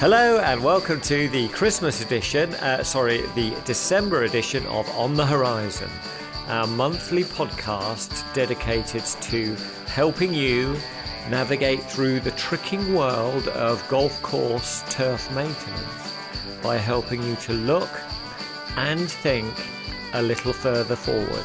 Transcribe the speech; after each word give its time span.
Hello 0.00 0.38
and 0.38 0.62
welcome 0.62 1.00
to 1.00 1.28
the 1.30 1.48
Christmas 1.48 2.02
edition, 2.02 2.54
uh, 2.54 2.84
sorry, 2.84 3.22
the 3.34 3.52
December 3.64 4.22
edition 4.22 4.64
of 4.66 4.88
On 4.90 5.14
the 5.14 5.26
Horizon, 5.26 5.90
our 6.46 6.68
monthly 6.68 7.24
podcast 7.24 8.32
dedicated 8.32 9.04
to 9.22 9.56
helping 9.86 10.32
you 10.32 10.76
navigate 11.28 11.82
through 11.82 12.20
the 12.20 12.30
tricking 12.30 12.94
world 12.94 13.48
of 13.48 13.86
golf 13.88 14.22
course 14.22 14.84
turf 14.88 15.28
maintenance 15.32 16.14
by 16.62 16.76
helping 16.76 17.20
you 17.24 17.34
to 17.34 17.52
look 17.52 17.90
and 18.76 19.10
think 19.10 19.52
a 20.12 20.22
little 20.22 20.52
further 20.52 20.94
forward. 20.94 21.44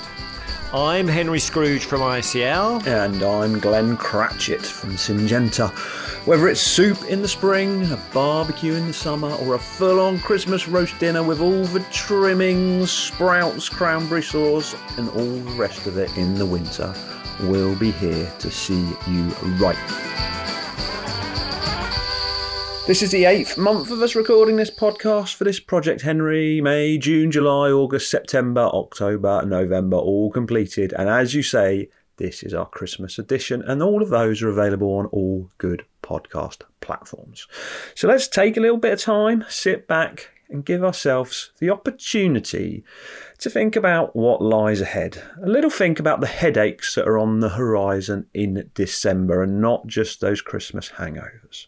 I'm 0.74 1.08
Henry 1.08 1.40
Scrooge 1.40 1.86
from 1.86 2.02
ICL. 2.02 2.88
And 2.88 3.22
I'm 3.22 3.60
Glenn 3.60 3.96
Cratchit 3.96 4.66
from 4.66 4.94
Syngenta. 4.94 5.72
Whether 6.26 6.48
it's 6.48 6.62
soup 6.62 7.04
in 7.10 7.22
the 7.22 7.28
spring, 7.28 7.84
a 7.92 8.00
barbecue 8.14 8.76
in 8.76 8.88
the 8.88 8.94
summer, 8.94 9.34
or 9.42 9.56
a 9.56 9.60
full 9.60 10.00
on 10.00 10.20
Christmas 10.20 10.70
roast 10.70 10.98
dinner 10.98 11.22
with 11.22 11.42
all 11.42 11.66
the 11.66 11.82
trimmings, 11.92 12.92
sprouts, 12.92 13.68
cranberry 13.68 14.24
sauce, 14.24 14.74
and 14.98 15.10
all 15.10 15.36
the 15.36 15.52
rest 15.58 15.86
of 15.86 15.98
it 15.98 16.16
in 16.16 16.36
the 16.36 16.46
winter, 16.46 16.96
we'll 17.42 17.76
be 17.76 17.92
here 17.92 18.32
to 18.40 18.50
see 18.50 18.88
you 19.06 19.24
right. 19.60 19.76
This 22.88 23.02
is 23.02 23.12
the 23.12 23.26
eighth 23.26 23.58
month 23.58 23.92
of 23.92 24.02
us 24.02 24.16
recording 24.16 24.56
this 24.56 24.72
podcast 24.72 25.36
for 25.36 25.44
this 25.44 25.60
project, 25.60 26.04
Henry. 26.04 26.62
May, 26.62 26.98
June, 26.98 27.32
July, 27.32 27.70
August, 27.70 28.10
September, 28.10 28.62
October, 28.62 29.46
November, 29.46 29.98
all 29.98 30.32
completed. 30.32 30.94
And 30.98 31.10
as 31.10 31.34
you 31.34 31.44
say, 31.44 31.90
this 32.16 32.44
is 32.44 32.54
our 32.54 32.70
Christmas 32.70 33.20
edition, 33.20 33.62
and 33.62 33.84
all 33.84 34.02
of 34.02 34.08
those 34.08 34.42
are 34.42 34.48
available 34.48 34.94
on 34.94 35.08
all 35.08 35.50
good 35.58 35.84
podcast 36.04 36.62
platforms. 36.82 37.48
So 37.96 38.08
let's 38.08 38.28
take 38.28 38.58
a 38.58 38.60
little 38.60 38.78
bit 38.78 38.94
of 38.94 39.02
time, 39.02 39.46
sit 39.50 39.88
back, 39.88 40.30
and 40.54 40.64
give 40.64 40.84
ourselves 40.84 41.52
the 41.60 41.70
opportunity 41.70 42.84
to 43.40 43.50
think 43.50 43.76
about 43.76 44.16
what 44.16 44.42
lies 44.42 44.82
ahead. 44.82 45.22
A 45.44 45.50
little 45.50 45.70
think 45.70 46.00
about 46.00 46.22
the 46.22 46.28
headaches 46.28 46.94
that 46.96 47.08
are 47.08 47.18
on 47.18 47.40
the 47.40 47.50
horizon 47.50 48.28
in 48.34 48.70
December 48.76 49.42
and 49.42 49.60
not 49.60 49.88
just 49.88 50.22
those 50.22 50.42
Christmas 50.42 50.90
hangovers. 50.90 51.66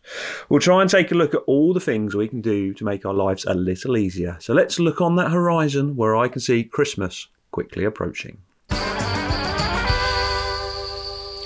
We'll 0.49 0.59
try 0.59 0.81
and 0.81 0.89
take 0.89 1.11
a 1.11 1.15
look 1.15 1.33
at 1.33 1.41
all 1.47 1.73
the 1.73 1.79
things 1.79 2.15
we 2.15 2.27
can 2.27 2.41
do 2.41 2.73
to 2.75 2.85
make 2.85 3.05
our 3.05 3.13
lives 3.13 3.43
a 3.45 3.55
little 3.55 3.97
easier. 3.97 4.37
So 4.39 4.53
let's 4.53 4.79
look 4.79 5.01
on 5.01 5.15
that 5.15 5.31
horizon 5.31 5.95
where 5.95 6.15
I 6.15 6.27
can 6.27 6.39
see 6.39 6.63
Christmas 6.63 7.27
quickly 7.51 7.85
approaching. 7.85 8.37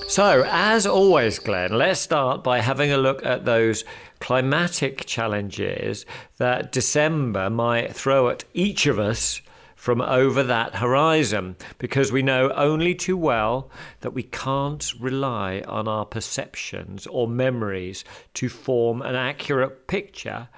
So, 0.09 0.43
as 0.47 0.87
always, 0.87 1.37
Glenn, 1.37 1.77
let's 1.77 1.99
start 1.99 2.43
by 2.43 2.61
having 2.61 2.91
a 2.91 2.97
look 2.97 3.23
at 3.23 3.45
those 3.45 3.83
climatic 4.19 5.05
challenges 5.05 6.03
that 6.39 6.71
December 6.71 7.47
might 7.51 7.95
throw 7.95 8.27
at 8.29 8.43
each 8.55 8.87
of 8.87 8.97
us 8.97 9.39
from 9.75 10.01
over 10.01 10.41
that 10.41 10.77
horizon 10.77 11.57
because 11.77 12.11
we 12.11 12.23
know 12.23 12.51
only 12.53 12.95
too 12.95 13.15
well 13.15 13.69
that 13.99 14.15
we 14.15 14.23
can't 14.23 14.91
rely 14.99 15.61
on 15.67 15.87
our 15.87 16.05
perceptions 16.05 17.05
or 17.05 17.27
memories 17.27 18.03
to 18.33 18.49
form 18.49 19.03
an 19.03 19.13
accurate 19.13 19.85
picture 19.85 20.49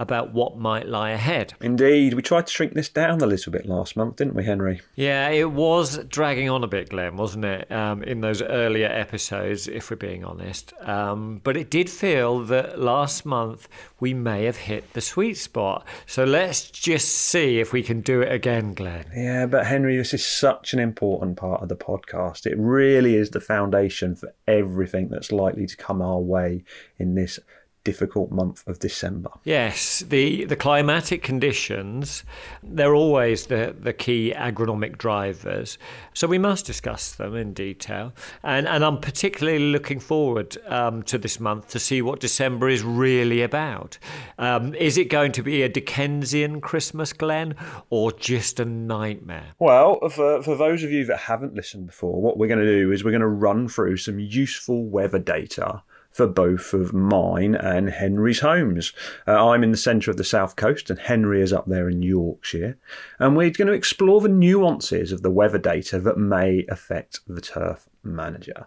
about 0.00 0.32
what 0.32 0.56
might 0.56 0.88
lie 0.88 1.10
ahead. 1.10 1.52
Indeed, 1.60 2.14
we 2.14 2.22
tried 2.22 2.46
to 2.46 2.52
shrink 2.52 2.72
this 2.72 2.88
down 2.88 3.20
a 3.20 3.26
little 3.26 3.52
bit 3.52 3.66
last 3.66 3.96
month, 3.96 4.16
didn't 4.16 4.34
we, 4.34 4.44
Henry? 4.44 4.80
Yeah, 4.94 5.28
it 5.28 5.52
was 5.52 5.98
dragging 6.06 6.48
on 6.48 6.64
a 6.64 6.66
bit, 6.66 6.88
Glenn, 6.88 7.18
wasn't 7.18 7.44
it? 7.44 7.70
Um, 7.70 8.02
in 8.02 8.22
those 8.22 8.40
earlier 8.40 8.88
episodes, 8.88 9.68
if 9.68 9.90
we're 9.90 9.98
being 9.98 10.24
honest. 10.24 10.72
Um, 10.80 11.42
but 11.44 11.54
it 11.54 11.70
did 11.70 11.90
feel 11.90 12.40
that 12.46 12.80
last 12.80 13.26
month 13.26 13.68
we 14.00 14.14
may 14.14 14.44
have 14.44 14.56
hit 14.56 14.90
the 14.94 15.02
sweet 15.02 15.34
spot. 15.34 15.86
So 16.06 16.24
let's 16.24 16.70
just 16.70 17.08
see 17.08 17.60
if 17.60 17.74
we 17.74 17.82
can 17.82 18.00
do 18.00 18.22
it 18.22 18.32
again, 18.32 18.72
Glenn. 18.72 19.04
Yeah, 19.14 19.44
but 19.44 19.66
Henry, 19.66 19.98
this 19.98 20.14
is 20.14 20.24
such 20.24 20.72
an 20.72 20.78
important 20.78 21.36
part 21.36 21.62
of 21.62 21.68
the 21.68 21.76
podcast. 21.76 22.46
It 22.46 22.56
really 22.56 23.16
is 23.16 23.30
the 23.30 23.40
foundation 23.40 24.16
for 24.16 24.32
everything 24.48 25.08
that's 25.10 25.30
likely 25.30 25.66
to 25.66 25.76
come 25.76 26.00
our 26.00 26.18
way 26.18 26.64
in 26.98 27.16
this 27.16 27.38
difficult 27.84 28.30
month 28.30 28.66
of 28.66 28.78
December. 28.78 29.30
Yes, 29.44 30.00
the, 30.00 30.44
the 30.44 30.56
climatic 30.56 31.22
conditions, 31.22 32.24
they're 32.62 32.94
always 32.94 33.46
the, 33.46 33.74
the 33.78 33.92
key 33.92 34.32
agronomic 34.36 34.98
drivers. 34.98 35.78
So 36.14 36.26
we 36.26 36.38
must 36.38 36.66
discuss 36.66 37.12
them 37.12 37.34
in 37.34 37.52
detail. 37.52 38.12
And, 38.42 38.68
and 38.68 38.84
I'm 38.84 38.98
particularly 38.98 39.58
looking 39.72 40.00
forward 40.00 40.58
um, 40.66 41.02
to 41.04 41.18
this 41.18 41.40
month 41.40 41.68
to 41.70 41.78
see 41.78 42.02
what 42.02 42.20
December 42.20 42.68
is 42.68 42.82
really 42.82 43.42
about. 43.42 43.98
Um, 44.38 44.74
is 44.74 44.98
it 44.98 45.08
going 45.08 45.32
to 45.32 45.42
be 45.42 45.62
a 45.62 45.68
Dickensian 45.68 46.60
Christmas, 46.60 47.12
Glenn, 47.12 47.54
or 47.88 48.12
just 48.12 48.60
a 48.60 48.64
nightmare? 48.64 49.54
Well, 49.58 50.00
for, 50.10 50.42
for 50.42 50.56
those 50.56 50.82
of 50.82 50.90
you 50.90 51.04
that 51.06 51.18
haven't 51.18 51.54
listened 51.54 51.86
before, 51.86 52.20
what 52.20 52.38
we're 52.38 52.48
going 52.48 52.64
to 52.64 52.80
do 52.80 52.92
is 52.92 53.04
we're 53.04 53.10
going 53.10 53.20
to 53.20 53.28
run 53.28 53.68
through 53.68 53.96
some 53.96 54.18
useful 54.18 54.84
weather 54.84 55.18
data 55.18 55.82
for 56.10 56.26
both 56.26 56.72
of 56.74 56.92
mine 56.92 57.54
and 57.54 57.90
Henry's 57.90 58.40
homes. 58.40 58.92
Uh, 59.26 59.50
I'm 59.50 59.62
in 59.62 59.70
the 59.70 59.76
centre 59.76 60.10
of 60.10 60.16
the 60.16 60.24
south 60.24 60.56
coast, 60.56 60.90
and 60.90 60.98
Henry 60.98 61.40
is 61.40 61.52
up 61.52 61.66
there 61.66 61.88
in 61.88 62.02
Yorkshire. 62.02 62.76
And 63.18 63.36
we're 63.36 63.50
going 63.50 63.68
to 63.68 63.74
explore 63.74 64.20
the 64.20 64.28
nuances 64.28 65.12
of 65.12 65.22
the 65.22 65.30
weather 65.30 65.58
data 65.58 66.00
that 66.00 66.18
may 66.18 66.64
affect 66.68 67.20
the 67.26 67.40
turf 67.40 67.88
manager. 68.02 68.66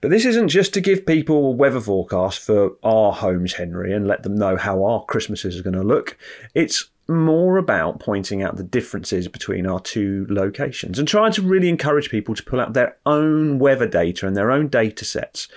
But 0.00 0.10
this 0.10 0.24
isn't 0.24 0.48
just 0.48 0.74
to 0.74 0.80
give 0.80 1.06
people 1.06 1.54
weather 1.54 1.80
forecast 1.80 2.38
for 2.38 2.76
our 2.84 3.12
homes, 3.12 3.54
Henry, 3.54 3.92
and 3.92 4.06
let 4.06 4.22
them 4.22 4.36
know 4.36 4.56
how 4.56 4.84
our 4.84 5.04
Christmases 5.04 5.58
are 5.58 5.62
going 5.62 5.74
to 5.74 5.82
look. 5.82 6.16
It's 6.54 6.90
more 7.08 7.56
about 7.56 8.00
pointing 8.00 8.42
out 8.42 8.56
the 8.56 8.62
differences 8.62 9.28
between 9.28 9.66
our 9.66 9.80
two 9.80 10.26
locations 10.28 10.98
and 10.98 11.08
trying 11.08 11.32
to 11.32 11.42
really 11.42 11.70
encourage 11.70 12.10
people 12.10 12.34
to 12.34 12.42
pull 12.42 12.60
out 12.60 12.74
their 12.74 12.98
own 13.06 13.58
weather 13.58 13.88
data 13.88 14.26
and 14.26 14.36
their 14.36 14.50
own 14.50 14.68
data 14.68 15.04
sets 15.06 15.48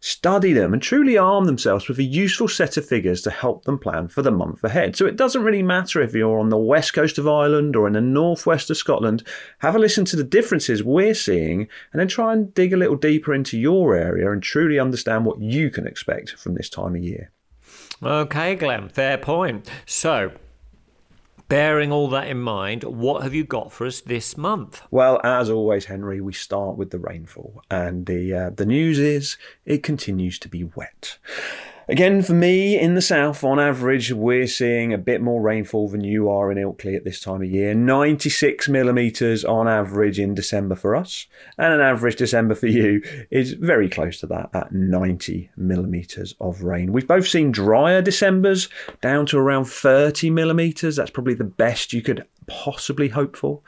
study 0.00 0.52
them, 0.52 0.72
and 0.72 0.82
truly 0.82 1.16
arm 1.16 1.44
themselves 1.44 1.86
with 1.86 1.98
a 1.98 2.02
useful 2.02 2.48
set 2.48 2.76
of 2.76 2.86
figures 2.86 3.20
to 3.22 3.30
help 3.30 3.64
them 3.64 3.78
plan 3.78 4.08
for 4.08 4.22
the 4.22 4.30
month 4.30 4.64
ahead. 4.64 4.96
So 4.96 5.06
it 5.06 5.16
doesn't 5.16 5.44
really 5.44 5.62
matter 5.62 6.00
if 6.00 6.14
you're 6.14 6.40
on 6.40 6.48
the 6.48 6.56
west 6.56 6.94
coast 6.94 7.18
of 7.18 7.28
Ireland 7.28 7.76
or 7.76 7.86
in 7.86 7.92
the 7.92 8.00
northwest 8.00 8.70
of 8.70 8.76
Scotland, 8.76 9.22
have 9.58 9.76
a 9.76 9.78
listen 9.78 10.04
to 10.06 10.16
the 10.16 10.24
differences 10.24 10.82
we're 10.82 11.14
seeing 11.14 11.68
and 11.92 12.00
then 12.00 12.08
try 12.08 12.32
and 12.32 12.52
dig 12.54 12.72
a 12.72 12.78
little 12.78 12.96
deeper 12.96 13.34
into 13.34 13.58
your 13.58 13.94
area 13.94 14.32
and 14.32 14.42
truly 14.42 14.78
understand 14.78 15.26
what 15.26 15.40
you 15.40 15.70
can 15.70 15.86
expect 15.86 16.30
from 16.32 16.54
this 16.54 16.70
time 16.70 16.96
of 16.96 17.02
year. 17.02 17.30
Okay, 18.02 18.54
Glenn, 18.54 18.88
fair 18.88 19.18
point. 19.18 19.70
So, 19.84 20.32
Bearing 21.50 21.90
all 21.90 22.08
that 22.10 22.28
in 22.28 22.38
mind, 22.38 22.84
what 22.84 23.24
have 23.24 23.34
you 23.34 23.42
got 23.42 23.72
for 23.72 23.84
us 23.84 24.00
this 24.00 24.36
month? 24.36 24.82
Well, 24.92 25.20
as 25.24 25.50
always, 25.50 25.86
Henry, 25.86 26.20
we 26.20 26.32
start 26.32 26.76
with 26.76 26.90
the 26.90 27.00
rainfall, 27.00 27.64
and 27.68 28.06
the 28.06 28.32
uh, 28.32 28.50
the 28.50 28.64
news 28.64 29.00
is 29.00 29.36
it 29.64 29.82
continues 29.82 30.38
to 30.38 30.48
be 30.48 30.62
wet. 30.62 31.18
Again, 31.90 32.22
for 32.22 32.34
me 32.34 32.78
in 32.78 32.94
the 32.94 33.02
south, 33.02 33.42
on 33.42 33.58
average, 33.58 34.12
we're 34.12 34.46
seeing 34.46 34.92
a 34.92 34.98
bit 34.98 35.20
more 35.20 35.42
rainfall 35.42 35.88
than 35.88 36.04
you 36.04 36.30
are 36.30 36.52
in 36.52 36.56
Ilkley 36.56 36.94
at 36.94 37.02
this 37.02 37.20
time 37.20 37.42
of 37.42 37.50
year. 37.50 37.74
96 37.74 38.68
millimetres 38.68 39.44
on 39.44 39.66
average 39.66 40.20
in 40.20 40.32
December 40.32 40.76
for 40.76 40.94
us, 40.94 41.26
and 41.58 41.74
an 41.74 41.80
average 41.80 42.14
December 42.14 42.54
for 42.54 42.68
you 42.68 43.02
is 43.32 43.54
very 43.54 43.88
close 43.88 44.20
to 44.20 44.28
that 44.28 44.50
at 44.54 44.70
90 44.70 45.50
millimetres 45.56 46.36
of 46.40 46.62
rain. 46.62 46.92
We've 46.92 47.08
both 47.08 47.26
seen 47.26 47.50
drier 47.50 48.02
Decembers 48.02 48.68
down 49.00 49.26
to 49.26 49.38
around 49.38 49.64
30 49.64 50.30
millimetres. 50.30 50.94
That's 50.94 51.10
probably 51.10 51.34
the 51.34 51.42
best 51.42 51.92
you 51.92 52.02
could 52.02 52.24
possibly 52.50 53.08
hope 53.08 53.36
for, 53.36 53.60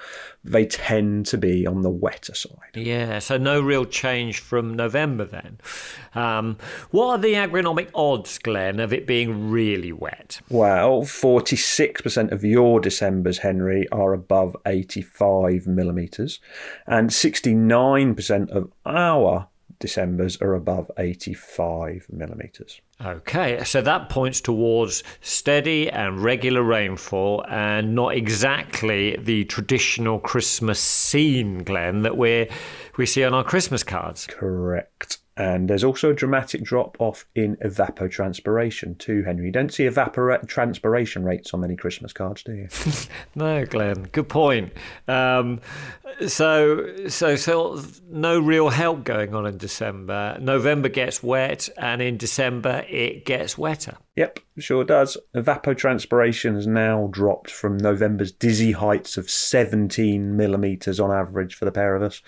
they 0.44 0.66
tend 0.66 1.24
to 1.26 1.38
be 1.38 1.66
on 1.66 1.82
the 1.82 1.90
wetter 1.90 2.34
side. 2.34 2.74
Yeah, 2.74 3.20
so 3.20 3.36
no 3.38 3.60
real 3.60 3.84
change 3.84 4.40
from 4.40 4.74
November 4.74 5.24
then. 5.24 5.58
Um, 6.14 6.58
what 6.90 7.06
are 7.06 7.18
the 7.18 7.34
agronomic 7.34 7.90
odds, 7.94 8.38
Glenn, 8.38 8.80
of 8.80 8.92
it 8.92 9.06
being 9.06 9.50
really 9.50 9.92
wet? 9.92 10.40
Well, 10.50 11.02
46% 11.02 12.32
of 12.32 12.44
your 12.44 12.80
Decembers, 12.80 13.38
Henry, 13.38 13.88
are 13.90 14.12
above 14.12 14.56
85 14.66 15.66
millimetres, 15.68 16.40
and 16.86 17.10
69% 17.10 18.50
of 18.50 18.72
our 18.84 19.48
Decembers 19.82 20.40
are 20.40 20.54
above 20.54 20.92
85 20.96 22.06
millimetres. 22.08 22.80
Okay, 23.04 23.64
so 23.64 23.82
that 23.82 24.08
points 24.08 24.40
towards 24.40 25.02
steady 25.20 25.90
and 25.90 26.22
regular 26.22 26.62
rainfall 26.62 27.44
and 27.48 27.92
not 27.96 28.14
exactly 28.14 29.16
the 29.16 29.44
traditional 29.46 30.20
Christmas 30.20 30.78
scene, 30.78 31.64
Glenn, 31.64 32.02
that 32.02 32.16
we 32.16 32.48
we 32.96 33.06
see 33.06 33.24
on 33.24 33.34
our 33.34 33.42
Christmas 33.42 33.82
cards. 33.82 34.28
Correct. 34.28 35.18
And 35.42 35.68
there's 35.68 35.82
also 35.82 36.10
a 36.10 36.14
dramatic 36.14 36.62
drop 36.62 36.96
off 37.00 37.26
in 37.34 37.56
evapotranspiration 37.56 38.96
too, 38.98 39.24
Henry. 39.24 39.46
You 39.46 39.50
don't 39.50 39.74
see 39.74 39.86
evapotranspiration 39.86 41.24
rates 41.24 41.52
on 41.52 41.62
many 41.62 41.74
Christmas 41.74 42.12
cards, 42.12 42.44
do 42.44 42.52
you? 42.52 42.68
no, 43.34 43.66
Glenn. 43.66 44.04
Good 44.12 44.28
point. 44.28 44.72
Um, 45.08 45.60
so, 46.28 47.08
so, 47.08 47.34
so, 47.34 47.82
no 48.08 48.38
real 48.38 48.68
help 48.68 49.02
going 49.02 49.34
on 49.34 49.44
in 49.46 49.56
December. 49.56 50.36
November 50.40 50.88
gets 50.88 51.24
wet, 51.24 51.68
and 51.76 52.00
in 52.00 52.18
December 52.18 52.84
it 52.88 53.24
gets 53.24 53.58
wetter. 53.58 53.96
Yep, 54.14 54.38
sure 54.58 54.84
does. 54.84 55.16
Evapotranspiration 55.34 56.54
has 56.54 56.68
now 56.68 57.08
dropped 57.10 57.50
from 57.50 57.78
November's 57.78 58.30
dizzy 58.30 58.70
heights 58.70 59.16
of 59.16 59.28
17 59.28 60.36
millimetres 60.36 61.00
on 61.00 61.10
average 61.10 61.56
for 61.56 61.64
the 61.64 61.72
pair 61.72 61.96
of 61.96 62.02
us, 62.02 62.22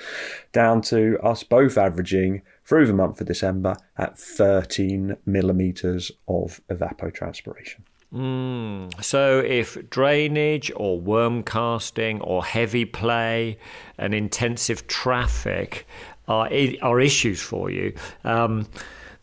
down 0.52 0.80
to 0.82 1.16
us 1.22 1.44
both 1.44 1.78
averaging 1.78 2.42
through 2.64 2.86
the 2.86 2.92
month 2.92 3.20
of 3.20 3.26
December 3.26 3.76
at 3.96 4.18
13 4.18 5.16
millimetres 5.26 6.10
of 6.28 6.60
evapotranspiration. 6.68 7.80
Mm. 8.12 9.02
So, 9.02 9.40
if 9.40 9.90
drainage 9.90 10.70
or 10.76 11.00
worm 11.00 11.42
casting 11.42 12.20
or 12.20 12.44
heavy 12.44 12.84
play 12.84 13.58
and 13.98 14.14
intensive 14.14 14.86
traffic 14.86 15.86
are, 16.28 16.48
are 16.80 17.00
issues 17.00 17.42
for 17.42 17.70
you, 17.70 17.92
um, 18.22 18.68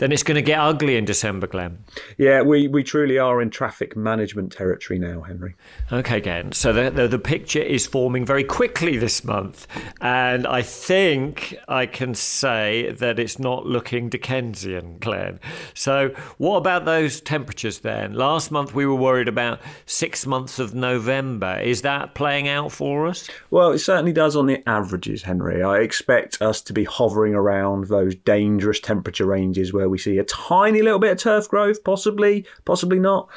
then 0.01 0.11
it's 0.11 0.23
going 0.23 0.33
to 0.33 0.41
get 0.41 0.57
ugly 0.57 0.97
in 0.97 1.05
December, 1.05 1.45
Glenn. 1.45 1.77
Yeah, 2.17 2.41
we, 2.41 2.67
we 2.67 2.81
truly 2.81 3.19
are 3.19 3.39
in 3.39 3.51
traffic 3.51 3.95
management 3.95 4.51
territory 4.51 4.97
now, 4.97 5.21
Henry. 5.21 5.53
Okay, 5.91 6.19
Glenn. 6.19 6.53
So 6.53 6.73
the, 6.73 6.89
the, 6.89 7.07
the 7.07 7.19
picture 7.19 7.61
is 7.61 7.85
forming 7.85 8.25
very 8.25 8.43
quickly 8.43 8.97
this 8.97 9.23
month, 9.23 9.67
and 10.01 10.47
I 10.47 10.63
think 10.63 11.55
I 11.67 11.85
can 11.85 12.15
say 12.15 12.93
that 12.93 13.19
it's 13.19 13.37
not 13.37 13.67
looking 13.67 14.09
Dickensian, 14.09 14.97
Glenn. 14.97 15.39
So 15.75 16.15
what 16.39 16.57
about 16.57 16.85
those 16.85 17.21
temperatures 17.21 17.79
then? 17.79 18.15
Last 18.15 18.49
month 18.49 18.73
we 18.73 18.87
were 18.87 18.95
worried 18.95 19.27
about 19.27 19.59
six 19.85 20.25
months 20.25 20.57
of 20.57 20.73
November. 20.73 21.59
Is 21.59 21.83
that 21.83 22.15
playing 22.15 22.47
out 22.47 22.71
for 22.71 23.05
us? 23.05 23.29
Well, 23.51 23.71
it 23.71 23.79
certainly 23.79 24.13
does 24.13 24.35
on 24.35 24.47
the 24.47 24.67
averages, 24.67 25.21
Henry. 25.21 25.61
I 25.61 25.77
expect 25.81 26.41
us 26.41 26.59
to 26.61 26.73
be 26.73 26.85
hovering 26.85 27.35
around 27.35 27.85
those 27.85 28.15
dangerous 28.15 28.79
temperature 28.79 29.27
ranges 29.27 29.71
where 29.71 29.90
we 29.91 29.97
see 29.97 30.17
a 30.17 30.23
tiny 30.23 30.81
little 30.81 30.99
bit 30.99 31.11
of 31.11 31.17
turf 31.19 31.47
growth, 31.47 31.83
possibly, 31.83 32.45
possibly 32.65 32.99
not. 32.99 33.29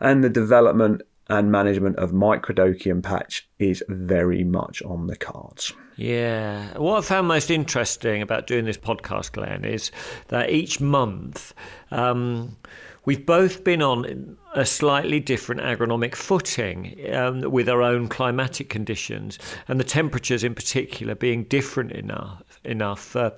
And 0.00 0.22
the 0.22 0.28
development 0.28 1.02
and 1.30 1.52
management 1.52 1.96
of 1.96 2.10
microdochium 2.10 3.02
patch 3.02 3.48
is 3.58 3.82
very 3.88 4.42
much 4.42 4.82
on 4.82 5.06
the 5.06 5.16
cards. 5.16 5.72
Yeah. 5.96 6.76
What 6.76 6.98
I 6.98 7.00
found 7.02 7.28
most 7.28 7.50
interesting 7.50 8.20
about 8.20 8.46
doing 8.46 8.64
this 8.64 8.76
podcast, 8.76 9.32
Glenn, 9.32 9.64
is 9.64 9.92
that 10.28 10.50
each 10.50 10.80
month 10.80 11.54
um, 11.92 12.56
we've 13.04 13.24
both 13.24 13.62
been 13.62 13.80
on 13.80 14.36
a 14.54 14.66
slightly 14.66 15.20
different 15.20 15.60
agronomic 15.60 16.16
footing 16.16 16.98
um, 17.12 17.42
with 17.42 17.68
our 17.68 17.82
own 17.82 18.08
climatic 18.08 18.68
conditions 18.68 19.38
and 19.68 19.78
the 19.78 19.84
temperatures 19.84 20.42
in 20.42 20.54
particular 20.54 21.14
being 21.14 21.44
different 21.44 21.92
enough 21.92 22.49
enough 22.64 23.16
uh, 23.16 23.30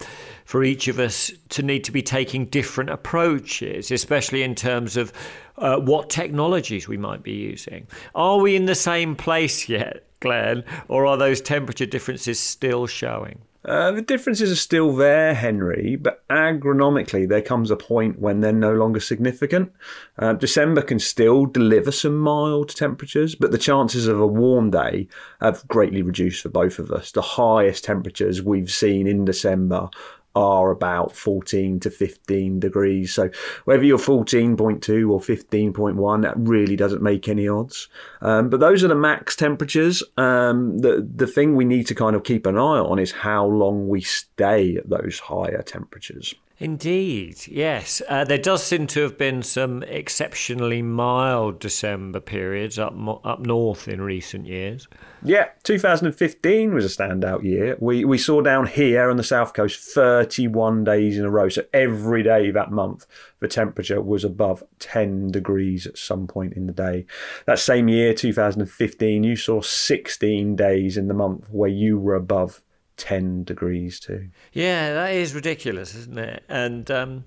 for 0.44 0.64
each 0.64 0.88
of 0.88 0.98
us 0.98 1.30
to 1.50 1.62
need 1.62 1.84
to 1.84 1.92
be 1.92 2.02
taking 2.02 2.46
different 2.46 2.90
approaches, 2.90 3.90
especially 3.90 4.42
in 4.42 4.54
terms 4.54 4.96
of 4.96 5.12
uh, 5.58 5.78
what 5.78 6.10
technologies 6.10 6.88
we 6.88 6.96
might 6.96 7.22
be 7.22 7.32
using. 7.32 7.86
Are 8.14 8.38
we 8.38 8.56
in 8.56 8.66
the 8.66 8.74
same 8.74 9.14
place 9.14 9.68
yet, 9.68 10.04
Glenn, 10.20 10.64
or 10.88 11.06
are 11.06 11.16
those 11.16 11.40
temperature 11.40 11.86
differences 11.86 12.38
still 12.38 12.86
showing? 12.86 13.40
Uh, 13.64 13.92
the 13.92 14.02
differences 14.02 14.50
are 14.50 14.56
still 14.56 14.92
there, 14.92 15.34
Henry, 15.34 15.94
but 15.96 16.26
agronomically, 16.28 17.28
there 17.28 17.42
comes 17.42 17.70
a 17.70 17.76
point 17.76 18.18
when 18.18 18.40
they're 18.40 18.52
no 18.52 18.74
longer 18.74 18.98
significant. 18.98 19.72
Uh, 20.18 20.32
December 20.32 20.82
can 20.82 20.98
still 20.98 21.46
deliver 21.46 21.92
some 21.92 22.16
mild 22.16 22.68
temperatures, 22.70 23.36
but 23.36 23.52
the 23.52 23.58
chances 23.58 24.08
of 24.08 24.20
a 24.20 24.26
warm 24.26 24.70
day 24.70 25.06
have 25.40 25.66
greatly 25.68 26.02
reduced 26.02 26.42
for 26.42 26.48
both 26.48 26.80
of 26.80 26.90
us. 26.90 27.12
The 27.12 27.22
highest 27.22 27.84
temperatures 27.84 28.42
we've 28.42 28.70
seen 28.70 29.06
in 29.06 29.24
December 29.24 29.88
are 30.34 30.70
about 30.70 31.14
14 31.14 31.80
to 31.80 31.90
15 31.90 32.60
degrees. 32.60 33.12
So 33.12 33.30
whether 33.64 33.84
you're 33.84 33.98
14.2 33.98 35.10
or 35.10 35.20
15.1, 35.20 36.22
that 36.22 36.34
really 36.36 36.76
doesn't 36.76 37.02
make 37.02 37.28
any 37.28 37.48
odds. 37.48 37.88
Um, 38.20 38.48
but 38.48 38.60
those 38.60 38.82
are 38.82 38.88
the 38.88 38.94
max 38.94 39.36
temperatures. 39.36 40.02
Um, 40.16 40.78
the 40.78 41.06
the 41.14 41.26
thing 41.26 41.56
we 41.56 41.64
need 41.64 41.86
to 41.88 41.94
kind 41.94 42.16
of 42.16 42.24
keep 42.24 42.46
an 42.46 42.56
eye 42.56 42.78
on 42.78 42.98
is 42.98 43.12
how 43.12 43.46
long 43.46 43.88
we 43.88 44.00
stay 44.00 44.76
at 44.76 44.88
those 44.88 45.18
higher 45.18 45.62
temperatures. 45.62 46.34
Indeed, 46.62 47.48
yes. 47.48 48.00
Uh, 48.08 48.22
there 48.22 48.38
does 48.38 48.62
seem 48.62 48.86
to 48.86 49.00
have 49.00 49.18
been 49.18 49.42
some 49.42 49.82
exceptionally 49.82 50.80
mild 50.80 51.58
December 51.58 52.20
periods 52.20 52.78
up 52.78 52.94
up 53.24 53.40
north 53.40 53.88
in 53.88 54.00
recent 54.00 54.46
years. 54.46 54.86
Yeah, 55.24 55.48
2015 55.64 56.72
was 56.72 56.84
a 56.84 56.88
standout 56.88 57.42
year. 57.42 57.76
We 57.80 58.04
we 58.04 58.16
saw 58.16 58.42
down 58.42 58.66
here 58.66 59.10
on 59.10 59.16
the 59.16 59.24
south 59.24 59.54
coast 59.54 59.80
31 59.80 60.84
days 60.84 61.18
in 61.18 61.24
a 61.24 61.30
row. 61.30 61.48
So 61.48 61.64
every 61.72 62.22
day 62.22 62.52
that 62.52 62.70
month, 62.70 63.06
the 63.40 63.48
temperature 63.48 64.00
was 64.00 64.22
above 64.22 64.62
10 64.78 65.32
degrees 65.32 65.88
at 65.88 65.98
some 65.98 66.28
point 66.28 66.52
in 66.52 66.68
the 66.68 66.72
day. 66.72 67.06
That 67.44 67.58
same 67.58 67.88
year, 67.88 68.14
2015, 68.14 69.24
you 69.24 69.34
saw 69.34 69.62
16 69.62 70.54
days 70.54 70.96
in 70.96 71.08
the 71.08 71.14
month 71.14 71.48
where 71.50 71.70
you 71.70 71.98
were 71.98 72.14
above 72.14 72.62
10 72.96 73.44
degrees 73.44 74.00
too. 74.00 74.28
Yeah, 74.52 74.92
that 74.94 75.12
is 75.12 75.34
ridiculous, 75.34 75.94
isn't 75.94 76.18
it? 76.18 76.44
And, 76.48 76.90
um, 76.90 77.24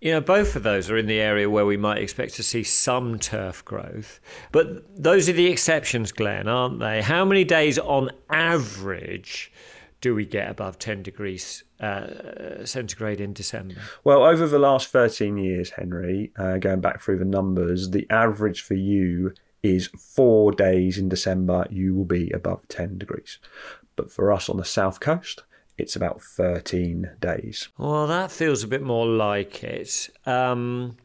you 0.00 0.12
know, 0.12 0.20
both 0.20 0.56
of 0.56 0.62
those 0.62 0.90
are 0.90 0.96
in 0.96 1.06
the 1.06 1.20
area 1.20 1.48
where 1.48 1.66
we 1.66 1.76
might 1.76 1.98
expect 1.98 2.34
to 2.34 2.42
see 2.42 2.62
some 2.62 3.18
turf 3.18 3.64
growth. 3.64 4.20
But 4.52 5.02
those 5.02 5.28
are 5.28 5.32
the 5.32 5.46
exceptions, 5.46 6.12
Glenn, 6.12 6.48
aren't 6.48 6.80
they? 6.80 7.00
How 7.02 7.24
many 7.24 7.44
days 7.44 7.78
on 7.78 8.10
average 8.30 9.52
do 10.00 10.14
we 10.14 10.26
get 10.26 10.50
above 10.50 10.78
10 10.78 11.02
degrees 11.02 11.64
uh, 11.80 12.66
centigrade 12.66 13.22
in 13.22 13.32
December? 13.32 13.76
Well, 14.04 14.22
over 14.22 14.46
the 14.46 14.58
last 14.58 14.88
13 14.88 15.38
years, 15.38 15.70
Henry, 15.70 16.30
uh, 16.36 16.58
going 16.58 16.82
back 16.82 17.00
through 17.00 17.18
the 17.18 17.24
numbers, 17.24 17.88
the 17.88 18.06
average 18.10 18.60
for 18.60 18.74
you 18.74 19.32
is 19.62 19.86
four 19.98 20.52
days 20.52 20.98
in 20.98 21.08
December, 21.08 21.66
you 21.70 21.94
will 21.94 22.04
be 22.04 22.30
above 22.32 22.68
10 22.68 22.98
degrees. 22.98 23.38
But 23.96 24.10
for 24.10 24.32
us 24.32 24.48
on 24.48 24.56
the 24.56 24.64
south 24.64 25.00
coast, 25.00 25.42
it's 25.76 25.96
about 25.96 26.22
13 26.22 27.10
days. 27.20 27.68
Well, 27.78 28.06
that 28.06 28.30
feels 28.30 28.62
a 28.62 28.68
bit 28.68 28.82
more 28.82 29.06
like 29.06 29.64
it. 29.64 30.08
Um, 30.24 30.96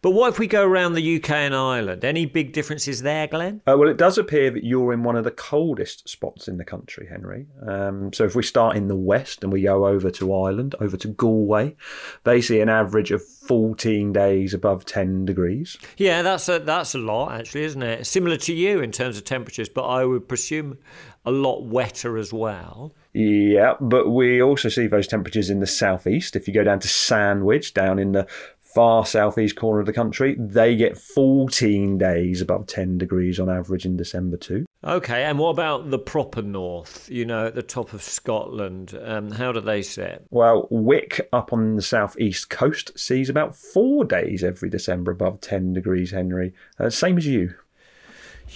but 0.00 0.10
what 0.12 0.32
if 0.32 0.38
we 0.38 0.46
go 0.46 0.64
around 0.64 0.92
the 0.92 1.16
UK 1.16 1.30
and 1.30 1.54
Ireland? 1.54 2.04
Any 2.04 2.26
big 2.26 2.52
differences 2.52 3.02
there, 3.02 3.26
Glenn? 3.26 3.62
Uh, 3.66 3.76
well, 3.76 3.88
it 3.88 3.96
does 3.96 4.18
appear 4.18 4.50
that 4.50 4.64
you're 4.64 4.92
in 4.92 5.02
one 5.02 5.16
of 5.16 5.24
the 5.24 5.30
coldest 5.32 6.08
spots 6.08 6.46
in 6.46 6.56
the 6.56 6.64
country, 6.64 7.06
Henry. 7.08 7.46
Um, 7.66 8.12
so 8.12 8.24
if 8.24 8.36
we 8.36 8.44
start 8.44 8.76
in 8.76 8.86
the 8.86 8.96
west 8.96 9.42
and 9.42 9.52
we 9.52 9.62
go 9.62 9.86
over 9.86 10.10
to 10.10 10.34
Ireland, 10.34 10.76
over 10.80 10.96
to 10.96 11.08
Galway, 11.08 11.76
they 12.22 12.40
see 12.40 12.60
an 12.60 12.68
average 12.68 13.10
of 13.10 13.24
14 13.24 14.12
days 14.12 14.54
above 14.54 14.84
10 14.84 15.24
degrees. 15.24 15.78
Yeah, 15.96 16.22
that's 16.22 16.48
a, 16.48 16.60
that's 16.60 16.94
a 16.94 16.98
lot, 16.98 17.32
actually, 17.32 17.64
isn't 17.64 17.82
it? 17.82 18.06
Similar 18.06 18.36
to 18.38 18.54
you 18.54 18.80
in 18.80 18.92
terms 18.92 19.16
of 19.18 19.24
temperatures, 19.24 19.68
but 19.68 19.86
I 19.86 20.04
would 20.04 20.28
presume 20.28 20.78
a 21.24 21.30
lot 21.30 21.64
wetter 21.64 22.16
as 22.16 22.32
well. 22.32 22.94
Yeah, 23.12 23.74
but 23.80 24.10
we 24.10 24.42
also 24.42 24.68
see 24.68 24.86
those 24.86 25.06
temperatures 25.06 25.50
in 25.50 25.60
the 25.60 25.66
southeast. 25.66 26.34
If 26.34 26.48
you 26.48 26.54
go 26.54 26.64
down 26.64 26.80
to 26.80 26.88
Sandwich, 26.88 27.74
down 27.74 27.98
in 27.98 28.12
the 28.12 28.26
far 28.74 29.04
southeast 29.04 29.56
corner 29.56 29.80
of 29.80 29.86
the 29.86 29.92
country, 29.92 30.34
they 30.38 30.74
get 30.74 30.96
14 30.96 31.98
days 31.98 32.40
above 32.40 32.66
10 32.66 32.98
degrees 32.98 33.38
on 33.38 33.50
average 33.50 33.84
in 33.84 33.96
December 33.96 34.36
too. 34.36 34.64
Okay, 34.84 35.24
and 35.24 35.38
what 35.38 35.50
about 35.50 35.90
the 35.90 35.98
proper 35.98 36.42
north, 36.42 37.08
you 37.10 37.24
know, 37.24 37.46
at 37.46 37.54
the 37.54 37.62
top 37.62 37.92
of 37.92 38.02
Scotland? 38.02 38.98
Um, 39.00 39.30
how 39.30 39.52
do 39.52 39.60
they 39.60 39.82
sit? 39.82 40.26
Well, 40.30 40.66
Wick 40.70 41.28
up 41.32 41.52
on 41.52 41.76
the 41.76 41.82
southeast 41.82 42.50
coast 42.50 42.98
sees 42.98 43.28
about 43.28 43.54
four 43.54 44.04
days 44.04 44.42
every 44.42 44.70
December 44.70 45.12
above 45.12 45.40
10 45.40 45.74
degrees, 45.74 46.10
Henry. 46.10 46.54
Uh, 46.80 46.90
same 46.90 47.18
as 47.18 47.26
you. 47.26 47.54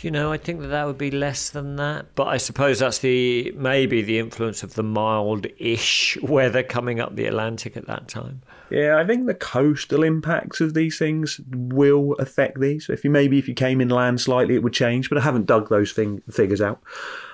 You 0.03 0.11
know, 0.11 0.31
I 0.31 0.37
think 0.37 0.61
that 0.61 0.69
that 0.69 0.87
would 0.87 0.99
be 0.99 1.11
less 1.11 1.51
than 1.51 1.77
that, 1.77 2.15
but 2.15 2.29
I 2.29 2.37
suppose 2.37 2.81
that's 2.81 2.99
the 2.99 3.53
maybe 3.57 4.03
the 4.03 4.19
influence 4.19 4.63
of 4.63 4.75
the 4.75 4.83
mild-ish 4.83 6.19
weather 6.23 6.63
coming 6.63 7.01
up 7.01 7.17
the 7.17 7.27
Atlantic 7.27 7.77
at 7.77 7.87
that 7.87 8.07
time. 8.07 8.43
Yeah, 8.71 8.99
I 8.99 9.07
think 9.07 9.27
the 9.27 9.35
coastal 9.35 10.03
impacts 10.03 10.61
of 10.61 10.75
these 10.75 10.99
things 10.99 11.41
will 11.51 12.15
affect 12.15 12.61
these. 12.61 12.89
If 12.91 13.05
you 13.05 13.11
maybe 13.11 13.39
if 13.39 13.49
you 13.49 13.55
came 13.55 13.81
inland 13.81 14.21
slightly, 14.21 14.55
it 14.55 14.63
would 14.63 14.73
change, 14.73 15.09
but 15.09 15.19
I 15.19 15.23
haven't 15.23 15.47
dug 15.47 15.69
those 15.71 15.93
thing, 15.93 16.23
figures 16.31 16.61
out. 16.61 16.83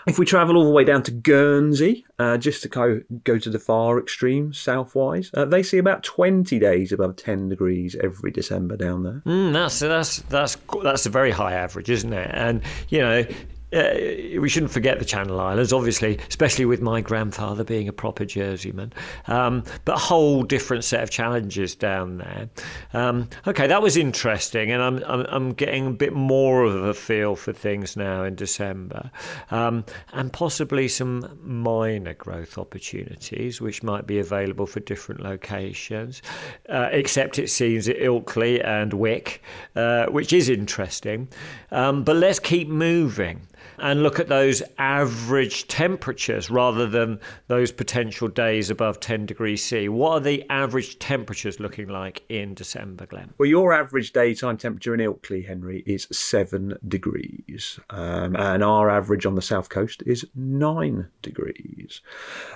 If 0.07 0.19
we 0.19 0.27
travel 0.27 0.57
all 0.57 0.65
the 0.65 0.71
way 0.71 0.85
down 0.85 1.03
to 1.05 1.11
Guernsey, 1.11 2.05
uh, 2.19 2.37
just 2.37 2.63
to 2.63 2.69
go, 2.69 3.01
go 3.25 3.39
to 3.39 3.51
the 3.51 3.59
far 3.59 3.99
extreme, 3.99 4.53
southwise, 4.53 5.31
uh, 5.35 5.45
they 5.45 5.63
see 5.63 5.79
about 5.79 6.03
20 6.03 6.59
days 6.59 6.93
above 6.93 7.17
10 7.17 7.49
degrees 7.49 7.97
every 8.03 8.31
December 8.31 8.77
down 8.77 9.03
there. 9.05 9.23
Mm, 9.27 9.53
that's, 9.53 9.79
that's, 9.79 10.19
that's, 10.23 10.57
that's 10.83 11.07
a 11.07 11.11
very 11.11 11.31
high 11.31 11.53
average, 11.53 11.91
isn't 11.91 12.13
it? 12.13 12.31
And, 12.33 12.63
you 12.89 13.01
know, 13.01 13.25
uh, 13.73 14.41
we 14.41 14.49
shouldn't 14.49 14.73
forget 14.73 14.99
the 14.99 15.05
Channel 15.05 15.41
Islands, 15.41 15.73
obviously, 15.73 16.19
especially 16.29 16.65
with 16.65 16.81
my 16.81 17.01
grandfather 17.01 17.65
being 17.65 17.89
a 17.89 17.93
proper 17.93 18.25
Jerseyman. 18.25 18.93
Um, 19.27 19.65
but 19.85 19.97
a 19.97 20.01
whole 20.01 20.43
different 20.43 20.85
set 20.85 21.03
of 21.03 21.11
challenges 21.11 21.75
down 21.75 22.19
there. 22.19 22.49
Um, 22.93 23.29
okay, 23.47 23.67
that 23.67 23.83
was 23.83 23.97
interesting, 23.97 24.71
and 24.71 24.83
I'm, 24.83 25.03
I'm, 25.05 25.27
I'm 25.29 25.53
getting 25.55 25.87
a 25.87 25.91
bit 25.91 26.13
more 26.13 26.65
of 26.65 26.85
a 26.85 26.95
feel 26.95 27.37
for 27.37 27.53
things 27.53 27.97
now 27.97 28.25
in 28.25 28.35
December, 28.35 29.11
um, 29.51 29.85
and 30.13 30.33
possibly 30.33 30.89
some 30.89 31.39
minor 31.43 32.15
growth 32.15 32.59
opportunities 32.59 33.61
which 33.61 33.83
might 33.83 34.07
be 34.07 34.19
available 34.19 34.67
for 34.67 34.81
different 34.81 35.23
locations. 35.23 36.23
Uh, 36.69 36.89
except 36.93 37.39
it 37.39 37.49
seems 37.49 37.89
at 37.89 37.97
Ilkley 37.97 38.65
and 38.65 38.93
Wick, 38.93 39.43
uh, 39.77 40.07
which 40.07 40.33
is 40.33 40.49
interesting. 40.49 41.29
Um, 41.71 42.05
but 42.05 42.17
let's 42.17 42.39
keep 42.39 42.69
moving 42.69 43.41
and 43.79 44.03
look 44.03 44.21
at 44.21 44.29
those 44.29 44.63
average 44.79 45.69
temperatures 45.69 46.51
rather 46.51 46.87
than 46.87 47.21
those 47.49 47.73
potential 47.73 48.29
days 48.29 48.71
above 48.71 49.01
10 49.01 49.27
degrees 49.27 49.63
C. 49.65 49.89
What 49.89 50.13
are 50.13 50.21
the 50.21 50.45
average 50.51 50.99
temperatures 50.99 51.61
looking 51.61 51.89
like 51.89 52.23
in 52.29 52.55
December, 52.55 53.07
Glenn? 53.07 53.35
Well, 53.39 53.49
your 53.49 53.73
average 53.73 54.13
daytime 54.13 54.57
temperature 54.57 54.95
in 54.95 55.01
Ilkley, 55.01 55.47
Henry, 55.47 55.83
is 55.87 56.07
seven 56.13 56.79
degrees, 56.87 57.81
um, 57.91 58.37
and 58.37 58.63
our 58.63 58.91
average 58.91 59.27
on 59.27 59.35
the 59.35 59.43
south 59.43 59.69
coast 59.69 60.03
is 60.07 60.27
nine 60.35 61.09
degrees. 61.23 62.01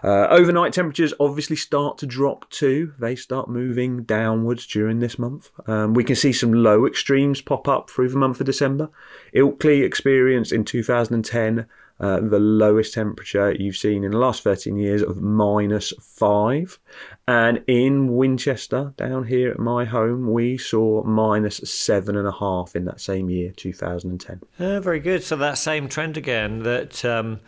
Uh, 0.02 0.26
overnight 0.30 0.72
temperatures 0.72 1.14
obviously 1.18 1.56
start 1.56 1.98
to 1.98 2.06
drop 2.06 2.48
too. 2.50 2.92
They 2.98 3.16
start 3.16 3.48
moving 3.48 4.04
downwards 4.04 4.66
during 4.66 5.00
this 5.00 5.18
month. 5.18 5.50
Um, 5.66 5.94
we 5.94 6.04
can 6.04 6.16
see 6.16 6.32
some 6.32 6.52
low 6.52 6.86
extremes 6.86 7.40
pop 7.40 7.68
up 7.68 7.90
through 7.90 8.08
the 8.10 8.18
month 8.18 8.40
of 8.40 8.46
December. 8.46 8.90
Ilkley 9.34 9.82
experienced 9.82 10.52
in 10.52 10.64
2010 10.96 11.66
uh, 11.98 12.20
the 12.20 12.38
lowest 12.38 12.92
temperature 12.92 13.52
you've 13.52 13.76
seen 13.76 14.04
in 14.04 14.10
the 14.10 14.18
last 14.18 14.42
13 14.42 14.76
years 14.76 15.00
of 15.00 15.22
minus 15.22 15.94
five. 15.98 16.78
And 17.26 17.64
in 17.66 18.14
Winchester, 18.14 18.92
down 18.98 19.24
here 19.24 19.50
at 19.50 19.58
my 19.58 19.86
home, 19.86 20.30
we 20.30 20.58
saw 20.58 21.02
minus 21.04 21.56
seven 21.64 22.16
and 22.16 22.28
a 22.28 22.32
half 22.32 22.76
in 22.76 22.84
that 22.84 23.00
same 23.00 23.30
year, 23.30 23.50
2010. 23.56 24.42
Uh, 24.58 24.80
very 24.80 25.00
good. 25.00 25.22
So 25.22 25.36
that 25.36 25.56
same 25.56 25.88
trend 25.88 26.16
again 26.16 26.62
that. 26.64 27.04
Um 27.04 27.40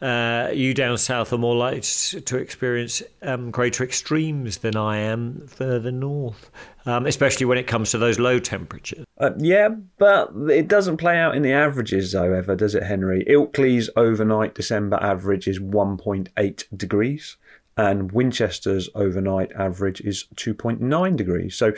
uh, 0.00 0.50
you 0.52 0.74
down 0.74 0.98
south 0.98 1.32
are 1.32 1.38
more 1.38 1.56
likely 1.56 1.80
to 2.20 2.36
experience 2.36 3.02
um, 3.22 3.50
greater 3.50 3.82
extremes 3.82 4.58
than 4.58 4.76
I 4.76 4.98
am 4.98 5.46
further 5.46 5.90
north, 5.90 6.50
um, 6.84 7.06
especially 7.06 7.46
when 7.46 7.56
it 7.56 7.66
comes 7.66 7.90
to 7.92 7.98
those 7.98 8.18
low 8.18 8.38
temperatures. 8.38 9.06
Uh, 9.18 9.30
yeah, 9.38 9.70
but 9.98 10.32
it 10.50 10.68
doesn't 10.68 10.98
play 10.98 11.18
out 11.18 11.34
in 11.34 11.42
the 11.42 11.52
averages, 11.52 12.12
however, 12.12 12.54
does 12.54 12.74
it, 12.74 12.82
Henry? 12.82 13.24
Ilkley's 13.24 13.88
overnight 13.96 14.54
December 14.54 14.98
average 15.00 15.48
is 15.48 15.58
1.8 15.58 16.64
degrees, 16.76 17.36
and 17.76 18.12
Winchester's 18.12 18.90
overnight 18.94 19.50
average 19.52 20.02
is 20.02 20.26
2.9 20.34 21.16
degrees. 21.16 21.56
So 21.56 21.72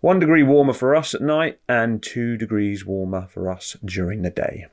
one 0.00 0.18
degree 0.18 0.42
warmer 0.42 0.74
for 0.74 0.94
us 0.94 1.14
at 1.14 1.22
night 1.22 1.58
and 1.68 2.02
two 2.02 2.36
degrees 2.36 2.84
warmer 2.84 3.28
for 3.30 3.50
us 3.50 3.76
during 3.84 4.22
the 4.22 4.30
day. 4.30 4.66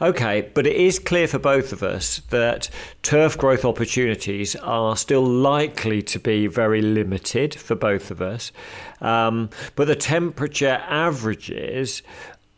Okay, 0.00 0.50
but 0.54 0.66
it 0.66 0.76
is 0.76 0.98
clear 0.98 1.26
for 1.26 1.38
both 1.38 1.72
of 1.72 1.82
us 1.82 2.20
that 2.30 2.68
turf 3.02 3.38
growth 3.38 3.64
opportunities 3.64 4.56
are 4.56 4.96
still 4.96 5.24
likely 5.24 6.02
to 6.02 6.18
be 6.18 6.46
very 6.46 6.82
limited 6.82 7.54
for 7.54 7.74
both 7.74 8.10
of 8.10 8.20
us. 8.20 8.52
Um, 9.00 9.50
but 9.74 9.86
the 9.86 9.96
temperature 9.96 10.82
averages 10.88 12.02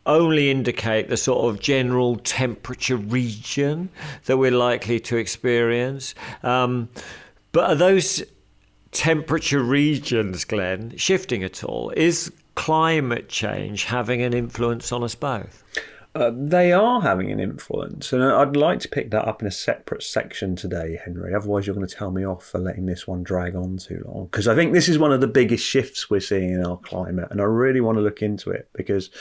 only 0.05 0.49
indicate 0.49 1.07
the 1.09 1.17
sort 1.17 1.53
of 1.53 1.61
general 1.61 2.17
temperature 2.17 2.97
region 2.97 3.89
that 4.25 4.37
we're 4.37 4.51
likely 4.51 4.99
to 4.99 5.17
experience. 5.17 6.15
Um, 6.43 6.89
but 7.51 7.69
are 7.69 7.75
those 7.75 8.23
temperature 8.91 9.61
regions, 9.61 10.45
Glenn, 10.45 10.97
shifting 10.97 11.43
at 11.43 11.63
all? 11.63 11.91
Is 11.91 12.31
climate 12.55 13.29
change 13.29 13.85
having 13.85 14.21
an 14.21 14.33
influence 14.33 14.91
on 14.91 15.03
us 15.03 15.15
both? 15.15 15.63
Uh, 16.15 16.31
they 16.35 16.73
are 16.73 17.01
having 17.01 17.31
an 17.31 17.39
influence, 17.39 18.11
and 18.11 18.23
I'd 18.23 18.55
like 18.55 18.79
to 18.79 18.89
pick 18.89 19.11
that 19.11 19.27
up 19.27 19.41
in 19.41 19.47
a 19.47 19.51
separate 19.51 20.01
section 20.01 20.55
today, 20.55 20.99
Henry. 21.05 21.35
Otherwise, 21.35 21.67
you're 21.67 21.75
going 21.75 21.87
to 21.87 21.95
tell 21.95 22.09
me 22.09 22.25
off 22.25 22.43
for 22.43 22.57
letting 22.57 22.87
this 22.87 23.07
one 23.07 23.21
drag 23.21 23.55
on 23.55 23.77
too 23.77 24.03
long. 24.07 24.25
Because 24.25 24.47
I 24.47 24.55
think 24.55 24.73
this 24.73 24.89
is 24.89 24.97
one 24.97 25.13
of 25.13 25.21
the 25.21 25.27
biggest 25.27 25.63
shifts 25.63 26.09
we're 26.09 26.19
seeing 26.19 26.49
in 26.49 26.65
our 26.65 26.77
climate, 26.77 27.27
and 27.29 27.39
I 27.39 27.43
really 27.43 27.79
want 27.79 27.99
to 27.99 28.01
look 28.01 28.23
into 28.23 28.49
it 28.49 28.69
because 28.73 29.11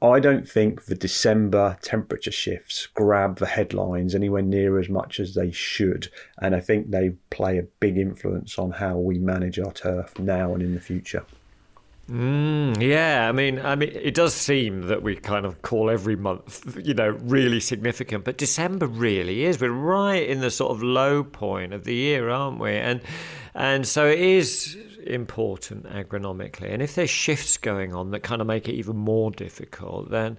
I 0.00 0.18
don't 0.18 0.48
think 0.48 0.84
the 0.86 0.94
December 0.94 1.76
temperature 1.82 2.32
shifts 2.32 2.86
grab 2.86 3.38
the 3.38 3.46
headlines 3.46 4.14
anywhere 4.14 4.42
near 4.42 4.78
as 4.78 4.88
much 4.88 5.20
as 5.20 5.34
they 5.34 5.50
should, 5.50 6.08
and 6.40 6.54
I 6.54 6.60
think 6.60 6.90
they 6.90 7.10
play 7.30 7.58
a 7.58 7.64
big 7.80 7.98
influence 7.98 8.58
on 8.58 8.70
how 8.70 8.96
we 8.96 9.18
manage 9.18 9.58
our 9.58 9.72
turf 9.72 10.18
now 10.18 10.54
and 10.54 10.62
in 10.62 10.74
the 10.74 10.80
future. 10.80 11.26
Mm, 12.10 12.80
yeah, 12.80 13.28
I 13.28 13.32
mean, 13.32 13.60
I 13.60 13.74
mean, 13.74 13.90
it 13.90 14.14
does 14.14 14.32
seem 14.32 14.82
that 14.86 15.02
we 15.02 15.14
kind 15.14 15.44
of 15.44 15.60
call 15.60 15.90
every 15.90 16.16
month, 16.16 16.80
you 16.82 16.94
know, 16.94 17.10
really 17.10 17.60
significant, 17.60 18.24
but 18.24 18.38
December 18.38 18.86
really 18.86 19.44
is. 19.44 19.60
We're 19.60 19.70
right 19.70 20.26
in 20.26 20.40
the 20.40 20.50
sort 20.50 20.72
of 20.72 20.82
low 20.82 21.22
point 21.22 21.74
of 21.74 21.84
the 21.84 21.94
year, 21.94 22.30
aren't 22.30 22.60
we? 22.60 22.72
And 22.72 23.02
and 23.54 23.86
so 23.86 24.06
it 24.06 24.20
is 24.20 24.78
important 25.06 25.84
agronomically. 25.84 26.72
And 26.72 26.80
if 26.80 26.94
there's 26.94 27.10
shifts 27.10 27.58
going 27.58 27.94
on 27.94 28.10
that 28.12 28.20
kind 28.20 28.40
of 28.40 28.46
make 28.46 28.68
it 28.68 28.74
even 28.74 28.96
more 28.96 29.30
difficult, 29.30 30.10
then 30.10 30.38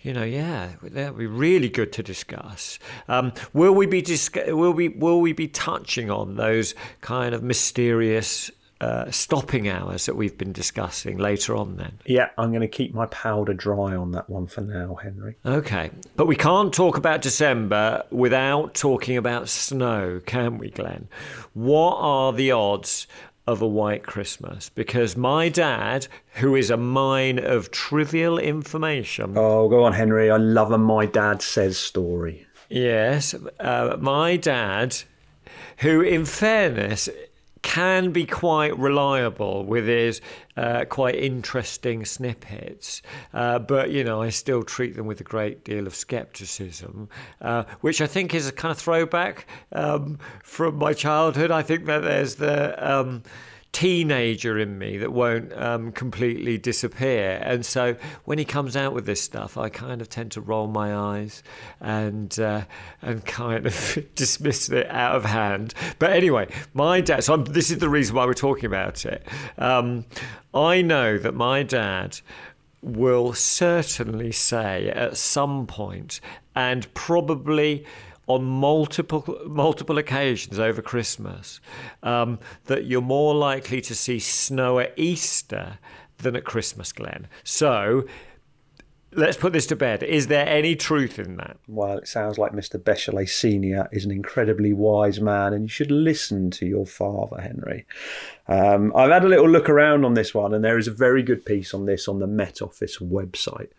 you 0.00 0.12
know, 0.12 0.24
yeah, 0.24 0.70
that 0.82 1.12
would 1.14 1.18
be 1.18 1.26
really 1.26 1.68
good 1.68 1.92
to 1.94 2.02
discuss. 2.02 2.78
Um, 3.08 3.32
will 3.52 3.74
we 3.74 3.86
be 3.86 4.02
dis- 4.02 4.30
will 4.46 4.72
we 4.72 4.88
will 4.88 5.20
we 5.20 5.32
be 5.32 5.48
touching 5.48 6.10
on 6.10 6.36
those 6.36 6.74
kind 7.00 7.34
of 7.34 7.42
mysterious 7.42 8.50
uh, 8.80 9.10
stopping 9.10 9.68
hours 9.68 10.06
that 10.06 10.16
we've 10.16 10.36
been 10.36 10.52
discussing 10.52 11.18
later 11.18 11.56
on 11.56 11.76
then? 11.76 11.98
Yeah, 12.04 12.28
I'm 12.36 12.50
going 12.50 12.60
to 12.60 12.68
keep 12.68 12.94
my 12.94 13.06
powder 13.06 13.54
dry 13.54 13.96
on 13.96 14.12
that 14.12 14.28
one 14.28 14.46
for 14.46 14.60
now, 14.60 14.96
Henry. 14.96 15.36
Okay. 15.44 15.90
But 16.16 16.26
we 16.26 16.36
can't 16.36 16.72
talk 16.72 16.96
about 16.96 17.22
December 17.22 18.04
without 18.10 18.74
talking 18.74 19.16
about 19.16 19.48
snow, 19.48 20.20
can 20.26 20.58
we, 20.58 20.70
Glenn? 20.70 21.08
What 21.54 21.96
are 21.96 22.32
the 22.32 22.52
odds 22.52 23.06
of 23.46 23.62
a 23.62 23.66
white 23.66 24.02
Christmas? 24.02 24.68
Because 24.68 25.16
my 25.16 25.48
dad, 25.48 26.06
who 26.34 26.54
is 26.54 26.70
a 26.70 26.76
mine 26.76 27.38
of 27.38 27.70
trivial 27.70 28.38
information. 28.38 29.34
Oh, 29.36 29.68
go 29.68 29.84
on, 29.84 29.92
Henry. 29.92 30.30
I 30.30 30.36
love 30.36 30.70
a 30.72 30.78
my 30.78 31.06
dad 31.06 31.40
says 31.42 31.78
story. 31.78 32.46
Yes. 32.68 33.34
Uh, 33.60 33.96
my 34.00 34.36
dad, 34.36 34.96
who, 35.78 36.00
in 36.00 36.24
fairness, 36.24 37.08
can 37.66 38.12
be 38.12 38.24
quite 38.24 38.78
reliable 38.78 39.64
with 39.64 39.88
his 39.88 40.20
uh, 40.56 40.84
quite 40.84 41.16
interesting 41.16 42.04
snippets, 42.04 43.02
uh, 43.34 43.58
but 43.58 43.90
you 43.90 44.04
know 44.04 44.22
I 44.22 44.30
still 44.30 44.62
treat 44.62 44.94
them 44.94 45.06
with 45.06 45.20
a 45.20 45.24
great 45.24 45.64
deal 45.64 45.84
of 45.88 45.94
skepticism, 45.94 47.08
uh, 47.40 47.64
which 47.80 48.00
I 48.00 48.06
think 48.06 48.34
is 48.34 48.46
a 48.46 48.52
kind 48.52 48.70
of 48.70 48.78
throwback 48.78 49.48
um, 49.72 50.20
from 50.44 50.76
my 50.76 50.92
childhood. 50.92 51.50
I 51.50 51.62
think 51.62 51.86
that 51.86 52.04
there's 52.04 52.36
the 52.36 52.56
um, 52.78 53.24
teenager 53.76 54.58
in 54.58 54.78
me 54.78 54.96
that 54.96 55.12
won't 55.12 55.52
um, 55.52 55.92
completely 55.92 56.56
disappear. 56.56 57.38
And 57.42 57.64
so 57.66 57.94
when 58.24 58.38
he 58.38 58.44
comes 58.46 58.74
out 58.74 58.94
with 58.94 59.04
this 59.04 59.20
stuff, 59.20 59.58
I 59.58 59.68
kind 59.68 60.00
of 60.00 60.08
tend 60.08 60.32
to 60.32 60.40
roll 60.40 60.66
my 60.66 60.96
eyes 60.96 61.42
and 61.78 62.40
uh, 62.40 62.62
and 63.02 63.22
kind 63.26 63.66
of 63.66 63.98
dismiss 64.14 64.70
it 64.70 64.86
out 64.88 65.16
of 65.16 65.26
hand. 65.26 65.74
But 65.98 66.12
anyway, 66.12 66.48
my 66.72 67.02
dad. 67.02 67.24
So 67.24 67.34
I'm, 67.34 67.44
this 67.44 67.70
is 67.70 67.76
the 67.76 67.90
reason 67.90 68.16
why 68.16 68.24
we're 68.24 68.32
talking 68.32 68.64
about 68.64 69.04
it. 69.04 69.28
Um, 69.58 70.06
I 70.54 70.80
know 70.80 71.18
that 71.18 71.34
my 71.34 71.62
dad 71.62 72.18
will 72.80 73.34
certainly 73.34 74.32
say 74.32 74.88
at 74.88 75.18
some 75.18 75.66
point, 75.66 76.22
and 76.54 76.92
probably 76.94 77.84
on 78.26 78.44
multiple 78.44 79.38
multiple 79.46 79.98
occasions 79.98 80.58
over 80.58 80.82
Christmas 80.82 81.60
um, 82.02 82.38
that 82.64 82.84
you're 82.84 83.00
more 83.00 83.34
likely 83.34 83.80
to 83.80 83.94
see 83.94 84.18
snow 84.18 84.78
at 84.78 84.92
Easter 84.96 85.78
than 86.18 86.34
at 86.34 86.44
Christmas, 86.44 86.92
Glenn. 86.92 87.28
So 87.44 88.04
let's 89.12 89.36
put 89.36 89.52
this 89.52 89.66
to 89.66 89.76
bed. 89.76 90.02
Is 90.02 90.26
there 90.26 90.46
any 90.46 90.76
truth 90.76 91.18
in 91.18 91.36
that? 91.36 91.56
Well, 91.66 91.98
it 91.98 92.08
sounds 92.08 92.38
like 92.38 92.52
Mr. 92.52 92.78
Bechelet 92.78 93.28
Senior 93.28 93.88
is 93.92 94.04
an 94.04 94.10
incredibly 94.10 94.72
wise 94.72 95.20
man, 95.20 95.52
and 95.52 95.64
you 95.64 95.68
should 95.68 95.90
listen 95.90 96.50
to 96.52 96.66
your 96.66 96.86
father, 96.86 97.40
Henry. 97.40 97.86
Um, 98.48 98.92
I've 98.94 99.10
had 99.10 99.24
a 99.24 99.28
little 99.28 99.48
look 99.48 99.68
around 99.68 100.04
on 100.04 100.14
this 100.14 100.34
one, 100.34 100.54
and 100.54 100.64
there 100.64 100.78
is 100.78 100.88
a 100.88 100.92
very 100.92 101.22
good 101.22 101.44
piece 101.44 101.74
on 101.74 101.86
this 101.86 102.08
on 102.08 102.18
the 102.18 102.26
Met 102.26 102.62
Office 102.62 102.98
website. 102.98 103.70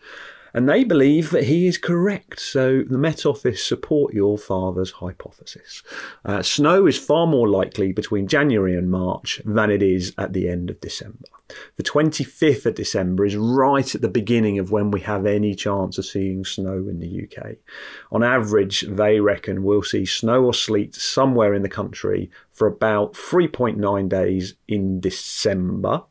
And 0.53 0.67
they 0.67 0.83
believe 0.83 1.31
that 1.31 1.45
he 1.45 1.67
is 1.67 1.77
correct. 1.77 2.39
So 2.39 2.83
the 2.83 2.97
Met 2.97 3.25
Office 3.25 3.63
support 3.63 4.13
your 4.13 4.37
father's 4.37 4.91
hypothesis. 4.91 5.83
Uh, 6.25 6.41
snow 6.41 6.85
is 6.87 6.97
far 6.97 7.27
more 7.27 7.47
likely 7.47 7.91
between 7.91 8.27
January 8.27 8.75
and 8.75 8.89
March 8.89 9.41
than 9.45 9.69
it 9.69 9.81
is 9.81 10.13
at 10.17 10.33
the 10.33 10.49
end 10.49 10.69
of 10.69 10.81
December. 10.81 11.25
The 11.77 11.83
25th 11.83 12.65
of 12.65 12.75
December 12.75 13.25
is 13.25 13.37
right 13.37 13.95
at 13.95 14.01
the 14.01 14.09
beginning 14.09 14.59
of 14.59 14.71
when 14.71 14.91
we 14.91 14.99
have 15.01 15.25
any 15.25 15.55
chance 15.55 15.97
of 15.97 16.05
seeing 16.05 16.43
snow 16.43 16.73
in 16.73 16.99
the 16.99 17.23
UK. 17.23 17.55
On 18.11 18.23
average, 18.23 18.81
they 18.81 19.19
reckon 19.19 19.63
we'll 19.63 19.83
see 19.83 20.05
snow 20.05 20.43
or 20.43 20.53
sleet 20.53 20.95
somewhere 20.95 21.53
in 21.53 21.61
the 21.61 21.69
country 21.69 22.29
for 22.51 22.67
about 22.67 23.13
3.9 23.13 24.09
days 24.09 24.55
in 24.67 24.99
December. 24.99 26.03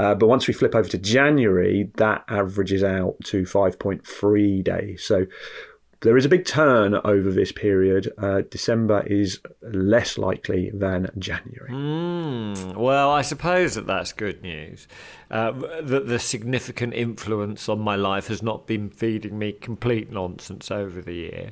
Uh, 0.00 0.14
but 0.14 0.28
once 0.28 0.48
we 0.48 0.54
flip 0.54 0.74
over 0.74 0.88
to 0.88 0.96
January, 0.96 1.90
that 1.96 2.24
averages 2.26 2.82
out 2.82 3.16
to 3.22 3.42
5.3 3.42 4.64
days. 4.64 5.04
So 5.04 5.26
there 6.00 6.16
is 6.16 6.24
a 6.24 6.28
big 6.30 6.46
turn 6.46 6.94
over 7.04 7.30
this 7.30 7.52
period. 7.52 8.10
Uh, 8.16 8.40
December 8.50 9.02
is 9.06 9.40
less 9.60 10.16
likely 10.16 10.70
than 10.72 11.10
January. 11.18 11.70
Mm, 11.70 12.76
well, 12.76 13.10
I 13.10 13.20
suppose 13.20 13.74
that 13.74 13.86
that's 13.86 14.14
good 14.14 14.40
news. 14.40 14.88
Uh, 15.30 15.52
that 15.80 16.08
the 16.08 16.18
significant 16.18 16.92
influence 16.92 17.68
on 17.68 17.78
my 17.78 17.94
life 17.94 18.26
has 18.26 18.42
not 18.42 18.66
been 18.66 18.90
feeding 18.90 19.38
me 19.38 19.52
complete 19.52 20.10
nonsense 20.10 20.72
over 20.72 21.00
the 21.00 21.12
year. 21.12 21.50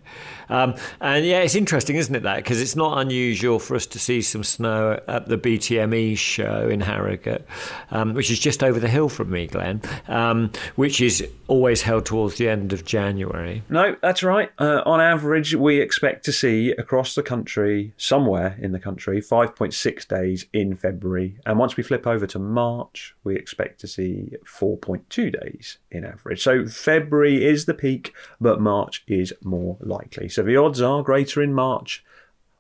Um, 0.49 0.75
and 1.00 1.25
yeah, 1.25 1.40
it's 1.42 1.54
interesting, 1.54 1.94
isn't 1.94 2.14
it, 2.14 2.25
that? 2.25 2.38
Because 2.38 2.61
it's 2.61 2.75
not 2.75 2.99
unusual 2.99 3.61
for 3.61 3.76
us 3.76 3.87
to 3.87 4.00
see 4.00 4.20
some 4.20 4.42
snow 4.42 4.99
at 5.06 5.28
the 5.28 5.38
BTME 5.38 6.18
show 6.18 6.68
in 6.68 6.80
Harrogate, 6.80 7.47
um, 7.92 8.14
which 8.14 8.32
is 8.32 8.40
just 8.40 8.64
over 8.64 8.80
the 8.80 8.88
hill 8.88 9.08
from 9.08 9.30
me, 9.30 9.47
Glenn, 9.47 9.80
um, 10.08 10.50
which 10.75 11.00
is 11.00 11.25
always 11.47 11.82
held 11.82 12.04
towards 12.04 12.37
the 12.37 12.49
end 12.49 12.73
of 12.73 12.85
January. 12.85 13.62
No, 13.68 13.97
that's 14.02 14.23
right. 14.23 14.50
Uh, 14.58 14.82
on 14.87 15.00
average, 15.00 15.54
we 15.54 15.80
expect 15.80 16.25
to 16.25 16.32
see 16.32 16.73
across 16.73 17.14
the 17.14 17.23
country, 17.23 17.92
somewhere 17.97 18.56
in 18.61 18.73
the 18.73 18.80
country, 18.80 19.20
5.6 19.20 20.08
days 20.08 20.47
in 20.52 20.75
February. 20.75 21.38
And 21.47 21.58
once 21.58 21.76
we 21.76 21.82
flip 21.82 22.06
over 22.06 22.26
to 22.26 22.38
March, 22.38 23.14
we 23.25 23.37
expect 23.37 23.68
expect 23.69 23.81
to 23.81 23.87
see 23.87 24.33
4.2 24.45 25.41
days 25.41 25.79
in 25.91 26.05
average. 26.05 26.43
So 26.43 26.67
February 26.67 27.45
is 27.45 27.67
the 27.67 27.75
peak, 27.75 28.15
but 28.41 28.61
March 28.61 29.05
is 29.07 29.33
more 29.43 29.77
likely. 29.81 30.29
So 30.29 30.43
the 30.43 30.57
odds 30.57 30.81
are 30.81 31.03
greater 31.03 31.43
in 31.43 31.55
March 31.55 32.05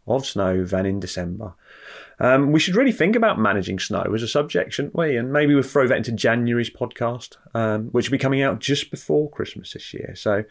of 0.06 0.26
snow 0.26 0.64
than 0.64 0.86
in 0.86 1.00
December. 1.00 1.54
Um, 2.20 2.50
we 2.50 2.58
should 2.58 2.74
really 2.74 2.92
think 2.92 3.14
about 3.14 3.38
managing 3.38 3.78
snow 3.78 4.02
as 4.14 4.22
a 4.22 4.28
subject, 4.28 4.72
shouldn't 4.72 4.96
we? 4.96 5.16
And 5.16 5.32
maybe 5.32 5.54
we'll 5.54 5.62
throw 5.62 5.86
that 5.86 5.98
into 5.98 6.12
January's 6.12 6.70
podcast, 6.70 7.36
um, 7.54 7.88
which 7.90 8.08
will 8.08 8.16
be 8.16 8.22
coming 8.22 8.42
out 8.42 8.58
just 8.58 8.90
before 8.90 9.30
Christmas 9.30 9.72
this 9.72 9.94
year. 9.94 10.14
So, 10.16 10.44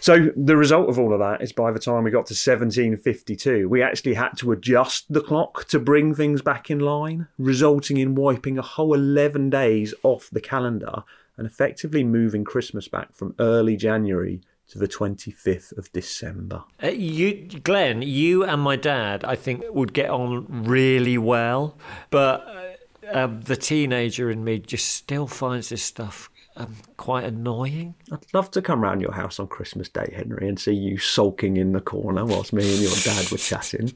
So 0.00 0.30
the 0.36 0.56
result 0.56 0.88
of 0.88 0.98
all 0.98 1.12
of 1.12 1.20
that 1.20 1.42
is 1.42 1.52
by 1.52 1.70
the 1.72 1.78
time 1.78 2.04
we 2.04 2.10
got 2.10 2.26
to 2.26 2.34
1752, 2.34 3.68
we 3.68 3.82
actually 3.82 4.14
had 4.14 4.36
to 4.38 4.52
adjust 4.52 5.12
the 5.12 5.20
clock 5.20 5.66
to 5.68 5.78
bring 5.78 6.14
things 6.14 6.42
back 6.42 6.70
in 6.70 6.78
line, 6.78 7.26
resulting 7.36 7.98
in 7.98 8.14
wiping 8.14 8.58
a 8.58 8.62
whole 8.62 8.94
11 8.94 9.50
days 9.50 9.92
off 10.02 10.30
the 10.30 10.40
calendar 10.40 11.02
and 11.36 11.46
effectively 11.46 12.04
moving 12.04 12.44
Christmas 12.44 12.88
back 12.88 13.14
from 13.14 13.34
early 13.38 13.76
January 13.76 14.40
to 14.68 14.78
the 14.78 14.88
25th 14.88 15.76
of 15.78 15.90
December. 15.92 16.62
Uh, 16.82 16.88
you, 16.88 17.48
Glenn, 17.62 18.02
you 18.02 18.44
and 18.44 18.60
my 18.60 18.76
dad, 18.76 19.24
I 19.24 19.34
think, 19.34 19.64
would 19.70 19.92
get 19.92 20.10
on 20.10 20.64
really 20.64 21.18
well, 21.18 21.76
but. 22.10 22.46
Uh, 22.46 22.67
um, 23.12 23.40
the 23.42 23.56
teenager 23.56 24.30
in 24.30 24.44
me 24.44 24.58
just 24.58 24.88
still 24.88 25.26
finds 25.26 25.68
this 25.68 25.82
stuff 25.82 26.30
um, 26.58 26.74
quite 26.96 27.24
annoying. 27.24 27.94
I'd 28.10 28.26
love 28.34 28.50
to 28.50 28.62
come 28.62 28.82
round 28.82 29.00
your 29.00 29.12
house 29.12 29.38
on 29.38 29.46
Christmas 29.46 29.88
Day, 29.88 30.12
Henry, 30.14 30.48
and 30.48 30.58
see 30.58 30.72
you 30.72 30.98
sulking 30.98 31.56
in 31.56 31.72
the 31.72 31.80
corner 31.80 32.24
whilst 32.24 32.52
me 32.52 32.68
and 32.68 32.82
your 32.82 32.94
dad 33.04 33.30
were 33.30 33.38
chatting. 33.38 33.92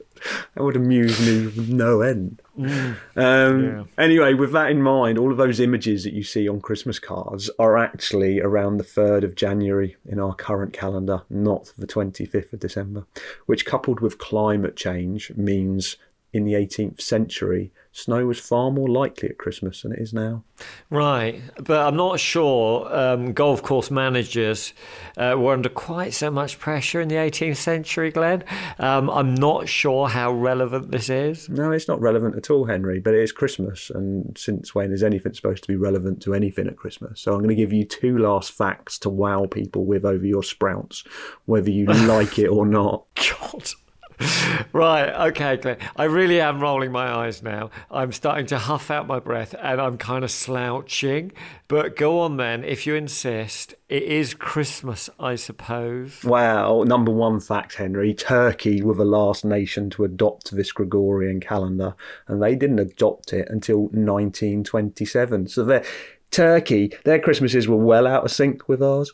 That 0.55 0.63
would 0.63 0.77
amuse 0.77 1.21
me 1.21 1.53
no 1.75 2.03
end. 2.03 2.41
Mm, 2.57 2.97
um, 3.17 3.65
yeah. 3.65 3.85
Anyway, 3.99 4.35
with 4.35 4.53
that 4.53 4.71
in 4.71 4.81
mind, 4.81 5.19
all 5.19 5.33
of 5.33 5.39
those 5.39 5.59
images 5.59 6.05
that 6.05 6.13
you 6.13 6.23
see 6.23 6.49
on 6.49 6.61
Christmas 6.61 7.01
cards 7.01 7.51
are 7.59 7.77
actually 7.77 8.41
around 8.41 8.77
the 8.77 8.85
3rd 8.85 9.25
of 9.25 9.35
January 9.35 9.97
in 10.07 10.21
our 10.21 10.35
current 10.35 10.73
calendar, 10.73 11.23
not 11.29 11.73
the 11.77 11.87
25th 11.89 12.53
of 12.53 12.61
December, 12.61 13.07
which 13.47 13.67
coupled 13.67 13.99
with 13.99 14.19
climate 14.19 14.77
change 14.77 15.33
means 15.35 15.97
in 16.33 16.45
the 16.45 16.55
18th 16.55 17.01
century 17.01 17.73
snow 17.93 18.27
was 18.27 18.41
far 18.41 18.71
more 18.71 18.89
likely 18.89 19.29
at 19.29 19.39
Christmas 19.39 19.83
than 19.83 19.93
it 19.93 19.99
is 19.99 20.15
now. 20.15 20.43
Right, 20.91 21.43
but 21.57 21.87
I'm 21.87 21.97
not 21.97 22.19
sure 22.19 22.93
um, 22.95 23.33
golf 23.33 23.63
course 23.63 23.91
managers 23.91 24.73
uh, 25.17 25.35
were 25.39 25.53
under 25.53 25.69
quite 25.69 26.15
so 26.15 26.31
much 26.31 26.59
pressure 26.59 27.01
in 27.01 27.09
the 27.09 27.17
18th 27.17 27.57
century, 27.57 28.11
Glenn. 28.11 28.45
Um, 28.79 29.11
I'm 29.11 29.35
not 29.35 29.69
sure 29.69 30.09
how 30.09 30.33
relevant 30.33 30.91
this 30.91 31.11
is. 31.11 31.49
No, 31.49 31.71
it's 31.71 31.89
not 31.89 32.01
relevant 32.01 32.37
at 32.37 32.51
all, 32.51 32.65
Henry, 32.65 32.99
but 32.99 33.15
it 33.15 33.21
is 33.21 33.33
Christmas, 33.33 33.91
and 33.91 34.37
since 34.39 34.75
when 34.75 34.93
is 34.93 35.03
anything 35.03 35.35
supposed 35.35 35.63
to 35.65 35.69
be 35.69 35.77
relevant 35.77 36.23
to 36.23 36.35
anything 36.35 36.67
at 36.67 36.77
Christmas? 36.77 37.21
So 37.21 37.33
I'm 37.33 37.39
going 37.39 37.51
to 37.51 37.55
give 37.55 37.73
you 37.73 37.85
two 37.85 38.19
last 38.19 38.53
facts 38.53 38.99
to 39.01 39.11
wow 39.11 39.47
people 39.47 39.85
with 39.85 40.05
over 40.05 40.25
your 40.25 40.43
sprouts, 40.43 41.05
whether 41.45 41.71
you 41.71 41.87
like 41.87 42.39
it 42.39 42.49
or 42.49 42.65
not. 42.65 43.05
God 43.15 43.71
right, 44.73 45.29
okay, 45.29 45.57
Claire. 45.57 45.79
I 45.97 46.05
really 46.05 46.41
am 46.41 46.61
rolling 46.61 46.93
my 46.93 47.13
eyes 47.13 47.43
now. 47.43 47.71
I'm 47.91 48.13
starting 48.13 48.47
to 48.47 48.59
huff 48.59 48.91
out 48.91 49.07
my 49.07 49.19
breath 49.19 49.55
and 49.61 49.81
I'm 49.81 49.99
kind 49.99 50.25
of 50.25 50.31
slouching. 50.31 51.33
But 51.69 51.97
go 51.97 52.21
on 52.21 52.37
then, 52.37 52.65
if 52.65 52.87
you 52.87 52.95
insist. 52.95 53.75
It 53.89 54.05
is 54.05 54.35
Christmas, 54.35 55.11
I 55.19 55.35
suppose. 55.35 56.25
Wow, 56.25 56.83
number 56.87 57.13
one 57.13 57.41
fact, 57.41 57.75
Henry 57.75 58.15
Turkey 58.15 58.83
were 58.83 58.95
the 58.95 59.05
last 59.05 59.45
nation 59.45 59.91
to 59.91 60.05
adopt 60.05 60.51
this 60.51 60.73
Gregorian 60.73 61.41
calendar, 61.41 61.95
and 62.27 62.43
they 62.43 62.55
didn't 62.55 62.79
adopt 62.79 63.33
it 63.33 63.49
until 63.51 63.83
1927. 63.89 65.49
So 65.49 65.65
their 65.65 65.85
Turkey, 66.31 66.93
their 67.05 67.19
Christmases 67.19 67.69
were 67.69 67.77
well 67.77 68.07
out 68.07 68.25
of 68.25 68.31
sync 68.31 68.67
with 68.69 68.83
ours. 68.83 69.13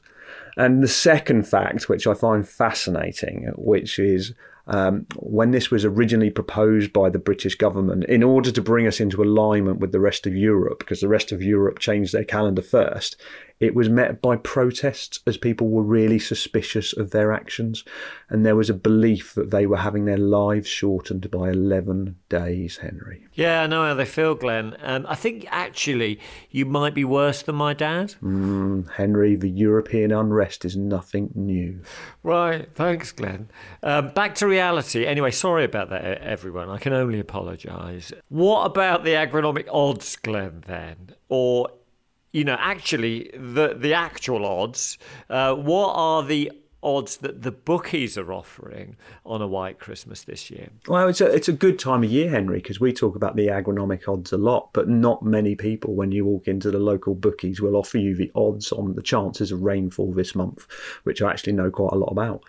And 0.56 0.82
the 0.82 0.88
second 0.88 1.46
fact, 1.46 1.88
which 1.88 2.06
I 2.06 2.14
find 2.14 2.48
fascinating, 2.48 3.52
which 3.56 3.98
is 3.98 4.34
um, 4.68 5.06
when 5.16 5.50
this 5.50 5.70
was 5.70 5.84
originally 5.84 6.30
proposed 6.30 6.92
by 6.92 7.10
the 7.10 7.18
British 7.18 7.54
government 7.54 8.04
in 8.04 8.22
order 8.22 8.50
to 8.52 8.62
bring 8.62 8.86
us 8.86 9.00
into 9.00 9.22
alignment 9.22 9.80
with 9.80 9.92
the 9.92 10.00
rest 10.00 10.26
of 10.26 10.36
Europe, 10.36 10.78
because 10.78 11.00
the 11.00 11.08
rest 11.08 11.32
of 11.32 11.42
Europe 11.42 11.78
changed 11.78 12.12
their 12.12 12.24
calendar 12.24 12.62
first. 12.62 13.16
It 13.60 13.74
was 13.74 13.88
met 13.88 14.22
by 14.22 14.36
protests 14.36 15.20
as 15.26 15.36
people 15.36 15.68
were 15.68 15.82
really 15.82 16.18
suspicious 16.18 16.92
of 16.92 17.10
their 17.10 17.32
actions, 17.32 17.84
and 18.28 18.46
there 18.46 18.56
was 18.56 18.70
a 18.70 18.74
belief 18.74 19.34
that 19.34 19.50
they 19.50 19.66
were 19.66 19.78
having 19.78 20.04
their 20.04 20.18
lives 20.18 20.68
shortened 20.68 21.30
by 21.30 21.50
11 21.50 22.16
days, 22.28 22.78
Henry. 22.78 23.26
Yeah, 23.34 23.62
I 23.62 23.66
know 23.66 23.84
how 23.84 23.94
they 23.94 24.04
feel, 24.04 24.34
Glenn. 24.34 24.76
Um, 24.80 25.06
I 25.08 25.14
think 25.14 25.46
actually 25.50 26.20
you 26.50 26.66
might 26.66 26.94
be 26.94 27.04
worse 27.04 27.42
than 27.42 27.56
my 27.56 27.74
dad. 27.74 28.14
Mm, 28.22 28.90
Henry, 28.92 29.34
the 29.34 29.50
European 29.50 30.12
unrest 30.12 30.64
is 30.64 30.76
nothing 30.76 31.30
new. 31.34 31.80
Right, 32.22 32.68
thanks, 32.74 33.12
Glenn. 33.12 33.48
Um, 33.82 34.10
back 34.10 34.34
to 34.36 34.46
reality. 34.46 35.06
Anyway, 35.06 35.30
sorry 35.30 35.64
about 35.64 35.90
that, 35.90 36.04
everyone. 36.22 36.68
I 36.68 36.78
can 36.78 36.92
only 36.92 37.18
apologise. 37.18 38.12
What 38.28 38.64
about 38.64 39.04
the 39.04 39.10
agronomic 39.10 39.66
odds, 39.72 40.16
Glenn, 40.16 40.64
then? 40.66 41.14
Or 41.28 41.68
you 42.32 42.44
know, 42.44 42.56
actually, 42.58 43.30
the 43.34 43.74
the 43.74 43.94
actual 43.94 44.44
odds. 44.44 44.98
Uh, 45.28 45.54
what 45.54 45.92
are 45.94 46.22
the 46.22 46.52
odds 46.80 47.16
that 47.18 47.42
the 47.42 47.50
bookies 47.50 48.16
are 48.16 48.32
offering 48.32 48.96
on 49.26 49.42
a 49.42 49.46
white 49.46 49.80
Christmas 49.80 50.22
this 50.22 50.50
year? 50.50 50.68
Well, 50.86 51.08
it's 51.08 51.20
a 51.20 51.26
it's 51.26 51.48
a 51.48 51.52
good 51.52 51.78
time 51.78 52.04
of 52.04 52.10
year, 52.10 52.30
Henry, 52.30 52.58
because 52.58 52.80
we 52.80 52.92
talk 52.92 53.16
about 53.16 53.36
the 53.36 53.48
agronomic 53.48 54.08
odds 54.08 54.32
a 54.32 54.38
lot, 54.38 54.70
but 54.72 54.88
not 54.88 55.22
many 55.24 55.54
people, 55.54 55.94
when 55.94 56.12
you 56.12 56.24
walk 56.24 56.46
into 56.46 56.70
the 56.70 56.78
local 56.78 57.14
bookies, 57.14 57.60
will 57.60 57.76
offer 57.76 57.98
you 57.98 58.14
the 58.14 58.30
odds 58.34 58.70
on 58.72 58.94
the 58.94 59.02
chances 59.02 59.50
of 59.50 59.62
rainfall 59.62 60.12
this 60.12 60.34
month, 60.34 60.66
which 61.02 61.20
I 61.20 61.30
actually 61.30 61.54
know 61.54 61.70
quite 61.70 61.92
a 61.92 61.98
lot 61.98 62.12
about. 62.12 62.42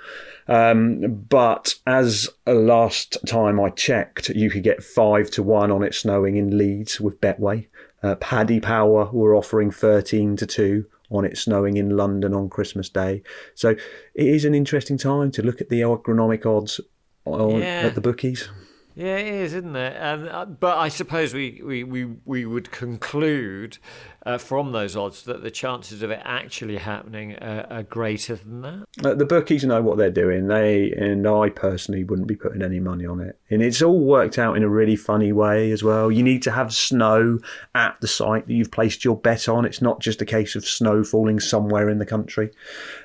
Um, 0.47 1.25
but 1.29 1.75
as 1.87 2.29
last 2.45 3.17
time 3.27 3.59
I 3.59 3.69
checked, 3.69 4.29
you 4.29 4.49
could 4.49 4.63
get 4.63 4.83
five 4.83 5.31
to 5.31 5.43
one 5.43 5.71
on 5.71 5.83
it 5.83 5.95
snowing 5.95 6.37
in 6.37 6.57
Leeds 6.57 6.99
with 6.99 7.19
Betway. 7.19 7.67
Uh, 8.01 8.15
Paddy 8.15 8.59
Power 8.59 9.09
were 9.11 9.35
offering 9.35 9.71
13 9.71 10.37
to 10.37 10.45
2 10.45 10.85
on 11.11 11.25
it 11.25 11.37
snowing 11.37 11.77
in 11.77 11.97
London 11.97 12.33
on 12.33 12.49
Christmas 12.49 12.89
Day. 12.89 13.23
So 13.55 13.69
it 13.69 14.27
is 14.27 14.45
an 14.45 14.53
interesting 14.53 14.97
time 14.97 15.31
to 15.31 15.41
look 15.41 15.59
at 15.59 15.69
the 15.69 15.81
agronomic 15.81 16.45
odds 16.45 16.79
on, 17.25 17.59
yeah. 17.59 17.81
at 17.85 17.95
the 17.95 18.01
bookies. 18.01 18.49
Yeah, 18.95 19.17
it 19.17 19.33
is, 19.33 19.53
isn't 19.53 19.75
it? 19.75 19.95
And 19.97 20.27
uh, 20.27 20.45
but 20.45 20.77
I 20.77 20.89
suppose 20.89 21.33
we, 21.33 21.61
we, 21.63 21.83
we, 21.83 22.05
we 22.25 22.45
would 22.45 22.71
conclude 22.71 23.77
uh, 24.25 24.37
from 24.37 24.71
those 24.71 24.95
odds 24.95 25.23
that 25.23 25.41
the 25.41 25.51
chances 25.51 26.01
of 26.01 26.11
it 26.11 26.19
actually 26.25 26.77
happening 26.77 27.35
are, 27.37 27.65
are 27.69 27.83
greater 27.83 28.35
than 28.35 28.61
that. 28.61 28.85
Uh, 29.03 29.13
the 29.13 29.25
bookies 29.25 29.63
know 29.63 29.81
what 29.81 29.97
they're 29.97 30.11
doing. 30.11 30.47
They 30.47 30.91
and 30.91 31.25
I 31.27 31.49
personally 31.49 32.03
wouldn't 32.03 32.27
be 32.27 32.35
putting 32.35 32.61
any 32.61 32.79
money 32.79 33.05
on 33.05 33.21
it. 33.21 33.39
And 33.49 33.61
it's 33.61 33.81
all 33.81 33.99
worked 33.99 34.37
out 34.37 34.57
in 34.57 34.63
a 34.63 34.69
really 34.69 34.95
funny 34.95 35.31
way 35.31 35.71
as 35.71 35.83
well. 35.83 36.11
You 36.11 36.23
need 36.23 36.43
to 36.43 36.51
have 36.51 36.73
snow 36.73 37.39
at 37.75 37.95
the 38.01 38.07
site 38.07 38.47
that 38.47 38.53
you've 38.53 38.71
placed 38.71 39.05
your 39.05 39.15
bet 39.15 39.47
on. 39.47 39.65
It's 39.65 39.81
not 39.81 40.01
just 40.01 40.21
a 40.21 40.25
case 40.25 40.55
of 40.55 40.67
snow 40.67 41.03
falling 41.03 41.39
somewhere 41.39 41.89
in 41.89 41.99
the 41.99 42.05
country. 42.05 42.51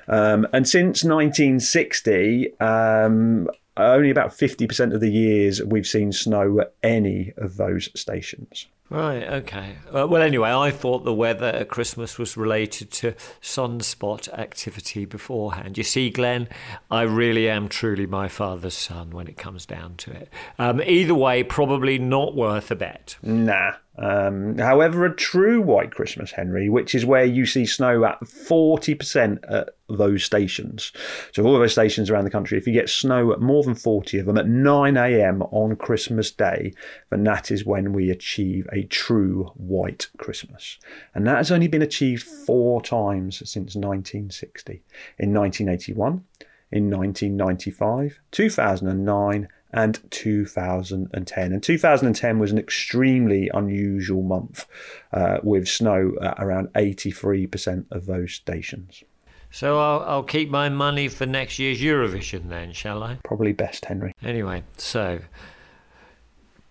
Um, 0.07 0.47
and 0.51 0.67
since 0.67 1.03
1960. 1.03 2.59
Um, 2.59 3.49
only 3.77 4.09
about 4.09 4.31
50% 4.31 4.93
of 4.93 5.01
the 5.01 5.11
years 5.11 5.61
we've 5.63 5.87
seen 5.87 6.11
snow 6.11 6.59
at 6.61 6.73
any 6.83 7.33
of 7.37 7.57
those 7.57 7.89
stations. 7.99 8.67
Right, 8.89 9.23
okay. 9.23 9.77
Uh, 9.87 10.05
well, 10.07 10.21
anyway, 10.21 10.51
I 10.51 10.69
thought 10.69 11.05
the 11.05 11.13
weather 11.13 11.47
at 11.47 11.69
Christmas 11.69 12.19
was 12.19 12.37
related 12.37 12.91
to 12.91 13.13
sunspot 13.41 14.31
activity 14.37 15.05
beforehand. 15.05 15.77
You 15.77 15.83
see, 15.83 16.11
Glenn, 16.11 16.47
I 16.91 17.01
really 17.01 17.49
am 17.49 17.67
truly 17.67 18.05
my 18.05 18.27
father's 18.27 18.75
son 18.75 19.09
when 19.09 19.27
it 19.27 19.37
comes 19.37 19.65
down 19.65 19.95
to 19.97 20.11
it. 20.11 20.29
Um, 20.59 20.81
either 20.85 21.15
way, 21.15 21.41
probably 21.43 21.97
not 21.97 22.35
worth 22.35 22.69
a 22.69 22.75
bet. 22.75 23.17
Nah, 23.23 23.73
um, 23.97 24.57
however, 24.57 25.05
a 25.05 25.15
true 25.15 25.61
white 25.61 25.91
Christmas, 25.91 26.31
Henry, 26.31 26.69
which 26.69 26.93
is 26.93 27.05
where 27.05 27.23
you 27.23 27.45
see 27.45 27.65
snow 27.65 28.03
at 28.03 28.19
40% 28.21 29.39
at 29.49 29.69
those 29.87 30.23
stations. 30.23 30.91
So, 31.31 31.43
all 31.43 31.55
of 31.55 31.61
those 31.61 31.71
stations 31.71 32.09
around 32.09 32.25
the 32.25 32.29
country, 32.29 32.57
if 32.57 32.67
you 32.67 32.73
get 32.73 32.89
snow 32.89 33.31
at 33.31 33.39
more 33.39 33.63
than 33.63 33.75
40 33.75 34.19
of 34.19 34.25
them 34.25 34.37
at 34.37 34.47
9 34.47 34.97
a.m. 34.97 35.43
on 35.43 35.77
Christmas 35.77 36.29
Day, 36.31 36.73
then 37.09 37.23
that 37.23 37.51
is 37.51 37.65
when 37.65 37.93
we 37.93 38.09
achieve 38.09 38.67
a 38.73 38.83
true 38.83 39.51
white 39.55 40.07
Christmas. 40.17 40.77
And 41.13 41.25
that 41.27 41.37
has 41.37 41.51
only 41.51 41.69
been 41.69 41.81
achieved 41.81 42.23
four 42.23 42.81
times 42.81 43.37
since 43.37 43.75
1960 43.75 44.83
in 45.19 45.33
1981, 45.33 46.23
in 46.71 46.89
1995, 46.89 48.19
2009, 48.31 49.47
and 49.75 49.99
2010. 50.09 51.51
And 51.51 51.61
2010 51.61 52.39
was 52.39 52.51
an 52.51 52.57
extremely 52.57 53.51
unusual 53.53 54.23
month 54.23 54.65
uh, 55.11 55.39
with 55.43 55.67
snow 55.67 56.13
at 56.21 56.35
around 56.39 56.69
83% 56.73 57.85
of 57.91 58.05
those 58.05 58.31
stations. 58.33 59.03
So 59.51 59.77
I'll, 59.77 60.03
I'll, 60.03 60.23
keep 60.23 60.49
my 60.49 60.69
money 60.69 61.07
for 61.09 61.25
next 61.25 61.59
year's 61.59 61.81
Eurovision 61.81 62.49
then, 62.49 62.71
shall 62.71 63.03
I? 63.03 63.19
Probably 63.23 63.53
best, 63.53 63.85
Henry. 63.85 64.13
Anyway, 64.23 64.63
so 64.77 65.19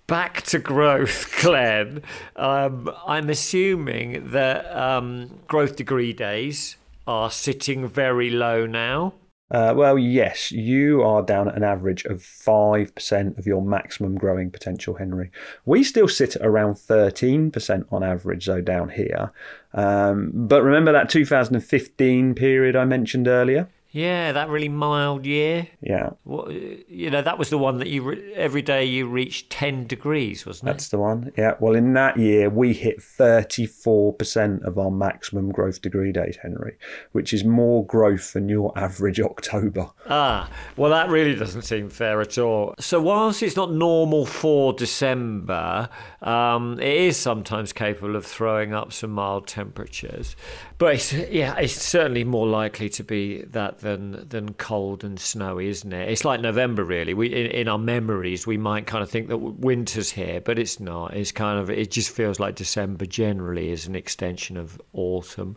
back 0.06 0.42
to 0.42 0.58
growth, 0.58 1.34
Glenn. 1.42 2.02
Um, 2.36 2.90
I'm 3.06 3.28
assuming 3.28 4.30
that 4.30 4.66
um, 4.74 5.40
growth 5.46 5.76
degree 5.76 6.12
days 6.14 6.76
are 7.06 7.30
sitting 7.30 7.86
very 7.86 8.30
low 8.30 8.66
now. 8.66 9.14
Uh, 9.54 9.72
well, 9.72 9.96
yes, 9.96 10.50
you 10.50 11.00
are 11.04 11.22
down 11.22 11.46
at 11.46 11.54
an 11.54 11.62
average 11.62 12.04
of 12.06 12.18
5% 12.18 13.38
of 13.38 13.46
your 13.46 13.62
maximum 13.62 14.16
growing 14.18 14.50
potential, 14.50 14.94
Henry. 14.96 15.30
We 15.64 15.84
still 15.84 16.08
sit 16.08 16.34
at 16.34 16.44
around 16.44 16.74
13% 16.74 17.84
on 17.92 18.02
average, 18.02 18.46
though, 18.46 18.60
down 18.60 18.88
here. 18.88 19.30
Um, 19.72 20.32
but 20.34 20.64
remember 20.64 20.90
that 20.90 21.08
2015 21.08 22.34
period 22.34 22.74
I 22.74 22.84
mentioned 22.84 23.28
earlier? 23.28 23.68
Yeah, 23.94 24.32
that 24.32 24.48
really 24.48 24.68
mild 24.68 25.24
year. 25.24 25.68
Yeah. 25.80 26.10
What, 26.24 26.50
you 26.50 27.10
know, 27.10 27.22
that 27.22 27.38
was 27.38 27.50
the 27.50 27.58
one 27.58 27.78
that 27.78 27.86
you 27.86 28.02
re- 28.02 28.34
every 28.34 28.60
day 28.60 28.84
you 28.84 29.06
reached 29.06 29.50
10 29.50 29.86
degrees, 29.86 30.44
wasn't 30.44 30.68
it? 30.68 30.72
That's 30.72 30.88
the 30.88 30.98
one. 30.98 31.30
Yeah. 31.38 31.52
Well, 31.60 31.76
in 31.76 31.92
that 31.92 32.16
year, 32.16 32.50
we 32.50 32.72
hit 32.72 32.98
34% 32.98 34.64
of 34.64 34.78
our 34.78 34.90
maximum 34.90 35.52
growth 35.52 35.80
degree 35.80 36.10
days, 36.10 36.36
Henry, 36.42 36.76
which 37.12 37.32
is 37.32 37.44
more 37.44 37.86
growth 37.86 38.32
than 38.32 38.48
your 38.48 38.76
average 38.76 39.20
October. 39.20 39.90
Ah, 40.08 40.50
well, 40.76 40.90
that 40.90 41.08
really 41.08 41.36
doesn't 41.36 41.62
seem 41.62 41.88
fair 41.88 42.20
at 42.20 42.36
all. 42.36 42.74
So, 42.80 43.00
whilst 43.00 43.44
it's 43.44 43.54
not 43.54 43.70
normal 43.70 44.26
for 44.26 44.72
December, 44.72 45.88
um, 46.20 46.80
it 46.80 46.96
is 46.96 47.16
sometimes 47.16 47.72
capable 47.72 48.16
of 48.16 48.26
throwing 48.26 48.74
up 48.74 48.92
some 48.92 49.10
mild 49.10 49.46
temperatures. 49.46 50.34
But 50.76 50.94
it's, 50.94 51.12
yeah, 51.12 51.56
it's 51.56 51.80
certainly 51.80 52.24
more 52.24 52.48
likely 52.48 52.88
to 52.90 53.04
be 53.04 53.42
that 53.42 53.78
than 53.78 54.26
than 54.28 54.54
cold 54.54 55.04
and 55.04 55.20
snowy, 55.20 55.68
isn't 55.68 55.92
it? 55.92 56.08
It's 56.08 56.24
like 56.24 56.40
November, 56.40 56.82
really. 56.82 57.14
We 57.14 57.28
in, 57.28 57.46
in, 57.46 57.68
our 57.68 57.78
memories, 57.78 58.44
we 58.44 58.56
might 58.56 58.86
kind 58.86 59.02
of 59.02 59.08
think 59.08 59.28
that 59.28 59.38
winter's 59.38 60.10
here, 60.10 60.40
but 60.40 60.58
it's 60.58 60.80
not. 60.80 61.14
It's 61.14 61.30
kind 61.30 61.60
of 61.60 61.70
it 61.70 61.92
just 61.92 62.10
feels 62.10 62.40
like 62.40 62.56
December 62.56 63.06
generally 63.06 63.70
is 63.70 63.86
an 63.86 63.94
extension 63.94 64.56
of 64.56 64.80
autumn, 64.92 65.56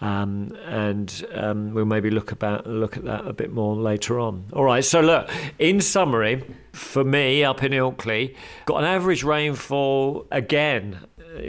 um, 0.00 0.56
and 0.64 1.26
um, 1.34 1.74
we'll 1.74 1.84
maybe 1.84 2.08
look 2.08 2.32
about 2.32 2.66
look 2.66 2.96
at 2.96 3.04
that 3.04 3.26
a 3.26 3.34
bit 3.34 3.52
more 3.52 3.76
later 3.76 4.18
on. 4.18 4.46
All 4.54 4.64
right. 4.64 4.84
So 4.84 5.02
look, 5.02 5.28
in 5.58 5.82
summary, 5.82 6.42
for 6.72 7.04
me 7.04 7.44
up 7.44 7.62
in 7.62 7.72
Ilkley, 7.72 8.34
got 8.64 8.78
an 8.78 8.84
average 8.86 9.24
rainfall 9.24 10.26
again 10.30 11.00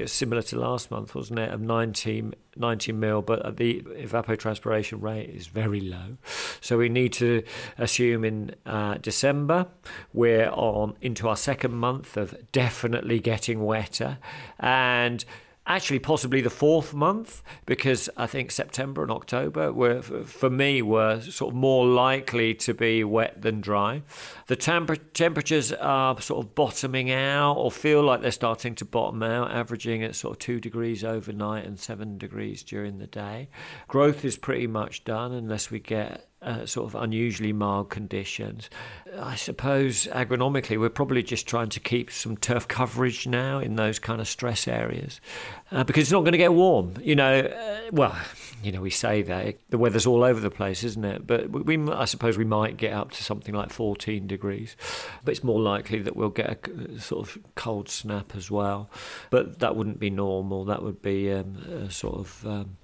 similar 0.06 0.42
to 0.44 0.60
last 0.60 0.92
month, 0.92 1.16
wasn't 1.16 1.40
it, 1.40 1.52
of 1.52 1.62
19 1.62 2.34
90 2.58 2.92
mil, 2.94 3.22
but 3.22 3.58
the 3.58 3.82
evapotranspiration 3.82 5.02
rate 5.02 5.30
is 5.30 5.48
very 5.48 5.82
low. 5.82 6.18
So 6.62 6.78
we 6.78 6.90
need 6.90 7.12
to 7.14 7.44
assume 7.78 8.24
in 8.24 8.56
uh, 8.66 8.96
December 8.96 9.68
we're 10.14 10.50
on 10.50 10.96
into 11.02 11.28
our 11.28 11.36
second 11.36 11.74
month 11.74 12.16
of 12.16 12.34
definitely 12.52 13.20
getting 13.20 13.66
wetter, 13.66 14.20
and 14.60 15.26
actually 15.68 16.00
possibly 16.00 16.42
the 16.42 16.50
fourth 16.50 16.94
month 16.94 17.42
because 17.66 18.10
I 18.16 18.28
think 18.28 18.52
September 18.52 19.02
and 19.02 19.12
October 19.12 19.74
were 19.74 20.02
for 20.02 20.50
me 20.50 20.82
were 20.82 21.22
sort 21.22 21.54
of 21.54 21.58
more 21.58 21.86
likely 21.86 22.54
to 22.56 22.74
be 22.74 23.04
wet 23.04 23.42
than 23.42 23.62
dry. 23.62 24.04
The 24.48 24.56
temper- 24.56 24.96
temperatures 24.96 25.72
are 25.72 26.20
sort 26.22 26.46
of 26.46 26.56
bottoming 26.56 27.12
out 27.12 27.54
or 27.54 27.72
feel 27.72 28.04
like 28.04 28.22
they're 28.22 28.32
starting 28.32 28.76
to 28.76 28.86
bottom 28.86 29.24
out, 29.24 29.52
averaging 29.52 30.04
at 30.04 30.16
sort 30.16 30.36
of 30.36 30.40
two 30.40 30.60
degrees 30.60 31.04
overnight 31.04 31.66
and 31.66 31.80
seven 31.80 32.18
degrees 32.18 32.64
during 32.64 33.00
the 33.00 33.08
day. 33.08 33.50
Growth 33.88 34.24
is 34.24 34.38
pretty 34.38 34.68
much 34.68 35.04
done 35.04 35.32
unless 35.32 35.72
we 35.72 35.80
get 35.80 36.30
uh, 36.46 36.66
sort 36.66 36.94
of 36.94 37.02
unusually 37.02 37.52
mild 37.52 37.90
conditions. 37.90 38.70
I 39.20 39.36
suppose 39.36 40.08
agronomically, 40.08 40.80
we're 40.80 40.90
probably 40.90 41.24
just 41.24 41.48
trying 41.48 41.70
to 41.70 41.80
keep 41.80 42.12
some 42.12 42.38
turf 42.38 42.68
coverage 42.68 43.28
now 43.28 43.60
in 43.60 43.76
those 43.76 44.00
kind 44.00 44.22
of 44.22 44.28
stress 44.28 44.68
areas 44.68 45.20
uh, 45.72 45.84
because 45.84 46.04
it's 46.04 46.12
not 46.12 46.22
going 46.22 46.34
to 46.34 46.38
get 46.38 46.54
warm. 46.54 46.94
You 47.02 47.16
know, 47.16 47.40
uh, 47.40 47.80
well, 47.92 48.16
you 48.66 48.72
know, 48.72 48.82
we 48.82 48.90
say 48.90 49.22
that 49.22 49.58
the 49.70 49.78
weather's 49.78 50.08
all 50.08 50.24
over 50.24 50.40
the 50.40 50.50
place, 50.50 50.84
isn't 50.84 51.06
it? 51.06 51.28
But 51.28 51.52
we, 51.52 51.78
I 51.92 52.06
suppose 52.06 52.36
we 52.36 52.46
might 52.46 52.78
get 52.78 52.94
up 52.94 53.12
to 53.12 53.24
something 53.24 53.54
like 53.54 53.72
14 53.72 54.26
degrees, 54.26 54.76
but 55.24 55.32
it's 55.34 55.44
more 55.44 55.60
likely 55.60 56.00
that 56.00 56.16
we'll 56.16 56.30
get 56.30 56.68
a 56.68 57.00
sort 57.00 57.28
of 57.28 57.38
cold 57.54 57.90
snap 57.90 58.36
as 58.36 58.50
well. 58.50 58.90
But 59.30 59.60
that 59.60 59.76
wouldn't 59.76 60.00
be 60.00 60.10
normal. 60.10 60.66
That 60.66 60.82
would 60.82 61.04
be 61.04 61.32
um, 61.32 61.58
a 61.86 61.92
sort 61.92 62.16
of 62.16 62.46
um, 62.48 62.78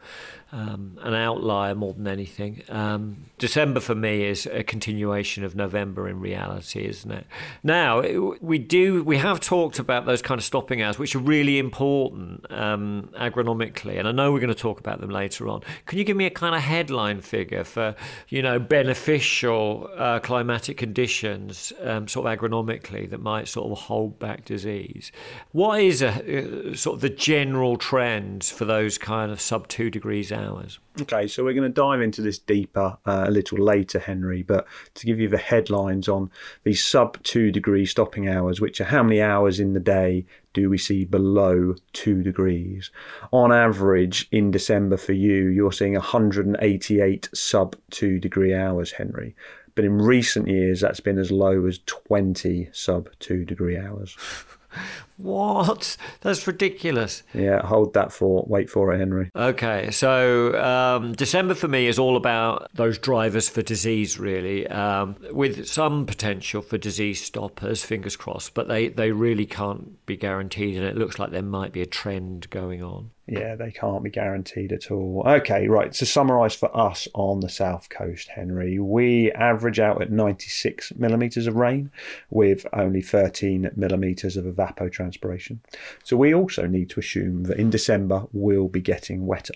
um, 0.51 0.99
an 1.01 1.13
outlier 1.13 1.73
more 1.75 1.93
than 1.93 2.07
anything. 2.07 2.63
Um, 2.69 3.25
December 3.37 3.79
for 3.79 3.95
me 3.95 4.25
is 4.25 4.45
a 4.45 4.63
continuation 4.63 5.43
of 5.43 5.55
November 5.55 6.09
in 6.09 6.19
reality, 6.19 6.85
isn't 6.85 7.11
it? 7.11 7.25
Now 7.63 8.01
we 8.41 8.59
do 8.59 9.03
we 9.03 9.17
have 9.17 9.39
talked 9.39 9.79
about 9.79 10.05
those 10.05 10.21
kind 10.21 10.39
of 10.39 10.45
stopping 10.45 10.81
hours, 10.81 10.99
which 10.99 11.15
are 11.15 11.19
really 11.19 11.57
important 11.57 12.45
um, 12.51 13.09
agronomically, 13.17 13.97
and 13.97 14.07
I 14.07 14.11
know 14.11 14.31
we're 14.31 14.39
going 14.39 14.49
to 14.49 14.55
talk 14.55 14.79
about 14.79 14.99
them 14.99 15.09
later 15.09 15.47
on. 15.47 15.61
Can 15.85 15.97
you 15.97 16.03
give 16.03 16.17
me 16.17 16.25
a 16.25 16.29
kind 16.29 16.55
of 16.55 16.61
headline 16.61 17.21
figure 17.21 17.63
for 17.63 17.95
you 18.29 18.41
know 18.41 18.59
beneficial 18.59 19.89
uh, 19.95 20.19
climatic 20.19 20.77
conditions, 20.77 21.73
um, 21.81 22.07
sort 22.07 22.27
of 22.27 22.39
agronomically, 22.39 23.09
that 23.09 23.21
might 23.21 23.47
sort 23.47 23.71
of 23.71 23.77
hold 23.77 24.19
back 24.19 24.45
disease? 24.45 25.11
What 25.51 25.81
is 25.81 26.01
a, 26.01 26.71
uh, 26.71 26.75
sort 26.75 26.95
of 26.95 27.01
the 27.01 27.09
general 27.09 27.77
trends 27.77 28.51
for 28.51 28.65
those 28.65 28.97
kind 28.97 29.31
of 29.31 29.41
sub 29.41 29.67
two 29.67 29.89
degrees 29.89 30.31
hours? 30.31 30.79
Okay, 30.99 31.25
so 31.27 31.43
we're 31.43 31.53
going 31.53 31.63
to 31.63 31.73
dive 31.73 32.01
into 32.01 32.21
this 32.21 32.37
deeper 32.37 32.97
uh, 33.05 33.23
a 33.27 33.31
little 33.31 33.57
later, 33.57 33.97
Henry. 33.97 34.43
But 34.43 34.67
to 34.95 35.05
give 35.05 35.19
you 35.19 35.29
the 35.29 35.37
headlines 35.37 36.09
on 36.09 36.29
these 36.63 36.83
sub 36.83 37.21
two 37.23 37.51
degree 37.51 37.85
stopping 37.85 38.27
hours, 38.27 38.59
which 38.59 38.81
are 38.81 38.85
how 38.85 39.01
many 39.01 39.21
hours 39.21 39.59
in 39.59 39.73
the 39.73 39.79
day 39.79 40.25
do 40.53 40.69
we 40.69 40.77
see 40.77 41.05
below 41.05 41.75
two 41.93 42.23
degrees? 42.23 42.91
On 43.31 43.51
average, 43.51 44.27
in 44.31 44.51
December 44.51 44.97
for 44.97 45.13
you, 45.13 45.47
you're 45.47 45.71
seeing 45.71 45.93
188 45.93 47.29
sub 47.33 47.75
two 47.89 48.19
degree 48.19 48.53
hours, 48.53 48.91
Henry. 48.91 49.35
But 49.75 49.85
in 49.85 49.97
recent 49.97 50.47
years, 50.47 50.81
that's 50.81 50.99
been 50.99 51.17
as 51.17 51.31
low 51.31 51.65
as 51.65 51.79
20 51.85 52.69
sub 52.73 53.09
two 53.19 53.45
degree 53.45 53.77
hours. 53.77 54.17
What? 55.21 55.97
That's 56.21 56.45
ridiculous. 56.47 57.23
Yeah, 57.33 57.65
hold 57.65 57.93
that 57.93 58.11
for. 58.11 58.43
Wait 58.47 58.69
for 58.69 58.93
it, 58.93 58.99
Henry. 58.99 59.29
Okay, 59.35 59.91
so 59.91 60.59
um, 60.61 61.13
December 61.13 61.53
for 61.53 61.67
me 61.67 61.87
is 61.87 61.99
all 61.99 62.17
about 62.17 62.69
those 62.73 62.97
drivers 62.97 63.49
for 63.49 63.61
disease, 63.61 64.19
really, 64.19 64.67
um, 64.67 65.15
with 65.31 65.67
some 65.67 66.05
potential 66.05 66.61
for 66.61 66.77
disease 66.77 67.23
stoppers, 67.23 67.83
fingers 67.83 68.15
crossed, 68.15 68.53
but 68.53 68.67
they, 68.67 68.89
they 68.89 69.11
really 69.11 69.45
can't 69.45 70.03
be 70.05 70.17
guaranteed, 70.17 70.77
and 70.77 70.85
it 70.85 70.97
looks 70.97 71.19
like 71.19 71.31
there 71.31 71.41
might 71.41 71.71
be 71.71 71.81
a 71.81 71.85
trend 71.85 72.49
going 72.49 72.83
on. 72.83 73.11
Yeah, 73.31 73.55
they 73.55 73.71
can't 73.71 74.03
be 74.03 74.09
guaranteed 74.09 74.73
at 74.73 74.91
all. 74.91 75.23
Okay, 75.25 75.69
right. 75.69 75.89
To 75.93 76.05
summarise 76.05 76.53
for 76.53 76.75
us 76.75 77.07
on 77.13 77.39
the 77.39 77.47
south 77.47 77.87
coast, 77.87 78.27
Henry, 78.27 78.77
we 78.77 79.31
average 79.31 79.79
out 79.79 80.01
at 80.01 80.11
96 80.11 80.91
millimetres 80.97 81.47
of 81.47 81.55
rain 81.55 81.91
with 82.29 82.65
only 82.73 83.01
13 83.01 83.71
millimetres 83.77 84.35
of 84.35 84.43
evapotranspiration. 84.43 85.59
So 86.03 86.17
we 86.17 86.35
also 86.35 86.67
need 86.67 86.89
to 86.89 86.99
assume 86.99 87.43
that 87.43 87.57
in 87.57 87.69
December 87.69 88.25
we'll 88.33 88.67
be 88.67 88.81
getting 88.81 89.25
wetter. 89.25 89.53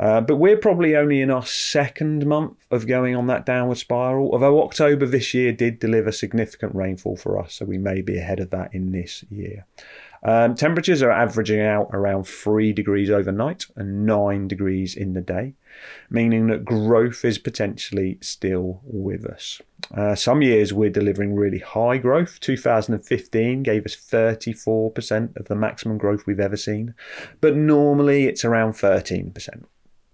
Uh, 0.00 0.20
but 0.20 0.36
we're 0.36 0.56
probably 0.56 0.96
only 0.96 1.20
in 1.20 1.30
our 1.30 1.46
second 1.46 2.26
month 2.26 2.66
of 2.72 2.88
going 2.88 3.14
on 3.14 3.28
that 3.28 3.46
downward 3.46 3.78
spiral, 3.78 4.32
although 4.32 4.60
October 4.62 5.06
this 5.06 5.34
year 5.34 5.52
did 5.52 5.78
deliver 5.78 6.10
significant 6.10 6.74
rainfall 6.74 7.16
for 7.16 7.38
us, 7.38 7.54
so 7.54 7.64
we 7.64 7.78
may 7.78 8.00
be 8.00 8.18
ahead 8.18 8.40
of 8.40 8.50
that 8.50 8.74
in 8.74 8.90
this 8.90 9.24
year. 9.30 9.66
Um, 10.22 10.54
temperatures 10.54 11.02
are 11.02 11.10
averaging 11.10 11.60
out 11.60 11.90
around 11.92 12.24
3 12.24 12.72
degrees 12.72 13.10
overnight 13.10 13.66
and 13.76 14.04
9 14.04 14.48
degrees 14.48 14.96
in 14.96 15.14
the 15.14 15.20
day, 15.20 15.54
meaning 16.10 16.48
that 16.48 16.64
growth 16.64 17.24
is 17.24 17.38
potentially 17.38 18.18
still 18.20 18.80
with 18.84 19.24
us. 19.26 19.60
Uh, 19.94 20.14
some 20.14 20.42
years 20.42 20.72
we're 20.72 20.90
delivering 20.90 21.34
really 21.34 21.60
high 21.60 21.98
growth. 21.98 22.40
2015 22.40 23.62
gave 23.62 23.86
us 23.86 23.94
34% 23.94 25.36
of 25.36 25.46
the 25.46 25.54
maximum 25.54 25.98
growth 25.98 26.26
we've 26.26 26.40
ever 26.40 26.56
seen, 26.56 26.94
but 27.40 27.56
normally 27.56 28.24
it's 28.24 28.44
around 28.44 28.72
13%. 28.72 29.64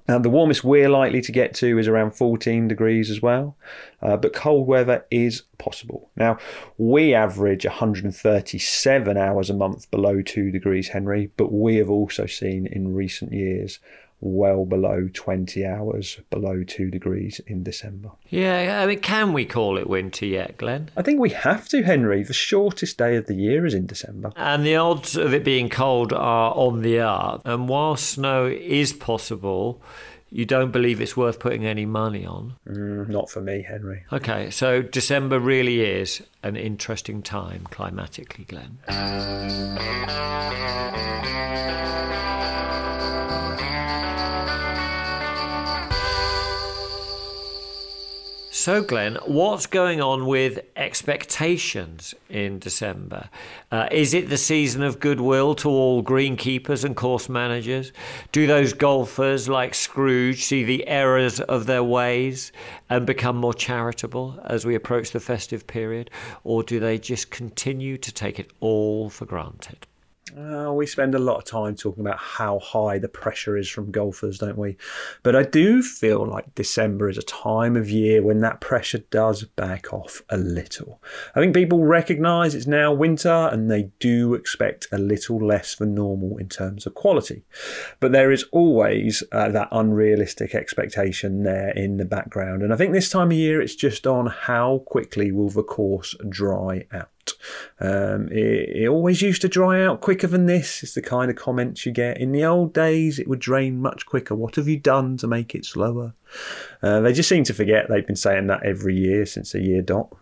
Now, 0.07 0.19
the 0.19 0.29
warmest 0.29 0.65
we're 0.65 0.91
likely 0.91 1.23
to 1.23 1.33
get 1.33 1.55
to 1.55 1.79
is 1.79 1.89
around 1.89 2.11
14 2.11 2.69
degrees 2.69 3.11
as 3.11 3.23
well, 3.23 3.57
uh, 4.03 4.19
but 4.19 4.35
cold 4.35 4.67
weather 4.67 5.07
is 5.11 5.45
possible. 5.57 6.11
Now, 6.15 6.37
we 6.77 7.15
average 7.15 7.65
137 7.65 9.17
hours 9.17 9.49
a 9.49 9.55
month 9.55 9.91
below 9.91 10.21
2 10.21 10.51
degrees 10.51 10.89
Henry, 10.89 11.31
but 11.39 11.53
we 11.53 11.77
have 11.77 11.89
also 11.89 12.27
seen 12.27 12.67
in 12.67 12.95
recent 12.95 13.33
years 13.33 13.79
well 14.25 14.65
below 14.65 15.09
20 15.13 15.65
hours 15.65 16.19
below 16.31 16.65
2 16.65 16.91
degrees 16.91 17.41
in 17.47 17.63
December. 17.63 18.11
Yeah, 18.29 18.81
I 18.83 18.87
mean, 18.87 19.01
can 19.01 19.33
we 19.33 19.45
call 19.45 19.79
it 19.79 19.89
winter 19.89 20.27
yet, 20.27 20.57
Glenn? 20.57 20.91
I 20.97 21.03
think 21.03 21.21
we 21.21 21.31
have 21.31 21.69
to, 21.69 21.83
Henry. 21.83 22.23
The 22.23 22.33
shortest 22.33 22.99
day 22.99 23.17
of 23.17 23.27
the 23.27 23.35
year 23.35 23.67
is 23.67 23.75
in 23.75 23.87
December. 23.87 24.33
And 24.37 24.65
the 24.65 24.77
odds 24.77 25.17
of 25.17 25.35
it 25.35 25.45
being 25.45 25.69
cold 25.69 26.13
are 26.13 26.55
on 26.55 26.83
the 26.83 27.01
up. 27.01 27.43
And 27.45 27.69
while 27.69 27.97
snow 27.97 28.47
is 28.47 28.93
possible, 28.93 29.83
you 30.31 30.45
don't 30.45 30.73
believe 30.73 31.01
it's 31.01 31.17
worth 31.17 31.39
putting 31.39 31.65
any 31.65 31.87
money 31.87 32.27
on? 32.27 32.57
Mm, 32.69 33.09
not 33.09 33.31
for 33.31 33.41
me, 33.41 33.63
Henry. 33.63 34.05
Okay, 34.13 34.51
so 34.51 34.83
December 34.83 35.39
really 35.39 35.81
is 35.83 36.23
an 36.43 36.57
interesting 36.57 37.23
time 37.23 37.69
climatically, 37.71 38.45
Glenn. 38.45 38.79
So, 48.65 48.83
Glenn, 48.83 49.19
what's 49.27 49.67
going 49.67 50.01
on 50.01 50.25
with 50.25 50.59
expectations 50.75 52.15
in 52.31 52.59
December? 52.61 53.29
Uh, 53.71 53.89
is 53.93 54.15
it 54.15 54.31
the 54.31 54.39
season 54.39 54.83
of 54.83 55.01
goodwill 55.01 55.55
to 55.57 55.69
all 55.69 56.03
greenkeepers 56.03 56.83
and 56.83 56.97
course 56.97 57.29
managers? 57.29 57.93
Do 58.33 58.47
those 58.47 58.73
golfers 58.73 59.51
like 59.51 59.75
Scrooge 59.75 60.45
see 60.45 60.65
the 60.65 60.89
errors 60.89 61.41
of 61.41 61.67
their 61.67 61.85
ways 61.85 62.53
and 62.89 63.05
become 63.05 63.37
more 63.37 63.53
charitable 63.53 64.41
as 64.47 64.65
we 64.65 64.75
approach 64.75 65.11
the 65.11 65.21
festive 65.21 65.67
period? 65.67 66.09
Or 66.43 66.63
do 66.63 66.81
they 66.81 66.97
just 66.97 67.31
continue 67.31 67.99
to 67.99 68.13
take 68.15 68.41
it 68.41 68.51
all 68.61 69.11
for 69.11 69.27
granted? 69.27 69.87
Uh, 70.37 70.73
we 70.73 70.85
spend 70.85 71.15
a 71.15 71.19
lot 71.19 71.37
of 71.37 71.45
time 71.45 71.77
talking 71.77 72.01
about 72.01 72.19
how 72.19 72.59
high 72.59 72.99
the 72.99 73.09
pressure 73.09 73.57
is 73.57 73.69
from 73.69 73.93
golfers, 73.93 74.39
don't 74.39 74.59
we? 74.59 74.77
But 75.23 75.37
I 75.37 75.45
do 75.45 75.81
feel 75.81 76.27
like 76.27 76.57
December 76.57 77.09
is 77.09 77.19
a 77.19 77.23
time 77.23 77.77
of 77.77 77.89
year 77.89 78.21
when 78.21 78.41
that 78.41 78.61
pressure 78.61 78.99
does 79.11 79.45
back 79.45 79.93
off 79.93 80.23
a 80.31 80.37
little. 80.37 81.01
I 81.37 81.41
think 81.41 81.55
people 81.55 81.85
recognise 81.85 82.57
it's 82.57 82.67
now 82.67 82.93
winter 82.93 83.49
and 83.53 83.71
they 83.71 83.91
do 84.01 84.35
expect 84.35 84.89
a 84.91 84.99
little 84.99 85.39
less 85.39 85.77
than 85.77 85.95
normal 85.95 86.37
in 86.39 86.49
terms 86.49 86.85
of 86.85 86.95
quality. 86.95 87.45
But 88.01 88.11
there 88.11 88.33
is 88.33 88.45
always 88.51 89.23
uh, 89.31 89.51
that 89.51 89.69
unrealistic 89.71 90.55
expectation 90.57 91.45
there 91.45 91.71
in 91.71 91.99
the 91.99 92.05
background. 92.05 92.63
And 92.63 92.73
I 92.73 92.77
think 92.77 92.93
this 92.93 93.11
time 93.11 93.29
of 93.29 93.37
year 93.37 93.63
it's 93.63 93.77
just 93.77 94.05
on 94.05 94.27
how 94.27 94.83
quickly 94.87 95.31
will 95.31 95.51
the 95.51 95.63
course 95.63 96.17
dry 96.29 96.87
out. 96.93 97.14
Um, 97.81 98.29
it, 98.31 98.83
it, 98.83 98.89
always 98.89 99.23
used 99.23 99.43
to 99.43 99.49
dry 99.49 99.83
out 99.85 100.01
quicker 100.01 100.27
than 100.27 100.47
this, 100.47 100.83
is 100.83 100.95
the 100.95 101.03
kind 101.03 101.31
of 101.31 101.37
comments 101.37 101.85
you 101.85 101.93
get. 101.93 102.19
In 102.19 102.33
the 102.33 102.45
old 102.45 102.73
days, 102.73 103.19
it 103.19 103.29
would 103.29 103.41
drain 103.41 103.81
much 103.81 104.07
quicker. 104.07 104.35
What 104.35 104.57
have 104.57 104.69
you 104.69 104.79
done 104.79 105.17
to 105.19 105.27
make 105.27 105.55
it 105.55 105.65
slower? 105.65 106.15
Uh, 106.83 107.01
they 107.01 107.13
just 107.13 107.29
seem 107.29 107.45
to 107.45 107.55
forget 107.55 107.87
they've 107.89 108.07
been 108.07 108.17
saying 108.17 108.47
that 108.49 108.65
every 108.65 108.97
year 108.97 109.27
since 109.27 109.53
the 109.53 109.61
year 109.61 109.83
dot. 109.83 110.15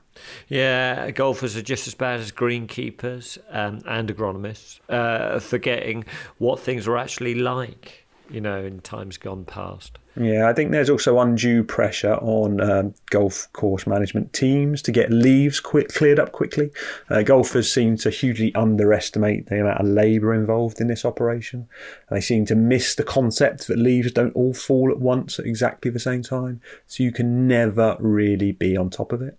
Yeah, 0.49 1.11
golfers 1.11 1.57
are 1.57 1.62
just 1.62 1.87
as 1.87 1.95
bad 1.95 2.21
as 2.21 2.33
greenkeepers 2.33 3.38
um, 3.51 3.81
and 3.87 4.15
agronomists, 4.15 4.81
uh, 4.88 5.38
forgetting 5.41 6.05
what 6.38 6.61
things 6.61 6.87
are 6.87 6.99
actually 6.99 7.35
like, 7.35 8.07
you 8.31 8.41
know, 8.41 8.65
in 8.65 8.81
times 8.81 9.17
gone 9.17 9.45
past. 9.45 9.99
Yeah, 10.14 10.46
I 10.46 10.53
think 10.53 10.72
there's 10.72 10.90
also 10.90 11.18
undue 11.18 11.64
pressure 11.64 12.14
on 12.16 12.61
um, 12.61 12.94
golf 13.09 13.51
course 13.55 13.87
management 13.87 14.35
teams 14.35 14.83
to 14.83 14.92
get 14.92 15.11
leaves 15.11 15.59
quick, 15.59 15.88
cleared 15.88 16.18
up 16.18 16.33
quickly. 16.33 16.70
Uh, 17.09 17.22
golfers 17.22 17.72
seem 17.72 17.96
to 17.98 18.11
hugely 18.11 18.55
underestimate 18.55 19.46
the 19.46 19.61
amount 19.61 19.81
of 19.81 19.87
labour 19.87 20.35
involved 20.35 20.83
in 20.83 20.88
this 20.88 21.07
operation. 21.07 21.66
They 22.11 22.20
seem 22.20 22.44
to 22.46 22.55
miss 22.55 22.94
the 22.94 23.05
concept 23.05 23.68
that 23.68 23.79
leaves 23.79 24.12
don't 24.12 24.37
all 24.37 24.53
fall 24.53 24.90
at 24.90 25.01
once 25.01 25.38
at 25.38 25.46
exactly 25.46 25.90
the 25.90 25.98
same 25.98 26.22
time, 26.22 26.61
so 26.87 27.03
you 27.03 27.12
can 27.12 27.48
never 27.48 27.96
really 27.98 28.53
be 28.53 28.77
on 28.77 28.90
top 28.90 29.12
of 29.12 29.22
it. 29.22 29.38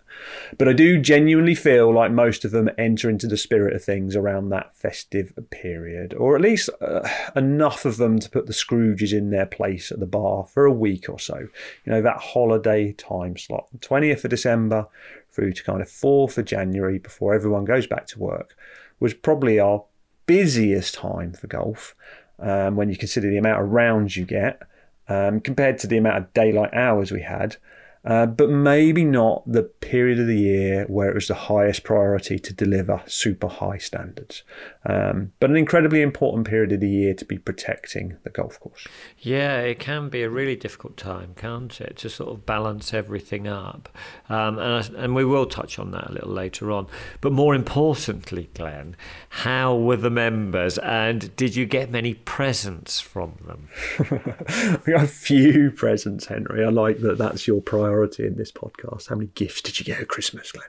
But 0.57 0.67
I 0.67 0.73
do 0.73 0.99
genuinely 0.99 1.55
feel 1.55 1.93
like 1.93 2.12
most 2.12 2.45
of 2.45 2.51
them 2.51 2.69
enter 2.77 3.09
into 3.09 3.27
the 3.27 3.38
spirit 3.38 3.75
of 3.75 3.83
things 3.83 4.15
around 4.15 4.49
that 4.49 4.75
festive 4.75 5.33
period, 5.49 6.13
or 6.13 6.36
at 6.36 6.41
least 6.41 6.69
uh, 6.81 7.07
enough 7.36 7.86
of 7.86 7.97
them 7.97 8.19
to 8.19 8.29
put 8.29 8.45
the 8.45 8.53
Scrooges 8.53 9.13
in 9.13 9.29
their 9.29 9.45
place 9.45 9.91
at 9.91 9.99
the 9.99 10.05
bar 10.05 10.45
for 10.45 10.62
a 10.65 10.71
week 10.71 11.10
or 11.10 11.19
so. 11.19 11.38
You 11.38 11.91
know, 11.91 12.02
that 12.02 12.17
holiday 12.17 12.93
time 12.93 13.38
slot, 13.38 13.67
20th 13.80 14.23
of 14.23 14.30
December 14.30 14.88
through 15.32 15.54
to 15.54 15.63
kind 15.63 15.82
of 15.82 15.88
4th 15.88 16.38
of 16.38 16.45
January 16.45 16.99
before 16.99 17.34
everyone 17.34 17.65
goes 17.65 17.88
back 17.88 18.06
to 18.08 18.19
work, 18.19 18.56
was 18.99 19.13
probably 19.13 19.60
our 19.60 19.84
busiest 20.26 20.93
time 20.95 21.34
for 21.34 21.47
golf 21.47 21.95
um, 22.39 22.76
when 22.76 22.89
you 22.89 22.97
consider 22.97 23.30
the 23.30 23.38
amount 23.38 23.62
of 23.62 23.69
rounds 23.69 24.15
you 24.15 24.26
get 24.26 24.62
um, 25.08 25.39
compared 25.39 25.78
to 25.80 25.88
the 25.88 25.97
amount 25.97 26.17
of 26.17 26.34
daylight 26.34 26.73
hours 26.73 27.12
we 27.12 27.21
had. 27.21 27.58
Uh, 28.05 28.25
but 28.25 28.49
maybe 28.49 29.05
not 29.05 29.43
the 29.49 29.63
period 29.63 30.19
of 30.19 30.27
the 30.27 30.37
year 30.37 30.85
where 30.89 31.09
it 31.09 31.15
was 31.15 31.29
the 31.29 31.33
highest 31.33 31.83
priority 31.83 32.37
to 32.37 32.53
deliver 32.53 33.01
super 33.05 33.47
high 33.47 33.77
standards. 33.77 34.43
Um, 34.85 35.31
but 35.39 35.49
an 35.49 35.55
incredibly 35.55 36.01
important 36.01 36.45
period 36.45 36.73
of 36.73 36.81
the 36.81 36.89
year 36.89 37.13
to 37.13 37.23
be 37.23 37.37
protecting 37.37 38.17
the 38.23 38.29
golf 38.29 38.59
course. 38.59 38.85
Yeah, 39.19 39.59
it 39.59 39.79
can 39.79 40.09
be 40.09 40.21
a 40.21 40.29
really 40.29 40.57
difficult 40.57 40.97
time, 40.97 41.33
can't 41.37 41.79
it, 41.79 41.95
to 41.97 42.09
sort 42.09 42.31
of 42.31 42.45
balance 42.45 42.93
everything 42.93 43.47
up. 43.47 43.87
Um, 44.27 44.59
and, 44.59 44.95
and 44.95 45.15
we 45.15 45.23
will 45.23 45.45
touch 45.45 45.79
on 45.79 45.91
that 45.91 46.09
a 46.09 46.11
little 46.11 46.31
later 46.33 46.71
on. 46.73 46.87
But 47.21 47.31
more 47.31 47.55
importantly, 47.55 48.49
Glenn, 48.53 48.97
how 49.29 49.77
were 49.77 49.95
the 49.95 50.09
members 50.09 50.77
and 50.79 51.33
did 51.37 51.55
you 51.55 51.65
get 51.65 51.89
many 51.89 52.15
presents 52.15 52.99
from 52.99 53.35
them? 53.47 53.69
we 54.85 54.91
got 54.91 55.03
a 55.03 55.07
few 55.07 55.71
presents, 55.71 56.25
Henry. 56.25 56.65
I 56.65 56.69
like 56.69 56.99
that 56.99 57.17
that's 57.17 57.47
your 57.47 57.61
priority 57.61 57.92
in 58.25 58.36
this 58.36 58.51
podcast. 58.51 59.10
How 59.10 59.15
many 59.15 59.29
gifts 59.36 59.62
did 59.62 59.79
you 59.79 59.86
get 59.86 60.01
at 60.01 60.08
Christmas, 60.08 60.51
Glenn? 60.51 60.67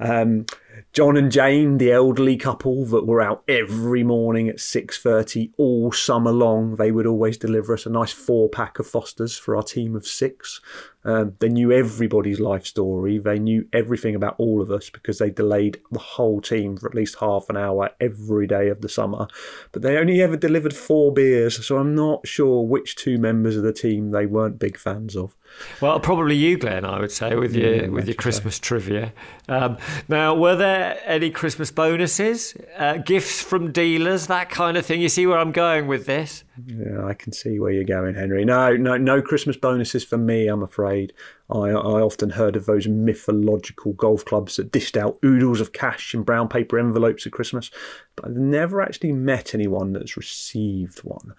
Um, 0.00 0.46
John 0.92 1.16
and 1.16 1.30
Jane, 1.30 1.78
the 1.78 1.92
elderly 1.92 2.36
couple 2.36 2.84
that 2.86 3.06
were 3.06 3.20
out 3.20 3.42
every 3.48 4.02
morning 4.02 4.48
at 4.48 4.56
6.30 4.56 5.52
all 5.56 5.92
summer 5.92 6.32
long, 6.32 6.76
they 6.76 6.90
would 6.90 7.06
always 7.06 7.38
deliver 7.38 7.74
us 7.74 7.86
a 7.86 7.90
nice 7.90 8.12
four 8.12 8.48
pack 8.48 8.78
of 8.78 8.86
Fosters 8.86 9.36
for 9.36 9.56
our 9.56 9.62
team 9.62 9.94
of 9.94 10.06
six. 10.06 10.60
Um, 11.06 11.36
they 11.38 11.48
knew 11.48 11.70
everybody's 11.70 12.40
life 12.40 12.66
story. 12.66 13.18
They 13.18 13.38
knew 13.38 13.68
everything 13.72 14.16
about 14.16 14.34
all 14.38 14.60
of 14.60 14.72
us 14.72 14.90
because 14.90 15.18
they 15.18 15.30
delayed 15.30 15.80
the 15.92 16.00
whole 16.00 16.40
team 16.40 16.76
for 16.76 16.88
at 16.88 16.96
least 16.96 17.18
half 17.20 17.48
an 17.48 17.56
hour 17.56 17.90
every 18.00 18.48
day 18.48 18.68
of 18.68 18.80
the 18.80 18.88
summer. 18.88 19.28
But 19.70 19.82
they 19.82 19.98
only 19.98 20.20
ever 20.20 20.36
delivered 20.36 20.74
four 20.74 21.12
beers, 21.12 21.64
so 21.64 21.78
I'm 21.78 21.94
not 21.94 22.26
sure 22.26 22.66
which 22.66 22.96
two 22.96 23.18
members 23.18 23.56
of 23.56 23.62
the 23.62 23.72
team 23.72 24.10
they 24.10 24.26
weren't 24.26 24.58
big 24.58 24.76
fans 24.76 25.16
of. 25.16 25.36
Well, 25.80 26.00
probably 26.00 26.34
you, 26.34 26.58
Glenn. 26.58 26.84
I 26.84 26.98
would 26.98 27.12
say 27.12 27.36
with 27.36 27.54
your 27.54 27.72
yeah, 27.72 27.86
with 27.86 28.08
your 28.08 28.16
Christmas 28.16 28.56
so. 28.56 28.62
trivia. 28.62 29.12
Um, 29.48 29.78
now, 30.08 30.34
were 30.34 30.56
there 30.56 30.65
any 31.04 31.30
Christmas 31.30 31.70
bonuses, 31.70 32.54
uh, 32.76 32.98
gifts 32.98 33.42
from 33.42 33.72
dealers, 33.72 34.26
that 34.26 34.50
kind 34.50 34.76
of 34.76 34.86
thing? 34.86 35.00
You 35.00 35.08
see 35.08 35.26
where 35.26 35.38
I'm 35.38 35.52
going 35.52 35.86
with 35.86 36.06
this? 36.06 36.44
Yeah, 36.64 37.04
I 37.04 37.12
can 37.12 37.32
see 37.32 37.60
where 37.60 37.70
you're 37.70 37.84
going, 37.84 38.14
Henry. 38.14 38.44
No, 38.44 38.74
no, 38.76 38.96
no 38.96 39.20
Christmas 39.20 39.56
bonuses 39.58 40.04
for 40.04 40.16
me. 40.16 40.46
I'm 40.46 40.62
afraid. 40.62 41.12
I, 41.50 41.68
I 41.68 42.00
often 42.00 42.30
heard 42.30 42.56
of 42.56 42.64
those 42.64 42.88
mythological 42.88 43.92
golf 43.92 44.24
clubs 44.24 44.56
that 44.56 44.72
dished 44.72 44.96
out 44.96 45.18
oodles 45.24 45.60
of 45.60 45.72
cash 45.72 46.14
in 46.14 46.22
brown 46.22 46.48
paper 46.48 46.78
envelopes 46.78 47.26
at 47.26 47.32
Christmas, 47.32 47.70
but 48.16 48.24
I've 48.24 48.36
never 48.36 48.80
actually 48.80 49.12
met 49.12 49.54
anyone 49.54 49.92
that's 49.92 50.16
received 50.16 51.00
one. 51.00 51.34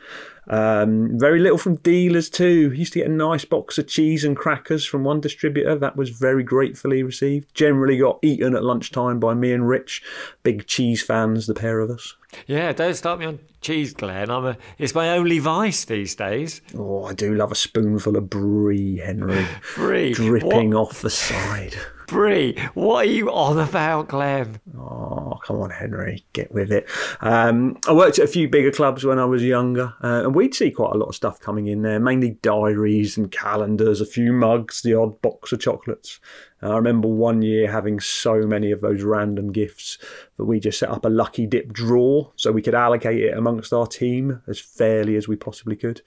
Um, 0.49 1.17
very 1.19 1.39
little 1.39 1.58
from 1.58 1.77
dealers 1.77 2.30
too. 2.30 2.71
Used 2.71 2.93
to 2.93 2.99
get 2.99 3.10
a 3.10 3.12
nice 3.12 3.43
box 3.43 3.77
of 3.77 3.88
cheese 3.88 4.23
and 4.23 4.38
crackers 4.38 4.86
from 4.86 5.03
one 5.03 5.19
distributor. 5.19 5.75
That 5.75 5.97
was 5.97 6.12
very 6.12 6.43
gratefully 6.43 7.01
received. 7.01 7.53
Generally 7.56 7.97
got 7.97 8.19
eaten 8.21 8.56
at 8.56 8.63
lunchtime 8.63 9.19
by 9.19 9.34
me 9.34 9.51
and 9.51 9.67
Rich, 9.67 10.03
big 10.43 10.67
cheese 10.67 11.01
fans, 11.01 11.47
the 11.47 11.56
pair 11.56 11.80
of 11.80 11.89
us. 11.89 12.15
Yeah, 12.45 12.71
don't 12.73 12.93
start 12.93 13.19
me 13.19 13.26
on 13.26 13.39
cheese, 13.62 13.93
Glenn. 13.93 14.30
I'm 14.30 14.45
a, 14.45 14.58
it's 14.78 14.93
my 14.93 15.10
only 15.10 15.39
vice 15.39 15.86
these 15.86 16.15
days. 16.15 16.62
Oh, 16.76 17.06
I 17.06 17.13
do 17.13 17.36
love 17.36 17.52
a 17.52 17.56
spoonful 17.56 18.15
of 18.15 18.30
brie, 18.30 18.97
Henry. 18.97 19.45
brie. 19.76 20.13
Dripping 20.13 20.71
what? 20.71 20.89
off 20.89 21.02
the 21.02 21.10
side. 21.10 21.76
Brie, 22.08 22.58
what 22.73 23.06
are 23.06 23.10
you 23.10 23.30
on 23.30 23.60
about, 23.60 24.08
Glenn? 24.08 24.62
Oh, 24.78 25.38
come 25.43 25.58
on, 25.58 25.71
Henry, 25.71 26.23
get 26.32 26.54
with 26.54 26.71
it. 26.71 26.88
Um, 27.19 27.78
I 27.86 27.91
worked 27.91 28.17
at 28.17 28.23
a 28.23 28.32
few 28.32 28.47
bigger 28.47 28.71
clubs 28.71 29.04
when 29.04 29.19
I 29.19 29.26
was 29.26 29.43
younger, 29.43 29.93
uh, 30.02 30.23
and 30.23 30.34
we'd 30.34 30.56
see 30.56 30.71
quite 30.71 30.95
a 30.95 30.97
lot 30.97 31.10
of 31.10 31.15
stuff 31.15 31.41
coming 31.41 31.67
in 31.67 31.82
there, 31.82 32.00
mainly 32.00 32.38
diaries 32.41 33.17
and 33.17 33.30
calendars, 33.30 34.00
a 34.00 34.06
few 34.06 34.32
mugs, 34.32 34.84
the 34.84 34.93
odd 34.93 35.21
box 35.21 35.52
of 35.52 35.60
chocolates. 35.60 36.21
I 36.62 36.76
remember 36.76 37.08
one 37.08 37.43
year 37.43 37.72
having 37.72 38.00
so 38.00 38.41
many 38.41 38.72
of 38.72 38.82
those 38.82 39.04
random 39.04 39.52
gifts 39.52 40.00
that 40.38 40.46
we 40.46 40.60
just 40.60 40.80
set 40.80 40.89
up 40.89 41.06
a 41.06 41.10
lucky 41.10 41.46
dip 41.46 41.72
draw 41.72 42.32
so 42.36 42.52
we 42.52 42.63
could 42.63 42.74
allocate 42.74 43.22
it 43.22 43.38
amongst 43.38 43.74
our 43.74 43.86
team 43.86 44.41
as 44.48 44.60
fairly 44.60 45.15
as 45.15 45.28
we 45.28 45.36
possibly 45.36 45.76
could. 45.76 46.02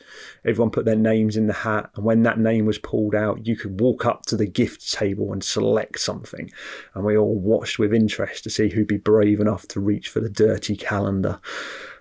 Everyone 0.44 0.70
put 0.70 0.84
their 0.84 0.96
names 0.96 1.36
in 1.36 1.46
the 1.46 1.52
hat, 1.52 1.90
and 1.94 2.04
when 2.04 2.22
that 2.24 2.38
name 2.38 2.66
was 2.66 2.78
pulled 2.78 3.14
out, 3.14 3.46
you 3.46 3.56
could 3.56 3.80
walk 3.80 4.04
up 4.04 4.26
to 4.26 4.36
the 4.36 4.46
gift 4.46 4.92
table 4.92 5.32
and 5.32 5.44
select 5.44 6.00
something. 6.00 6.50
And 6.94 7.04
we 7.04 7.16
all 7.16 7.38
watched 7.38 7.78
with 7.78 7.94
interest 7.94 8.44
to 8.44 8.50
see 8.50 8.70
who'd 8.70 8.88
be 8.88 8.96
brave 8.96 9.40
enough 9.40 9.68
to 9.68 9.80
reach 9.80 10.08
for 10.08 10.20
the 10.20 10.30
dirty 10.30 10.76
calendar. 10.76 11.40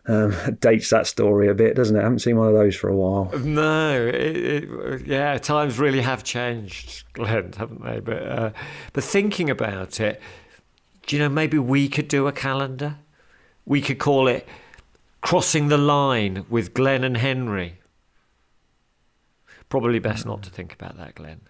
Um, 0.10 0.34
dates 0.60 0.90
that 0.90 1.06
story 1.06 1.50
a 1.50 1.54
bit, 1.54 1.76
doesn't 1.76 1.96
it? 1.96 2.00
I 2.00 2.04
haven't 2.04 2.20
seen 2.20 2.36
one 2.36 2.48
of 2.48 2.56
those 2.56 2.76
for 2.76 2.90
a 2.90 2.96
while. 2.96 3.32
No, 3.38 4.08
it, 4.08 4.36
it, 4.36 5.06
yeah, 5.06 5.38
times 5.38 5.78
really 5.78 6.02
have 6.02 6.24
changed, 6.24 7.04
Glenn, 7.14 7.54
haven't 7.56 7.84
they? 7.84 8.00
But 8.00 8.24
uh, 8.24 8.52
but 8.92 9.04
thinking 9.04 9.52
about 9.52 10.00
it, 10.00 10.20
do 11.06 11.16
you 11.16 11.22
know 11.22 11.30
maybe 11.30 11.60
we 11.60 11.88
could 11.88 12.08
do 12.08 12.26
a 12.26 12.32
calendar? 12.32 12.96
We 13.66 13.82
could 13.82 14.00
call 14.00 14.28
it 14.28 14.48
"Crossing 15.22 15.68
the 15.68 15.78
Line" 15.78 16.44
with 16.50 16.74
Glenn 16.74 17.04
and 17.04 17.18
Henry. 17.18 17.78
Probably 19.70 20.00
best 20.00 20.26
not 20.26 20.42
to 20.42 20.50
think 20.50 20.74
about 20.74 20.98
that, 20.98 21.14
Glenn. 21.14 21.42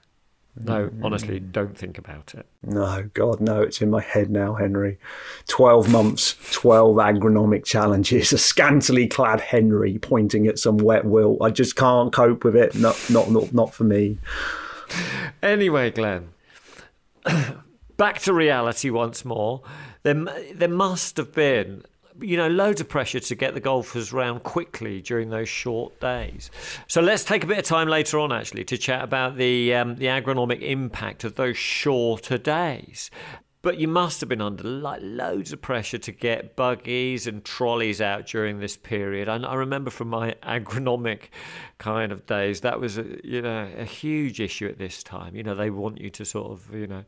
No, 0.61 0.89
mm. 0.89 1.03
honestly, 1.03 1.39
don't 1.39 1.77
think 1.77 1.97
about 1.97 2.35
it. 2.35 2.45
No, 2.63 3.09
God, 3.13 3.39
no, 3.39 3.61
it's 3.61 3.81
in 3.81 3.89
my 3.89 4.01
head 4.01 4.29
now, 4.29 4.55
Henry. 4.55 4.97
12 5.47 5.89
months, 5.89 6.35
12 6.51 6.97
agronomic 6.97 7.63
challenges, 7.63 8.33
a 8.33 8.37
scantily 8.37 9.07
clad 9.07 9.39
Henry 9.39 9.97
pointing 9.99 10.47
at 10.47 10.59
some 10.59 10.77
wet 10.77 11.05
will. 11.05 11.37
I 11.41 11.49
just 11.49 11.75
can't 11.75 12.11
cope 12.11 12.43
with 12.43 12.55
it. 12.55 12.75
Not, 12.75 12.99
not, 13.09 13.31
not, 13.31 13.53
not 13.53 13.73
for 13.73 13.85
me. 13.85 14.17
Anyway, 15.41 15.91
Glenn, 15.91 16.29
back 17.97 18.19
to 18.19 18.33
reality 18.33 18.89
once 18.89 19.23
more. 19.23 19.61
There, 20.03 20.25
there 20.53 20.67
must 20.67 21.17
have 21.17 21.33
been 21.33 21.83
you 22.21 22.37
know, 22.37 22.47
loads 22.47 22.81
of 22.81 22.89
pressure 22.89 23.19
to 23.19 23.35
get 23.35 23.53
the 23.53 23.59
golfers 23.59 24.13
round 24.13 24.43
quickly 24.43 25.01
during 25.01 25.29
those 25.29 25.49
short 25.49 25.99
days. 25.99 26.51
So 26.87 27.01
let's 27.01 27.23
take 27.23 27.43
a 27.43 27.47
bit 27.47 27.57
of 27.57 27.65
time 27.65 27.87
later 27.87 28.19
on, 28.19 28.31
actually, 28.31 28.63
to 28.65 28.77
chat 28.77 29.03
about 29.03 29.37
the 29.37 29.73
um, 29.75 29.95
the 29.95 30.05
agronomic 30.05 30.61
impact 30.61 31.23
of 31.23 31.35
those 31.35 31.57
shorter 31.57 32.37
days. 32.37 33.11
But 33.61 33.77
you 33.77 33.89
must 33.89 34.21
have 34.21 34.29
been 34.29 34.41
under 34.41 34.63
like 34.63 35.01
loads 35.03 35.51
of 35.51 35.61
pressure 35.61 35.97
to 35.97 36.11
get 36.13 36.55
buggies 36.55 37.27
and 37.27 37.43
trolleys 37.43 37.99
out 37.99 38.25
during 38.25 38.59
this 38.59 38.77
period. 38.77 39.27
I, 39.27 39.35
I 39.35 39.55
remember 39.55 39.91
from 39.91 40.07
my 40.07 40.35
agronomic 40.43 41.23
kind 41.77 42.11
of 42.11 42.25
days 42.25 42.61
that 42.61 42.79
was 42.79 42.97
a, 42.97 43.05
you 43.23 43.41
know 43.41 43.67
a 43.77 43.83
huge 43.83 44.39
issue 44.39 44.67
at 44.67 44.77
this 44.77 45.03
time. 45.03 45.35
You 45.35 45.43
know 45.43 45.55
they 45.55 45.69
want 45.71 45.99
you 45.99 46.09
to 46.09 46.23
sort 46.23 46.51
of 46.51 46.73
you 46.73 46.87
know 46.87 47.03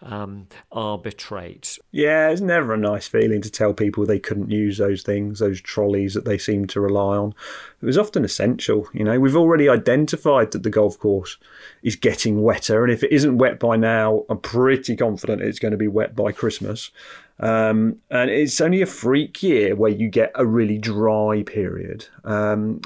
um, 0.00 0.46
arbitrate. 0.72 1.78
Yeah, 1.90 2.30
it's 2.30 2.40
never 2.40 2.72
a 2.72 2.78
nice 2.78 3.06
feeling 3.06 3.42
to 3.42 3.50
tell 3.50 3.74
people 3.74 4.06
they 4.06 4.18
couldn't 4.18 4.50
use 4.50 4.78
those 4.78 5.02
things, 5.02 5.40
those 5.40 5.60
trolleys 5.60 6.14
that 6.14 6.24
they 6.24 6.38
seem 6.38 6.66
to 6.68 6.80
rely 6.80 7.16
on. 7.16 7.34
It 7.82 7.86
was 7.86 7.98
often 7.98 8.24
essential. 8.24 8.88
You 8.94 9.04
know, 9.04 9.20
we've 9.20 9.36
already 9.36 9.68
identified 9.68 10.52
that 10.52 10.62
the 10.62 10.70
golf 10.70 10.98
course 10.98 11.36
is 11.82 11.96
getting 11.96 12.42
wetter, 12.42 12.84
and 12.84 12.92
if 12.92 13.02
it 13.02 13.12
isn't 13.12 13.36
wet 13.36 13.60
by 13.60 13.76
now, 13.76 14.24
I'm 14.30 14.38
pretty 14.38 14.96
confident 14.96 15.42
it's 15.42 15.58
going 15.58 15.72
to 15.72 15.78
be 15.78 15.89
wet 15.90 16.16
by 16.16 16.32
Christmas. 16.32 16.90
Um, 17.38 17.96
and 18.10 18.30
it's 18.30 18.60
only 18.60 18.82
a 18.82 18.86
freak 18.86 19.42
year 19.42 19.74
where 19.74 19.90
you 19.90 20.08
get 20.08 20.32
a 20.34 20.44
really 20.44 20.78
dry 20.78 21.42
period. 21.42 22.06
Um, 22.24 22.82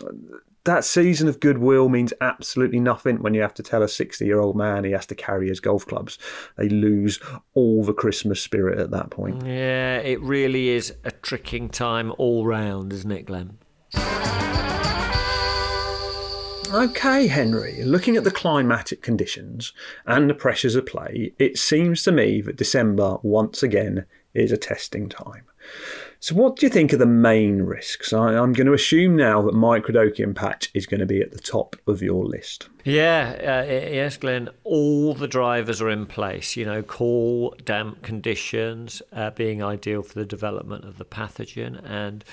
that 0.65 0.85
season 0.85 1.29
of 1.29 1.41
goodwill 1.41 1.89
means 1.89 2.13
absolutely 2.21 2.81
nothing 2.81 3.23
when 3.23 3.35
you 3.35 3.43
have 3.43 3.55
to 3.55 3.63
tell 3.63 3.83
a 3.83 3.89
60 3.89 4.25
year 4.25 4.41
old 4.41 4.57
man 4.57 4.85
he 4.85 4.93
has 4.93 5.07
to 5.07 5.15
carry 5.15 5.49
his 5.49 5.61
golf 5.61 5.87
clubs. 5.87 6.19
They 6.57 6.69
lose 6.69 7.21
all 7.55 7.85
the 7.85 7.93
Christmas 7.93 8.41
spirit 8.41 8.79
at 8.79 8.91
that 8.91 9.11
point. 9.11 9.45
Yeah, 9.45 9.99
it 9.99 10.21
really 10.23 10.69
is 10.71 10.95
a 11.05 11.11
tricking 11.11 11.69
time 11.69 12.13
all 12.17 12.47
round, 12.47 12.93
isn't 12.93 13.11
it, 13.11 13.27
Glenn? 13.27 13.59
Okay, 16.75 17.29
Henry, 17.29 17.85
looking 17.85 18.17
at 18.17 18.25
the 18.25 18.33
climatic 18.33 19.01
conditions 19.01 19.73
and 20.07 20.29
the 20.29 20.35
pressures 20.35 20.75
of 20.75 20.85
play, 20.85 21.33
it 21.39 21.57
seems 21.57 22.03
to 22.03 22.11
me 22.11 22.41
that 22.41 22.57
December 22.57 23.19
once 23.23 23.63
again 23.63 24.07
is 24.35 24.51
a 24.51 24.57
testing 24.57 25.09
time. 25.09 25.45
So, 26.19 26.35
what 26.35 26.57
do 26.57 26.67
you 26.67 26.71
think 26.71 26.93
are 26.93 26.97
the 26.97 27.07
main 27.07 27.63
risks? 27.63 28.13
I, 28.13 28.35
am 28.35 28.55
going 28.55 28.67
to 28.67 28.73
assume 28.73 29.15
now 29.15 29.41
that 29.43 29.55
microdochium 29.55 30.35
patch 30.35 30.73
is 30.75 30.87
going 30.87 30.99
to 30.99 31.07
be 31.07 31.21
at 31.21 31.31
the 31.31 31.39
top 31.39 31.77
of 31.87 32.03
your 32.03 32.25
list. 32.25 32.69
Yeah, 32.83 33.63
uh, 33.69 33.71
yes, 33.71 34.17
Glenn. 34.17 34.49
All 34.65 35.15
the 35.15 35.29
drivers 35.29 35.81
are 35.81 35.91
in 35.91 36.07
place. 36.07 36.57
You 36.57 36.65
know, 36.65 36.83
cool, 36.83 37.55
damp 37.65 38.03
conditions 38.03 39.01
uh, 39.13 39.31
being 39.31 39.63
ideal 39.63 40.03
for 40.03 40.15
the 40.15 40.27
development 40.27 40.85
of 40.85 40.99
the 40.99 41.05
pathogen, 41.05 41.81
and 41.89 42.25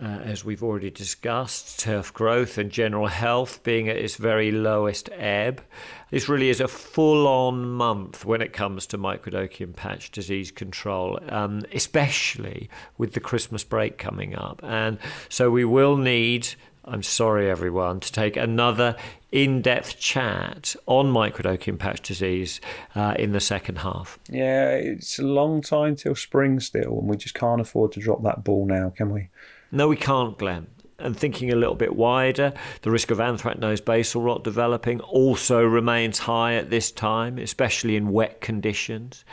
uh, 0.00 0.06
as 0.06 0.44
we've 0.44 0.62
already 0.62 0.90
discussed, 0.90 1.80
turf 1.80 2.12
growth 2.12 2.58
and 2.58 2.70
general 2.70 3.06
health 3.06 3.62
being 3.62 3.88
at 3.88 3.96
its 3.96 4.16
very 4.16 4.50
lowest 4.52 5.08
ebb. 5.12 5.62
This 6.10 6.28
really 6.28 6.50
is 6.50 6.60
a 6.60 6.68
full 6.68 7.26
on 7.26 7.70
month 7.70 8.24
when 8.24 8.42
it 8.42 8.52
comes 8.52 8.86
to 8.88 8.98
microdochium 8.98 9.74
patch 9.74 10.10
disease 10.10 10.50
control, 10.50 11.18
um, 11.28 11.62
especially 11.72 12.68
with 12.98 13.14
the 13.14 13.20
Christmas 13.20 13.64
break 13.64 13.98
coming 13.98 14.34
up. 14.34 14.60
And 14.62 14.98
so 15.28 15.50
we 15.50 15.64
will 15.64 15.96
need 15.96 16.48
I'm 16.88 17.02
sorry, 17.02 17.50
everyone, 17.50 17.98
to 17.98 18.12
take 18.12 18.36
another 18.36 18.94
in 19.32 19.60
depth 19.60 19.98
chat 19.98 20.76
on 20.86 21.12
microdochium 21.12 21.80
patch 21.80 22.00
disease 22.00 22.60
uh, 22.94 23.14
in 23.18 23.32
the 23.32 23.40
second 23.40 23.78
half. 23.78 24.20
Yeah, 24.30 24.70
it's 24.70 25.18
a 25.18 25.24
long 25.24 25.62
time 25.62 25.96
till 25.96 26.14
spring 26.14 26.60
still, 26.60 27.00
and 27.00 27.08
we 27.08 27.16
just 27.16 27.34
can't 27.34 27.60
afford 27.60 27.90
to 27.92 28.00
drop 28.00 28.22
that 28.22 28.44
ball 28.44 28.66
now, 28.66 28.90
can 28.90 29.10
we? 29.10 29.30
No, 29.76 29.88
we 29.88 29.96
can't, 29.96 30.38
Glenn. 30.38 30.68
And 30.98 31.14
thinking 31.14 31.52
a 31.52 31.54
little 31.54 31.74
bit 31.74 31.94
wider, 31.94 32.54
the 32.80 32.90
risk 32.90 33.10
of 33.10 33.18
anthracnose 33.18 33.84
basal 33.84 34.22
rot 34.22 34.42
developing 34.42 35.00
also 35.00 35.62
remains 35.62 36.18
high 36.18 36.54
at 36.54 36.70
this 36.70 36.90
time, 36.90 37.36
especially 37.36 37.94
in 37.96 38.10
wet 38.10 38.40
conditions. 38.40 39.26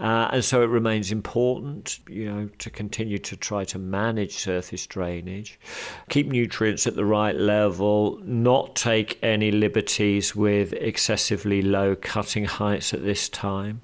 Uh, 0.00 0.28
and 0.32 0.44
so 0.44 0.62
it 0.62 0.66
remains 0.66 1.12
important, 1.12 2.00
you 2.08 2.28
know, 2.28 2.48
to 2.58 2.70
continue 2.70 3.18
to 3.18 3.36
try 3.36 3.64
to 3.66 3.78
manage 3.78 4.38
surface 4.38 4.84
drainage, 4.88 5.60
keep 6.08 6.26
nutrients 6.26 6.88
at 6.88 6.96
the 6.96 7.04
right 7.04 7.36
level, 7.36 8.18
not 8.24 8.74
take 8.74 9.16
any 9.22 9.52
liberties 9.52 10.34
with 10.34 10.72
excessively 10.72 11.62
low 11.62 11.94
cutting 11.94 12.46
heights 12.46 12.92
at 12.92 13.04
this 13.04 13.28
time. 13.28 13.80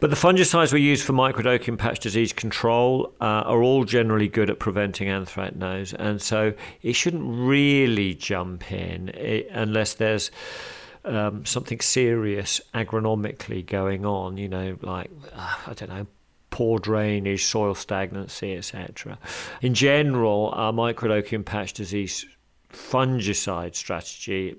But 0.00 0.08
the 0.08 0.16
fungicides 0.16 0.72
we 0.72 0.80
use 0.80 1.02
for 1.02 1.12
microdochium 1.12 1.76
patch 1.76 2.00
disease 2.00 2.32
control 2.32 3.12
uh, 3.20 3.44
are 3.44 3.62
all 3.62 3.84
generally 3.84 4.28
good 4.28 4.48
at 4.48 4.58
preventing 4.58 5.08
anthracnose, 5.08 5.92
and 5.92 6.22
so 6.22 6.54
it 6.80 6.94
shouldn't 6.94 7.22
really 7.26 8.14
jump 8.14 8.72
in 8.72 9.10
it, 9.10 9.46
eh, 9.46 9.50
unless 9.52 9.92
there's 9.94 10.30
um, 11.04 11.44
something 11.44 11.80
serious 11.80 12.62
agronomically 12.72 13.64
going 13.64 14.06
on, 14.06 14.38
you 14.38 14.48
know, 14.48 14.78
like, 14.80 15.10
uh, 15.34 15.56
I 15.66 15.74
don't 15.74 15.90
know, 15.90 16.06
poor 16.48 16.78
drainage, 16.78 17.44
soil 17.44 17.74
stagnancy, 17.74 18.56
etc. 18.56 19.18
In 19.60 19.74
general, 19.74 20.50
our 20.54 20.72
microdochium 20.72 21.44
patch 21.44 21.74
disease 21.74 22.24
fungicide 22.72 23.74
strategy 23.74 24.56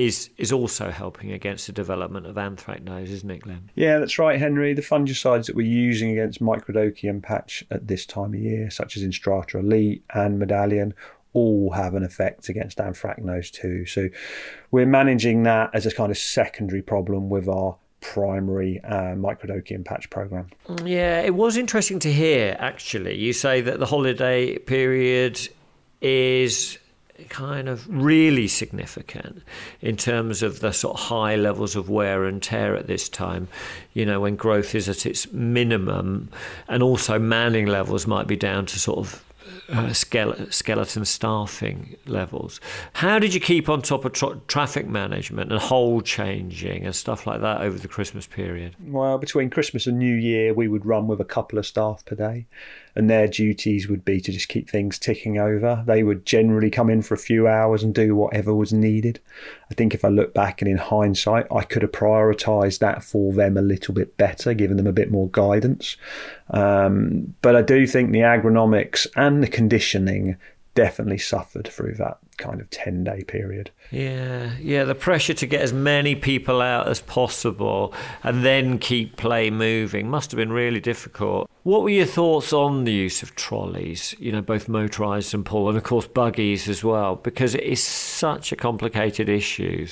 is 0.00 0.30
is 0.38 0.50
also 0.50 0.90
helping 0.90 1.30
against 1.30 1.66
the 1.66 1.72
development 1.74 2.24
of 2.24 2.36
anthracnose, 2.36 3.10
isn't 3.10 3.30
it, 3.30 3.40
Glenn? 3.40 3.70
Yeah, 3.74 3.98
that's 3.98 4.18
right, 4.18 4.38
Henry. 4.38 4.72
The 4.72 4.80
fungicides 4.80 5.46
that 5.46 5.54
we're 5.54 5.66
using 5.66 6.10
against 6.10 6.40
microdochium 6.40 7.22
patch 7.22 7.64
at 7.70 7.86
this 7.86 8.06
time 8.06 8.32
of 8.32 8.40
year, 8.40 8.70
such 8.70 8.96
as 8.96 9.02
Instrata 9.02 9.60
Elite 9.60 10.02
and 10.14 10.38
Medallion, 10.38 10.94
all 11.34 11.70
have 11.72 11.94
an 11.94 12.02
effect 12.02 12.48
against 12.48 12.78
anthracnose 12.78 13.50
too. 13.50 13.84
So 13.84 14.08
we're 14.70 14.86
managing 14.86 15.42
that 15.42 15.70
as 15.74 15.84
a 15.84 15.94
kind 15.94 16.10
of 16.10 16.16
secondary 16.16 16.80
problem 16.80 17.28
with 17.28 17.46
our 17.46 17.76
primary 18.00 18.80
uh, 18.82 19.14
microdochium 19.14 19.84
patch 19.84 20.08
program. 20.08 20.48
Yeah, 20.82 21.20
it 21.20 21.34
was 21.34 21.58
interesting 21.58 21.98
to 21.98 22.10
hear 22.10 22.56
actually. 22.58 23.18
You 23.18 23.34
say 23.34 23.60
that 23.60 23.78
the 23.78 23.86
holiday 23.86 24.56
period 24.56 25.38
is 26.00 26.78
kind 27.28 27.68
of 27.68 27.86
really 27.88 28.48
significant 28.48 29.42
in 29.80 29.96
terms 29.96 30.42
of 30.42 30.60
the 30.60 30.72
sort 30.72 30.96
of 30.96 31.00
high 31.00 31.36
levels 31.36 31.76
of 31.76 31.88
wear 31.88 32.24
and 32.24 32.42
tear 32.42 32.74
at 32.76 32.86
this 32.86 33.08
time, 33.08 33.48
you 33.92 34.06
know, 34.06 34.20
when 34.20 34.36
growth 34.36 34.74
is 34.74 34.88
at 34.88 35.06
its 35.06 35.30
minimum 35.32 36.28
and 36.68 36.82
also 36.82 37.18
manning 37.18 37.66
levels 37.66 38.06
might 38.06 38.26
be 38.26 38.36
down 38.36 38.66
to 38.66 38.78
sort 38.78 38.98
of 38.98 39.24
uh, 39.72 39.92
skeleton 39.92 41.04
staffing 41.04 41.96
levels. 42.06 42.60
How 42.94 43.18
did 43.18 43.34
you 43.34 43.40
keep 43.40 43.68
on 43.68 43.82
top 43.82 44.04
of 44.04 44.12
tra- 44.12 44.40
traffic 44.48 44.88
management 44.88 45.52
and 45.52 45.60
hole 45.60 46.00
changing 46.00 46.84
and 46.84 46.94
stuff 46.94 47.26
like 47.26 47.40
that 47.40 47.60
over 47.60 47.78
the 47.78 47.88
Christmas 47.88 48.26
period? 48.26 48.74
Well, 48.80 49.18
between 49.18 49.50
Christmas 49.50 49.86
and 49.86 49.98
New 49.98 50.14
Year, 50.14 50.54
we 50.54 50.68
would 50.68 50.84
run 50.84 51.06
with 51.06 51.20
a 51.20 51.24
couple 51.24 51.58
of 51.58 51.66
staff 51.66 52.04
per 52.04 52.16
day 52.16 52.46
and 52.94 53.08
their 53.08 53.26
duties 53.26 53.88
would 53.88 54.04
be 54.04 54.20
to 54.20 54.32
just 54.32 54.48
keep 54.48 54.68
things 54.68 54.98
ticking 54.98 55.38
over. 55.38 55.84
They 55.86 56.02
would 56.02 56.26
generally 56.26 56.70
come 56.70 56.90
in 56.90 57.02
for 57.02 57.14
a 57.14 57.18
few 57.18 57.46
hours 57.46 57.82
and 57.82 57.94
do 57.94 58.14
whatever 58.14 58.54
was 58.54 58.72
needed. 58.72 59.20
I 59.70 59.74
think 59.74 59.94
if 59.94 60.04
I 60.04 60.08
look 60.08 60.34
back 60.34 60.60
and 60.60 60.70
in 60.70 60.76
hindsight, 60.76 61.46
I 61.50 61.62
could 61.62 61.82
have 61.82 61.92
prioritised 61.92 62.80
that 62.80 63.04
for 63.04 63.32
them 63.32 63.56
a 63.56 63.62
little 63.62 63.94
bit 63.94 64.16
better, 64.16 64.54
given 64.54 64.76
them 64.76 64.86
a 64.86 64.92
bit 64.92 65.10
more 65.10 65.28
guidance. 65.30 65.96
Um, 66.50 67.34
but 67.42 67.56
I 67.56 67.62
do 67.62 67.86
think 67.86 68.10
the 68.10 68.20
agronomics 68.20 69.06
and 69.16 69.42
the 69.42 69.48
conditioning 69.48 70.36
definitely 70.74 71.18
suffered 71.18 71.68
through 71.68 71.94
that 71.94 72.18
kind 72.40 72.60
of 72.60 72.68
10 72.70 73.04
day 73.04 73.22
period. 73.22 73.70
Yeah, 73.92 74.50
yeah, 74.60 74.82
the 74.82 74.96
pressure 74.96 75.34
to 75.34 75.46
get 75.46 75.60
as 75.60 75.72
many 75.72 76.16
people 76.16 76.60
out 76.60 76.88
as 76.88 77.00
possible 77.00 77.94
and 78.24 78.44
then 78.44 78.78
keep 78.78 79.16
play 79.16 79.50
moving 79.50 80.08
must 80.08 80.32
have 80.32 80.38
been 80.38 80.52
really 80.52 80.80
difficult. 80.80 81.48
What 81.62 81.82
were 81.82 81.90
your 81.90 82.06
thoughts 82.06 82.52
on 82.52 82.84
the 82.84 82.92
use 82.92 83.22
of 83.22 83.36
trolleys, 83.36 84.14
you 84.18 84.32
know, 84.32 84.40
both 84.40 84.66
motorised 84.66 85.34
and 85.34 85.44
pull, 85.44 85.68
and 85.68 85.76
of 85.76 85.84
course 85.84 86.08
buggies 86.08 86.68
as 86.68 86.82
well, 86.82 87.16
because 87.16 87.54
it 87.54 87.62
is 87.62 87.84
such 87.84 88.50
a 88.50 88.56
complicated 88.56 89.28
issue 89.28 89.86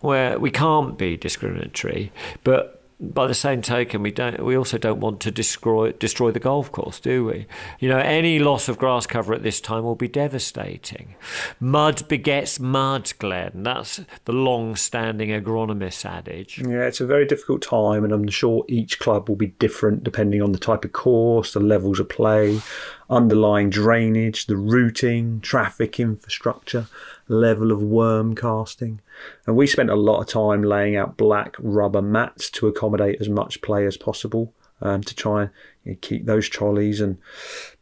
where 0.00 0.38
we 0.38 0.50
can't 0.50 0.96
be 0.96 1.16
discriminatory, 1.16 2.12
but 2.44 2.79
by 3.00 3.26
the 3.26 3.34
same 3.34 3.62
token, 3.62 4.02
we 4.02 4.10
don't. 4.10 4.44
We 4.44 4.56
also 4.56 4.76
don't 4.76 5.00
want 5.00 5.20
to 5.20 5.30
destroy 5.30 5.92
destroy 5.92 6.30
the 6.30 6.40
golf 6.40 6.70
course, 6.70 7.00
do 7.00 7.24
we? 7.24 7.46
You 7.78 7.88
know, 7.88 7.98
any 7.98 8.38
loss 8.38 8.68
of 8.68 8.76
grass 8.76 9.06
cover 9.06 9.32
at 9.32 9.42
this 9.42 9.60
time 9.60 9.84
will 9.84 9.94
be 9.94 10.08
devastating. 10.08 11.14
Mud 11.58 12.06
begets 12.08 12.60
mud, 12.60 13.12
Glenn. 13.18 13.62
That's 13.62 14.00
the 14.26 14.32
long-standing 14.32 15.30
agronomist 15.30 16.04
adage. 16.04 16.58
Yeah, 16.58 16.86
it's 16.86 17.00
a 17.00 17.06
very 17.06 17.26
difficult 17.26 17.62
time, 17.62 18.04
and 18.04 18.12
I'm 18.12 18.28
sure 18.28 18.64
each 18.68 18.98
club 18.98 19.28
will 19.28 19.36
be 19.36 19.48
different 19.48 20.04
depending 20.04 20.42
on 20.42 20.52
the 20.52 20.58
type 20.58 20.84
of 20.84 20.92
course, 20.92 21.54
the 21.54 21.60
levels 21.60 22.00
of 22.00 22.08
play, 22.10 22.60
underlying 23.08 23.70
drainage, 23.70 24.46
the 24.46 24.56
routing, 24.56 25.40
traffic 25.40 25.98
infrastructure 25.98 26.86
level 27.30 27.70
of 27.72 27.82
worm 27.82 28.34
casting. 28.34 29.00
And 29.46 29.56
we 29.56 29.66
spent 29.66 29.90
a 29.90 29.94
lot 29.94 30.20
of 30.20 30.26
time 30.26 30.62
laying 30.62 30.96
out 30.96 31.16
black 31.16 31.54
rubber 31.58 32.02
mats 32.02 32.50
to 32.50 32.66
accommodate 32.66 33.20
as 33.20 33.28
much 33.28 33.62
play 33.62 33.86
as 33.86 33.96
possible 33.96 34.52
um, 34.82 35.02
to 35.02 35.14
try 35.14 35.42
and 35.42 35.50
you 35.84 35.92
know, 35.92 35.98
keep 36.00 36.26
those 36.26 36.48
trolleys 36.48 37.00
and 37.00 37.18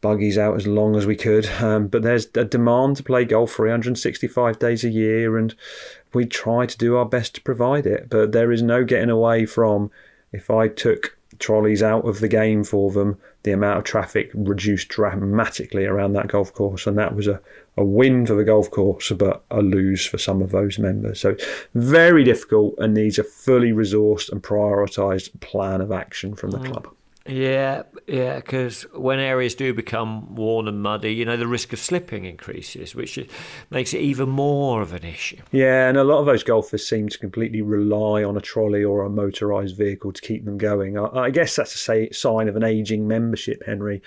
buggies 0.01 0.37
out 0.37 0.55
as 0.55 0.67
long 0.67 0.95
as 0.95 1.05
we 1.05 1.15
could. 1.15 1.47
Um, 1.59 1.87
but 1.87 2.03
there's 2.03 2.27
a 2.35 2.45
demand 2.45 2.97
to 2.97 3.03
play 3.03 3.25
golf 3.25 3.51
365 3.51 4.59
days 4.59 4.83
a 4.83 4.89
year, 4.89 5.37
and 5.37 5.53
we 6.13 6.25
try 6.25 6.65
to 6.65 6.77
do 6.77 6.95
our 6.95 7.05
best 7.05 7.35
to 7.35 7.41
provide 7.41 7.85
it. 7.85 8.09
But 8.09 8.31
there 8.31 8.51
is 8.51 8.61
no 8.61 8.83
getting 8.83 9.09
away 9.09 9.45
from 9.45 9.91
if 10.31 10.49
I 10.49 10.67
took 10.67 11.17
trolleys 11.39 11.81
out 11.81 12.07
of 12.07 12.19
the 12.19 12.27
game 12.27 12.63
for 12.63 12.91
them, 12.91 13.17
the 13.43 13.51
amount 13.51 13.79
of 13.79 13.83
traffic 13.85 14.29
reduced 14.33 14.89
dramatically 14.89 15.85
around 15.85 16.13
that 16.13 16.27
golf 16.27 16.53
course, 16.53 16.85
and 16.85 16.97
that 16.97 17.15
was 17.15 17.27
a, 17.27 17.41
a 17.77 17.83
win 17.83 18.25
for 18.25 18.35
the 18.35 18.43
golf 18.43 18.69
course, 18.69 19.11
but 19.11 19.43
a 19.49 19.61
lose 19.61 20.05
for 20.05 20.17
some 20.17 20.41
of 20.41 20.51
those 20.51 20.77
members. 20.77 21.19
So 21.19 21.35
very 21.73 22.23
difficult 22.23 22.75
and 22.77 22.93
needs 22.93 23.17
a 23.17 23.23
fully 23.23 23.71
resourced 23.71 24.31
and 24.31 24.43
prioritised 24.43 25.39
plan 25.39 25.81
of 25.81 25.91
action 25.91 26.35
from 26.35 26.51
the 26.51 26.59
club. 26.59 26.87
Yeah, 27.29 27.83
yeah, 28.07 28.37
because 28.37 28.83
when 28.93 29.19
areas 29.19 29.53
do 29.53 29.73
become 29.73 30.33
worn 30.33 30.67
and 30.67 30.81
muddy, 30.81 31.13
you 31.13 31.25
know, 31.25 31.37
the 31.37 31.47
risk 31.47 31.71
of 31.73 31.79
slipping 31.79 32.25
increases, 32.25 32.95
which 32.95 33.19
makes 33.69 33.93
it 33.93 33.99
even 33.99 34.29
more 34.29 34.81
of 34.81 34.93
an 34.93 35.03
issue. 35.03 35.37
Yeah, 35.51 35.87
and 35.87 35.97
a 35.97 36.03
lot 36.03 36.19
of 36.19 36.25
those 36.25 36.43
golfers 36.43 36.87
seem 36.87 37.07
to 37.09 37.19
completely 37.19 37.61
rely 37.61 38.23
on 38.23 38.35
a 38.35 38.41
trolley 38.41 38.83
or 38.83 39.05
a 39.05 39.09
motorised 39.09 39.77
vehicle 39.77 40.11
to 40.11 40.21
keep 40.21 40.43
them 40.43 40.57
going. 40.57 40.97
I, 40.97 41.05
I 41.05 41.29
guess 41.29 41.55
that's 41.55 41.89
a 41.89 42.11
sign 42.11 42.47
of 42.47 42.55
an 42.55 42.63
ageing 42.63 43.07
membership, 43.07 43.63
Henry. 43.63 44.01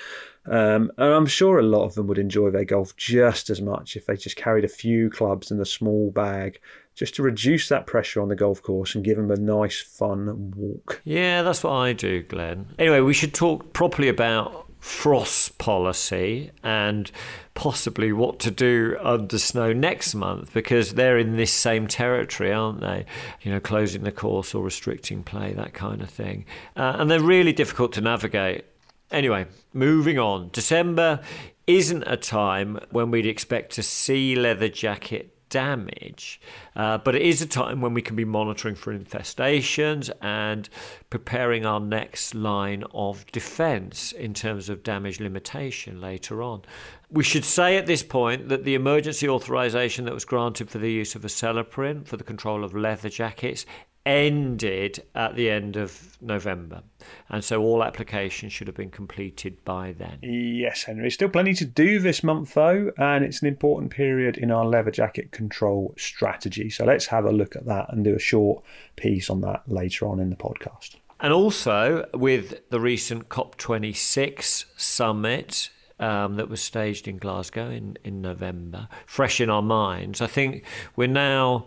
Um, 0.45 0.91
and 0.99 1.14
I'm 1.14 1.27
sure 1.27 1.59
a 1.59 1.62
lot 1.62 1.85
of 1.85 1.95
them 1.95 2.09
would 2.09 2.18
enjoy 2.18 2.51
their 2.51 2.64
golf 2.64 2.97
just 2.97 3.49
as 3.49 3.62
much 3.62 3.97
if 3.97 4.07
they 4.07 4.16
just 4.16 4.35
carried 4.35 4.64
a 4.64 4.68
few 4.68 5.09
clubs 5.09 5.53
in 5.53 5.61
a 5.61 5.64
small 5.64 6.11
bag 6.11 6.61
just 6.95 7.14
to 7.16 7.22
reduce 7.22 7.68
that 7.68 7.86
pressure 7.86 8.20
on 8.20 8.28
the 8.28 8.36
golf 8.36 8.62
course 8.62 8.95
and 8.95 9.05
give 9.05 9.16
them 9.16 9.30
a 9.30 9.36
nice, 9.36 9.80
fun 9.80 10.53
walk. 10.57 11.01
Yeah, 11.05 11.43
that's 11.43 11.64
what 11.64 11.72
I 11.72 11.93
do, 11.93 12.22
Glenn. 12.22 12.74
Anyway, 12.78 13.01
we 13.01 13.14
should 13.14 13.34
talk 13.34 13.72
properly 13.72 14.09
about 14.09 14.68
frost 14.82 15.59
policy 15.59 16.51
and 16.64 17.11
possibly 17.55 18.12
what 18.12 18.40
to 18.40 18.51
do 18.51 18.97
under 19.01 19.38
snow 19.38 19.72
next 19.72 20.12
month 20.12 20.53
because 20.53 20.95
they're 20.95 21.18
in 21.18 21.36
this 21.36 21.53
same 21.53 21.86
territory, 21.86 22.53
aren't 22.53 22.80
they? 22.80 23.07
You 23.43 23.53
know, 23.53 23.61
closing 23.61 24.03
the 24.03 24.11
course 24.11 24.55
or 24.55 24.64
restricting 24.64 25.22
play, 25.22 25.53
that 25.53 25.72
kind 25.72 26.03
of 26.03 26.11
thing. 26.11 26.45
Uh, 26.76 26.97
and 26.99 27.09
they're 27.09 27.20
really 27.20 27.53
difficult 27.53 27.93
to 27.93 28.01
navigate. 28.01 28.64
Anyway, 29.12 29.47
moving 29.72 30.18
on. 30.18 30.51
December 30.53 31.20
isn't 31.68 32.03
a 32.07 32.16
time 32.16 32.80
when 32.90 33.11
we'd 33.11 33.26
expect 33.26 33.72
to 33.72 33.82
see 33.84 34.34
leather 34.34 34.68
jacket 34.68 35.32
damage. 35.53 36.40
Uh, 36.74 36.96
but 36.96 37.14
it 37.14 37.20
is 37.20 37.42
a 37.42 37.46
time 37.46 37.82
when 37.82 37.92
we 37.92 38.00
can 38.00 38.16
be 38.16 38.24
monitoring 38.24 38.74
for 38.74 38.98
infestations 38.98 40.11
and 40.22 40.68
preparing 41.11 41.66
our 41.66 41.78
next 41.78 42.34
line 42.34 42.82
of 42.94 43.30
defence 43.32 44.12
in 44.12 44.32
terms 44.32 44.70
of 44.70 44.82
damage 44.82 45.20
limitation 45.20 46.00
later 46.00 46.42
on. 46.42 46.62
We 47.11 47.22
should 47.22 47.44
say 47.44 47.76
at 47.76 47.86
this 47.86 48.03
point 48.03 48.48
that 48.48 48.64
the 48.64 48.74
emergency 48.74 49.28
authorisation 49.28 50.07
that 50.07 50.14
was 50.14 50.24
granted 50.24 50.70
for 50.70 50.78
the 50.78 50.90
use 50.90 51.14
of 51.14 51.20
acelepryn 51.22 52.07
for 52.07 52.16
the 52.16 52.24
control 52.24 52.64
of 52.64 52.74
leather 52.74 53.11
jackets 53.11 53.66
ended 54.05 55.05
at 55.14 55.36
the 55.36 55.48
end 55.48 55.76
of 55.76 56.16
November. 56.20 56.82
And 57.28 57.44
so 57.44 57.62
all 57.62 57.82
applications 57.82 58.53
should 58.53 58.66
have 58.66 58.76
been 58.76 58.90
completed 58.90 59.64
by 59.64 59.92
then. 59.92 60.18
Yes, 60.22 60.84
Henry. 60.84 61.11
Still 61.11 61.28
plenty 61.28 61.55
to 61.55 61.64
do 61.64 61.98
this 61.98 62.22
month, 62.22 62.55
though, 62.55 62.92
and 62.96 63.24
it's 63.24 63.42
an 63.42 63.48
important 63.48 63.90
period 63.90 64.36
in 64.36 64.50
our 64.50 64.64
leather 64.64 64.90
jacket 64.90 65.30
control 65.30 65.94
strategy. 65.96 66.70
So 66.70 66.84
let's 66.84 67.07
have 67.07 67.24
a 67.24 67.32
look 67.32 67.57
at 67.57 67.66
that 67.66 67.92
and 67.92 68.05
do 68.05 68.14
a 68.14 68.20
short 68.20 68.64
piece 68.96 69.30
on 69.30 69.40
that 69.42 69.62
later 69.68 70.07
on 70.07 70.20
in 70.20 70.30
the 70.30 70.36
podcast. 70.36 70.96
And 71.20 71.32
also 71.32 72.09
with 72.12 72.68
the 72.70 72.80
recent 72.80 73.28
COP26 73.28 74.64
summit, 74.76 75.70
um, 76.00 76.34
that 76.34 76.48
was 76.48 76.61
staged 76.61 77.07
in 77.07 77.18
Glasgow 77.18 77.70
in, 77.70 77.96
in 78.03 78.20
November, 78.20 78.88
fresh 79.07 79.40
in 79.40 79.48
our 79.48 79.62
minds. 79.62 80.20
I 80.20 80.26
think 80.26 80.64
we're 80.96 81.07
now 81.07 81.66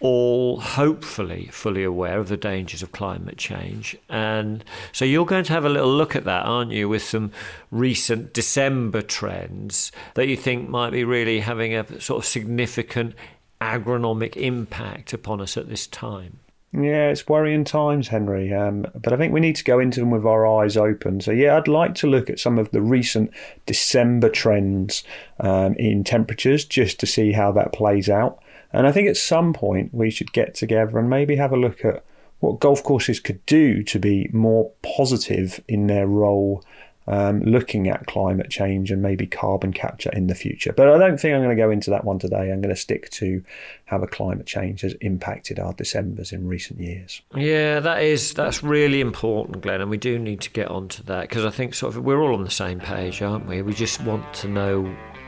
all 0.00 0.60
hopefully 0.60 1.48
fully 1.50 1.82
aware 1.82 2.18
of 2.18 2.28
the 2.28 2.36
dangers 2.36 2.82
of 2.82 2.92
climate 2.92 3.38
change. 3.38 3.96
And 4.08 4.62
so 4.92 5.04
you're 5.04 5.26
going 5.26 5.44
to 5.44 5.52
have 5.52 5.64
a 5.64 5.70
little 5.70 5.92
look 5.92 6.14
at 6.14 6.24
that, 6.24 6.44
aren't 6.44 6.72
you, 6.72 6.88
with 6.88 7.02
some 7.02 7.32
recent 7.70 8.32
December 8.32 9.02
trends 9.02 9.92
that 10.14 10.28
you 10.28 10.36
think 10.36 10.68
might 10.68 10.90
be 10.90 11.04
really 11.04 11.40
having 11.40 11.74
a 11.74 12.00
sort 12.00 12.22
of 12.22 12.26
significant 12.26 13.14
agronomic 13.60 14.36
impact 14.36 15.12
upon 15.12 15.40
us 15.40 15.56
at 15.56 15.68
this 15.68 15.86
time. 15.86 16.40
Yeah, 16.72 17.08
it's 17.08 17.26
worrying 17.26 17.64
times, 17.64 18.08
Henry. 18.08 18.52
Um, 18.52 18.86
but 18.94 19.14
I 19.14 19.16
think 19.16 19.32
we 19.32 19.40
need 19.40 19.56
to 19.56 19.64
go 19.64 19.78
into 19.78 20.00
them 20.00 20.10
with 20.10 20.26
our 20.26 20.46
eyes 20.46 20.76
open. 20.76 21.22
So, 21.22 21.30
yeah, 21.30 21.56
I'd 21.56 21.68
like 21.68 21.94
to 21.96 22.06
look 22.06 22.28
at 22.28 22.38
some 22.38 22.58
of 22.58 22.70
the 22.70 22.82
recent 22.82 23.30
December 23.64 24.28
trends 24.28 25.02
um, 25.40 25.74
in 25.76 26.04
temperatures 26.04 26.66
just 26.66 27.00
to 27.00 27.06
see 27.06 27.32
how 27.32 27.50
that 27.52 27.72
plays 27.72 28.10
out. 28.10 28.42
And 28.76 28.86
I 28.86 28.92
think 28.92 29.08
at 29.08 29.16
some 29.16 29.54
point 29.54 29.94
we 29.94 30.10
should 30.10 30.32
get 30.34 30.54
together 30.54 30.98
and 30.98 31.08
maybe 31.08 31.36
have 31.36 31.50
a 31.50 31.56
look 31.56 31.82
at 31.82 32.04
what 32.40 32.60
golf 32.60 32.84
courses 32.84 33.20
could 33.20 33.44
do 33.46 33.82
to 33.84 33.98
be 33.98 34.28
more 34.34 34.70
positive 34.82 35.58
in 35.66 35.86
their 35.86 36.06
role 36.06 36.62
um, 37.06 37.40
looking 37.40 37.88
at 37.88 38.06
climate 38.06 38.50
change 38.50 38.90
and 38.90 39.00
maybe 39.00 39.26
carbon 39.26 39.72
capture 39.72 40.10
in 40.12 40.26
the 40.26 40.34
future. 40.34 40.74
But 40.76 40.90
I 40.90 40.98
don't 40.98 41.18
think 41.18 41.34
I'm 41.34 41.42
going 41.42 41.56
to 41.56 41.62
go 41.62 41.70
into 41.70 41.88
that 41.88 42.04
one 42.04 42.18
today. 42.18 42.52
I'm 42.52 42.60
going 42.60 42.74
to 42.74 42.76
stick 42.76 43.08
to 43.12 43.42
how 43.86 43.96
the 43.96 44.06
climate 44.06 44.46
change 44.46 44.82
has 44.82 44.92
impacted 45.00 45.58
our 45.58 45.72
Decembers 45.72 46.30
in 46.30 46.46
recent 46.46 46.78
years. 46.78 47.22
Yeah, 47.34 47.80
that 47.80 48.02
is 48.02 48.34
that's 48.34 48.62
really 48.62 49.00
important, 49.00 49.62
Glenn, 49.62 49.80
and 49.80 49.88
we 49.88 49.96
do 49.96 50.18
need 50.18 50.42
to 50.42 50.50
get 50.50 50.68
onto 50.68 51.02
that 51.04 51.22
because 51.30 51.46
I 51.46 51.50
think 51.50 51.74
sort 51.74 51.96
of 51.96 52.04
we're 52.04 52.20
all 52.20 52.34
on 52.34 52.44
the 52.44 52.50
same 52.50 52.80
page, 52.80 53.22
aren't 53.22 53.46
we? 53.46 53.62
We 53.62 53.72
just 53.72 54.02
want 54.02 54.34
to 54.34 54.48
know 54.48 54.82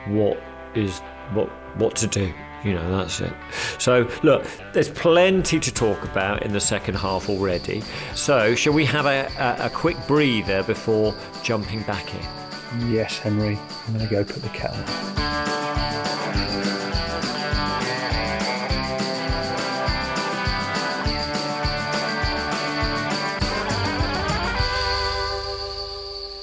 what 0.09 0.39
is 0.75 0.99
what 1.33 1.49
what 1.79 1.97
to 1.97 2.07
do 2.07 2.35
you 2.65 2.75
know, 2.75 2.97
that's 2.97 3.21
it. 3.21 3.33
So, 3.79 4.09
look, 4.23 4.45
there's 4.73 4.91
plenty 4.91 5.61
to 5.61 5.73
talk 5.73 6.03
about 6.05 6.43
in 6.43 6.53
the 6.53 6.61
second 6.61 6.97
half 6.97 7.29
already. 7.29 7.83
So, 8.15 8.55
shall 8.55 8.73
we 8.73 8.85
have 8.87 9.07
a, 9.07 9.31
a, 9.39 9.67
a 9.67 9.71
quick 9.71 9.97
breather 10.07 10.63
before 10.63 11.15
jumping 11.43 11.83
back 11.83 12.15
in? 12.15 12.91
Yes, 12.93 13.19
Henry. 13.19 13.59
I'm 13.87 13.95
going 13.95 14.07
to 14.07 14.15
go 14.15 14.25
put 14.25 14.43
the 14.43 14.49
kettle 14.51 14.85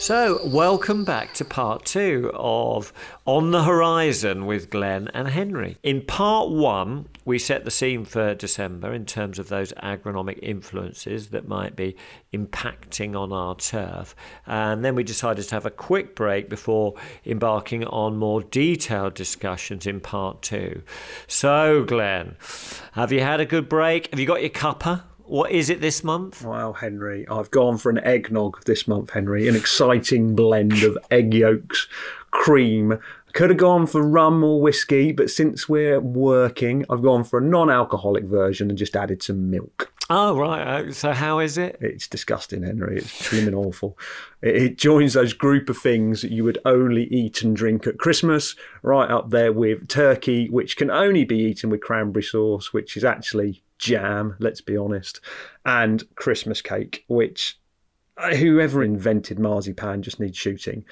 So, 0.06 0.40
welcome 0.46 1.04
back 1.04 1.34
to 1.34 1.44
part 1.44 1.84
two 1.84 2.30
of 2.36 2.94
On 3.26 3.50
the 3.50 3.64
Horizon 3.64 4.46
with 4.46 4.70
Glenn 4.70 5.10
and 5.16 5.28
Henry. 5.28 5.80
In 5.82 6.04
part 6.04 6.52
one, 6.52 7.08
we 7.26 7.40
set 7.40 7.66
the 7.66 7.72
scene 7.72 8.06
for 8.06 8.36
December 8.36 8.94
in 8.94 9.08
terms 9.08 9.40
of 9.40 9.50
those 9.50 9.74
agronomic 9.82 10.38
influences 10.44 11.30
that 11.30 11.48
might 11.48 11.76
be 11.76 11.96
impacting 12.32 13.20
on 13.20 13.34
our 13.34 13.56
turf. 13.56 14.16
And 14.46 14.86
then 14.86 14.94
we 14.94 15.04
decided 15.04 15.48
to 15.48 15.56
have 15.56 15.66
a 15.66 15.72
quick 15.72 16.16
break 16.16 16.50
before 16.50 16.94
embarking 17.26 17.84
on 17.86 18.16
more 18.16 18.44
detailed 18.44 19.16
discussions 19.16 19.88
in 19.88 20.02
part 20.02 20.44
two. 20.44 20.84
So, 21.26 21.84
Glenn, 21.84 22.36
have 22.92 23.12
you 23.12 23.22
had 23.22 23.40
a 23.40 23.46
good 23.48 23.68
break? 23.68 24.12
Have 24.12 24.20
you 24.20 24.28
got 24.28 24.42
your 24.42 24.52
cuppa? 24.52 25.02
What 25.28 25.52
is 25.52 25.72
it 25.72 25.82
this 25.82 26.04
month? 26.04 26.44
Well, 26.44 26.74
Henry, 26.74 27.28
I've 27.28 27.50
gone 27.50 27.80
for 27.80 27.90
an 27.90 27.98
eggnog 28.00 28.64
this 28.66 28.88
month, 28.88 29.10
Henry. 29.10 29.48
An 29.48 29.56
exciting 29.56 30.36
blend 30.36 30.84
of 30.84 31.00
egg 31.10 31.34
yolks, 31.34 31.88
cream. 32.30 33.00
Could 33.34 33.50
have 33.50 33.58
gone 33.58 33.88
for 33.88 34.04
rum 34.04 34.44
or 34.44 34.62
whiskey, 34.62 35.12
but 35.12 35.32
since 35.32 35.68
we're 35.68 36.00
working, 36.00 36.86
I've 36.92 37.02
gone 37.02 37.24
for 37.24 37.40
a 37.40 37.42
non 37.42 37.72
alcoholic 37.72 38.26
version 38.26 38.70
and 38.70 38.78
just 38.78 38.96
added 38.96 39.24
some 39.24 39.50
milk. 39.50 39.92
Oh, 40.12 40.38
right. 40.38 40.62
Uh, 40.62 40.92
so, 40.92 41.12
how 41.12 41.40
is 41.40 41.58
it? 41.58 41.78
It's 41.82 42.08
disgusting, 42.08 42.62
Henry. 42.62 43.00
It's 43.00 43.30
blooming 43.30 43.56
awful. 43.56 43.98
It, 44.44 44.56
it 44.56 44.78
joins 44.78 45.14
those 45.14 45.34
group 45.34 45.68
of 45.70 45.78
things 45.78 46.22
that 46.22 46.32
you 46.32 46.44
would 46.44 46.60
only 46.64 47.06
eat 47.06 47.42
and 47.42 47.56
drink 47.56 47.88
at 47.88 47.98
Christmas, 47.98 48.56
right 48.84 49.10
up 49.10 49.32
there 49.32 49.52
with 49.52 49.88
turkey, 49.88 50.48
which 50.50 50.78
can 50.78 50.92
only 50.92 51.26
be 51.26 51.40
eaten 51.40 51.72
with 51.72 51.82
cranberry 51.82 52.22
sauce, 52.22 52.72
which 52.72 52.96
is 52.96 53.04
actually 53.04 53.64
jam, 53.78 54.36
let's 54.40 54.62
be 54.62 54.78
honest, 54.78 55.22
and 55.66 56.04
Christmas 56.16 56.62
cake, 56.62 57.04
which 57.08 57.60
uh, 58.18 58.34
whoever 58.36 58.82
invented 58.84 59.40
marzipan 59.40 60.02
just 60.02 60.20
needs 60.20 60.38
shooting. 60.38 60.86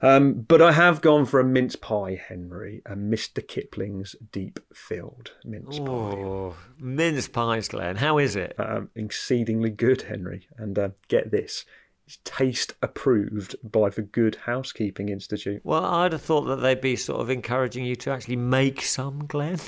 Um, 0.00 0.34
but 0.34 0.62
I 0.62 0.72
have 0.72 1.02
gone 1.02 1.26
for 1.26 1.38
a 1.38 1.44
mince 1.44 1.76
pie, 1.76 2.20
Henry, 2.28 2.82
a 2.86 2.96
Mr. 2.96 3.46
Kipling's 3.46 4.16
deep 4.32 4.58
filled 4.72 5.32
mince 5.44 5.78
oh, 5.80 6.54
pie. 6.56 6.62
Mince 6.78 7.28
pies, 7.28 7.68
Glenn. 7.68 7.96
How 7.96 8.18
is 8.18 8.36
it? 8.36 8.54
Um, 8.58 8.88
exceedingly 8.94 9.70
good, 9.70 10.02
Henry. 10.02 10.48
And 10.56 10.78
uh, 10.78 10.90
get 11.08 11.30
this. 11.30 11.66
It's 12.06 12.18
taste 12.24 12.74
approved 12.82 13.54
by 13.62 13.90
the 13.90 14.02
Good 14.02 14.36
Housekeeping 14.36 15.08
Institute. 15.10 15.60
Well, 15.64 15.84
I'd 15.84 16.12
have 16.12 16.22
thought 16.22 16.42
that 16.42 16.56
they'd 16.56 16.80
be 16.80 16.96
sort 16.96 17.20
of 17.20 17.30
encouraging 17.30 17.84
you 17.84 17.96
to 17.96 18.10
actually 18.10 18.36
make 18.36 18.82
some, 18.82 19.26
Glenn 19.26 19.60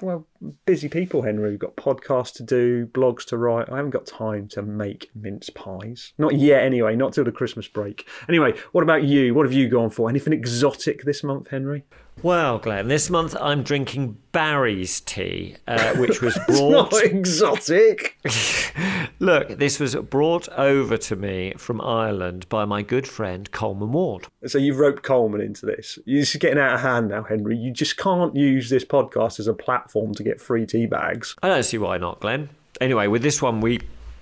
well, 0.00 0.26
busy 0.66 0.88
people, 0.88 1.22
Henry. 1.22 1.50
We've 1.50 1.58
got 1.58 1.76
podcasts 1.76 2.32
to 2.34 2.42
do, 2.42 2.86
blogs 2.86 3.24
to 3.26 3.38
write. 3.38 3.70
I 3.70 3.76
haven't 3.76 3.90
got 3.90 4.06
time 4.06 4.48
to 4.48 4.62
make 4.62 5.10
mince 5.14 5.50
pies. 5.50 6.12
Not 6.18 6.34
yet, 6.36 6.62
anyway. 6.62 6.96
Not 6.96 7.12
till 7.12 7.24
the 7.24 7.32
Christmas 7.32 7.68
break. 7.68 8.06
Anyway, 8.28 8.54
what 8.72 8.82
about 8.82 9.04
you? 9.04 9.34
What 9.34 9.46
have 9.46 9.52
you 9.52 9.68
gone 9.68 9.90
for? 9.90 10.08
Anything 10.08 10.32
exotic 10.32 11.04
this 11.04 11.22
month, 11.22 11.48
Henry? 11.48 11.84
Well, 12.22 12.58
Glenn, 12.58 12.88
this 12.88 13.10
month 13.10 13.36
I'm 13.38 13.62
drinking 13.62 14.16
Barry's 14.32 15.00
tea, 15.00 15.56
uh, 15.66 15.94
which 15.96 16.22
was 16.22 16.38
brought. 16.46 16.92
not 16.92 17.02
exotic. 17.02 18.18
Look, 19.18 19.58
this 19.58 19.78
was 19.78 19.94
brought 19.96 20.48
over 20.50 20.96
to 20.96 21.16
me 21.16 21.52
from 21.58 21.80
Ireland 21.80 22.48
by 22.48 22.64
my 22.64 22.82
good 22.82 23.06
friend 23.06 23.50
Coleman 23.50 23.92
Ward. 23.92 24.28
So 24.46 24.58
you've 24.58 24.78
roped 24.78 25.02
Coleman 25.02 25.40
into 25.40 25.66
this. 25.66 25.98
You're 26.06 26.22
just 26.22 26.40
getting 26.40 26.58
out 26.58 26.74
of 26.74 26.80
hand 26.80 27.08
now, 27.08 27.24
Henry. 27.24 27.56
You 27.56 27.72
just 27.72 27.96
can't 27.96 28.34
use 28.34 28.70
this 28.70 28.84
podcast 28.84 29.38
as 29.38 29.46
a 29.46 29.54
platform 29.54 30.14
to 30.14 30.22
get 30.22 30.33
free 30.40 30.66
tea 30.66 30.86
bags. 30.86 31.34
I 31.42 31.48
don't 31.48 31.62
see 31.62 31.78
why 31.78 31.98
not, 31.98 32.20
Glenn. 32.20 32.50
Anyway, 32.80 33.06
with 33.06 33.22
this 33.22 33.40
one, 33.40 33.60
we 33.60 33.80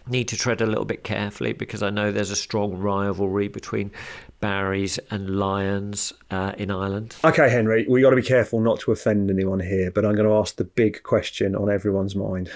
need 0.09 0.29
to 0.29 0.37
tread 0.37 0.61
a 0.61 0.67
little 0.67 0.85
bit 0.85 1.05
carefully 1.05 1.53
because 1.53 1.83
I 1.83 1.91
know 1.91 2.11
there's 2.11 2.31
a 2.31 2.37
strong 2.37 2.77
rivalry 2.77 3.49
between 3.49 3.93
Barry's 4.41 4.99
and 5.11 5.39
Lyons 5.39 6.13
uh, 6.31 6.53
in 6.59 6.71
Ireland. 6.71 7.15
Okay, 7.25 7.49
Henry, 7.49 7.87
we 7.89 8.03
got 8.03 8.11
to 8.11 8.17
be 8.17 8.23
careful 8.23 8.61
not 8.61 8.81
to 8.81 8.93
offend 8.93 9.31
anyone 9.31 9.61
here, 9.61 9.91
but 9.91 10.05
I'm 10.05 10.15
going 10.15 10.29
to 10.29 10.35
ask 10.35 10.57
the 10.57 10.65
big 10.65 11.03
question 11.05 11.55
on 11.55 11.71
everyone's 11.71 12.17
mind. 12.17 12.51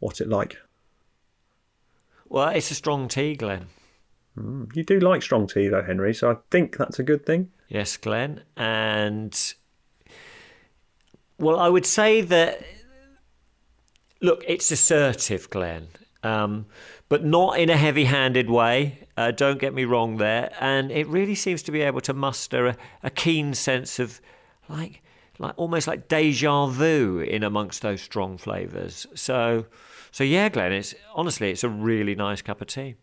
What's 0.00 0.20
it 0.20 0.28
like? 0.28 0.56
Well, 2.28 2.48
it's 2.48 2.70
a 2.70 2.74
strong 2.74 3.08
tea, 3.08 3.34
Glenn. 3.34 3.66
Mm, 4.36 4.74
you 4.74 4.82
do 4.82 4.98
like 5.00 5.22
strong 5.22 5.46
tea, 5.46 5.68
though, 5.68 5.82
Henry, 5.82 6.14
so 6.14 6.30
I 6.30 6.36
think 6.50 6.76
that's 6.76 6.98
a 6.98 7.02
good 7.02 7.24
thing. 7.24 7.50
Yes, 7.68 7.96
Glenn. 7.96 8.42
And, 8.56 9.54
well, 11.38 11.58
I 11.58 11.68
would 11.68 11.86
say 11.86 12.20
that, 12.22 12.62
look, 14.20 14.44
it's 14.46 14.70
assertive, 14.70 15.50
Glenn, 15.50 15.88
um, 16.22 16.66
but 17.08 17.24
not 17.24 17.58
in 17.58 17.70
a 17.70 17.76
heavy 17.76 18.04
handed 18.04 18.50
way. 18.50 19.06
Uh, 19.16 19.30
don't 19.30 19.58
get 19.58 19.74
me 19.74 19.84
wrong 19.84 20.16
there. 20.16 20.52
And 20.60 20.90
it 20.90 21.06
really 21.08 21.34
seems 21.34 21.62
to 21.64 21.72
be 21.72 21.82
able 21.82 22.00
to 22.02 22.14
muster 22.14 22.68
a, 22.68 22.76
a 23.02 23.10
keen 23.10 23.54
sense 23.54 23.98
of 23.98 24.20
like 24.68 25.02
like 25.38 25.54
almost 25.56 25.86
like 25.86 26.06
deja 26.06 26.66
vu 26.66 27.20
in 27.20 27.42
amongst 27.42 27.82
those 27.82 28.02
strong 28.02 28.36
flavours. 28.36 29.06
So 29.14 29.66
so 30.10 30.24
yeah, 30.24 30.48
Glenn, 30.48 30.72
it's 30.72 30.94
honestly 31.14 31.50
it's 31.50 31.64
a 31.64 31.68
really 31.68 32.14
nice 32.14 32.42
cup 32.42 32.60
of 32.60 32.66
tea. 32.66 32.96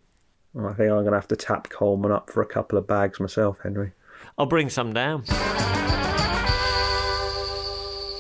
Well, 0.54 0.68
I 0.68 0.74
think 0.74 0.92
I'm 0.92 1.04
gonna 1.04 1.18
have 1.18 1.28
to 1.30 1.36
tap 1.36 1.70
Coleman 1.70 2.12
up 2.12 2.30
for 2.30 2.42
a 2.42 2.48
couple 2.48 2.78
of 2.78 2.88
bags 2.88 3.20
myself, 3.20 3.58
Henry. 3.64 3.94
I'll 4.38 4.46
bring 4.46 4.70
some 4.70 4.94
down. 4.94 5.24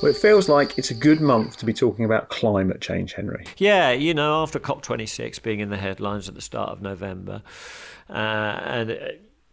Well, 0.02 0.12
it 0.12 0.18
feels 0.18 0.48
like 0.48 0.78
it's 0.78 0.92
a 0.92 0.94
good 0.94 1.22
month 1.22 1.58
to 1.58 1.66
be 1.66 1.74
talking 1.74 2.06
about 2.06 2.30
climate 2.30 2.82
change, 2.82 3.14
Henry. 3.14 3.46
Yeah, 3.58 3.92
you 3.92 4.14
know, 4.14 4.44
after 4.44 4.60
COP26 4.60 5.42
being 5.42 5.60
in 5.60 5.70
the 5.70 5.78
headlines 5.78 6.30
at 6.30 6.36
the 6.36 6.42
start 6.42 6.70
of 6.70 6.84
November, 6.84 7.42
uh, 8.08 8.14
and 8.14 8.92
uh, 8.92 8.96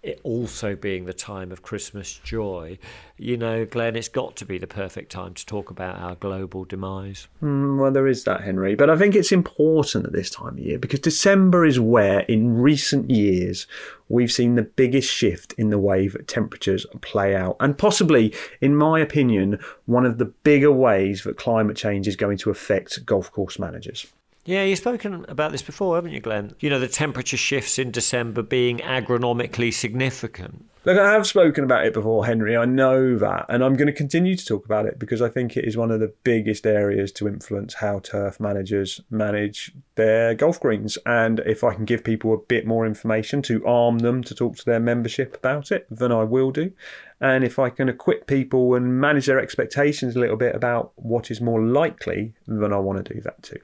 it 0.04 0.20
also 0.22 0.76
being 0.76 1.06
the 1.06 1.14
time 1.14 1.50
of 1.50 1.62
Christmas 1.62 2.20
joy, 2.22 2.78
you 3.16 3.38
know, 3.38 3.64
Glenn, 3.64 3.96
it's 3.96 4.08
got 4.08 4.36
to 4.36 4.44
be 4.44 4.58
the 4.58 4.66
perfect 4.66 5.10
time 5.10 5.32
to 5.32 5.46
talk 5.46 5.70
about 5.70 5.98
our 5.98 6.14
global 6.14 6.64
demise. 6.64 7.26
Mm, 7.42 7.78
well, 7.80 7.90
there 7.90 8.06
is 8.06 8.24
that, 8.24 8.42
Henry. 8.42 8.74
But 8.74 8.90
I 8.90 8.96
think 8.96 9.14
it's 9.14 9.32
important 9.32 10.04
at 10.04 10.12
this 10.12 10.28
time 10.28 10.54
of 10.54 10.58
year 10.58 10.78
because 10.78 11.00
December 11.00 11.64
is 11.64 11.80
where, 11.80 12.20
in 12.20 12.60
recent 12.60 13.10
years, 13.10 13.66
we've 14.10 14.30
seen 14.30 14.56
the 14.56 14.62
biggest 14.62 15.10
shift 15.10 15.54
in 15.54 15.70
the 15.70 15.78
way 15.78 16.06
that 16.08 16.28
temperatures 16.28 16.86
play 17.00 17.34
out. 17.34 17.56
And 17.58 17.78
possibly, 17.78 18.34
in 18.60 18.76
my 18.76 19.00
opinion, 19.00 19.58
one 19.86 20.04
of 20.04 20.18
the 20.18 20.26
bigger 20.26 20.72
ways 20.72 21.24
that 21.24 21.38
climate 21.38 21.78
change 21.78 22.06
is 22.06 22.16
going 22.16 22.36
to 22.38 22.50
affect 22.50 23.06
golf 23.06 23.32
course 23.32 23.58
managers. 23.58 24.06
Yeah, 24.46 24.64
you've 24.64 24.78
spoken 24.78 25.24
about 25.28 25.52
this 25.52 25.62
before, 25.62 25.94
haven't 25.94 26.12
you, 26.12 26.20
Glenn? 26.20 26.54
You 26.60 26.68
know, 26.68 26.78
the 26.78 26.86
temperature 26.88 27.38
shifts 27.38 27.78
in 27.78 27.90
December 27.90 28.42
being 28.42 28.78
agronomically 28.78 29.72
significant. 29.72 30.66
Look, 30.84 30.98
I 30.98 31.12
have 31.12 31.26
spoken 31.26 31.64
about 31.64 31.86
it 31.86 31.94
before, 31.94 32.26
Henry. 32.26 32.54
I 32.54 32.66
know 32.66 33.16
that. 33.16 33.46
And 33.48 33.64
I'm 33.64 33.72
going 33.72 33.86
to 33.86 33.92
continue 33.92 34.36
to 34.36 34.44
talk 34.44 34.66
about 34.66 34.84
it 34.84 34.98
because 34.98 35.22
I 35.22 35.30
think 35.30 35.56
it 35.56 35.64
is 35.64 35.78
one 35.78 35.90
of 35.90 36.00
the 36.00 36.12
biggest 36.24 36.66
areas 36.66 37.10
to 37.12 37.26
influence 37.26 37.72
how 37.72 38.00
turf 38.00 38.38
managers 38.38 39.00
manage 39.08 39.72
their 39.94 40.34
golf 40.34 40.60
greens. 40.60 40.98
And 41.06 41.40
if 41.46 41.64
I 41.64 41.72
can 41.72 41.86
give 41.86 42.04
people 42.04 42.34
a 42.34 42.38
bit 42.38 42.66
more 42.66 42.84
information 42.84 43.40
to 43.42 43.66
arm 43.66 44.00
them 44.00 44.22
to 44.24 44.34
talk 44.34 44.56
to 44.56 44.64
their 44.66 44.80
membership 44.80 45.36
about 45.36 45.72
it, 45.72 45.86
then 45.90 46.12
I 46.12 46.24
will 46.24 46.50
do. 46.50 46.70
And 47.18 47.44
if 47.44 47.58
I 47.58 47.70
can 47.70 47.88
equip 47.88 48.26
people 48.26 48.74
and 48.74 49.00
manage 49.00 49.24
their 49.24 49.40
expectations 49.40 50.16
a 50.16 50.20
little 50.20 50.36
bit 50.36 50.54
about 50.54 50.92
what 50.96 51.30
is 51.30 51.40
more 51.40 51.62
likely, 51.62 52.34
then 52.46 52.74
I 52.74 52.78
want 52.78 53.02
to 53.02 53.14
do 53.14 53.22
that 53.22 53.42
too. 53.42 53.60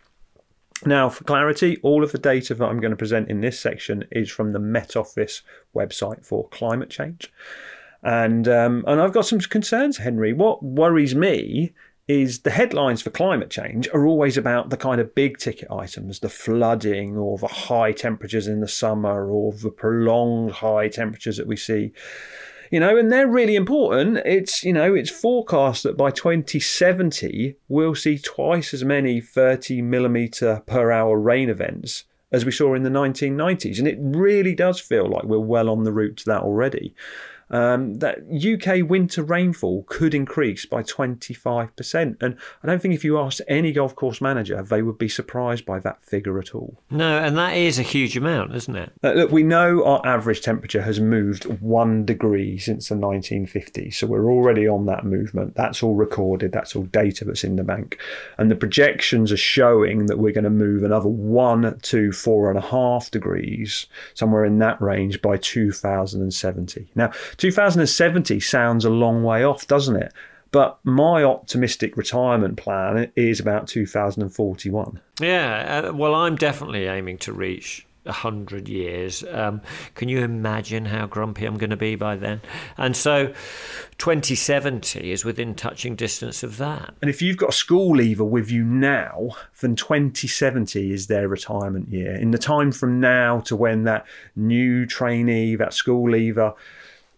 Now, 0.86 1.08
for 1.10 1.24
clarity, 1.24 1.78
all 1.82 2.02
of 2.02 2.12
the 2.12 2.18
data 2.18 2.54
that 2.54 2.64
I'm 2.64 2.80
going 2.80 2.92
to 2.92 2.96
present 2.96 3.28
in 3.28 3.40
this 3.40 3.60
section 3.60 4.04
is 4.10 4.30
from 4.30 4.52
the 4.52 4.58
Met 4.58 4.96
Office 4.96 5.42
website 5.74 6.24
for 6.24 6.48
climate 6.48 6.90
change. 6.90 7.32
And, 8.02 8.48
um, 8.48 8.84
and 8.86 9.00
I've 9.00 9.12
got 9.12 9.26
some 9.26 9.40
concerns, 9.40 9.98
Henry. 9.98 10.32
What 10.32 10.62
worries 10.62 11.14
me 11.14 11.72
is 12.08 12.40
the 12.40 12.50
headlines 12.50 13.02
for 13.02 13.10
climate 13.10 13.50
change 13.50 13.88
are 13.94 14.06
always 14.06 14.36
about 14.36 14.70
the 14.70 14.76
kind 14.76 15.00
of 15.00 15.14
big 15.14 15.38
ticket 15.38 15.70
items, 15.70 16.18
the 16.18 16.28
flooding 16.28 17.16
or 17.16 17.38
the 17.38 17.46
high 17.46 17.92
temperatures 17.92 18.48
in 18.48 18.60
the 18.60 18.68
summer 18.68 19.30
or 19.30 19.52
the 19.52 19.70
prolonged 19.70 20.50
high 20.50 20.88
temperatures 20.88 21.36
that 21.36 21.46
we 21.46 21.56
see 21.56 21.92
you 22.70 22.80
know, 22.80 22.96
and 22.96 23.10
they're 23.10 23.26
really 23.26 23.56
important. 23.56 24.18
It's, 24.24 24.62
you 24.64 24.72
know, 24.72 24.94
it's 24.94 25.10
forecast 25.10 25.82
that 25.82 25.96
by 25.96 26.10
2070, 26.10 27.56
we'll 27.68 27.94
see 27.94 28.18
twice 28.18 28.72
as 28.72 28.84
many 28.84 29.20
30 29.20 29.82
millimetre 29.82 30.62
per 30.66 30.90
hour 30.90 31.18
rain 31.18 31.50
events 31.50 32.04
as 32.32 32.44
we 32.44 32.52
saw 32.52 32.74
in 32.74 32.84
the 32.84 32.90
1990s. 32.90 33.78
And 33.78 33.88
it 33.88 33.98
really 34.00 34.54
does 34.54 34.80
feel 34.80 35.08
like 35.08 35.24
we're 35.24 35.40
well 35.40 35.68
on 35.68 35.82
the 35.82 35.92
route 35.92 36.18
to 36.18 36.24
that 36.26 36.42
already 36.42 36.94
um, 37.50 37.94
that 37.94 38.18
UK 38.30 38.88
winter 38.88 39.22
rainfall 39.22 39.84
could 39.88 40.14
increase 40.14 40.66
by 40.66 40.82
25%. 40.82 42.22
And 42.22 42.36
I 42.62 42.66
don't 42.66 42.80
think 42.80 42.94
if 42.94 43.04
you 43.04 43.18
asked 43.18 43.40
any 43.48 43.72
golf 43.72 43.94
course 43.94 44.20
manager, 44.20 44.62
they 44.62 44.82
would 44.82 44.98
be 44.98 45.08
surprised 45.08 45.66
by 45.66 45.80
that 45.80 46.04
figure 46.04 46.38
at 46.38 46.54
all. 46.54 46.78
No, 46.90 47.18
and 47.18 47.36
that 47.36 47.56
is 47.56 47.78
a 47.78 47.82
huge 47.82 48.16
amount, 48.16 48.54
isn't 48.54 48.76
it? 48.76 48.92
Uh, 49.02 49.12
look, 49.12 49.30
we 49.30 49.42
know 49.42 49.84
our 49.84 50.04
average 50.06 50.42
temperature 50.42 50.82
has 50.82 51.00
moved 51.00 51.44
one 51.60 52.04
degree 52.04 52.58
since 52.58 52.88
the 52.88 52.94
1950s. 52.94 53.94
So 53.94 54.06
we're 54.06 54.30
already 54.30 54.68
on 54.68 54.86
that 54.86 55.04
movement. 55.04 55.54
That's 55.54 55.82
all 55.82 55.94
recorded, 55.94 56.52
that's 56.52 56.76
all 56.76 56.84
data 56.84 57.24
that's 57.24 57.44
in 57.44 57.56
the 57.56 57.64
bank. 57.64 57.98
And 58.38 58.50
the 58.50 58.56
projections 58.56 59.32
are 59.32 59.36
showing 59.36 60.06
that 60.06 60.18
we're 60.18 60.32
going 60.32 60.44
to 60.44 60.50
move 60.50 60.82
another 60.82 61.08
one 61.08 61.78
to 61.80 62.12
four 62.12 62.48
and 62.48 62.58
a 62.58 62.62
half 62.62 63.10
degrees, 63.10 63.86
somewhere 64.14 64.44
in 64.44 64.58
that 64.58 64.80
range 64.80 65.20
by 65.20 65.36
2070. 65.36 66.88
Now, 66.94 67.10
2070 67.40 68.38
sounds 68.40 68.84
a 68.84 68.90
long 68.90 69.22
way 69.22 69.42
off, 69.44 69.66
doesn't 69.66 69.96
it? 69.96 70.12
But 70.52 70.78
my 70.84 71.24
optimistic 71.24 71.96
retirement 71.96 72.58
plan 72.58 73.10
is 73.16 73.40
about 73.40 73.66
2041. 73.66 75.00
Yeah, 75.20 75.84
uh, 75.86 75.92
well, 75.94 76.14
I'm 76.14 76.36
definitely 76.36 76.84
aiming 76.86 77.18
to 77.18 77.32
reach 77.32 77.86
100 78.02 78.68
years. 78.68 79.24
Um, 79.30 79.62
can 79.94 80.10
you 80.10 80.20
imagine 80.20 80.84
how 80.84 81.06
grumpy 81.06 81.46
I'm 81.46 81.56
going 81.56 81.70
to 81.70 81.76
be 81.76 81.94
by 81.94 82.16
then? 82.16 82.42
And 82.76 82.94
so 82.94 83.32
2070 83.96 85.10
is 85.10 85.24
within 85.24 85.54
touching 85.54 85.96
distance 85.96 86.42
of 86.42 86.58
that. 86.58 86.94
And 87.00 87.08
if 87.08 87.22
you've 87.22 87.38
got 87.38 87.50
a 87.50 87.52
school 87.52 87.96
leaver 87.96 88.24
with 88.24 88.50
you 88.50 88.64
now, 88.64 89.30
then 89.60 89.76
2070 89.76 90.92
is 90.92 91.06
their 91.06 91.28
retirement 91.28 91.88
year. 91.88 92.14
In 92.16 92.32
the 92.32 92.38
time 92.38 92.70
from 92.70 93.00
now 93.00 93.40
to 93.40 93.56
when 93.56 93.84
that 93.84 94.04
new 94.36 94.84
trainee, 94.84 95.54
that 95.54 95.72
school 95.72 96.10
leaver, 96.10 96.54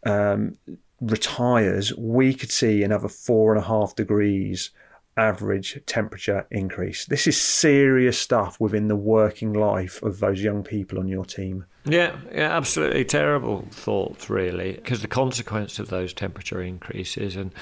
um, 0.05 0.57
retires, 1.01 1.95
we 1.97 2.35
could 2.35 2.51
see 2.51 2.83
another 2.83 3.09
four 3.09 3.55
and 3.55 3.63
a 3.63 3.67
half 3.67 3.95
degrees 3.95 4.71
average 5.17 5.79
temperature 5.85 6.47
increase. 6.51 7.05
This 7.05 7.27
is 7.27 7.41
serious 7.41 8.19
stuff 8.19 8.59
within 8.59 8.89
the 8.89 8.97
working 8.97 9.53
life 9.53 10.03
of 10.03 10.21
those 10.21 10.43
young 10.43 10.63
people 10.63 10.99
on 10.99 11.07
your 11.07 11.25
team. 11.25 11.67
Yeah, 11.85 12.17
yeah, 12.33 12.57
absolutely 12.57 13.05
terrible 13.05 13.67
thoughts, 13.73 14.31
really, 14.31 14.75
because 14.75 15.03
the 15.03 15.09
consequence 15.09 15.81
of 15.81 15.89
those 15.89 16.15
temperature 16.15 16.63
increases 16.63 17.35
and 17.35 17.53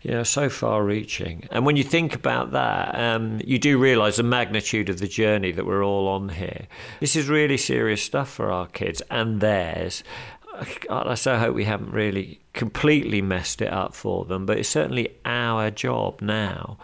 you 0.00 0.10
know 0.10 0.22
so 0.22 0.48
far-reaching. 0.48 1.46
And 1.50 1.66
when 1.66 1.76
you 1.76 1.84
think 1.84 2.14
about 2.14 2.52
that, 2.52 2.98
um, 2.98 3.40
you 3.44 3.58
do 3.58 3.78
realise 3.78 4.16
the 4.16 4.22
magnitude 4.22 4.88
of 4.88 5.00
the 5.00 5.06
journey 5.06 5.52
that 5.52 5.66
we're 5.66 5.84
all 5.84 6.08
on 6.08 6.30
here. 6.30 6.66
This 6.98 7.14
is 7.14 7.28
really 7.28 7.58
serious 7.58 8.02
stuff 8.02 8.30
for 8.30 8.50
our 8.50 8.66
kids 8.66 9.02
and 9.10 9.40
theirs, 9.42 10.02
I 10.90 11.14
so 11.14 11.36
hope 11.36 11.54
we 11.54 11.64
haven't 11.64 11.92
really 11.92 12.40
completely 12.52 13.22
messed 13.22 13.62
it 13.62 13.72
up 13.72 13.94
for 13.94 14.24
them, 14.24 14.46
but 14.46 14.58
it's 14.58 14.68
certainly 14.68 15.16
our 15.24 15.70
job 15.70 16.20
now 16.20 16.78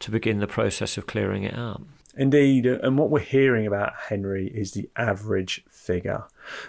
to 0.00 0.10
begin 0.10 0.40
the 0.40 0.46
process 0.46 0.96
of 0.96 1.06
clearing 1.06 1.42
it 1.42 1.54
up. 1.56 1.82
Indeed, 2.16 2.66
and 2.66 2.96
what 2.96 3.10
we're 3.10 3.20
hearing 3.20 3.66
about 3.66 3.92
Henry 4.08 4.48
is 4.48 4.72
the 4.72 4.88
average 4.96 5.62
figure. 5.70 6.24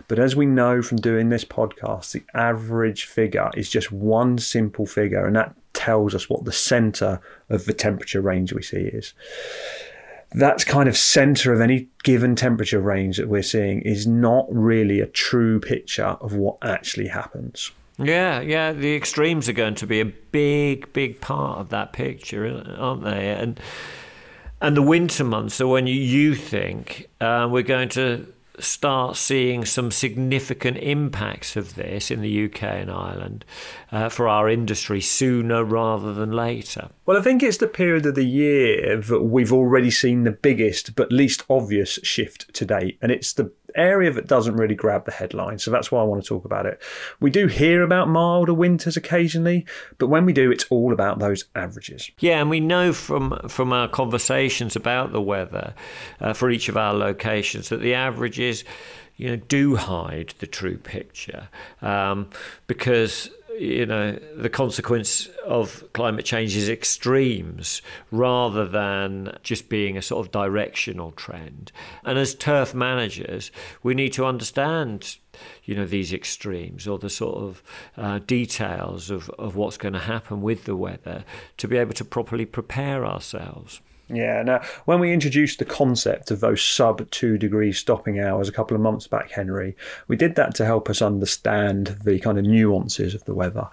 But 0.08 0.20
as 0.20 0.36
we 0.36 0.45
know 0.45 0.82
from 0.82 0.97
doing 0.97 1.30
this 1.30 1.45
podcast, 1.45 2.12
the 2.12 2.24
average 2.34 3.05
figure 3.05 3.49
is 3.55 3.70
just 3.70 3.91
one 3.91 4.39
simple 4.39 4.86
figure, 4.86 5.26
and 5.26 5.36
that 5.36 5.55
tells 5.74 6.14
us 6.14 6.30
what 6.30 6.43
the 6.43 6.51
center 6.51 7.22
of 7.49 7.66
the 7.66 7.74
temperature 7.74 8.20
range 8.20 8.51
we 8.51 8.64
see 8.64 8.78
is 8.78 9.14
that 10.32 10.66
kind 10.66 10.90
of 10.90 10.98
center 10.98 11.54
of 11.54 11.62
any 11.62 11.88
given 12.04 12.36
temperature 12.36 12.82
range 12.82 13.18
that 13.18 13.30
we're 13.30 13.44
seeing 13.44 13.82
is 13.82 14.06
not 14.06 14.46
really 14.50 15.00
a 15.00 15.08
true 15.08 15.60
picture 15.60 16.18
of 16.22 16.34
what 16.34 16.58
actually 16.62 17.08
happens. 17.08 17.72
Yeah, 17.98 18.42
yeah, 18.42 18.74
the 18.74 18.96
extremes 18.96 19.50
are 19.50 19.54
going 19.54 19.76
to 19.76 19.88
be 19.88 20.00
a 20.00 20.06
big, 20.06 20.92
big 20.94 21.20
part 21.20 21.60
of 21.60 21.70
that 21.70 21.94
picture, 21.94 22.64
aren't 22.78 23.04
they? 23.04 23.30
And 23.30 23.60
and 24.62 24.76
the 24.76 24.82
winter 24.82 25.24
months 25.24 25.62
are 25.62 25.68
when 25.68 25.88
you, 25.88 25.96
you 25.96 26.36
think 26.36 27.08
uh, 27.22 27.48
we're 27.50 27.64
going 27.64 27.90
to 27.90 28.32
start 28.60 29.16
seeing 29.16 29.66
some 29.66 29.91
significant 29.91 30.78
impacts 30.78 31.55
of 31.55 31.76
this 31.76 32.10
in 32.10 32.22
the 32.22 32.45
UK 32.45 32.64
and 32.64 32.91
Ireland 32.91 33.45
uh, 33.91 34.10
for 34.10 34.28
our 34.28 34.49
industry 34.49 35.01
sooner 35.01 35.64
rather 35.64 36.14
than 36.14 36.32
later? 36.32 36.89
Well, 37.05 37.18
I 37.18 37.22
think 37.22 37.43
it's 37.43 37.58
the 37.58 37.68
period 37.68 38.05
of 38.05 38.16
the 38.16 38.26
year 38.26 38.97
that 38.97 39.24
we've 39.24 39.53
already 39.53 39.91
seen 39.91 40.24
the 40.24 40.32
biggest 40.32 40.95
but 40.95 41.12
least 41.12 41.43
obvious 41.49 41.99
shift 42.03 42.53
to 42.53 42.66
date, 42.66 42.97
and 43.01 43.12
it's 43.12 43.34
the 43.34 43.51
area 43.78 44.12
that 44.12 44.28
doesn't 44.28 44.56
really 44.56 44.76
grab 44.76 45.06
the 45.06 45.12
headline. 45.12 45.60
So 45.60 45.72
that's 45.72 45.92
why 45.92 46.02
I 46.02 46.04
want 46.04 46.24
to 46.24 46.28
talk 46.28 46.46
about 46.46 46.66
it. 46.66 46.82
We 47.20 47.30
do 47.30 47.48
hear 47.48 47.84
about 47.84 48.10
milder 48.10 48.54
winters 48.54 48.98
occasionally, 48.98 49.66
but 49.98 50.08
when 50.08 50.26
we 50.26 50.34
do, 50.34 50.52
it's 50.52 50.66
all 50.70 50.94
about 50.94 51.20
those 51.20 51.46
averages. 51.56 52.12
Yeah, 52.20 52.40
and 52.40 52.50
we 52.50 52.60
know 52.60 52.94
from 52.94 53.40
from 53.48 53.74
our 53.74 53.88
conversations 53.88 54.76
about 54.76 55.12
the 55.12 55.22
weather 55.22 55.74
uh, 56.20 56.34
for 56.34 56.50
each 56.50 56.70
of 56.70 56.78
our 56.78 56.94
locations 56.94 57.70
that 57.70 57.82
the 57.82 57.94
averages, 57.94 58.64
you 59.16 59.30
know, 59.30 59.36
do 59.36 59.76
hide 59.76 60.34
the 60.40 60.48
true 60.48 60.78
picture 60.78 61.50
um, 61.82 62.30
because 62.68 63.30
you 63.58 63.86
know 63.86 64.20
the 64.36 64.49
consequence 64.49 65.28
of 65.45 65.84
climate 65.93 66.26
change 66.26 66.55
is 66.55 66.70
extremes 66.70 67.82
rather 68.12 68.68
than 68.68 69.38
just 69.43 69.70
being 69.70 69.97
a 69.97 70.01
sort 70.01 70.26
of 70.26 70.32
directional 70.32 71.12
trend. 71.12 71.72
And 72.05 72.18
as 72.18 72.36
turf 72.36 72.74
managers 72.74 73.51
we 73.84 73.93
need 73.93 74.14
to 74.14 74.26
understand 74.26 75.18
you 75.64 75.76
know 75.76 75.86
these 75.86 76.14
extremes 76.14 76.88
or 76.88 76.97
the 76.97 77.10
sort 77.10 77.38
of 77.38 77.64
uh, 77.95 78.20
details 78.20 79.10
of, 79.10 79.30
of 79.32 79.55
what's 79.55 79.78
going 79.78 79.93
to 79.93 79.99
happen 79.99 80.41
with 80.41 80.66
the 80.66 80.76
weather 80.76 81.24
to 81.58 81.68
be 81.68 81.78
able 81.78 81.93
to 81.93 82.05
properly 82.05 82.45
prepare 82.45 83.05
ourselves 83.05 83.82
Yeah. 84.10 84.41
Now, 84.41 84.62
when 84.86 85.01
we 85.01 85.12
introduced 85.12 85.60
the 85.60 85.66
concept 85.66 86.32
of 86.32 86.39
those 86.39 86.64
sub 86.64 87.10
two 87.12 87.38
degree 87.38 87.74
stopping 87.74 88.20
hours 88.20 88.47
a 88.47 88.53
couple 88.53 88.74
of 88.74 88.82
months 88.82 89.05
back, 89.05 89.32
Henry, 89.32 89.76
we 90.08 90.16
did 90.16 90.36
that 90.36 90.55
to 90.55 90.66
help 90.66 90.89
us 90.89 91.01
understand 91.01 91.97
the 92.05 92.18
kind 92.20 92.38
of 92.38 92.45
nuances 92.45 93.14
of 93.14 93.26
the 93.26 93.36
weather. 93.36 93.68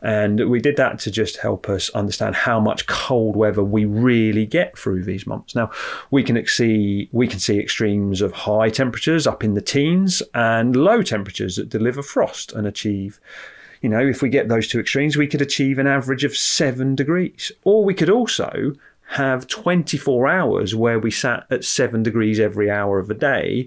And 0.00 0.48
we 0.48 0.60
did 0.60 0.76
that 0.76 1.00
to 1.00 1.10
just 1.10 1.38
help 1.38 1.68
us 1.68 1.90
understand 1.90 2.36
how 2.36 2.60
much 2.60 2.86
cold 2.86 3.34
weather 3.34 3.64
we 3.64 3.84
really 3.84 4.46
get 4.46 4.78
through 4.78 5.02
these 5.02 5.26
months. 5.26 5.56
Now, 5.56 5.72
we 6.12 6.22
can 6.22 6.46
see 6.46 7.08
we 7.10 7.26
can 7.26 7.40
see 7.40 7.58
extremes 7.58 8.20
of 8.20 8.32
high 8.32 8.70
temperatures 8.70 9.26
up 9.26 9.42
in 9.42 9.54
the 9.54 9.60
teens 9.60 10.22
and 10.34 10.76
low 10.76 11.02
temperatures 11.02 11.56
that 11.56 11.68
deliver 11.68 12.02
frost 12.02 12.52
and 12.52 12.66
achieve 12.66 13.20
you 13.80 13.88
know, 13.88 14.06
if 14.06 14.20
we 14.20 14.28
get 14.28 14.48
those 14.48 14.68
two 14.68 14.78
extremes, 14.78 15.16
we 15.16 15.26
could 15.26 15.40
achieve 15.40 15.78
an 15.78 15.86
average 15.86 16.22
of 16.22 16.36
seven 16.36 16.94
degrees. 16.94 17.50
Or 17.64 17.82
we 17.82 17.94
could 17.94 18.10
also 18.10 18.74
have 19.10 19.48
24 19.48 20.28
hours 20.28 20.74
where 20.74 21.00
we 21.00 21.10
sat 21.10 21.44
at 21.50 21.64
seven 21.64 22.02
degrees 22.02 22.38
every 22.38 22.70
hour 22.70 23.00
of 23.00 23.08
the 23.08 23.14
day. 23.14 23.66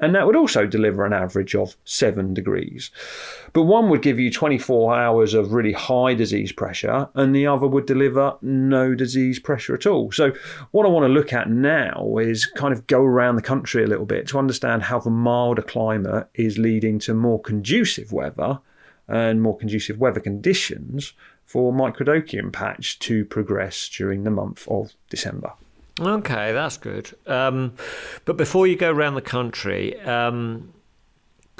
And 0.00 0.14
that 0.14 0.26
would 0.26 0.34
also 0.34 0.66
deliver 0.66 1.04
an 1.04 1.12
average 1.12 1.54
of 1.54 1.76
seven 1.84 2.34
degrees. 2.34 2.90
But 3.52 3.64
one 3.64 3.88
would 3.90 4.02
give 4.02 4.18
you 4.18 4.32
24 4.32 4.96
hours 4.96 5.32
of 5.32 5.52
really 5.52 5.74
high 5.74 6.14
disease 6.14 6.50
pressure, 6.50 7.08
and 7.14 7.36
the 7.36 7.46
other 7.46 7.68
would 7.68 7.86
deliver 7.86 8.36
no 8.42 8.94
disease 8.94 9.38
pressure 9.38 9.74
at 9.74 9.86
all. 9.86 10.10
So, 10.10 10.32
what 10.70 10.86
I 10.86 10.88
want 10.88 11.04
to 11.04 11.12
look 11.12 11.34
at 11.34 11.50
now 11.50 12.16
is 12.16 12.46
kind 12.46 12.72
of 12.72 12.86
go 12.86 13.02
around 13.02 13.36
the 13.36 13.42
country 13.42 13.84
a 13.84 13.86
little 13.86 14.06
bit 14.06 14.26
to 14.28 14.38
understand 14.38 14.84
how 14.84 14.98
the 14.98 15.10
milder 15.10 15.62
climate 15.62 16.28
is 16.34 16.56
leading 16.56 16.98
to 17.00 17.12
more 17.12 17.40
conducive 17.40 18.10
weather 18.10 18.58
and 19.06 19.42
more 19.42 19.56
conducive 19.56 19.98
weather 19.98 20.20
conditions 20.20 21.12
for 21.50 21.72
microdochium 21.72 22.52
patch 22.52 22.96
to 23.00 23.24
progress 23.24 23.88
during 23.88 24.22
the 24.22 24.30
month 24.30 24.68
of 24.68 24.92
December. 25.08 25.52
Okay, 25.98 26.52
that's 26.52 26.76
good. 26.76 27.10
Um, 27.26 27.72
but 28.24 28.36
before 28.36 28.68
you 28.68 28.76
go 28.76 28.92
around 28.92 29.16
the 29.16 29.20
country, 29.20 30.00
um, 30.02 30.72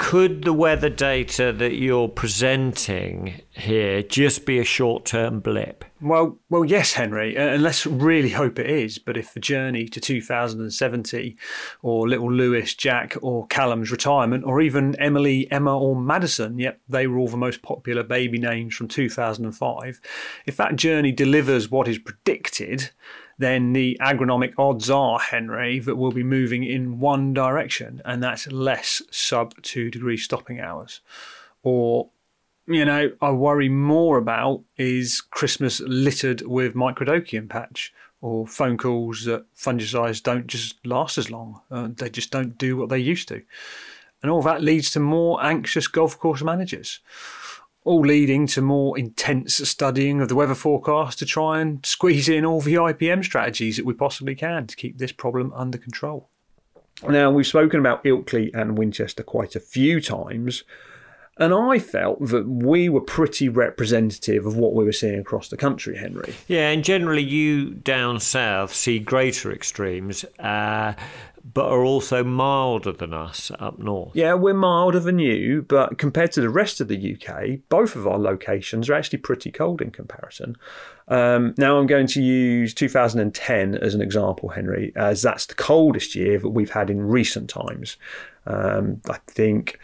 could 0.00 0.44
the 0.44 0.52
weather 0.54 0.88
data 0.88 1.52
that 1.52 1.74
you're 1.74 2.08
presenting 2.08 3.42
here 3.50 4.02
just 4.02 4.46
be 4.46 4.58
a 4.58 4.64
short-term 4.64 5.40
blip? 5.40 5.84
Well, 6.00 6.38
well, 6.48 6.64
yes, 6.64 6.94
Henry, 6.94 7.36
uh, 7.36 7.48
and 7.48 7.62
let's 7.62 7.84
really 7.84 8.30
hope 8.30 8.58
it 8.58 8.70
is. 8.70 8.98
But 8.98 9.18
if 9.18 9.34
the 9.34 9.40
journey 9.40 9.86
to 9.88 10.00
2070, 10.00 11.36
or 11.82 12.08
little 12.08 12.32
Lewis, 12.32 12.74
Jack, 12.74 13.14
or 13.20 13.46
Callum's 13.48 13.90
retirement, 13.90 14.44
or 14.44 14.62
even 14.62 14.98
Emily, 14.98 15.46
Emma, 15.52 15.78
or 15.78 15.94
Madison, 15.94 16.58
yep, 16.58 16.80
they 16.88 17.06
were 17.06 17.18
all 17.18 17.28
the 17.28 17.36
most 17.36 17.60
popular 17.60 18.02
baby 18.02 18.38
names 18.38 18.74
from 18.74 18.88
2005. 18.88 20.00
If 20.46 20.56
that 20.56 20.76
journey 20.76 21.12
delivers 21.12 21.70
what 21.70 21.88
is 21.88 21.98
predicted, 21.98 22.90
then 23.40 23.72
the 23.72 23.96
agronomic 24.02 24.52
odds 24.58 24.90
are, 24.90 25.18
Henry, 25.18 25.78
that 25.80 25.96
we'll 25.96 26.12
be 26.12 26.22
moving 26.22 26.62
in 26.62 27.00
one 27.00 27.32
direction, 27.32 28.02
and 28.04 28.22
that's 28.22 28.46
less 28.52 29.00
sub 29.10 29.54
two 29.62 29.90
degree 29.90 30.18
stopping 30.18 30.60
hours. 30.60 31.00
Or, 31.62 32.10
you 32.66 32.84
know, 32.84 33.10
I 33.22 33.30
worry 33.30 33.70
more 33.70 34.18
about 34.18 34.62
is 34.76 35.22
Christmas 35.22 35.80
littered 35.80 36.42
with 36.42 36.74
microdochium 36.74 37.48
patch 37.48 37.94
or 38.20 38.46
phone 38.46 38.76
calls 38.76 39.24
that 39.24 39.46
fungicides 39.56 40.22
don't 40.22 40.46
just 40.46 40.84
last 40.86 41.16
as 41.16 41.30
long. 41.30 41.62
Uh, 41.70 41.88
they 41.96 42.10
just 42.10 42.30
don't 42.30 42.58
do 42.58 42.76
what 42.76 42.90
they 42.90 42.98
used 42.98 43.28
to. 43.28 43.42
And 44.22 44.30
all 44.30 44.42
that 44.42 44.62
leads 44.62 44.90
to 44.90 45.00
more 45.00 45.42
anxious 45.42 45.88
golf 45.88 46.18
course 46.18 46.42
managers 46.42 47.00
all 47.84 48.00
leading 48.00 48.46
to 48.46 48.60
more 48.60 48.98
intense 48.98 49.56
studying 49.68 50.20
of 50.20 50.28
the 50.28 50.34
weather 50.34 50.54
forecast 50.54 51.18
to 51.18 51.26
try 51.26 51.60
and 51.60 51.84
squeeze 51.84 52.28
in 52.28 52.44
all 52.44 52.60
the 52.60 52.74
IPM 52.74 53.24
strategies 53.24 53.76
that 53.76 53.86
we 53.86 53.94
possibly 53.94 54.34
can 54.34 54.66
to 54.66 54.76
keep 54.76 54.98
this 54.98 55.12
problem 55.12 55.52
under 55.54 55.78
control. 55.78 56.28
Now, 57.08 57.30
we've 57.30 57.46
spoken 57.46 57.80
about 57.80 58.04
Ilkley 58.04 58.50
and 58.52 58.76
Winchester 58.76 59.22
quite 59.22 59.56
a 59.56 59.60
few 59.60 60.02
times, 60.02 60.64
and 61.38 61.54
I 61.54 61.78
felt 61.78 62.26
that 62.26 62.46
we 62.48 62.88
were 62.88 63.00
pretty 63.00 63.48
representative 63.48 64.44
of 64.46 64.56
what 64.56 64.74
we 64.74 64.84
were 64.84 64.92
seeing 64.92 65.18
across 65.18 65.48
the 65.48 65.56
country, 65.56 65.96
Henry. 65.96 66.34
Yeah, 66.48 66.70
and 66.70 66.84
generally, 66.84 67.22
you 67.22 67.70
down 67.70 68.20
south 68.20 68.74
see 68.74 68.98
greater 68.98 69.52
extremes. 69.52 70.24
Uh, 70.38 70.94
but 71.42 71.70
are 71.70 71.84
also 71.84 72.22
milder 72.22 72.92
than 72.92 73.14
us 73.14 73.50
up 73.58 73.78
north. 73.78 74.14
Yeah, 74.14 74.34
we're 74.34 74.54
milder 74.54 75.00
than 75.00 75.18
you, 75.18 75.62
but 75.62 75.98
compared 75.98 76.32
to 76.32 76.40
the 76.40 76.50
rest 76.50 76.80
of 76.80 76.88
the 76.88 77.14
UK, 77.14 77.60
both 77.68 77.96
of 77.96 78.06
our 78.06 78.18
locations 78.18 78.88
are 78.88 78.94
actually 78.94 79.18
pretty 79.20 79.50
cold 79.50 79.80
in 79.80 79.90
comparison. 79.90 80.56
Um, 81.08 81.54
now 81.56 81.78
I'm 81.78 81.86
going 81.86 82.06
to 82.08 82.22
use 82.22 82.74
2010 82.74 83.74
as 83.76 83.94
an 83.94 84.02
example, 84.02 84.50
Henry, 84.50 84.92
as 84.96 85.22
that's 85.22 85.46
the 85.46 85.54
coldest 85.54 86.14
year 86.14 86.38
that 86.38 86.50
we've 86.50 86.70
had 86.70 86.90
in 86.90 87.00
recent 87.00 87.48
times. 87.48 87.96
Um, 88.46 89.00
I 89.08 89.18
think 89.26 89.78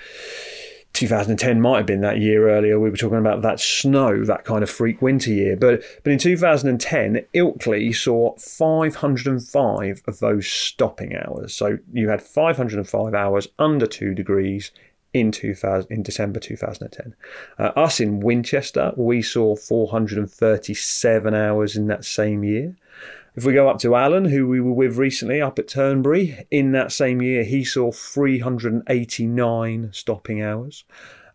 2010 0.97 1.61
might 1.61 1.77
have 1.77 1.87
been 1.87 2.01
that 2.01 2.19
year 2.19 2.51
earlier. 2.51 2.81
We 2.81 2.91
were 2.91 2.97
talking 2.97 3.19
about 3.19 3.43
that 3.43 3.61
snow, 3.61 4.25
that 4.25 4.45
kind 4.45 4.63
of 4.63 4.71
freak 4.71 5.03
winter 5.03 5.31
year. 5.31 5.57
But 5.57 5.83
but 6.03 6.13
in 6.13 6.19
2010, 6.19 7.25
Ilkley 7.35 7.95
saw 7.95 8.35
505 8.37 10.03
of 10.09 10.19
those 10.19 10.49
stopping 10.49 11.15
hours. 11.15 11.55
So 11.55 11.79
you 11.93 12.09
had 12.09 12.23
505 12.23 13.15
hours 13.15 13.49
under 13.59 13.87
two 13.87 14.15
degrees 14.15 14.73
in 15.13 15.33
2000 15.33 15.91
in 15.91 16.03
December 16.03 16.41
2010. 16.41 17.15
Uh, 17.59 17.73
us 17.79 18.01
in 18.01 18.21
Winchester, 18.21 18.93
we 18.97 19.23
saw 19.23 19.55
437 19.55 21.35
hours 21.35 21.77
in 21.77 21.87
that 21.89 22.05
same 22.05 22.43
year. 22.43 22.75
If 23.37 23.45
we 23.45 23.53
go 23.53 23.69
up 23.69 23.79
to 23.81 23.95
Alan, 23.95 24.25
who 24.25 24.49
we 24.49 24.63
were 24.63 24.73
with 24.73 24.97
recently 24.97 25.43
up 25.43 25.59
at 25.59 25.69
Turnberry, 25.69 26.47
in 26.51 26.73
that 26.73 26.91
same 26.91 27.21
year 27.21 27.45
he 27.45 27.65
saw 27.65 27.93
389 27.93 29.91
stopping 29.93 30.41
hours. 30.43 30.85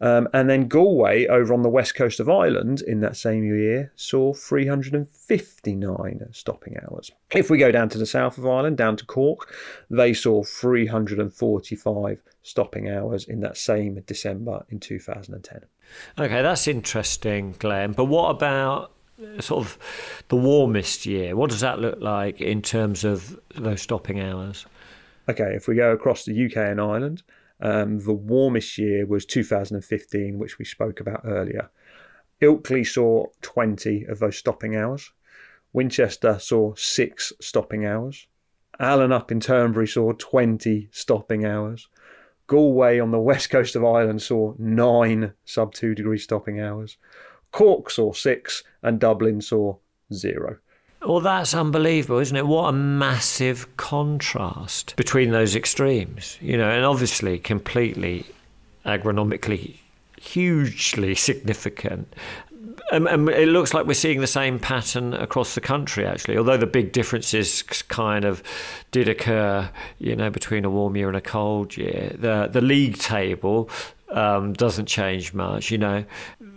Um, 0.01 0.27
and 0.33 0.49
then 0.49 0.67
Galway, 0.67 1.27
over 1.27 1.53
on 1.53 1.61
the 1.61 1.69
west 1.69 1.93
coast 1.93 2.19
of 2.19 2.27
Ireland, 2.27 2.81
in 2.81 3.01
that 3.01 3.15
same 3.15 3.43
year, 3.43 3.91
saw 3.95 4.33
359 4.33 6.29
stopping 6.31 6.75
hours. 6.81 7.11
If 7.35 7.51
we 7.51 7.59
go 7.59 7.71
down 7.71 7.89
to 7.89 7.99
the 7.99 8.07
south 8.07 8.39
of 8.39 8.47
Ireland, 8.47 8.77
down 8.77 8.97
to 8.97 9.05
Cork, 9.05 9.53
they 9.91 10.15
saw 10.15 10.43
345 10.43 12.23
stopping 12.41 12.89
hours 12.89 13.25
in 13.25 13.41
that 13.41 13.57
same 13.57 14.01
December 14.07 14.65
in 14.69 14.79
2010. 14.79 15.59
Okay, 16.17 16.41
that's 16.41 16.67
interesting, 16.67 17.53
Glenn. 17.59 17.91
But 17.91 18.05
what 18.05 18.31
about 18.31 18.93
sort 19.39 19.65
of 19.65 19.77
the 20.27 20.35
warmest 20.35 21.05
year? 21.05 21.35
What 21.35 21.49
does 21.49 21.61
that 21.61 21.79
look 21.79 21.99
like 22.01 22.41
in 22.41 22.61
terms 22.61 23.03
of 23.03 23.39
those 23.55 23.81
stopping 23.81 24.19
hours? 24.19 24.65
Okay, 25.29 25.53
if 25.55 25.67
we 25.67 25.75
go 25.75 25.91
across 25.91 26.25
the 26.25 26.45
UK 26.45 26.57
and 26.57 26.81
Ireland, 26.81 27.23
um, 27.61 27.99
the 27.99 28.13
warmest 28.13 28.77
year 28.77 29.05
was 29.05 29.25
2015, 29.25 30.39
which 30.39 30.57
we 30.57 30.65
spoke 30.65 30.99
about 30.99 31.21
earlier. 31.23 31.69
Ilkley 32.41 32.85
saw 32.85 33.27
20 33.41 34.05
of 34.05 34.19
those 34.19 34.37
stopping 34.37 34.75
hours. 34.75 35.11
Winchester 35.73 36.39
saw 36.39 36.73
six 36.75 37.31
stopping 37.39 37.85
hours. 37.85 38.27
Allen 38.79 39.11
up 39.11 39.31
in 39.31 39.39
Turnberry 39.39 39.87
saw 39.87 40.11
20 40.13 40.89
stopping 40.91 41.45
hours. 41.45 41.87
Galway 42.47 42.99
on 42.99 43.11
the 43.11 43.19
west 43.31 43.51
coast 43.51 43.75
of 43.75 43.85
Ireland 43.85 44.23
saw 44.23 44.55
nine 44.57 45.33
sub 45.45 45.73
two 45.73 45.93
degree 45.93 46.17
stopping 46.17 46.59
hours. 46.59 46.97
Cork 47.51 47.89
saw 47.89 48.13
six, 48.13 48.63
and 48.81 48.99
Dublin 48.99 49.41
saw 49.41 49.75
zero. 50.13 50.57
Well, 51.05 51.19
that's 51.19 51.53
unbelievable, 51.55 52.19
isn't 52.19 52.35
it? 52.37 52.45
What 52.45 52.69
a 52.69 52.71
massive 52.73 53.75
contrast 53.77 54.95
between 54.97 55.31
those 55.31 55.55
extremes, 55.55 56.37
you 56.41 56.57
know, 56.57 56.69
and 56.69 56.85
obviously 56.85 57.39
completely 57.39 58.25
agronomically 58.85 59.77
hugely 60.21 61.15
significant. 61.29 62.13
Um, 62.91 63.07
and 63.07 63.29
it 63.29 63.47
looks 63.47 63.73
like 63.73 63.85
we're 63.85 63.93
seeing 63.93 64.19
the 64.19 64.27
same 64.27 64.59
pattern 64.59 65.13
across 65.13 65.55
the 65.55 65.61
country, 65.61 66.05
actually. 66.05 66.37
Although 66.37 66.57
the 66.57 66.67
big 66.67 66.91
differences 66.91 67.63
kind 67.63 68.25
of 68.25 68.43
did 68.91 69.07
occur, 69.07 69.69
you 69.97 70.15
know, 70.15 70.29
between 70.29 70.65
a 70.65 70.69
warm 70.69 70.95
year 70.95 71.07
and 71.07 71.17
a 71.17 71.21
cold 71.21 71.77
year. 71.77 72.15
The 72.17 72.49
the 72.51 72.61
league 72.61 72.97
table 72.97 73.69
um, 74.09 74.53
doesn't 74.53 74.87
change 74.87 75.33
much. 75.33 75.71
You 75.71 75.77
know, 75.77 76.05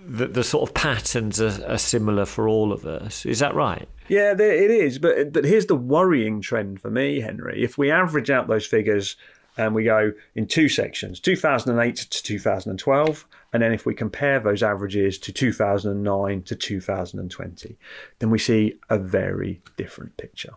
the, 0.06 0.26
the 0.26 0.44
sort 0.44 0.68
of 0.68 0.74
patterns 0.74 1.40
are, 1.40 1.64
are, 1.66 1.78
similar 1.78 2.24
for 2.24 2.48
all 2.48 2.72
of 2.72 2.86
us. 2.86 3.24
Is 3.24 3.38
that 3.38 3.54
right? 3.54 3.88
Yeah, 4.08 4.32
it 4.32 4.40
is. 4.40 4.98
But 4.98 5.32
but 5.32 5.44
here's 5.44 5.66
the 5.66 5.76
worrying 5.76 6.40
trend 6.40 6.80
for 6.80 6.90
me, 6.90 7.20
Henry. 7.20 7.62
If 7.62 7.78
we 7.78 7.90
average 7.90 8.30
out 8.30 8.48
those 8.48 8.66
figures 8.66 9.16
and 9.56 9.74
we 9.74 9.84
go 9.84 10.12
in 10.34 10.46
two 10.46 10.68
sections, 10.68 11.20
2008 11.20 11.96
to 11.96 12.22
2012, 12.22 13.26
and 13.52 13.62
then 13.62 13.72
if 13.72 13.86
we 13.86 13.94
compare 13.94 14.40
those 14.40 14.62
averages 14.62 15.18
to 15.18 15.32
2009 15.32 16.42
to 16.42 16.56
2020, 16.56 17.78
then 18.18 18.30
we 18.30 18.38
see 18.38 18.74
a 18.90 18.98
very 18.98 19.62
different 19.76 20.16
picture. 20.16 20.54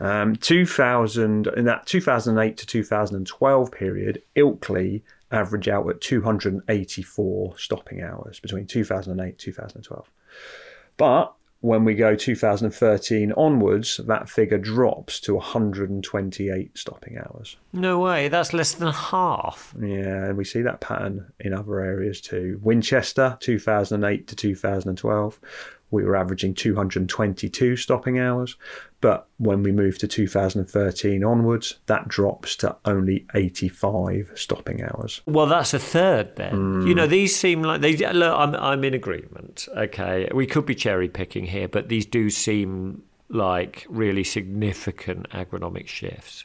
Um, 0.00 0.36
2000 0.36 1.48
in 1.48 1.64
that 1.64 1.86
2008 1.86 2.56
to 2.58 2.66
2012 2.66 3.72
period, 3.72 4.22
Ilkley 4.36 5.02
average 5.30 5.68
out 5.68 5.88
at 5.88 6.00
284 6.00 7.58
stopping 7.58 8.02
hours 8.02 8.40
between 8.40 8.66
2008 8.66 9.28
and 9.28 9.38
2012. 9.38 10.10
But 10.96 11.34
when 11.60 11.84
we 11.84 11.94
go 11.94 12.14
2013 12.14 13.32
onwards, 13.32 14.00
that 14.06 14.28
figure 14.28 14.58
drops 14.58 15.18
to 15.20 15.34
128 15.34 16.78
stopping 16.78 17.18
hours. 17.18 17.56
No 17.72 17.98
way, 17.98 18.28
that's 18.28 18.52
less 18.52 18.74
than 18.74 18.92
half. 18.92 19.74
Yeah, 19.80 20.26
and 20.26 20.36
we 20.36 20.44
see 20.44 20.62
that 20.62 20.80
pattern 20.80 21.32
in 21.40 21.52
other 21.52 21.80
areas 21.80 22.20
too. 22.20 22.60
Winchester, 22.62 23.36
2008 23.40 24.28
to 24.28 24.36
2012, 24.36 25.40
we 25.90 26.04
were 26.04 26.16
averaging 26.16 26.54
222 26.54 27.76
stopping 27.76 28.18
hours. 28.18 28.56
But 29.00 29.28
when 29.38 29.62
we 29.62 29.70
move 29.70 29.98
to 29.98 30.08
2013 30.08 31.22
onwards, 31.22 31.78
that 31.86 32.08
drops 32.08 32.56
to 32.56 32.76
only 32.84 33.26
85 33.34 34.32
stopping 34.34 34.82
hours. 34.82 35.20
Well, 35.26 35.46
that's 35.46 35.72
a 35.72 35.78
third 35.78 36.34
then. 36.36 36.52
Mm. 36.52 36.88
You 36.88 36.94
know, 36.94 37.06
these 37.06 37.36
seem 37.36 37.62
like 37.62 37.80
they 37.80 37.96
look. 37.96 38.36
I'm 38.36 38.54
I'm 38.56 38.82
in 38.82 38.94
agreement. 38.94 39.68
Okay, 39.76 40.28
we 40.34 40.46
could 40.46 40.66
be 40.66 40.74
cherry 40.74 41.08
picking 41.08 41.46
here, 41.46 41.68
but 41.68 41.88
these 41.88 42.06
do 42.06 42.28
seem 42.28 43.02
like 43.28 43.86
really 43.88 44.24
significant 44.24 45.28
agronomic 45.30 45.86
shifts. 45.86 46.44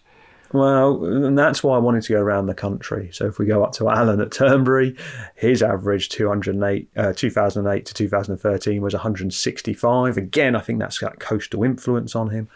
Well, 0.53 1.03
and 1.03 1.37
that's 1.37 1.63
why 1.63 1.75
I 1.75 1.79
wanted 1.79 2.03
to 2.03 2.13
go 2.13 2.21
around 2.21 2.45
the 2.45 2.53
country. 2.53 3.09
So 3.11 3.25
if 3.25 3.39
we 3.39 3.47
go 3.47 3.63
up 3.63 3.71
to 3.73 3.89
Alan 3.89 4.21
at 4.21 4.31
Turnberry, 4.31 4.95
his 5.33 5.63
average 5.63 6.09
208, 6.09 6.89
uh, 6.95 7.13
2008 7.13 7.85
to 7.87 7.93
2013 7.93 8.81
was 8.81 8.93
165. 8.93 10.17
Again, 10.17 10.55
I 10.55 10.59
think 10.59 10.77
that's 10.77 10.99
got 10.99 11.19
coastal 11.19 11.63
influence 11.63 12.15
on 12.15 12.29
him. 12.29 12.49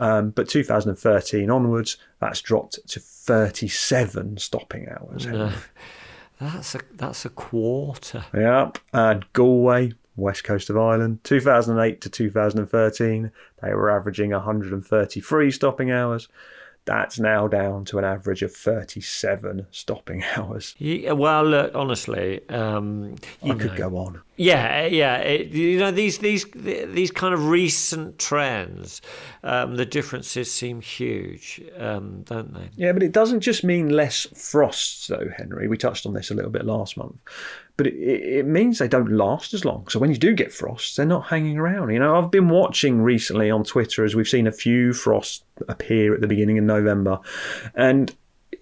Um, 0.00 0.30
but 0.30 0.48
2013 0.48 1.50
onwards, 1.50 1.98
that's 2.20 2.40
dropped 2.40 2.78
to 2.88 2.98
37 2.98 4.38
stopping 4.38 4.88
hours. 4.88 5.26
No, 5.26 5.52
that's 6.40 6.74
a 6.74 6.80
that's 6.94 7.26
a 7.26 7.30
quarter. 7.30 8.24
Yep. 8.32 8.78
And 8.94 9.30
Galway, 9.34 9.92
west 10.16 10.44
coast 10.44 10.70
of 10.70 10.78
Ireland, 10.78 11.22
2008 11.24 12.00
to 12.00 12.08
2013, 12.08 13.30
they 13.62 13.74
were 13.74 13.90
averaging 13.90 14.30
133 14.30 15.50
stopping 15.50 15.90
hours 15.90 16.28
that's 16.84 17.18
now 17.18 17.46
down 17.46 17.84
to 17.86 17.98
an 17.98 18.04
average 18.04 18.42
of 18.42 18.52
37 18.54 19.66
stopping 19.70 20.24
hours. 20.36 20.74
Yeah, 20.78 21.12
well, 21.12 21.44
look, 21.44 21.74
honestly, 21.74 22.46
um, 22.48 23.16
you 23.42 23.52
I 23.52 23.56
could 23.56 23.76
go 23.76 23.96
on. 23.96 24.20
Yeah, 24.36 24.86
yeah. 24.86 25.18
It, 25.18 25.48
you 25.48 25.78
know 25.78 25.90
these 25.90 26.18
these 26.18 26.46
these 26.54 27.10
kind 27.10 27.34
of 27.34 27.48
recent 27.48 28.18
trends, 28.18 29.00
um, 29.44 29.76
the 29.76 29.86
differences 29.86 30.50
seem 30.50 30.80
huge, 30.80 31.62
um, 31.78 32.22
don't 32.22 32.52
they? 32.52 32.70
Yeah, 32.74 32.92
but 32.92 33.02
it 33.02 33.12
doesn't 33.12 33.40
just 33.40 33.62
mean 33.62 33.90
less 33.90 34.26
frosts, 34.34 35.06
though, 35.06 35.28
Henry. 35.36 35.68
We 35.68 35.76
touched 35.76 36.06
on 36.06 36.14
this 36.14 36.30
a 36.30 36.34
little 36.34 36.50
bit 36.50 36.64
last 36.64 36.96
month, 36.96 37.16
but 37.76 37.86
it, 37.86 37.94
it 37.94 38.46
means 38.46 38.78
they 38.78 38.88
don't 38.88 39.10
last 39.10 39.54
as 39.54 39.64
long. 39.64 39.88
So 39.88 39.98
when 39.98 40.10
you 40.10 40.16
do 40.16 40.34
get 40.34 40.52
frosts, 40.52 40.96
they're 40.96 41.06
not 41.06 41.26
hanging 41.26 41.58
around. 41.58 41.90
You 41.90 41.98
know, 41.98 42.16
I've 42.16 42.30
been 42.30 42.48
watching 42.48 43.02
recently 43.02 43.50
on 43.50 43.64
Twitter 43.64 44.04
as 44.04 44.14
we've 44.14 44.28
seen 44.28 44.46
a 44.46 44.52
few 44.52 44.92
frosts 44.92 45.44
appear 45.68 46.14
at 46.14 46.20
the 46.20 46.26
beginning 46.26 46.58
of 46.58 46.64
November, 46.64 47.20
and 47.74 48.14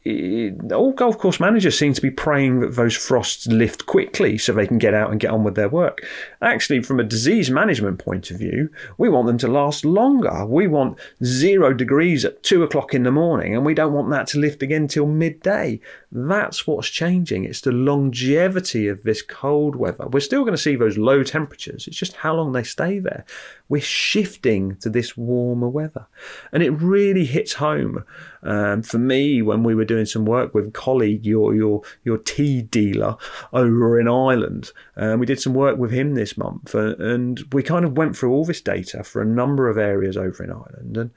all 0.07 0.93
golf 0.93 1.19
course 1.19 1.39
managers 1.41 1.79
seem 1.79 1.93
to 1.93 2.01
be 2.01 2.11
praying 2.11 2.61
that 2.61 2.75
those 2.75 2.97
frosts 2.97 3.47
lift 3.49 3.85
quickly 3.85 4.39
so 4.39 4.53
they 4.53 4.67
can 4.67 4.79
get 4.79 4.95
out 4.95 5.11
and 5.11 5.21
get 5.21 5.31
on 5.31 5.45
with 5.45 5.57
their 5.57 5.69
work. 5.69 6.07
Actually, 6.41 6.83
from 6.83 6.99
a 6.99 7.05
disease 7.05 7.51
management 7.51 7.99
point 7.99 8.31
of 8.31 8.39
view, 8.39 8.71
we 8.97 9.11
want 9.11 9.27
them 9.27 9.37
to 9.37 9.49
last 9.49 9.85
longer. 9.85 10.47
We 10.47 10.67
want 10.67 10.99
zero 11.23 11.75
degrees 11.75 12.25
at 12.25 12.43
two 12.43 12.63
o'clock 12.63 12.95
in 12.95 13.03
the 13.03 13.11
morning, 13.11 13.55
and 13.55 13.65
we 13.65 13.75
don't 13.75 13.93
want 13.93 14.11
that 14.11 14.27
to 14.29 14.39
lift 14.39 14.63
again 14.63 14.89
till 14.89 15.07
midday. 15.07 15.81
That's 16.11 16.67
what's 16.67 16.89
changing. 16.89 17.45
It's 17.45 17.61
the 17.61 17.73
longevity 17.73 18.89
of 18.89 19.03
this 19.03 19.21
cold 19.21 19.77
weather. 19.77 20.09
We're 20.09 20.21
still 20.21 20.43
going 20.43 20.57
to 20.57 20.63
see 20.63 20.77
those 20.77 20.97
low 20.97 21.23
temperatures, 21.23 21.87
it's 21.87 21.97
just 21.97 22.17
how 22.17 22.35
long 22.35 22.53
they 22.53 22.63
stay 22.63 23.01
there. 23.01 23.27
We're 23.69 23.81
shifting 23.81 24.77
to 24.77 24.91
this 24.91 25.17
warmer 25.17 25.69
weather. 25.69 26.07
And 26.53 26.63
it 26.63 26.71
really 26.71 27.25
hits 27.25 27.53
home 27.55 28.05
um, 28.43 28.83
for 28.83 28.99
me 28.99 29.43
when 29.43 29.63
we 29.63 29.75
were 29.75 29.85
doing 29.91 30.07
some 30.07 30.25
work 30.25 30.55
with 30.55 30.69
a 30.69 30.71
colleague, 30.71 31.27
your, 31.27 31.55
your, 31.55 31.83
your 32.05 32.17
tea 32.17 32.63
dealer 32.63 33.17
over 33.53 33.99
in 33.99 34.07
Ireland. 34.07 34.71
Um, 34.97 35.19
we 35.19 35.27
did 35.27 35.41
some 35.41 35.53
work 35.53 35.79
with 35.79 35.91
him 35.91 36.15
this 36.15 36.39
month 36.39 36.75
and, 36.75 37.01
and 37.01 37.41
we 37.53 37.63
kind 37.63 37.85
of 37.85 37.97
went 37.97 38.17
through 38.17 38.33
all 38.33 38.45
this 38.45 38.61
data 38.61 39.03
for 39.03 39.21
a 39.21 39.27
number 39.27 39.69
of 39.69 39.77
areas 39.77 40.17
over 40.17 40.45
in 40.45 40.53
Ireland. 40.53 40.97
And 40.97 41.11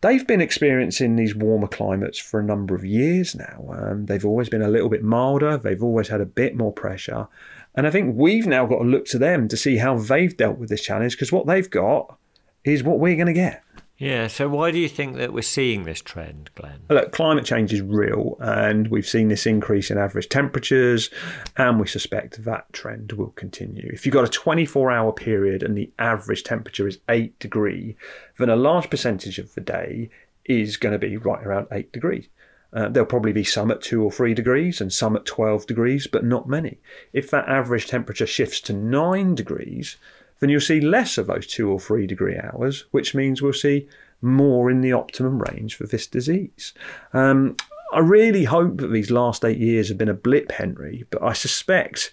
they've 0.00 0.26
been 0.26 0.40
experiencing 0.40 1.16
these 1.16 1.34
warmer 1.34 1.68
climates 1.68 2.18
for 2.18 2.40
a 2.40 2.44
number 2.44 2.74
of 2.74 2.84
years 2.84 3.34
now. 3.34 3.68
Um, 3.70 4.06
they've 4.06 4.24
always 4.24 4.48
been 4.48 4.62
a 4.62 4.70
little 4.70 4.88
bit 4.88 5.02
milder, 5.02 5.58
they've 5.58 5.82
always 5.82 6.08
had 6.08 6.22
a 6.22 6.26
bit 6.26 6.56
more 6.56 6.72
pressure. 6.72 7.28
And 7.74 7.86
I 7.86 7.90
think 7.90 8.16
we've 8.16 8.46
now 8.46 8.64
got 8.64 8.78
to 8.78 8.84
look 8.84 9.04
to 9.06 9.18
them 9.18 9.48
to 9.48 9.56
see 9.56 9.76
how 9.76 9.98
they've 9.98 10.34
dealt 10.34 10.58
with 10.58 10.70
this 10.70 10.82
challenge 10.82 11.12
because 11.12 11.30
what 11.30 11.46
they've 11.46 11.68
got 11.68 12.16
is 12.64 12.82
what 12.82 12.98
we're 12.98 13.16
going 13.16 13.26
to 13.26 13.34
get. 13.34 13.62
Yeah, 13.98 14.26
so 14.26 14.46
why 14.48 14.72
do 14.72 14.78
you 14.78 14.90
think 14.90 15.16
that 15.16 15.32
we're 15.32 15.40
seeing 15.40 15.84
this 15.84 16.02
trend, 16.02 16.50
Glenn? 16.54 16.82
Look, 16.90 17.12
climate 17.12 17.46
change 17.46 17.72
is 17.72 17.80
real, 17.80 18.36
and 18.40 18.88
we've 18.88 19.06
seen 19.06 19.28
this 19.28 19.46
increase 19.46 19.90
in 19.90 19.96
average 19.96 20.28
temperatures, 20.28 21.08
and 21.56 21.80
we 21.80 21.86
suspect 21.86 22.44
that 22.44 22.70
trend 22.74 23.12
will 23.12 23.30
continue. 23.30 23.90
If 23.90 24.04
you've 24.04 24.12
got 24.12 24.28
a 24.28 24.30
24 24.30 24.92
hour 24.92 25.12
period 25.12 25.62
and 25.62 25.76
the 25.76 25.90
average 25.98 26.44
temperature 26.44 26.86
is 26.86 26.98
8 27.08 27.38
degree, 27.38 27.96
then 28.38 28.50
a 28.50 28.56
large 28.56 28.90
percentage 28.90 29.38
of 29.38 29.54
the 29.54 29.62
day 29.62 30.10
is 30.44 30.76
going 30.76 30.92
to 30.92 30.98
be 30.98 31.16
right 31.16 31.44
around 31.44 31.68
8 31.72 31.90
degrees. 31.90 32.28
Uh, 32.74 32.90
there'll 32.90 33.06
probably 33.06 33.32
be 33.32 33.44
some 33.44 33.70
at 33.70 33.80
2 33.80 34.02
or 34.02 34.12
3 34.12 34.34
degrees 34.34 34.82
and 34.82 34.92
some 34.92 35.16
at 35.16 35.24
12 35.24 35.66
degrees, 35.66 36.06
but 36.06 36.22
not 36.22 36.46
many. 36.46 36.78
If 37.14 37.30
that 37.30 37.48
average 37.48 37.86
temperature 37.86 38.26
shifts 38.26 38.60
to 38.62 38.74
9 38.74 39.34
degrees, 39.34 39.96
then 40.40 40.50
you'll 40.50 40.60
see 40.60 40.80
less 40.80 41.18
of 41.18 41.26
those 41.26 41.46
2 41.46 41.70
or 41.70 41.80
3 41.80 42.06
degree 42.06 42.38
hours, 42.38 42.84
which 42.90 43.14
means 43.14 43.40
we'll 43.40 43.52
see 43.52 43.88
more 44.22 44.70
in 44.70 44.80
the 44.80 44.92
optimum 44.92 45.42
range 45.42 45.74
for 45.74 45.86
this 45.86 46.06
disease. 46.06 46.72
Um, 47.12 47.56
I 47.92 48.00
really 48.00 48.44
hope 48.44 48.78
that 48.78 48.88
these 48.88 49.10
last 49.10 49.44
eight 49.44 49.58
years 49.58 49.88
have 49.88 49.98
been 49.98 50.08
a 50.08 50.14
blip, 50.14 50.52
Henry, 50.52 51.06
but 51.10 51.22
I 51.22 51.32
suspect 51.32 52.12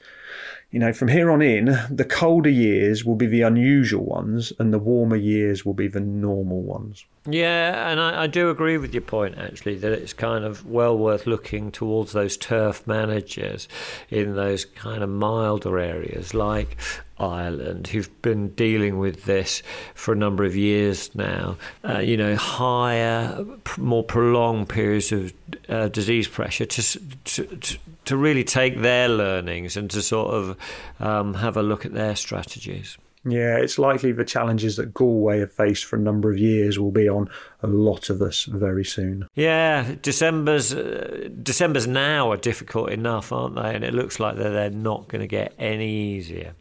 you 0.73 0.79
know, 0.79 0.91
from 0.91 1.07
here 1.07 1.29
on 1.29 1.43
in, 1.43 1.65
the 1.91 2.03
colder 2.03 2.49
years 2.49 3.05
will 3.05 3.15
be 3.15 3.27
the 3.27 3.43
unusual 3.43 4.03
ones 4.05 4.51
and 4.57 4.73
the 4.73 4.79
warmer 4.79 5.15
years 5.15 5.63
will 5.63 5.75
be 5.75 5.87
the 5.87 5.99
normal 5.99 6.63
ones. 6.63 7.05
Yeah, 7.25 7.89
and 7.89 8.01
I, 8.01 8.23
I, 8.23 8.27
do 8.27 8.49
agree 8.49 8.77
with 8.77 8.93
your 8.93 9.01
point, 9.01 9.37
actually, 9.37 9.75
that 9.75 9.93
it's 9.93 10.11
kind 10.11 10.43
of 10.43 10.65
well 10.65 10.97
worth 10.97 11.25
looking 11.25 11.71
towards 11.71 12.11
those 12.11 12.35
turf 12.35 12.85
managers 12.85 13.69
in 14.09 14.35
those 14.35 14.65
kind 14.65 15.01
of 15.01 15.09
milder 15.09 15.79
areas 15.79 16.33
like 16.33 16.75
Ireland, 17.17 17.87
who've 17.87 18.21
been 18.21 18.49
dealing 18.49 18.99
with 18.99 19.23
this 19.23 19.63
for 19.93 20.11
a 20.13 20.17
number 20.17 20.43
of 20.43 20.53
years 20.57 21.15
now. 21.15 21.55
Uh, 21.87 21.99
you 21.99 22.17
know, 22.17 22.35
higher, 22.35 23.45
more 23.77 24.03
prolonged 24.03 24.67
periods 24.67 25.13
of 25.13 25.33
uh, 25.69 25.87
disease 25.87 26.27
pressure 26.27 26.65
to, 26.65 26.99
to, 27.23 27.77
to 28.03 28.17
really 28.17 28.43
take 28.43 28.81
their 28.81 29.07
learnings 29.07 29.77
and 29.77 29.89
to 29.91 30.01
sort 30.01 30.33
of 30.33 30.57
um, 30.99 31.35
have 31.35 31.55
a 31.55 31.63
look 31.63 31.85
at 31.85 31.93
their 31.93 32.17
strategies. 32.17 32.97
Yeah, 33.25 33.57
it's 33.57 33.79
likely 33.79 34.11
the 34.11 34.25
challenges 34.25 34.75
that 34.75 34.93
Galway 34.93 35.39
have 35.39 35.51
faced 35.51 35.85
for 35.85 35.95
a 35.95 35.99
number 35.99 36.29
of 36.29 36.37
years 36.37 36.77
will 36.77 36.91
be 36.91 37.07
on 37.07 37.29
a 37.61 37.67
lot 37.67 38.09
of 38.09 38.21
us 38.21 38.43
very 38.43 38.83
soon. 38.83 39.27
Yeah, 39.35 39.95
December's 40.01 40.73
uh, 40.73 41.29
December's 41.41 41.87
now 41.87 42.31
are 42.31 42.37
difficult 42.37 42.89
enough, 42.89 43.31
aren't 43.31 43.55
they? 43.55 43.73
And 43.75 43.83
it 43.85 43.93
looks 43.93 44.19
like 44.19 44.35
they're, 44.35 44.51
they're 44.51 44.69
not 44.69 45.07
going 45.07 45.21
to 45.21 45.27
get 45.27 45.53
any 45.57 45.89
easier. 45.89 46.53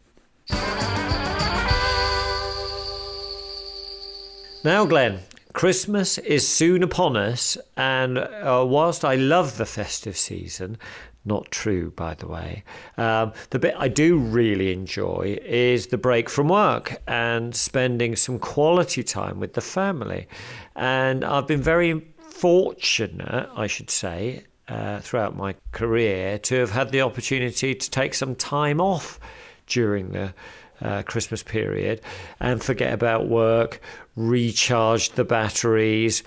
Now, 4.65 4.85
Glenn, 4.85 5.19
Christmas 5.51 6.17
is 6.19 6.47
soon 6.47 6.81
upon 6.81 7.17
us, 7.17 7.57
and 7.75 8.17
uh, 8.17 8.63
whilst 8.65 9.03
I 9.03 9.15
love 9.15 9.57
the 9.57 9.65
festive 9.65 10.15
season, 10.15 10.77
not 11.25 11.49
true, 11.51 11.91
by 11.91 12.13
the 12.15 12.27
way. 12.27 12.63
Um, 12.97 13.33
the 13.51 13.59
bit 13.59 13.75
I 13.77 13.87
do 13.87 14.17
really 14.17 14.73
enjoy 14.73 15.39
is 15.43 15.87
the 15.87 15.97
break 15.97 16.29
from 16.29 16.49
work 16.49 17.01
and 17.07 17.55
spending 17.55 18.15
some 18.15 18.39
quality 18.39 19.03
time 19.03 19.39
with 19.39 19.53
the 19.53 19.61
family. 19.61 20.27
And 20.75 21.23
I've 21.23 21.47
been 21.47 21.61
very 21.61 22.05
fortunate, 22.17 23.49
I 23.55 23.67
should 23.67 23.89
say, 23.89 24.43
uh, 24.67 24.99
throughout 24.99 25.35
my 25.35 25.55
career 25.71 26.37
to 26.39 26.55
have 26.55 26.71
had 26.71 26.91
the 26.91 27.01
opportunity 27.01 27.75
to 27.75 27.89
take 27.89 28.13
some 28.13 28.35
time 28.35 28.81
off 28.81 29.19
during 29.67 30.11
the 30.11 30.33
uh, 30.81 31.03
Christmas 31.03 31.43
period 31.43 32.01
and 32.39 32.61
forget 32.61 32.93
about 32.93 33.27
work, 33.27 33.79
recharge 34.15 35.11
the 35.11 35.23
batteries, 35.23 36.23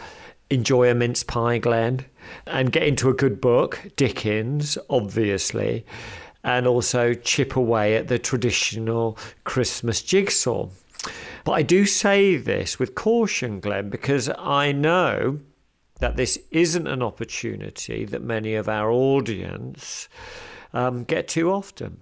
enjoy 0.49 0.91
a 0.91 0.95
mince 0.95 1.23
pie, 1.23 1.59
Glenn 1.59 2.07
and 2.47 2.73
get 2.73 2.83
into 2.83 3.09
a 3.09 3.15
good 3.15 3.41
book, 3.41 3.81
Dickens, 3.97 4.79
obviously, 4.91 5.85
and 6.45 6.67
also 6.67 7.15
chip 7.15 7.57
away 7.57 7.97
at 7.97 8.09
the 8.09 8.19
traditional 8.19 9.19
Christmas 9.45 10.03
jigsaw. 10.03 10.69
But 11.45 11.53
I 11.53 11.63
do 11.63 11.87
say 11.87 12.37
this 12.37 12.79
with 12.79 12.95
caution, 12.95 13.61
Glenn, 13.61 13.91
because 13.91 14.31
I 14.39 14.73
know 14.73 15.41
that 16.01 16.17
this 16.17 16.39
isn't 16.51 16.87
an 16.87 17.03
opportunity 17.03 18.05
that 18.05 18.23
many 18.23 18.55
of 18.55 18.69
our 18.69 18.91
audience 18.91 20.09
um, 20.73 21.05
get 21.05 21.29
too 21.29 21.51
often. 21.51 22.01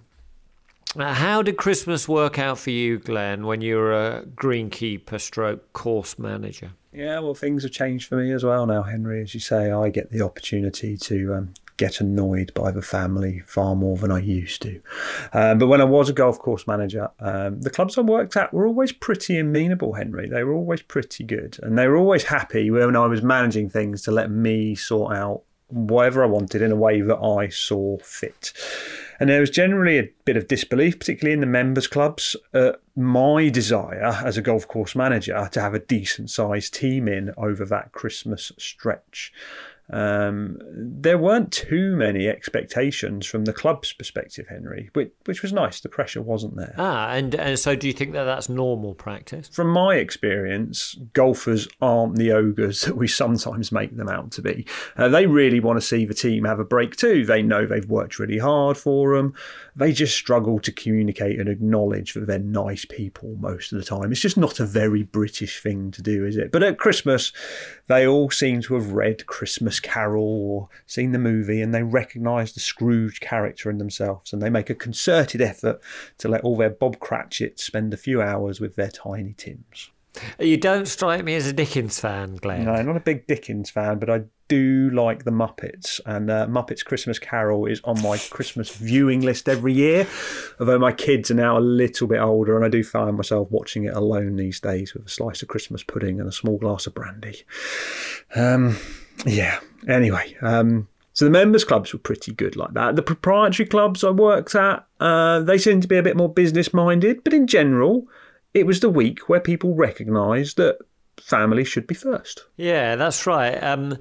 Uh, 0.97 1.13
how 1.13 1.41
did 1.41 1.57
Christmas 1.57 2.07
work 2.07 2.39
out 2.39 2.57
for 2.57 2.69
you, 2.69 2.97
Glenn, 2.97 3.45
when 3.45 3.59
you 3.59 3.75
were 3.75 3.93
a 3.93 4.23
greenkeeper 4.35 5.19
stroke 5.19 5.73
course 5.73 6.17
manager? 6.17 6.71
Yeah, 6.93 7.19
well, 7.19 7.33
things 7.33 7.63
have 7.63 7.73
changed 7.73 8.07
for 8.07 8.15
me 8.15 8.31
as 8.31 8.45
well 8.45 8.65
now, 8.65 8.83
Henry. 8.83 9.21
As 9.21 9.33
you 9.33 9.41
say, 9.41 9.71
I 9.71 9.89
get 9.89 10.11
the 10.11 10.21
opportunity 10.21 10.95
to 10.95 11.33
um, 11.33 11.53
get 11.75 11.99
annoyed 11.99 12.53
by 12.53 12.71
the 12.71 12.81
family 12.81 13.41
far 13.45 13.75
more 13.75 13.97
than 13.97 14.09
I 14.09 14.19
used 14.19 14.61
to. 14.61 14.81
Um, 15.33 15.57
but 15.57 15.67
when 15.67 15.81
I 15.81 15.85
was 15.85 16.07
a 16.07 16.13
golf 16.13 16.39
course 16.39 16.65
manager, 16.65 17.09
um, 17.19 17.59
the 17.59 17.69
clubs 17.69 17.97
I 17.97 18.01
worked 18.01 18.37
at 18.37 18.53
were 18.53 18.65
always 18.65 18.93
pretty 18.93 19.37
amenable, 19.37 19.93
Henry. 19.93 20.29
They 20.29 20.45
were 20.45 20.53
always 20.53 20.81
pretty 20.81 21.25
good. 21.25 21.59
And 21.61 21.77
they 21.77 21.89
were 21.89 21.97
always 21.97 22.23
happy 22.23 22.71
when 22.71 22.95
I 22.95 23.07
was 23.07 23.21
managing 23.21 23.69
things 23.69 24.03
to 24.03 24.11
let 24.11 24.31
me 24.31 24.75
sort 24.75 25.13
out 25.13 25.41
whatever 25.67 26.23
I 26.23 26.27
wanted 26.27 26.61
in 26.61 26.71
a 26.71 26.77
way 26.77 27.01
that 27.01 27.17
I 27.17 27.49
saw 27.49 27.97
fit. 27.97 28.53
And 29.19 29.29
there 29.29 29.39
was 29.39 29.49
generally 29.49 29.97
a 29.97 30.09
bit 30.25 30.37
of 30.37 30.47
disbelief, 30.47 30.99
particularly 30.99 31.33
in 31.33 31.39
the 31.39 31.45
members' 31.45 31.87
clubs, 31.87 32.35
at 32.53 32.81
my 32.95 33.49
desire 33.49 34.21
as 34.23 34.37
a 34.37 34.41
golf 34.41 34.67
course 34.67 34.95
manager 34.95 35.47
to 35.51 35.61
have 35.61 35.73
a 35.73 35.79
decent 35.79 36.29
sized 36.29 36.73
team 36.73 37.07
in 37.07 37.33
over 37.37 37.65
that 37.65 37.91
Christmas 37.91 38.51
stretch 38.57 39.31
um, 39.91 40.57
there 40.71 41.17
weren't 41.17 41.51
too 41.51 41.95
many 41.95 42.27
expectations 42.27 43.25
from 43.25 43.45
the 43.45 43.53
club's 43.53 43.93
perspective, 43.93 44.47
Henry, 44.49 44.89
which, 44.93 45.11
which 45.25 45.41
was 45.41 45.53
nice. 45.53 45.79
The 45.79 45.89
pressure 45.89 46.21
wasn't 46.21 46.55
there. 46.55 46.73
Ah, 46.77 47.11
and, 47.11 47.35
and 47.35 47.59
so 47.59 47.75
do 47.75 47.85
you 47.87 47.93
think 47.93 48.13
that 48.13 48.23
that's 48.23 48.49
normal 48.49 48.95
practice? 48.95 49.47
From 49.49 49.69
my 49.69 49.95
experience, 49.95 50.95
golfers 51.13 51.67
aren't 51.81 52.15
the 52.15 52.31
ogres 52.31 52.81
that 52.81 52.97
we 52.97 53.07
sometimes 53.07 53.71
make 53.71 53.95
them 53.95 54.09
out 54.09 54.31
to 54.31 54.41
be. 54.41 54.65
Uh, 54.97 55.07
they 55.07 55.27
really 55.27 55.59
want 55.59 55.77
to 55.77 55.85
see 55.85 56.05
the 56.05 56.13
team 56.13 56.45
have 56.45 56.59
a 56.59 56.65
break 56.65 56.95
too. 56.95 57.25
They 57.25 57.43
know 57.43 57.65
they've 57.65 57.89
worked 57.89 58.17
really 58.17 58.39
hard 58.39 58.77
for 58.77 59.15
them. 59.15 59.35
They 59.75 59.91
just 59.91 60.15
struggle 60.15 60.59
to 60.59 60.71
communicate 60.71 61.39
and 61.39 61.49
acknowledge 61.49 62.13
that 62.13 62.27
they're 62.27 62.39
nice 62.39 62.85
people 62.85 63.35
most 63.39 63.71
of 63.71 63.77
the 63.77 63.85
time. 63.85 64.11
It's 64.11 64.21
just 64.21 64.37
not 64.37 64.59
a 64.59 64.65
very 64.65 65.03
British 65.03 65.61
thing 65.61 65.91
to 65.91 66.01
do, 66.01 66.25
is 66.25 66.37
it? 66.37 66.51
But 66.51 66.63
at 66.63 66.79
Christmas, 66.79 67.31
they 67.87 68.07
all 68.07 68.29
seem 68.29 68.61
to 68.61 68.75
have 68.75 68.91
read 68.91 69.25
Christmas 69.25 69.79
Carol 69.79 70.23
or 70.23 70.69
seen 70.85 71.11
the 71.11 71.19
movie 71.19 71.61
and 71.61 71.73
they 71.73 71.83
recognise 71.83 72.53
the 72.53 72.59
Scrooge 72.59 73.19
character 73.19 73.69
in 73.69 73.77
themselves 73.77 74.33
and 74.33 74.41
they 74.41 74.49
make 74.49 74.69
a 74.69 74.75
concerted 74.75 75.41
effort 75.41 75.81
to 76.17 76.27
let 76.27 76.41
all 76.41 76.57
their 76.57 76.69
Bob 76.69 76.99
Cratchits 76.99 77.63
spend 77.63 77.93
a 77.93 77.97
few 77.97 78.21
hours 78.21 78.59
with 78.59 78.75
their 78.75 78.89
Tiny 78.89 79.33
Tims. 79.33 79.91
You 80.39 80.57
don't 80.57 80.87
strike 80.87 81.23
me 81.23 81.35
as 81.35 81.45
a 81.45 81.53
Dickens 81.53 81.99
fan, 81.99 82.35
Glenn. 82.35 82.65
No, 82.65 82.73
I'm 82.73 82.85
not 82.85 82.97
a 82.97 83.01
big 83.01 83.27
Dickens 83.27 83.69
fan, 83.69 83.99
but 83.99 84.09
I 84.09 84.23
do 84.47 84.89
like 84.91 85.23
the 85.23 85.31
Muppets, 85.31 85.99
and 86.05 86.29
uh, 86.29 86.47
Muppets 86.47 86.83
Christmas 86.83 87.19
Carol 87.19 87.65
is 87.65 87.81
on 87.83 88.01
my 88.01 88.17
Christmas 88.17 88.69
viewing 88.69 89.21
list 89.21 89.49
every 89.49 89.73
year. 89.73 90.07
Although 90.59 90.79
my 90.79 90.91
kids 90.91 91.31
are 91.31 91.35
now 91.35 91.57
a 91.57 91.59
little 91.59 92.07
bit 92.07 92.19
older, 92.19 92.55
and 92.55 92.65
I 92.65 92.69
do 92.69 92.83
find 92.83 93.17
myself 93.17 93.49
watching 93.51 93.85
it 93.85 93.95
alone 93.95 94.35
these 94.35 94.59
days 94.59 94.93
with 94.93 95.05
a 95.05 95.09
slice 95.09 95.41
of 95.41 95.47
Christmas 95.47 95.83
pudding 95.83 96.19
and 96.19 96.29
a 96.29 96.33
small 96.33 96.57
glass 96.57 96.87
of 96.87 96.93
brandy. 96.93 97.43
Um, 98.35 98.77
yeah. 99.25 99.59
Anyway, 99.87 100.35
um, 100.41 100.87
so 101.13 101.25
the 101.25 101.31
members 101.31 101.63
clubs 101.63 101.93
were 101.93 101.99
pretty 101.99 102.33
good 102.33 102.55
like 102.55 102.73
that. 102.73 102.95
The 102.95 103.01
proprietary 103.01 103.67
clubs 103.67 104.03
I 104.03 104.09
worked 104.09 104.53
at, 104.55 104.85
uh, 104.99 105.39
they 105.39 105.57
seemed 105.57 105.81
to 105.83 105.87
be 105.87 105.97
a 105.97 106.03
bit 106.03 106.17
more 106.17 106.31
business 106.31 106.73
minded, 106.73 107.23
but 107.23 107.33
in 107.33 107.47
general, 107.47 108.07
it 108.53 108.65
was 108.65 108.79
the 108.79 108.89
week 108.89 109.29
where 109.29 109.39
people 109.39 109.75
recognised 109.75 110.57
that 110.57 110.77
family 111.21 111.63
should 111.63 111.87
be 111.87 111.95
first. 111.95 112.43
Yeah, 112.57 112.95
that's 112.95 113.25
right. 113.25 113.55
Um, 113.63 113.97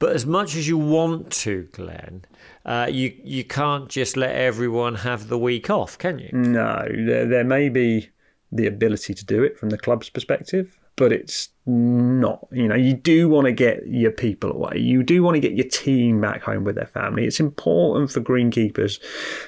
but 0.00 0.16
as 0.16 0.26
much 0.26 0.56
as 0.56 0.66
you 0.66 0.78
want 0.78 1.30
to, 1.30 1.68
Glenn, 1.72 2.24
uh, 2.64 2.88
you 2.90 3.14
you 3.22 3.44
can't 3.44 3.88
just 3.88 4.16
let 4.16 4.34
everyone 4.34 4.96
have 4.96 5.28
the 5.28 5.38
week 5.38 5.70
off, 5.70 5.96
can 5.98 6.18
you? 6.18 6.30
No, 6.32 6.88
there, 6.88 7.26
there 7.26 7.44
may 7.44 7.68
be 7.68 8.08
the 8.50 8.66
ability 8.66 9.14
to 9.14 9.24
do 9.24 9.44
it 9.44 9.58
from 9.58 9.68
the 9.68 9.78
club's 9.78 10.08
perspective, 10.08 10.76
but 10.96 11.12
it's 11.12 11.50
not. 11.66 12.48
You 12.50 12.66
know, 12.66 12.74
you 12.74 12.94
do 12.94 13.28
want 13.28 13.44
to 13.44 13.52
get 13.52 13.86
your 13.86 14.10
people 14.10 14.50
away. 14.50 14.78
You 14.78 15.02
do 15.02 15.22
want 15.22 15.34
to 15.34 15.40
get 15.40 15.52
your 15.52 15.68
team 15.68 16.18
back 16.18 16.42
home 16.42 16.64
with 16.64 16.76
their 16.76 16.86
family. 16.86 17.26
It's 17.26 17.38
important 17.38 18.10
for 18.10 18.22
greenkeepers 18.22 19.00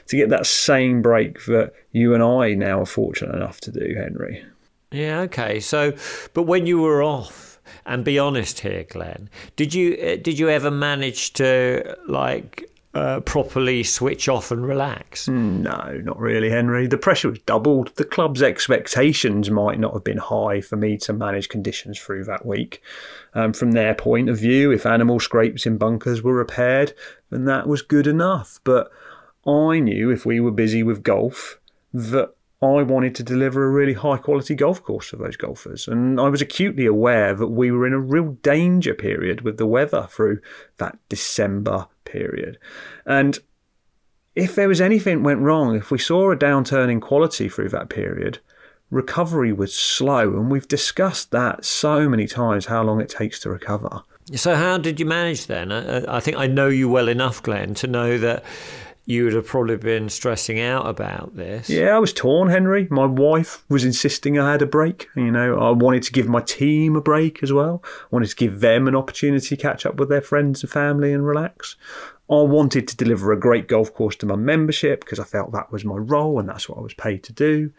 to 0.06 0.16
get 0.16 0.28
that 0.28 0.46
same 0.46 1.00
break 1.00 1.46
that 1.46 1.72
you 1.92 2.12
and 2.12 2.22
I 2.22 2.52
now 2.52 2.82
are 2.82 2.86
fortunate 2.86 3.34
enough 3.34 3.58
to 3.62 3.72
do, 3.72 3.94
Henry. 3.96 4.44
Yeah, 4.90 5.20
okay. 5.20 5.60
So, 5.60 5.94
but 6.34 6.42
when 6.42 6.66
you 6.66 6.82
were 6.82 7.02
off, 7.02 7.51
and 7.86 8.04
be 8.04 8.18
honest 8.18 8.60
here, 8.60 8.84
Glenn. 8.84 9.28
Did 9.56 9.74
you 9.74 9.94
uh, 9.94 10.16
did 10.22 10.38
you 10.38 10.48
ever 10.48 10.70
manage 10.70 11.32
to 11.34 11.96
like 12.06 12.68
uh, 12.94 13.20
properly 13.20 13.82
switch 13.82 14.28
off 14.28 14.50
and 14.50 14.66
relax? 14.66 15.28
No, 15.28 16.00
not 16.04 16.18
really, 16.18 16.50
Henry. 16.50 16.86
The 16.86 16.98
pressure 16.98 17.30
was 17.30 17.38
doubled. 17.40 17.94
The 17.96 18.04
club's 18.04 18.42
expectations 18.42 19.50
might 19.50 19.80
not 19.80 19.94
have 19.94 20.04
been 20.04 20.18
high 20.18 20.60
for 20.60 20.76
me 20.76 20.98
to 20.98 21.12
manage 21.12 21.48
conditions 21.48 21.98
through 21.98 22.24
that 22.24 22.44
week. 22.44 22.82
Um, 23.34 23.52
from 23.52 23.72
their 23.72 23.94
point 23.94 24.28
of 24.28 24.38
view, 24.38 24.70
if 24.72 24.84
animal 24.84 25.20
scrapes 25.20 25.64
in 25.64 25.78
bunkers 25.78 26.22
were 26.22 26.34
repaired, 26.34 26.92
then 27.30 27.46
that 27.46 27.66
was 27.66 27.80
good 27.80 28.06
enough. 28.06 28.60
But 28.62 28.90
I 29.46 29.80
knew 29.80 30.10
if 30.10 30.26
we 30.26 30.38
were 30.40 30.50
busy 30.50 30.82
with 30.82 31.02
golf, 31.02 31.58
that 31.94 32.34
I 32.62 32.82
wanted 32.82 33.16
to 33.16 33.24
deliver 33.24 33.64
a 33.64 33.70
really 33.70 33.92
high 33.92 34.18
quality 34.18 34.54
golf 34.54 34.82
course 34.84 35.08
for 35.08 35.16
those 35.16 35.36
golfers. 35.36 35.88
And 35.88 36.20
I 36.20 36.28
was 36.28 36.40
acutely 36.40 36.86
aware 36.86 37.34
that 37.34 37.48
we 37.48 37.72
were 37.72 37.86
in 37.86 37.92
a 37.92 37.98
real 37.98 38.32
danger 38.42 38.94
period 38.94 39.40
with 39.40 39.58
the 39.58 39.66
weather 39.66 40.06
through 40.08 40.40
that 40.76 40.96
December 41.08 41.88
period. 42.04 42.58
And 43.04 43.38
if 44.36 44.54
there 44.54 44.68
was 44.68 44.80
anything 44.80 45.24
went 45.24 45.40
wrong, 45.40 45.76
if 45.76 45.90
we 45.90 45.98
saw 45.98 46.30
a 46.30 46.36
downturn 46.36 46.90
in 46.90 47.00
quality 47.00 47.48
through 47.48 47.70
that 47.70 47.88
period, 47.88 48.38
recovery 48.90 49.52
was 49.52 49.74
slow. 49.74 50.30
And 50.36 50.50
we've 50.50 50.68
discussed 50.68 51.32
that 51.32 51.64
so 51.64 52.08
many 52.08 52.28
times 52.28 52.66
how 52.66 52.84
long 52.84 53.00
it 53.00 53.08
takes 53.08 53.40
to 53.40 53.50
recover. 53.50 54.02
So, 54.34 54.54
how 54.54 54.78
did 54.78 55.00
you 55.00 55.06
manage 55.06 55.48
then? 55.48 55.72
I, 55.72 56.16
I 56.16 56.20
think 56.20 56.36
I 56.36 56.46
know 56.46 56.68
you 56.68 56.88
well 56.88 57.08
enough, 57.08 57.42
Glenn, 57.42 57.74
to 57.74 57.88
know 57.88 58.18
that 58.18 58.44
you 59.04 59.24
would 59.24 59.32
have 59.32 59.46
probably 59.46 59.76
been 59.76 60.08
stressing 60.08 60.60
out 60.60 60.86
about 60.86 61.34
this. 61.34 61.68
Yeah, 61.68 61.96
I 61.96 61.98
was 61.98 62.12
torn, 62.12 62.48
Henry. 62.48 62.86
My 62.90 63.06
wife 63.06 63.64
was 63.68 63.84
insisting 63.84 64.38
I 64.38 64.52
had 64.52 64.62
a 64.62 64.66
break. 64.66 65.08
You 65.16 65.32
know, 65.32 65.58
I 65.58 65.70
wanted 65.70 66.04
to 66.04 66.12
give 66.12 66.28
my 66.28 66.40
team 66.40 66.94
a 66.94 67.00
break 67.00 67.42
as 67.42 67.52
well. 67.52 67.82
I 67.84 68.06
wanted 68.10 68.30
to 68.30 68.36
give 68.36 68.60
them 68.60 68.86
an 68.86 68.94
opportunity 68.94 69.56
to 69.56 69.56
catch 69.56 69.84
up 69.84 69.96
with 69.96 70.08
their 70.08 70.20
friends 70.20 70.62
and 70.62 70.70
family 70.70 71.12
and 71.12 71.26
relax. 71.26 71.76
I 72.30 72.42
wanted 72.42 72.86
to 72.88 72.96
deliver 72.96 73.32
a 73.32 73.40
great 73.40 73.66
golf 73.66 73.92
course 73.92 74.16
to 74.16 74.26
my 74.26 74.36
membership 74.36 75.00
because 75.00 75.18
I 75.18 75.24
felt 75.24 75.52
that 75.52 75.72
was 75.72 75.84
my 75.84 75.96
role 75.96 76.38
and 76.38 76.48
that's 76.48 76.68
what 76.68 76.78
I 76.78 76.82
was 76.82 76.94
paid 76.94 77.24
to 77.24 77.32
do. 77.32 77.72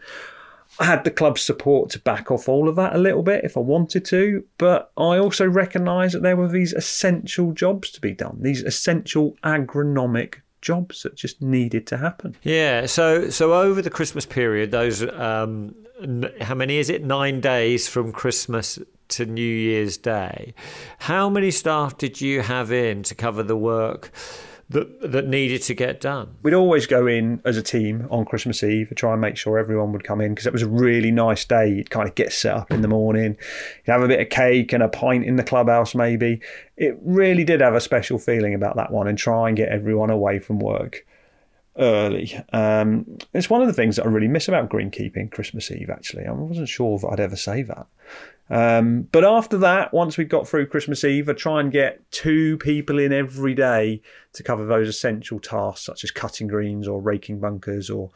I 0.78 0.84
had 0.84 1.04
the 1.04 1.10
club's 1.10 1.42
support 1.42 1.90
to 1.90 2.00
back 2.00 2.30
off 2.30 2.48
all 2.48 2.68
of 2.68 2.76
that 2.76 2.94
a 2.94 2.98
little 2.98 3.22
bit 3.22 3.44
if 3.44 3.56
I 3.56 3.60
wanted 3.60 4.04
to, 4.06 4.44
but 4.58 4.90
I 4.96 5.18
also 5.18 5.46
recognised 5.48 6.14
that 6.14 6.22
there 6.22 6.36
were 6.36 6.48
these 6.48 6.72
essential 6.72 7.52
jobs 7.52 7.90
to 7.92 8.00
be 8.00 8.12
done, 8.12 8.38
these 8.40 8.62
essential 8.62 9.36
agronomic 9.44 10.36
jobs 10.64 11.02
that 11.02 11.14
just 11.14 11.40
needed 11.40 11.86
to 11.88 11.96
happen. 11.98 12.34
Yeah. 12.42 12.86
So 12.86 13.30
so 13.30 13.54
over 13.54 13.82
the 13.82 13.90
Christmas 13.90 14.26
period, 14.26 14.70
those 14.70 15.02
um, 15.12 15.74
how 16.40 16.54
many 16.54 16.78
is 16.78 16.90
it? 16.90 17.04
Nine 17.04 17.40
days 17.40 17.86
from 17.86 18.10
Christmas 18.10 18.78
to 19.08 19.26
New 19.26 19.42
Year's 19.42 19.96
Day. 19.96 20.54
How 20.98 21.28
many 21.28 21.50
staff 21.50 21.98
did 21.98 22.20
you 22.20 22.40
have 22.40 22.72
in 22.72 23.02
to 23.04 23.14
cover 23.14 23.42
the 23.42 23.56
work? 23.56 24.10
That 24.70 25.12
that 25.12 25.26
needed 25.26 25.62
to 25.62 25.74
get 25.74 26.00
done. 26.00 26.36
We'd 26.42 26.54
always 26.54 26.86
go 26.86 27.06
in 27.06 27.40
as 27.44 27.56
a 27.56 27.62
team 27.62 28.06
on 28.10 28.24
Christmas 28.24 28.62
Eve 28.62 28.88
and 28.88 28.96
try 28.96 29.12
and 29.12 29.20
make 29.20 29.36
sure 29.36 29.58
everyone 29.58 29.92
would 29.92 30.04
come 30.04 30.20
in 30.20 30.32
because 30.32 30.46
it 30.46 30.52
was 30.52 30.62
a 30.62 30.68
really 30.68 31.10
nice 31.10 31.44
day. 31.44 31.68
You'd 31.68 31.90
kind 31.90 32.08
of 32.08 32.14
get 32.14 32.32
set 32.32 32.54
up 32.54 32.70
in 32.70 32.82
the 32.82 32.88
morning, 32.88 33.36
you'd 33.86 33.92
have 33.92 34.02
a 34.02 34.08
bit 34.08 34.20
of 34.20 34.28
cake 34.30 34.72
and 34.72 34.82
a 34.82 34.88
pint 34.88 35.24
in 35.24 35.36
the 35.36 35.44
clubhouse 35.44 35.94
maybe. 35.94 36.40
It 36.76 36.98
really 37.02 37.44
did 37.44 37.60
have 37.60 37.74
a 37.74 37.80
special 37.80 38.18
feeling 38.18 38.54
about 38.54 38.76
that 38.76 38.90
one 38.90 39.06
and 39.06 39.18
try 39.18 39.48
and 39.48 39.56
get 39.56 39.68
everyone 39.68 40.10
away 40.10 40.38
from 40.38 40.58
work 40.58 41.06
early. 41.76 42.40
Um, 42.52 43.18
it's 43.32 43.50
one 43.50 43.60
of 43.60 43.66
the 43.66 43.72
things 43.72 43.96
that 43.96 44.06
I 44.06 44.08
really 44.08 44.28
miss 44.28 44.48
about 44.48 44.70
greenkeeping 44.70 45.30
Christmas 45.30 45.70
Eve. 45.70 45.90
Actually, 45.90 46.26
I 46.26 46.32
wasn't 46.32 46.68
sure 46.68 46.98
that 46.98 47.08
I'd 47.08 47.20
ever 47.20 47.36
say 47.36 47.62
that. 47.62 47.86
Um, 48.50 49.08
but 49.10 49.24
after 49.24 49.56
that, 49.58 49.94
once 49.94 50.18
we 50.18 50.24
got 50.24 50.46
through 50.46 50.66
Christmas 50.66 51.02
Eve, 51.04 51.28
I 51.28 51.32
try 51.32 51.60
and 51.60 51.72
get 51.72 52.10
two 52.10 52.58
people 52.58 52.98
in 52.98 53.12
every 53.12 53.54
day 53.54 54.02
to 54.34 54.42
cover 54.42 54.66
those 54.66 54.88
essential 54.88 55.40
tasks, 55.40 55.86
such 55.86 56.04
as 56.04 56.10
cutting 56.10 56.46
greens 56.46 56.86
or 56.86 57.00
raking 57.00 57.40
bunkers 57.40 57.88
or 57.88 58.10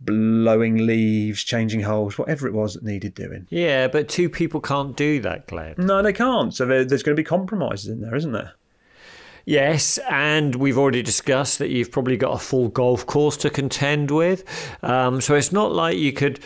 blowing 0.00 0.86
leaves, 0.86 1.42
changing 1.42 1.80
holes, 1.80 2.18
whatever 2.18 2.46
it 2.46 2.52
was 2.52 2.74
that 2.74 2.84
needed 2.84 3.14
doing. 3.14 3.46
Yeah, 3.50 3.88
but 3.88 4.08
two 4.08 4.28
people 4.28 4.60
can't 4.60 4.96
do 4.96 5.20
that, 5.20 5.46
Glenn. 5.46 5.74
No, 5.78 6.02
they 6.02 6.12
can't. 6.12 6.54
So 6.54 6.66
there's 6.66 7.02
going 7.02 7.16
to 7.16 7.20
be 7.20 7.24
compromises 7.24 7.88
in 7.88 8.00
there, 8.00 8.14
isn't 8.14 8.32
there? 8.32 8.52
Yes, 9.44 9.98
and 10.10 10.54
we've 10.56 10.76
already 10.76 11.02
discussed 11.02 11.58
that 11.58 11.70
you've 11.70 11.90
probably 11.90 12.18
got 12.18 12.34
a 12.34 12.38
full 12.38 12.68
golf 12.68 13.06
course 13.06 13.38
to 13.38 13.48
contend 13.48 14.10
with. 14.10 14.44
Um, 14.82 15.22
so 15.22 15.34
it's 15.34 15.52
not 15.52 15.72
like 15.72 15.96
you 15.96 16.12
could 16.12 16.38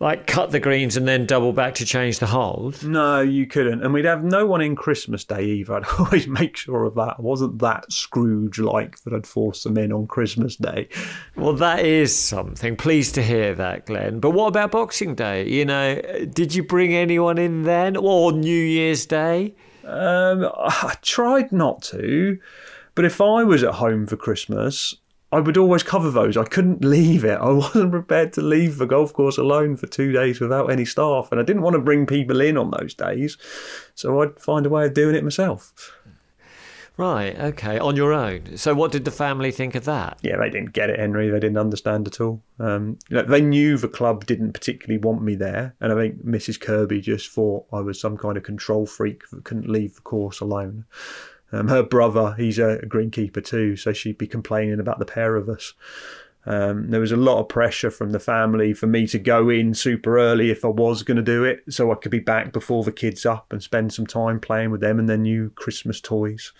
like 0.00 0.28
cut 0.28 0.52
the 0.52 0.60
greens 0.60 0.96
and 0.96 1.08
then 1.08 1.26
double 1.26 1.52
back 1.52 1.74
to 1.74 1.84
change 1.84 2.20
the 2.20 2.26
holes? 2.26 2.84
No, 2.84 3.20
you 3.20 3.46
couldn't. 3.46 3.82
And 3.82 3.92
we'd 3.92 4.04
have 4.04 4.22
no 4.22 4.46
one 4.46 4.60
in 4.60 4.76
Christmas 4.76 5.24
Day 5.24 5.44
either. 5.44 5.74
I'd 5.76 5.84
always 5.98 6.28
make 6.28 6.56
sure 6.56 6.84
of 6.84 6.94
that. 6.94 7.16
I 7.18 7.20
wasn't 7.22 7.58
that 7.58 7.92
Scrooge 7.92 8.58
like 8.58 9.02
that 9.02 9.12
I'd 9.12 9.26
force 9.26 9.64
them 9.64 9.76
in 9.76 9.92
on 9.92 10.06
Christmas 10.06 10.56
Day. 10.56 10.88
Well, 11.36 11.54
that 11.54 11.84
is 11.84 12.16
something. 12.16 12.76
Pleased 12.76 13.14
to 13.16 13.22
hear 13.22 13.54
that, 13.54 13.86
Glenn. 13.86 14.20
But 14.20 14.30
what 14.30 14.46
about 14.46 14.70
Boxing 14.70 15.14
Day? 15.14 15.48
You 15.48 15.64
know, 15.64 16.00
did 16.32 16.54
you 16.54 16.62
bring 16.62 16.94
anyone 16.94 17.38
in 17.38 17.64
then? 17.64 17.96
Or 17.96 18.32
New 18.32 18.50
Year's 18.50 19.04
Day? 19.04 19.54
Um, 19.84 20.48
I 20.54 20.96
tried 21.02 21.50
not 21.50 21.82
to. 21.84 22.38
But 22.94 23.04
if 23.04 23.20
I 23.20 23.44
was 23.44 23.62
at 23.62 23.74
home 23.74 24.06
for 24.06 24.16
Christmas, 24.16 24.96
I 25.30 25.40
would 25.40 25.58
always 25.58 25.82
cover 25.82 26.10
those. 26.10 26.36
I 26.36 26.44
couldn't 26.44 26.84
leave 26.84 27.24
it. 27.24 27.38
I 27.38 27.50
wasn't 27.52 27.90
prepared 27.90 28.32
to 28.34 28.40
leave 28.40 28.78
the 28.78 28.86
golf 28.86 29.12
course 29.12 29.38
alone 29.38 29.76
for 29.76 29.86
two 29.86 30.12
days 30.12 30.40
without 30.40 30.70
any 30.70 30.84
staff, 30.84 31.28
and 31.30 31.40
I 31.40 31.44
didn't 31.44 31.62
want 31.62 31.74
to 31.74 31.82
bring 31.82 32.06
people 32.06 32.40
in 32.40 32.56
on 32.56 32.70
those 32.70 32.94
days. 32.94 33.36
So 33.94 34.22
I'd 34.22 34.40
find 34.40 34.64
a 34.64 34.70
way 34.70 34.86
of 34.86 34.94
doing 34.94 35.14
it 35.14 35.24
myself. 35.24 35.94
Right, 36.96 37.38
okay, 37.38 37.78
on 37.78 37.94
your 37.94 38.12
own. 38.12 38.56
So, 38.56 38.74
what 38.74 38.90
did 38.90 39.04
the 39.04 39.12
family 39.12 39.52
think 39.52 39.76
of 39.76 39.84
that? 39.84 40.18
Yeah, 40.20 40.36
they 40.36 40.50
didn't 40.50 40.72
get 40.72 40.90
it, 40.90 40.98
Henry. 40.98 41.30
They 41.30 41.38
didn't 41.38 41.58
understand 41.58 42.08
at 42.08 42.20
all. 42.20 42.42
Um, 42.58 42.98
they 43.08 43.40
knew 43.40 43.78
the 43.78 43.86
club 43.86 44.26
didn't 44.26 44.52
particularly 44.52 44.98
want 44.98 45.22
me 45.22 45.36
there, 45.36 45.76
and 45.80 45.92
I 45.92 45.94
think 45.94 46.26
Mrs. 46.26 46.58
Kirby 46.58 47.00
just 47.00 47.30
thought 47.30 47.66
I 47.72 47.78
was 47.78 48.00
some 48.00 48.16
kind 48.16 48.36
of 48.36 48.42
control 48.42 48.84
freak 48.84 49.30
that 49.30 49.44
couldn't 49.44 49.70
leave 49.70 49.94
the 49.94 50.00
course 50.00 50.40
alone. 50.40 50.86
Um, 51.52 51.68
her 51.68 51.82
brother, 51.82 52.34
he's 52.36 52.58
a 52.58 52.78
greenkeeper 52.86 53.44
too, 53.44 53.76
so 53.76 53.92
she'd 53.92 54.18
be 54.18 54.26
complaining 54.26 54.80
about 54.80 54.98
the 54.98 55.06
pair 55.06 55.36
of 55.36 55.48
us. 55.48 55.72
Um, 56.46 56.90
there 56.90 57.00
was 57.00 57.12
a 57.12 57.16
lot 57.16 57.40
of 57.40 57.48
pressure 57.48 57.90
from 57.90 58.12
the 58.12 58.20
family 58.20 58.72
for 58.72 58.86
me 58.86 59.06
to 59.08 59.18
go 59.18 59.50
in 59.50 59.74
super 59.74 60.18
early 60.18 60.50
if 60.50 60.64
I 60.64 60.68
was 60.68 61.02
going 61.02 61.16
to 61.16 61.22
do 61.22 61.44
it, 61.44 61.62
so 61.68 61.92
I 61.92 61.94
could 61.94 62.10
be 62.10 62.20
back 62.20 62.52
before 62.52 62.84
the 62.84 62.92
kids 62.92 63.26
up 63.26 63.52
and 63.52 63.62
spend 63.62 63.92
some 63.92 64.06
time 64.06 64.40
playing 64.40 64.70
with 64.70 64.80
them 64.80 64.98
and 64.98 65.08
their 65.08 65.18
new 65.18 65.50
Christmas 65.56 66.00
toys. 66.00 66.52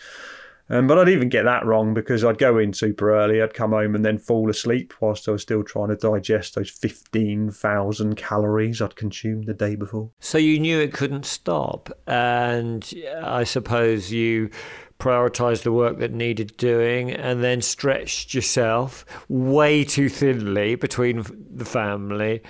Um, 0.70 0.86
but 0.86 0.98
I'd 0.98 1.08
even 1.08 1.28
get 1.28 1.44
that 1.44 1.64
wrong 1.64 1.94
because 1.94 2.24
I'd 2.24 2.38
go 2.38 2.58
in 2.58 2.72
super 2.72 3.14
early, 3.14 3.40
I'd 3.40 3.54
come 3.54 3.70
home 3.70 3.94
and 3.94 4.04
then 4.04 4.18
fall 4.18 4.50
asleep 4.50 4.92
whilst 5.00 5.28
I 5.28 5.32
was 5.32 5.42
still 5.42 5.62
trying 5.62 5.88
to 5.88 5.96
digest 5.96 6.54
those 6.54 6.70
15,000 6.70 8.16
calories 8.16 8.82
I'd 8.82 8.96
consumed 8.96 9.46
the 9.46 9.54
day 9.54 9.76
before. 9.76 10.10
So 10.20 10.36
you 10.38 10.58
knew 10.58 10.78
it 10.80 10.92
couldn't 10.92 11.24
stop, 11.24 11.90
and 12.06 12.88
I 13.22 13.44
suppose 13.44 14.12
you 14.12 14.50
prioritised 14.98 15.62
the 15.62 15.72
work 15.72 15.98
that 15.98 16.12
needed 16.12 16.56
doing 16.56 17.12
and 17.12 17.42
then 17.42 17.62
stretched 17.62 18.34
yourself 18.34 19.04
way 19.28 19.84
too 19.84 20.08
thinly 20.08 20.74
between 20.74 21.24
the 21.54 21.64
family, 21.64 22.42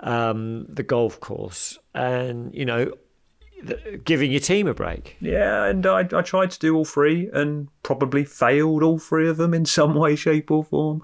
um, 0.00 0.66
the 0.68 0.84
golf 0.84 1.18
course, 1.20 1.78
and, 1.94 2.54
you 2.54 2.64
know, 2.64 2.92
giving 4.04 4.30
your 4.30 4.40
team 4.40 4.66
a 4.66 4.74
break. 4.74 5.16
Yeah, 5.20 5.64
and 5.64 5.86
I, 5.86 6.00
I 6.12 6.22
tried 6.22 6.50
to 6.52 6.58
do 6.58 6.76
all 6.76 6.84
three 6.84 7.28
and 7.32 7.68
probably 7.82 8.24
failed 8.24 8.82
all 8.82 8.98
three 8.98 9.28
of 9.28 9.36
them 9.36 9.54
in 9.54 9.64
some 9.64 9.94
way, 9.94 10.16
shape, 10.16 10.50
or 10.50 10.64
form. 10.64 11.02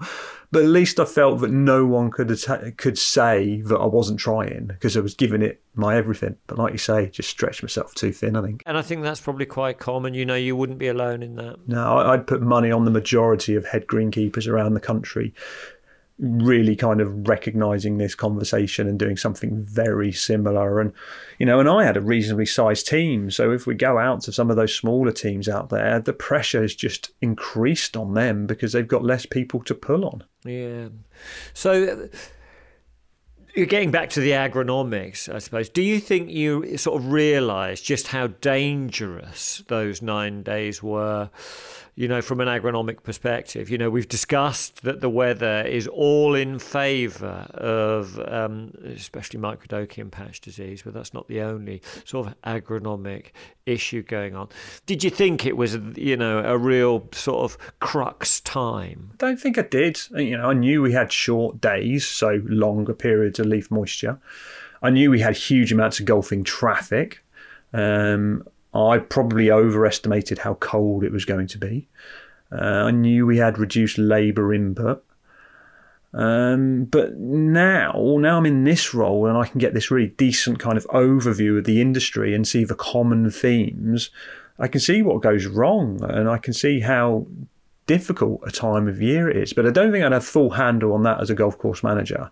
But 0.51 0.63
at 0.63 0.69
least 0.69 0.99
I 0.99 1.05
felt 1.05 1.39
that 1.39 1.49
no 1.49 1.83
one 1.85 2.11
could 2.11 2.29
could 2.77 2.99
say 2.99 3.61
that 3.61 3.77
I 3.77 3.85
wasn't 3.87 4.19
trying 4.19 4.67
because 4.67 4.95
I 4.95 4.99
was 4.99 5.15
giving 5.15 5.41
it 5.41 5.63
my 5.73 5.95
everything. 5.95 6.35
But 6.45 6.59
like 6.59 6.73
you 6.73 6.77
say, 6.77 7.09
just 7.09 7.29
stretched 7.29 7.63
myself 7.63 7.95
too 7.95 8.11
thin. 8.11 8.35
I 8.35 8.43
think. 8.43 8.61
And 8.67 8.77
I 8.77 8.83
think 8.83 9.01
that's 9.01 9.19
probably 9.19 9.47
quite 9.47 9.79
common. 9.79 10.13
You 10.13 10.25
know, 10.25 10.35
you 10.35 10.55
wouldn't 10.55 10.77
be 10.77 10.89
alone 10.89 11.23
in 11.23 11.35
that. 11.37 11.67
No, 11.67 11.97
I'd 11.97 12.27
put 12.27 12.43
money 12.43 12.71
on 12.71 12.85
the 12.85 12.91
majority 12.91 13.55
of 13.55 13.65
head 13.65 13.87
greenkeepers 13.87 14.47
around 14.47 14.75
the 14.75 14.79
country 14.79 15.33
really 16.23 16.75
kind 16.75 17.01
of 17.01 17.27
recognizing 17.27 17.97
this 17.97 18.15
conversation 18.15 18.87
and 18.87 18.97
doing 18.97 19.17
something 19.17 19.63
very 19.65 20.11
similar. 20.11 20.79
And 20.79 20.93
you 21.37 21.45
know 21.45 21.59
and 21.59 21.69
I 21.69 21.83
had 21.83 21.97
a 21.97 22.01
reasonably 22.01 22.45
sized 22.45 22.87
team. 22.87 23.29
So 23.29 23.51
if 23.51 23.67
we 23.67 23.75
go 23.75 23.99
out 23.99 24.21
to 24.21 24.31
some 24.31 24.49
of 24.49 24.55
those 24.55 24.73
smaller 24.73 25.11
teams 25.11 25.49
out 25.49 25.69
there 25.69 25.99
the 25.99 26.13
pressure 26.13 26.61
has 26.61 26.73
just 26.73 27.11
increased 27.21 27.97
on 27.97 28.13
them 28.13 28.47
because 28.47 28.71
they've 28.71 28.87
got 28.87 29.03
less 29.03 29.25
people 29.25 29.61
to 29.63 29.75
pull 29.75 30.05
on. 30.05 30.23
Yeah. 30.45 30.89
So 31.53 32.09
you're 33.55 33.65
getting 33.67 33.91
back 33.91 34.09
to 34.11 34.19
the 34.19 34.31
agronomics, 34.31 35.33
I 35.33 35.37
suppose, 35.37 35.69
do 35.69 35.83
you 35.83 35.99
think 35.99 36.29
you 36.31 36.77
sort 36.77 37.01
of 37.01 37.11
realised 37.11 37.85
just 37.85 38.07
how 38.07 38.27
dangerous 38.27 39.63
those 39.67 40.01
nine 40.01 40.41
days 40.41 40.81
were? 40.81 41.29
You 41.95 42.07
know, 42.07 42.21
from 42.23 42.41
an 42.41 42.47
agronomic 42.47 43.03
perspective. 43.03 43.69
You 43.69 43.77
know, 43.77 43.91
we've 43.91 44.07
discussed 44.07 44.81
that 44.81 44.99
the 44.99 45.09
weather 45.09 45.61
is 45.61 45.87
all 45.87 46.33
in 46.33 46.57
favour 46.57 47.47
of, 47.53 48.19
um, 48.27 48.73
especially 48.83 49.39
microdochium 49.39 50.09
patch 50.09 50.41
disease, 50.41 50.81
but 50.81 50.95
that's 50.95 51.13
not 51.13 51.27
the 51.27 51.41
only 51.41 51.83
sort 52.03 52.27
of 52.27 52.41
agronomic 52.41 53.27
issue 53.67 54.01
going 54.01 54.35
on. 54.35 54.49
Did 54.87 55.03
you 55.03 55.11
think 55.11 55.45
it 55.45 55.55
was, 55.55 55.77
you 55.95 56.17
know, 56.17 56.39
a 56.39 56.57
real 56.57 57.07
sort 57.11 57.43
of 57.43 57.57
crux 57.79 58.39
time? 58.39 59.11
I 59.13 59.15
don't 59.17 59.39
think 59.39 59.59
I 59.59 59.63
did. 59.63 59.99
You 60.11 60.37
know, 60.37 60.49
I 60.49 60.53
knew 60.53 60.81
we 60.81 60.93
had 60.93 61.11
short 61.11 61.61
days, 61.61 62.07
so 62.07 62.41
longer 62.45 62.93
periods 62.95 63.39
of 63.39 63.45
leaf 63.45 63.69
moisture. 63.69 64.19
I 64.81 64.89
knew 64.89 65.11
we 65.11 65.19
had 65.19 65.37
huge 65.37 65.71
amounts 65.71 65.99
of 65.99 66.07
golfing 66.07 66.43
traffic. 66.43 67.23
Um, 67.71 68.47
I 68.73 68.97
probably 68.97 69.51
overestimated 69.51 70.39
how 70.39 70.55
cold 70.55 71.03
it 71.03 71.11
was 71.11 71.25
going 71.25 71.47
to 71.47 71.57
be. 71.57 71.87
Uh, 72.51 72.85
I 72.85 72.91
knew 72.91 73.25
we 73.25 73.37
had 73.37 73.57
reduced 73.57 73.97
labour 73.97 74.53
input. 74.53 75.03
Um, 76.13 76.85
but 76.85 77.17
now, 77.17 78.17
now 78.19 78.37
I'm 78.37 78.45
in 78.45 78.63
this 78.63 78.93
role 78.93 79.25
and 79.25 79.37
I 79.37 79.47
can 79.47 79.59
get 79.59 79.73
this 79.73 79.89
really 79.89 80.09
decent 80.09 80.59
kind 80.59 80.77
of 80.77 80.85
overview 80.87 81.57
of 81.57 81.65
the 81.65 81.81
industry 81.81 82.35
and 82.35 82.47
see 82.47 82.63
the 82.63 82.75
common 82.75 83.31
themes. 83.31 84.11
I 84.59 84.67
can 84.67 84.79
see 84.79 85.01
what 85.01 85.23
goes 85.23 85.47
wrong 85.47 86.03
and 86.03 86.29
I 86.29 86.37
can 86.37 86.53
see 86.53 86.81
how 86.81 87.25
difficult 87.87 88.41
a 88.45 88.51
time 88.51 88.87
of 88.87 89.01
year 89.01 89.29
it 89.29 89.37
is. 89.37 89.53
But 89.53 89.65
I 89.65 89.71
don't 89.71 89.91
think 89.91 90.05
I'd 90.05 90.11
have 90.11 90.25
full 90.25 90.51
handle 90.51 90.93
on 90.93 91.03
that 91.03 91.19
as 91.19 91.29
a 91.29 91.35
golf 91.35 91.57
course 91.57 91.83
manager. 91.83 92.29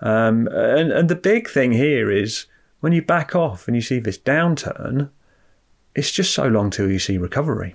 Um, 0.00 0.48
and, 0.48 0.90
and 0.90 1.08
the 1.10 1.14
big 1.14 1.48
thing 1.48 1.72
here 1.72 2.10
is 2.10 2.46
when 2.80 2.92
you 2.92 3.02
back 3.02 3.34
off 3.36 3.66
and 3.66 3.76
you 3.76 3.82
see 3.82 4.00
this 4.00 4.18
downturn, 4.18 5.10
it's 5.94 6.10
just 6.10 6.34
so 6.34 6.46
long 6.46 6.70
till 6.70 6.90
you 6.90 6.98
see 6.98 7.18
recovery. 7.18 7.74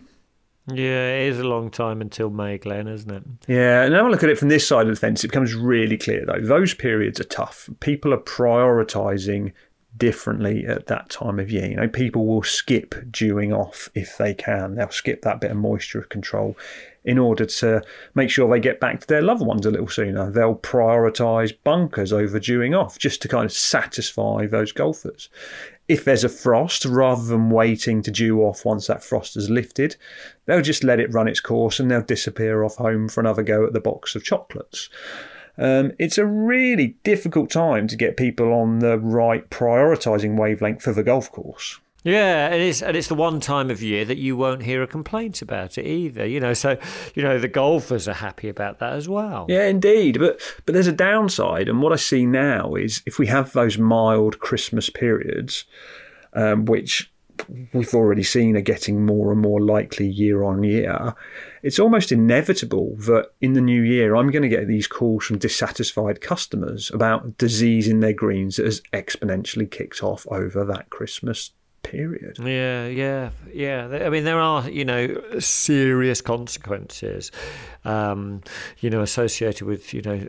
Yeah, 0.67 1.17
it 1.17 1.27
is 1.27 1.39
a 1.39 1.43
long 1.43 1.69
time 1.69 1.99
until 1.99 2.29
May, 2.29 2.57
Glenn, 2.57 2.87
isn't 2.87 3.11
it? 3.11 3.23
Yeah, 3.47 3.83
and 3.83 3.93
now 3.93 4.05
I 4.05 4.09
look 4.09 4.23
at 4.23 4.29
it 4.29 4.37
from 4.37 4.47
this 4.47 4.65
side 4.65 4.87
of 4.87 4.95
the 4.95 4.99
fence, 4.99 5.23
it 5.23 5.27
becomes 5.27 5.53
really 5.53 5.97
clear 5.97 6.25
though. 6.25 6.39
Those 6.39 6.73
periods 6.73 7.19
are 7.19 7.25
tough. 7.25 7.69
People 7.81 8.13
are 8.13 8.19
prioritising 8.19 9.51
differently 9.97 10.65
at 10.65 10.87
that 10.87 11.09
time 11.09 11.39
of 11.39 11.51
year. 11.51 11.67
You 11.67 11.75
know, 11.75 11.87
people 11.87 12.25
will 12.25 12.43
skip 12.43 12.95
dewing 13.11 13.53
off 13.53 13.89
if 13.93 14.17
they 14.17 14.33
can. 14.33 14.75
They'll 14.75 14.89
skip 14.89 15.21
that 15.23 15.41
bit 15.41 15.51
of 15.51 15.57
moisture 15.57 16.01
control 16.03 16.57
in 17.05 17.19
order 17.19 17.45
to 17.45 17.81
make 18.15 18.29
sure 18.29 18.49
they 18.49 18.59
get 18.59 18.79
back 18.79 19.01
to 19.01 19.07
their 19.07 19.21
loved 19.21 19.45
ones 19.45 19.65
a 19.65 19.71
little 19.71 19.89
sooner. 19.89 20.31
They'll 20.31 20.55
prioritise 20.55 21.53
bunkers 21.63 22.13
over 22.13 22.39
dewing 22.39 22.73
off 22.73 22.97
just 22.97 23.21
to 23.23 23.27
kind 23.27 23.45
of 23.45 23.51
satisfy 23.51 24.47
those 24.47 24.71
golfers 24.71 25.29
if 25.87 26.05
there's 26.05 26.23
a 26.23 26.29
frost, 26.29 26.85
rather 26.85 27.23
than 27.23 27.49
waiting 27.49 28.01
to 28.03 28.11
dew 28.11 28.41
off 28.41 28.65
once 28.65 28.87
that 28.87 29.03
frost 29.03 29.35
has 29.35 29.49
lifted, 29.49 29.95
they'll 30.45 30.61
just 30.61 30.83
let 30.83 30.99
it 30.99 31.13
run 31.13 31.27
its 31.27 31.39
course 31.39 31.79
and 31.79 31.91
they'll 31.91 32.01
disappear 32.01 32.63
off 32.63 32.75
home 32.75 33.09
for 33.09 33.19
another 33.19 33.43
go 33.43 33.65
at 33.65 33.73
the 33.73 33.81
box 33.81 34.15
of 34.15 34.23
chocolates. 34.23 34.89
Um, 35.57 35.91
it's 35.99 36.17
a 36.17 36.25
really 36.25 36.95
difficult 37.03 37.51
time 37.51 37.87
to 37.87 37.95
get 37.95 38.17
people 38.17 38.53
on 38.53 38.79
the 38.79 38.97
right 38.97 39.47
prioritising 39.49 40.35
wavelength 40.37 40.81
for 40.81 40.93
the 40.93 41.03
golf 41.03 41.31
course. 41.31 41.79
Yeah, 42.03 42.47
and 42.47 42.61
it's 42.61 42.81
and 42.81 42.97
it's 42.97 43.07
the 43.07 43.15
one 43.15 43.39
time 43.39 43.69
of 43.69 43.81
year 43.81 44.03
that 44.05 44.17
you 44.17 44.35
won't 44.35 44.63
hear 44.63 44.83
a 44.83 44.87
complaint 44.87 45.41
about 45.41 45.77
it 45.77 45.87
either. 45.87 46.25
You 46.25 46.39
know, 46.39 46.53
so 46.53 46.77
you 47.15 47.23
know 47.23 47.39
the 47.39 47.47
golfers 47.47 48.07
are 48.07 48.13
happy 48.13 48.49
about 48.49 48.79
that 48.79 48.93
as 48.93 49.07
well. 49.07 49.45
Yeah, 49.47 49.67
indeed. 49.67 50.19
But 50.19 50.41
but 50.65 50.73
there's 50.73 50.87
a 50.87 50.91
downside, 50.93 51.69
and 51.69 51.81
what 51.81 51.93
I 51.93 51.97
see 51.97 52.25
now 52.25 52.75
is 52.75 53.01
if 53.05 53.19
we 53.19 53.27
have 53.27 53.53
those 53.53 53.77
mild 53.77 54.39
Christmas 54.39 54.89
periods, 54.89 55.63
um, 56.33 56.65
which 56.65 57.09
we've 57.73 57.93
already 57.93 58.23
seen 58.23 58.55
are 58.55 58.61
getting 58.61 59.05
more 59.05 59.31
and 59.31 59.41
more 59.41 59.61
likely 59.61 60.07
year 60.07 60.43
on 60.43 60.63
year, 60.63 61.15
it's 61.63 61.79
almost 61.79 62.11
inevitable 62.11 62.95
that 62.97 63.31
in 63.41 63.53
the 63.53 63.61
new 63.61 63.81
year 63.81 64.15
I'm 64.15 64.29
going 64.29 64.43
to 64.43 64.49
get 64.49 64.67
these 64.67 64.87
calls 64.87 65.25
from 65.25 65.39
dissatisfied 65.39 66.21
customers 66.21 66.91
about 66.93 67.37
disease 67.37 67.87
in 67.87 68.01
their 68.01 68.13
greens 68.13 68.57
that 68.57 68.65
has 68.65 68.81
exponentially 68.93 69.69
kicked 69.69 70.03
off 70.03 70.27
over 70.29 70.63
that 70.65 70.89
Christmas 70.89 71.51
period. 71.83 72.37
Yeah, 72.39 72.87
yeah, 72.87 73.29
yeah. 73.53 73.87
I 74.05 74.09
mean, 74.09 74.23
there 74.23 74.39
are 74.39 74.67
you 74.69 74.83
know 74.83 75.21
serious 75.39 76.21
consequences, 76.21 77.31
um, 77.85 78.41
you 78.79 78.89
know, 78.89 79.01
associated 79.01 79.67
with 79.67 79.93
you 79.93 80.01
know 80.01 80.19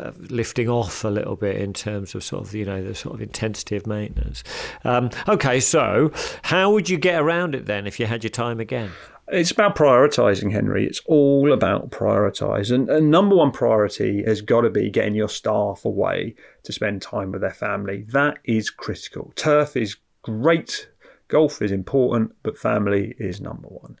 uh, 0.00 0.12
lifting 0.30 0.68
off 0.68 1.04
a 1.04 1.08
little 1.08 1.36
bit 1.36 1.56
in 1.56 1.72
terms 1.72 2.14
of 2.14 2.22
sort 2.22 2.46
of 2.46 2.54
you 2.54 2.64
know 2.64 2.82
the 2.82 2.94
sort 2.94 3.14
of 3.14 3.22
intensity 3.22 3.76
of 3.76 3.86
maintenance. 3.86 4.44
Um, 4.84 5.10
okay, 5.28 5.58
so 5.58 6.12
how 6.42 6.70
would 6.72 6.88
you 6.88 6.98
get 6.98 7.20
around 7.20 7.54
it 7.54 7.66
then 7.66 7.86
if 7.86 7.98
you 7.98 8.06
had 8.06 8.22
your 8.22 8.30
time 8.30 8.60
again? 8.60 8.90
It's 9.28 9.50
about 9.50 9.76
prioritizing, 9.76 10.52
Henry. 10.52 10.86
It's 10.86 11.00
all 11.06 11.52
about 11.52 11.90
prioritizing. 11.90 12.74
And, 12.74 12.90
and 12.90 13.10
number 13.10 13.36
one 13.36 13.52
priority 13.52 14.22
has 14.24 14.42
got 14.42 14.62
to 14.62 14.70
be 14.70 14.90
getting 14.90 15.14
your 15.14 15.28
staff 15.28 15.84
away 15.84 16.34
to 16.64 16.72
spend 16.72 17.02
time 17.02 17.32
with 17.32 17.40
their 17.40 17.52
family. 17.52 18.02
That 18.08 18.38
is 18.44 18.68
critical. 18.68 19.32
Turf 19.36 19.76
is 19.76 19.96
great, 20.22 20.88
golf 21.28 21.60
is 21.60 21.72
important, 21.72 22.34
but 22.42 22.58
family 22.58 23.14
is 23.18 23.40
number 23.40 23.68
one. 23.68 23.98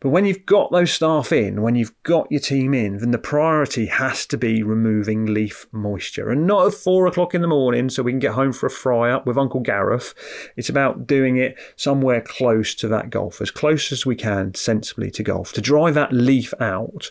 But 0.00 0.10
when 0.10 0.24
you've 0.24 0.46
got 0.46 0.72
those 0.72 0.90
staff 0.90 1.30
in, 1.30 1.60
when 1.60 1.74
you've 1.74 2.02
got 2.04 2.32
your 2.32 2.40
team 2.40 2.72
in, 2.72 2.98
then 2.98 3.10
the 3.10 3.18
priority 3.18 3.84
has 3.84 4.24
to 4.26 4.38
be 4.38 4.62
removing 4.62 5.26
leaf 5.26 5.66
moisture. 5.72 6.30
And 6.30 6.46
not 6.46 6.68
at 6.68 6.72
four 6.72 7.06
o'clock 7.06 7.34
in 7.34 7.42
the 7.42 7.46
morning 7.46 7.90
so 7.90 8.02
we 8.02 8.12
can 8.12 8.18
get 8.18 8.32
home 8.32 8.54
for 8.54 8.64
a 8.64 8.70
fry 8.70 9.10
up 9.10 9.26
with 9.26 9.36
Uncle 9.36 9.60
Gareth. 9.60 10.14
It's 10.56 10.70
about 10.70 11.06
doing 11.06 11.36
it 11.36 11.54
somewhere 11.76 12.22
close 12.22 12.74
to 12.76 12.88
that 12.88 13.10
golf, 13.10 13.42
as 13.42 13.50
close 13.50 13.92
as 13.92 14.06
we 14.06 14.16
can 14.16 14.54
sensibly 14.54 15.10
to 15.10 15.22
golf, 15.22 15.52
to 15.52 15.60
dry 15.60 15.90
that 15.90 16.14
leaf 16.14 16.54
out. 16.60 17.10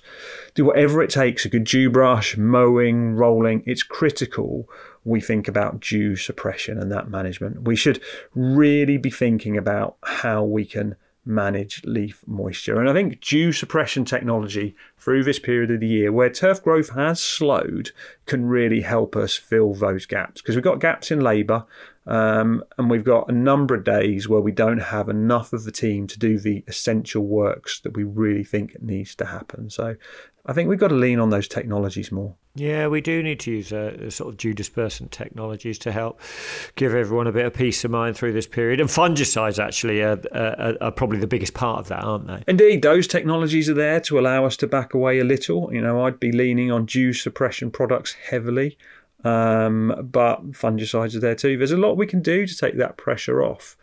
Do 0.56 0.66
whatever 0.66 1.04
it 1.04 1.12
takes 1.12 1.46
a 1.46 1.50
good 1.50 1.66
dew 1.66 1.92
brush, 1.92 2.38
mowing, 2.38 3.14
rolling. 3.14 3.62
It's 3.68 3.84
critical 3.84 4.68
we 5.04 5.22
think 5.22 5.48
about 5.48 5.80
dew 5.80 6.16
suppression 6.16 6.78
and 6.78 6.92
that 6.92 7.10
management. 7.10 7.64
We 7.64 7.76
should 7.76 8.02
really 8.34 8.98
be 8.98 9.10
thinking 9.10 9.58
about 9.58 9.98
how 10.04 10.44
we 10.44 10.66
can 10.66 10.96
manage 11.26 11.84
leaf 11.86 12.24
moisture. 12.26 12.80
And 12.80 12.90
I 12.90 12.94
think 12.94 13.22
dew 13.22 13.52
suppression 13.52 14.04
technology 14.04 14.76
through 14.98 15.24
this 15.24 15.40
period 15.40 15.72
of 15.72 15.80
the 15.80 15.88
year 15.88 16.12
where 16.12 16.30
turf 16.30 16.64
growth 16.64 16.90
has 16.90 17.22
slowed 17.22 17.92
can 18.26 18.46
really 18.46 18.82
help 18.82 19.16
us 19.16 19.36
fill 19.36 19.74
those 19.74 20.06
gaps 20.06 20.42
because 20.42 20.56
we've 20.56 20.64
got 20.64 20.80
gaps 20.80 21.12
in 21.12 21.20
labour 21.20 21.66
um, 22.08 22.64
and 22.78 22.90
we've 22.90 23.04
got 23.04 23.30
a 23.30 23.34
number 23.34 23.76
of 23.76 23.84
days 23.84 24.28
where 24.28 24.42
we 24.42 24.52
don't 24.52 24.80
have 24.80 25.10
enough 25.10 25.54
of 25.54 25.64
the 25.64 25.72
team 25.72 26.08
to 26.08 26.20
do 26.20 26.40
the 26.40 26.64
essential 26.68 27.26
works 27.26 27.82
that 27.82 27.96
we 27.96 28.04
really 28.04 28.44
think 28.44 28.82
needs 28.82 29.16
to 29.16 29.26
happen. 29.26 29.70
So 29.70 29.96
I 30.46 30.54
think 30.54 30.70
we've 30.70 30.80
got 30.80 30.88
to 30.88 30.96
lean 30.96 31.20
on 31.20 31.30
those 31.30 31.48
technologies 31.48 32.12
more. 32.12 32.36
Yeah, 32.56 32.88
we 32.88 33.00
do 33.00 33.22
need 33.22 33.40
to 33.42 33.52
use 33.52 33.72
a, 33.72 34.08
a 34.08 34.12
sort 34.12 34.34
of 34.34 34.38
dew 34.38 34.56
dispersant 34.56 35.12
technologies 35.12 35.78
to 35.80 35.92
help 35.92 36.20
give 36.76 36.96
everyone 36.96 37.28
a 37.28 37.32
bit 37.32 37.46
of 37.46 37.54
peace 37.54 37.86
of 37.86 37.92
mind 37.92 38.18
through 38.18 38.34
this 38.34 38.48
period. 38.48 38.82
And 38.82 38.90
fungicides 38.90 39.64
actually 39.64 40.02
are, 40.02 40.20
are, 40.34 40.76
are, 40.82 40.92
probably 40.92 41.20
the 41.20 41.28
biggest 41.28 41.54
part 41.54 41.80
of 41.80 41.88
that, 41.90 42.04
aren't 42.04 42.28
they? 42.28 42.44
Indeed, 42.48 42.82
those 42.82 43.08
technologies 43.08 43.70
are 43.70 43.76
there 43.76 44.00
to 44.02 44.20
allow 44.20 44.46
us 44.46 44.58
to 44.58 44.68
back 44.68 44.94
away 44.94 45.20
a 45.20 45.24
little. 45.24 45.72
You 45.72 45.82
know, 45.82 46.04
I'd 46.06 46.20
be 46.20 46.32
leaning 46.32 46.72
on 46.72 46.86
dew 46.86 47.14
suppression 47.14 47.70
products 47.70 48.14
heavily, 48.14 48.78
um, 49.24 50.10
but 50.12 50.52
fungicides 50.52 51.16
are 51.16 51.20
there 51.20 51.36
too. 51.36 51.58
There's 51.58 51.72
a 51.72 51.78
lot 51.78 51.98
we 51.98 52.08
can 52.08 52.22
do 52.22 52.46
to 52.46 52.58
take 52.58 52.78
that 52.78 52.98
pressure 52.98 53.44
off. 53.44 53.76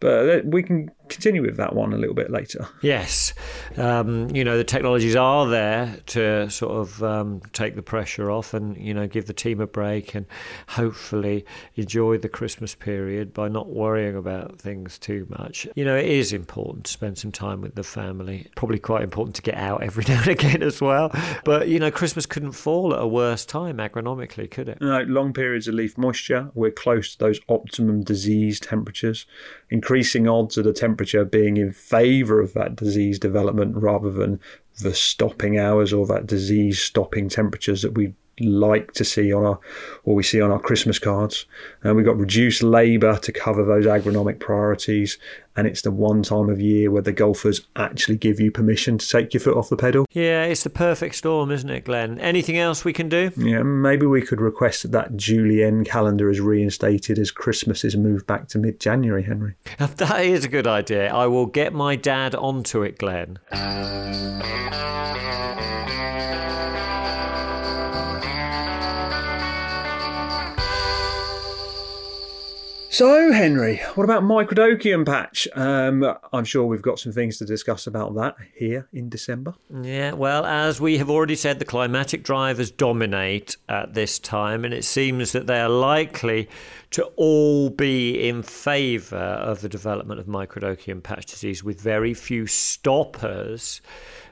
But 0.00 0.44
we 0.46 0.62
can 0.62 0.90
continue 1.08 1.42
with 1.42 1.56
that 1.56 1.74
one 1.74 1.92
a 1.92 1.96
little 1.96 2.14
bit 2.14 2.30
later. 2.30 2.68
Yes. 2.82 3.34
Um, 3.76 4.28
you 4.34 4.44
know, 4.44 4.56
the 4.56 4.64
technologies 4.64 5.16
are 5.16 5.46
there 5.46 5.98
to 6.06 6.50
sort 6.50 6.72
of 6.72 7.02
um, 7.02 7.40
take 7.52 7.74
the 7.74 7.82
pressure 7.82 8.30
off 8.30 8.54
and, 8.54 8.76
you 8.76 8.94
know, 8.94 9.06
give 9.06 9.26
the 9.26 9.32
team 9.32 9.60
a 9.60 9.66
break 9.66 10.14
and 10.14 10.26
hopefully 10.68 11.44
enjoy 11.76 12.18
the 12.18 12.28
Christmas 12.28 12.74
period 12.74 13.32
by 13.32 13.48
not 13.48 13.68
worrying 13.68 14.16
about 14.16 14.60
things 14.60 14.98
too 14.98 15.26
much. 15.30 15.66
You 15.74 15.84
know, 15.84 15.96
it 15.96 16.06
is 16.06 16.32
important 16.32 16.84
to 16.84 16.92
spend 16.92 17.18
some 17.18 17.32
time 17.32 17.62
with 17.62 17.74
the 17.74 17.82
family. 17.82 18.46
Probably 18.54 18.78
quite 18.78 19.02
important 19.02 19.36
to 19.36 19.42
get 19.42 19.56
out 19.56 19.82
every 19.82 20.04
now 20.08 20.20
and 20.20 20.28
again 20.28 20.62
as 20.62 20.80
well. 20.80 21.10
But, 21.44 21.68
you 21.68 21.78
know, 21.78 21.90
Christmas 21.90 22.26
couldn't 22.26 22.52
fall 22.52 22.94
at 22.94 23.00
a 23.00 23.06
worse 23.06 23.44
time 23.44 23.78
agronomically, 23.78 24.50
could 24.50 24.68
it? 24.68 24.80
No, 24.80 25.02
long 25.02 25.32
periods 25.32 25.68
of 25.68 25.74
leaf 25.74 25.96
moisture. 25.96 26.50
We're 26.54 26.70
close 26.70 27.12
to 27.12 27.18
those 27.18 27.40
optimum 27.48 28.02
disease 28.02 28.60
temperatures. 28.60 29.26
Increasing 29.70 30.28
odds 30.28 30.56
of 30.56 30.64
the 30.64 30.72
temperature 30.72 30.97
temperature 30.98 31.24
being 31.24 31.58
in 31.58 31.70
favour 31.70 32.40
of 32.40 32.54
that 32.54 32.74
disease 32.74 33.20
development 33.20 33.76
rather 33.76 34.10
than 34.10 34.40
the 34.80 34.92
stopping 34.92 35.56
hours 35.56 35.92
or 35.92 36.06
that 36.06 36.26
disease 36.26 36.80
stopping 36.80 37.28
temperatures 37.28 37.82
that 37.82 37.94
we 37.94 38.12
like 38.40 38.92
to 38.92 39.04
see 39.04 39.32
on 39.32 39.44
our 39.44 39.58
or 40.04 40.14
we 40.14 40.22
see 40.22 40.40
on 40.40 40.50
our 40.50 40.60
Christmas 40.60 40.98
cards. 40.98 41.46
And 41.82 41.96
we've 41.96 42.06
got 42.06 42.18
reduced 42.18 42.62
labour 42.62 43.16
to 43.18 43.32
cover 43.32 43.64
those 43.64 43.86
agronomic 43.86 44.38
priorities. 44.38 45.18
And 45.56 45.66
it's 45.66 45.82
the 45.82 45.90
one 45.90 46.22
time 46.22 46.48
of 46.48 46.60
year 46.60 46.88
where 46.88 47.02
the 47.02 47.10
golfers 47.10 47.62
actually 47.74 48.16
give 48.16 48.38
you 48.38 48.52
permission 48.52 48.96
to 48.96 49.08
take 49.08 49.34
your 49.34 49.40
foot 49.40 49.56
off 49.56 49.70
the 49.70 49.76
pedal. 49.76 50.06
Yeah, 50.12 50.44
it's 50.44 50.62
the 50.62 50.70
perfect 50.70 51.16
storm, 51.16 51.50
isn't 51.50 51.68
it, 51.68 51.84
Glenn? 51.84 52.20
Anything 52.20 52.58
else 52.58 52.84
we 52.84 52.92
can 52.92 53.08
do? 53.08 53.32
Yeah, 53.36 53.64
maybe 53.64 54.06
we 54.06 54.22
could 54.22 54.40
request 54.40 54.84
that 54.84 54.92
that 54.92 55.16
Julian 55.16 55.84
calendar 55.84 56.28
is 56.28 56.40
reinstated 56.40 57.18
as 57.18 57.30
Christmas 57.30 57.84
is 57.84 57.96
moved 57.96 58.26
back 58.26 58.48
to 58.48 58.58
mid 58.58 58.80
January, 58.80 59.22
Henry. 59.22 59.54
That 59.78 60.24
is 60.24 60.44
a 60.44 60.48
good 60.48 60.66
idea. 60.66 61.12
I 61.12 61.26
will 61.26 61.46
get 61.46 61.72
my 61.72 61.96
dad 61.96 62.34
onto 62.34 62.82
it, 62.82 62.98
Glenn. 62.98 63.38
So, 72.98 73.30
Henry, 73.30 73.76
what 73.94 74.02
about 74.02 74.24
microdochium 74.24 75.06
patch? 75.06 75.46
Um, 75.54 76.16
I'm 76.32 76.44
sure 76.44 76.64
we've 76.64 76.82
got 76.82 76.98
some 76.98 77.12
things 77.12 77.38
to 77.38 77.44
discuss 77.44 77.86
about 77.86 78.16
that 78.16 78.34
here 78.56 78.88
in 78.92 79.08
December. 79.08 79.54
Yeah, 79.82 80.14
well, 80.14 80.44
as 80.44 80.80
we 80.80 80.98
have 80.98 81.08
already 81.08 81.36
said, 81.36 81.60
the 81.60 81.64
climatic 81.64 82.24
drivers 82.24 82.72
dominate 82.72 83.56
at 83.68 83.94
this 83.94 84.18
time, 84.18 84.64
and 84.64 84.74
it 84.74 84.84
seems 84.84 85.30
that 85.30 85.46
they 85.46 85.60
are 85.60 85.68
likely 85.68 86.48
to 86.90 87.04
all 87.14 87.70
be 87.70 88.28
in 88.28 88.42
favour 88.42 89.16
of 89.16 89.60
the 89.60 89.68
development 89.68 90.18
of 90.18 90.26
microdochium 90.26 91.00
patch 91.00 91.26
disease, 91.26 91.62
with 91.62 91.80
very 91.80 92.14
few 92.14 92.48
stoppers. 92.48 93.80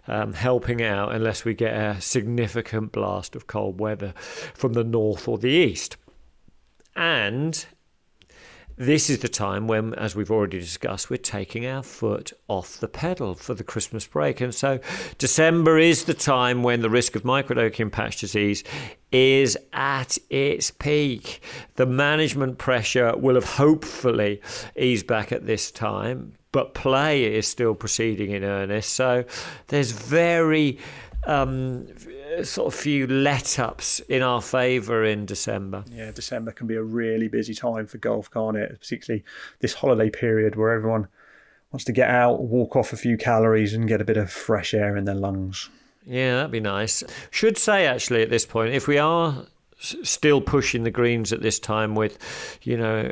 Um, 0.08 0.32
helping 0.32 0.82
out 0.82 1.14
unless 1.14 1.44
we 1.44 1.54
get 1.54 1.74
a 1.74 2.00
significant 2.00 2.90
blast 2.90 3.34
of 3.36 3.46
cold 3.46 3.80
weather 3.80 4.12
from 4.16 4.72
the 4.72 4.84
north 4.84 5.26
or 5.26 5.36
the 5.36 5.50
east. 5.50 5.96
And 6.94 7.66
this 8.76 9.08
is 9.08 9.20
the 9.20 9.28
time 9.28 9.66
when, 9.66 9.94
as 9.94 10.14
we've 10.14 10.30
already 10.30 10.58
discussed, 10.58 11.08
we're 11.08 11.16
taking 11.16 11.66
our 11.66 11.82
foot 11.82 12.32
off 12.48 12.78
the 12.78 12.88
pedal 12.88 13.34
for 13.34 13.54
the 13.54 13.64
Christmas 13.64 14.06
break. 14.06 14.40
And 14.40 14.54
so 14.54 14.80
December 15.18 15.78
is 15.78 16.04
the 16.04 16.14
time 16.14 16.62
when 16.62 16.82
the 16.82 16.90
risk 16.90 17.16
of 17.16 17.22
microdochium 17.22 17.90
patch 17.90 18.20
disease 18.20 18.64
is 19.12 19.56
at 19.72 20.18
its 20.28 20.70
peak. 20.70 21.40
The 21.76 21.86
management 21.86 22.58
pressure 22.58 23.16
will 23.16 23.36
have 23.36 23.44
hopefully 23.44 24.42
eased 24.76 25.06
back 25.06 25.32
at 25.32 25.46
this 25.46 25.70
time, 25.70 26.34
but 26.52 26.74
play 26.74 27.34
is 27.34 27.46
still 27.46 27.74
proceeding 27.74 28.32
in 28.32 28.44
earnest. 28.44 28.92
So 28.94 29.24
there's 29.68 29.92
very 29.92 30.78
um, 31.26 31.86
sort 32.42 32.72
of 32.72 32.78
few 32.78 33.06
let 33.06 33.58
ups 33.58 34.00
in 34.00 34.22
our 34.22 34.40
favour 34.40 35.04
in 35.04 35.26
December. 35.26 35.84
Yeah, 35.90 36.10
December 36.12 36.52
can 36.52 36.66
be 36.66 36.76
a 36.76 36.82
really 36.82 37.28
busy 37.28 37.54
time 37.54 37.86
for 37.86 37.98
golf, 37.98 38.30
can't 38.30 38.56
it? 38.56 38.80
Particularly 38.80 39.24
this 39.60 39.74
holiday 39.74 40.10
period 40.10 40.56
where 40.56 40.72
everyone 40.72 41.08
wants 41.72 41.84
to 41.84 41.92
get 41.92 42.08
out, 42.08 42.42
walk 42.42 42.76
off 42.76 42.92
a 42.92 42.96
few 42.96 43.16
calories, 43.16 43.74
and 43.74 43.88
get 43.88 44.00
a 44.00 44.04
bit 44.04 44.16
of 44.16 44.30
fresh 44.30 44.72
air 44.72 44.96
in 44.96 45.04
their 45.04 45.14
lungs. 45.14 45.68
Yeah, 46.06 46.36
that'd 46.36 46.52
be 46.52 46.60
nice. 46.60 47.02
Should 47.30 47.58
say 47.58 47.86
actually 47.86 48.22
at 48.22 48.30
this 48.30 48.46
point, 48.46 48.72
if 48.72 48.86
we 48.86 48.96
are 48.96 49.46
still 49.78 50.40
pushing 50.40 50.84
the 50.84 50.90
greens 50.90 51.32
at 51.32 51.42
this 51.42 51.58
time 51.58 51.94
with, 51.94 52.18
you 52.62 52.76
know, 52.76 53.10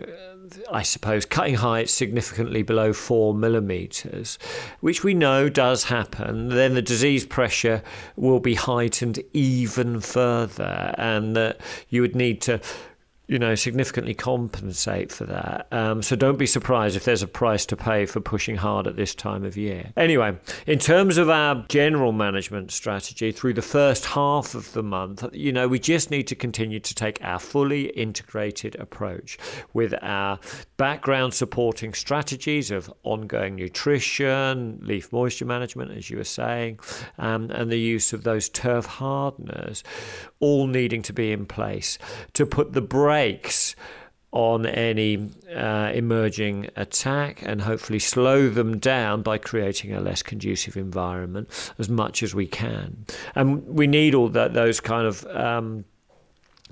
I 0.71 0.83
suppose, 0.83 1.25
cutting 1.25 1.55
heights 1.55 1.93
significantly 1.93 2.63
below 2.63 2.93
four 2.93 3.35
millimetres, 3.35 4.39
which 4.81 5.03
we 5.03 5.15
know 5.15 5.49
does 5.49 5.85
happen, 5.85 6.49
then 6.49 6.75
the 6.75 6.83
disease 6.83 7.25
pressure 7.25 7.83
will 8.17 8.41
be 8.41 8.55
heightened 8.55 9.21
even 9.33 10.01
further, 10.01 10.95
and 10.99 11.37
that 11.37 11.61
you 11.89 12.03
would 12.03 12.17
need 12.17 12.41
to 12.43 12.61
you 13.27 13.39
know, 13.39 13.55
significantly 13.55 14.13
compensate 14.13 15.11
for 15.11 15.25
that. 15.25 15.67
Um, 15.73 16.03
so 16.03 16.15
don't 16.15 16.39
be 16.39 16.47
surprised 16.47 16.95
if 16.95 17.05
there's 17.05 17.23
a 17.23 17.29
price 17.29 17.65
to 17.67 17.77
pay 17.77 18.05
for 18.05 18.21
pushing 18.21 18.57
hard 18.57 18.87
at 18.87 18.97
this 18.97 19.15
time 19.15 19.45
of 19.45 19.57
year. 19.57 19.93
Anyway, 19.97 20.37
in 20.67 20.79
terms 20.79 21.17
of 21.17 21.31
our 21.31 21.65
general 21.69 22.13
management 22.13 22.71
strategy 22.71 23.33
through 23.33 23.55
the 23.55 23.63
first 23.63 24.05
half 24.05 24.55
of 24.55 24.73
the 24.73 24.83
month, 24.83 25.25
you 25.33 25.53
know, 25.53 25.67
we 25.67 25.79
just 25.79 26.11
need 26.11 26.27
to 26.27 26.35
continue 26.35 26.81
to 26.81 26.95
take 26.95 27.19
our 27.23 27.39
fully 27.39 27.87
integrated 27.91 28.77
approach 28.77 29.39
with 29.73 29.95
our 30.03 30.39
background 30.77 31.33
supporting 31.33 31.95
strategies 31.95 32.71
of 32.71 32.93
ongoing 33.05 33.57
nutrition, 33.57 34.79
leaf 34.83 35.11
moisture 35.13 35.47
management, 35.47 35.93
as 35.93 36.11
you 36.11 36.19
were 36.19 36.25
saying, 36.25 36.79
um, 37.19 37.51
and 37.51 37.71
the 37.71 37.79
use 37.79 38.13
of 38.13 38.25
those 38.25 38.51
turf 38.51 38.85
hardeners, 38.85 39.83
all 40.45 40.67
needing 40.67 41.03
to 41.03 41.13
be 41.13 41.33
in 41.33 41.47
place 41.47 41.99
to 42.35 42.45
put 42.45 42.75
the 42.75 42.83
brakes 42.83 43.75
on 44.35 44.67
any 44.67 45.31
uh, 45.55 45.93
emerging 45.95 46.69
attack 46.75 47.41
and 47.47 47.63
hopefully 47.63 48.01
slow 48.01 48.51
them 48.51 48.79
down 48.79 49.23
by 49.23 49.39
creating 49.39 49.95
a 49.95 50.01
less 50.01 50.25
conducive 50.25 50.77
environment 50.77 51.49
as 51.79 51.89
much 51.89 52.21
as 52.21 52.35
we 52.35 52.47
can. 52.47 53.07
And 53.37 53.65
we 53.65 53.87
need 53.87 54.13
all 54.13 54.29
that 54.31 54.53
those 54.53 54.81
kind 54.81 55.07
of 55.07 55.25
um, 55.27 55.85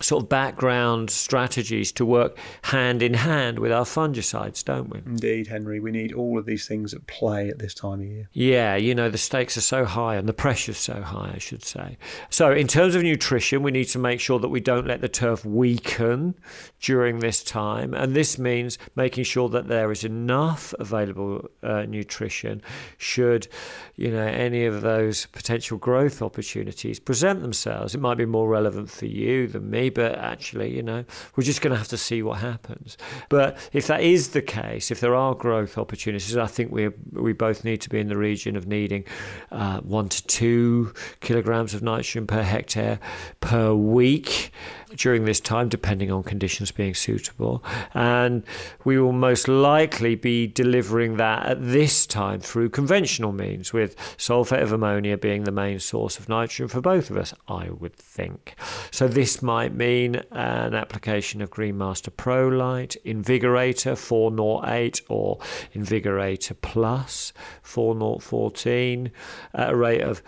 sort 0.03 0.24
of 0.24 0.29
background 0.29 1.11
strategies 1.11 1.93
to 1.93 2.05
work 2.05 2.37
hand 2.62 3.03
in 3.03 3.15
hand 3.15 3.59
with 3.59 3.73
our 3.73 3.85
fungicides, 3.85 4.65
don't 4.65 4.91
we? 4.91 5.01
Indeed, 5.07 5.47
Henry. 5.47 5.81
We 5.81 5.91
need 5.91 6.12
all 6.12 6.39
of 6.39 6.47
these 6.47 6.66
things 6.66 6.95
at 6.95 7.07
play 7.07 7.49
at 7.49 7.59
this 7.59 7.74
time 7.74 8.01
of 8.01 8.07
year. 8.07 8.29
Yeah, 8.33 8.77
you 8.77 8.95
know, 8.95 9.09
the 9.09 9.19
stakes 9.19 9.57
are 9.57 9.62
so 9.62 9.85
high 9.85 10.16
and 10.16 10.29
the 10.29 10.33
pressure's 10.33 10.79
so 10.79 11.03
high, 11.03 11.33
I 11.35 11.39
should 11.39 11.65
say. 11.65 11.99
So, 12.31 12.53
in 12.53 12.66
terms 12.66 12.95
of 12.95 13.03
nutrition, 13.03 13.62
we 13.62 13.70
need 13.70 13.87
to 13.87 13.99
make 13.99 14.20
sure 14.20 14.39
that 14.39 14.49
we 14.49 14.61
don't 14.61 14.87
let 14.87 15.01
the 15.01 15.09
turf 15.09 15.45
weaken 15.45 16.35
during 16.81 17.20
this 17.20 17.43
time. 17.43 17.95
And 17.95 18.15
this 18.15 18.39
means 18.39 18.79
making 18.97 19.24
sure 19.24 19.49
that 19.51 19.69
there 19.69 19.93
is 19.93 20.05
enough 20.05 20.74
available 20.79 21.49
uh, 21.62 21.83
nutrition 21.83 22.62
should, 22.99 23.49
you 23.97 24.11
know, 24.11 24.27
any 24.27 24.65
of 24.65 24.83
those 24.83 25.27
potential 25.27 25.79
growth 25.79 26.23
opportunities 26.23 26.99
present 26.99 27.43
themselves. 27.43 27.95
It 27.95 28.01
might 28.01 28.16
be 28.19 28.27
more 28.27 28.49
relevant 28.49 28.91
for 28.91 29.07
you 29.07 29.47
than 29.47 29.70
me 29.70 29.91
but 29.94 30.16
actually, 30.16 30.74
you 30.74 30.82
know, 30.82 31.05
we're 31.36 31.44
just 31.44 31.60
going 31.60 31.73
to 31.73 31.78
have 31.78 31.89
to 31.89 31.97
see 31.97 32.23
what 32.23 32.39
happens. 32.39 32.97
But 33.28 33.56
if 33.73 33.86
that 33.86 34.02
is 34.02 34.31
the 34.31 34.43
case, 34.43 34.90
if 34.90 35.01
there 35.01 35.14
are 35.14 35.35
growth 35.35 35.78
opportunities, 35.78 36.36
I 36.36 36.47
think 36.47 36.73
we 36.73 36.89
we 37.12 37.32
both 37.32 37.64
need 37.64 37.81
to 37.82 37.90
be 37.90 37.98
in 37.98 38.09
the 38.09 38.16
region 38.16 38.56
of 38.56 38.66
needing 38.66 39.05
uh, 39.51 39.81
one 39.81 40.09
to 40.09 40.27
two 40.27 40.93
kilograms 41.20 41.74
of 41.74 41.82
nitrogen 41.82 42.27
per 42.27 42.43
hectare 42.43 42.98
per 43.40 43.74
week 43.74 44.52
during 44.97 45.24
this 45.24 45.40
time, 45.40 45.69
depending 45.69 46.10
on 46.10 46.23
conditions 46.23 46.70
being 46.70 46.94
suitable. 46.94 47.62
And 47.94 48.43
we 48.85 48.98
will 48.98 49.12
most 49.12 49.48
likely 49.48 50.14
be 50.14 50.47
delivering 50.47 51.16
that 51.16 51.47
at 51.47 51.62
this 51.62 52.06
time 52.06 52.40
through 52.40 52.70
conventional 52.70 53.32
means, 53.32 53.73
with 53.73 53.97
sulfate 54.16 54.62
of 54.62 54.73
ammonia 54.73 55.16
being 55.16 55.44
the 55.44 55.52
main 55.52 55.78
source 55.78 56.19
of 56.19 56.28
nitrogen 56.28 56.69
for 56.69 56.81
both 56.81 57.10
of 57.10 57.16
us, 57.16 57.35
I 57.48 57.70
would 57.70 57.97
think. 57.97 58.55
So 58.90 59.09
this 59.09 59.43
might 59.43 59.74
mean 59.74 60.23
an 60.31 60.74
application 60.74 61.43
of 61.43 61.51
Greenmaster 61.51 62.14
Pro 62.16 62.48
Light, 62.48 62.97
Invigorator 63.05 63.97
408 63.97 65.02
or 65.09 65.39
Invigorator 65.74 66.55
Plus 66.60 67.32
4014 67.62 69.10
at 69.55 69.70
a 69.70 69.77
rate 69.77 70.02
of 70.02 70.23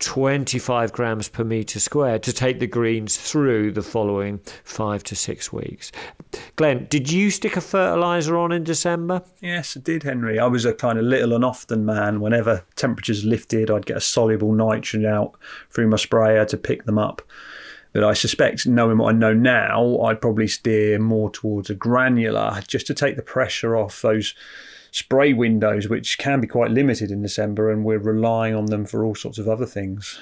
25 0.00 0.92
grams 0.92 1.28
per 1.28 1.42
metre 1.42 1.80
squared 1.80 2.22
to 2.22 2.32
take 2.32 2.60
the 2.60 2.66
greens 2.66 3.16
through 3.16 3.72
the 3.72 3.82
following 3.82 4.40
five 4.62 5.02
to 5.04 5.16
six 5.16 5.52
weeks. 5.52 5.90
Glenn, 6.56 6.86
did 6.88 7.10
you 7.10 7.30
stick 7.30 7.56
a 7.56 7.60
fertiliser 7.60 8.36
on 8.36 8.52
in 8.52 8.64
December? 8.64 9.22
Yes, 9.40 9.76
I 9.76 9.80
did, 9.80 10.04
Henry. 10.04 10.38
I 10.38 10.46
was 10.46 10.64
a 10.64 10.72
kind 10.72 10.98
of 10.98 11.04
little 11.04 11.34
and 11.34 11.44
often 11.44 11.84
man. 11.84 12.20
Whenever 12.20 12.64
temperatures 12.76 13.24
lifted, 13.24 13.70
I'd 13.70 13.86
get 13.86 13.96
a 13.96 14.00
soluble 14.00 14.52
nitrogen 14.52 15.06
out 15.06 15.34
through 15.70 15.88
my 15.88 15.96
sprayer 15.96 16.44
to 16.44 16.56
pick 16.56 16.84
them 16.84 16.98
up. 16.98 17.22
But 17.92 18.04
I 18.04 18.12
suspect, 18.12 18.66
knowing 18.66 18.98
what 18.98 19.14
I 19.14 19.18
know 19.18 19.32
now, 19.32 20.00
I'd 20.02 20.20
probably 20.20 20.46
steer 20.46 20.98
more 20.98 21.30
towards 21.30 21.70
a 21.70 21.74
granular 21.74 22.60
just 22.66 22.86
to 22.88 22.94
take 22.94 23.16
the 23.16 23.22
pressure 23.22 23.76
off 23.76 24.02
those 24.02 24.34
spray 24.90 25.32
windows, 25.32 25.88
which 25.88 26.18
can 26.18 26.40
be 26.40 26.46
quite 26.46 26.70
limited 26.70 27.10
in 27.10 27.22
December, 27.22 27.70
and 27.70 27.84
we're 27.84 27.98
relying 27.98 28.54
on 28.54 28.66
them 28.66 28.84
for 28.84 29.04
all 29.04 29.14
sorts 29.14 29.38
of 29.38 29.48
other 29.48 29.66
things. 29.66 30.18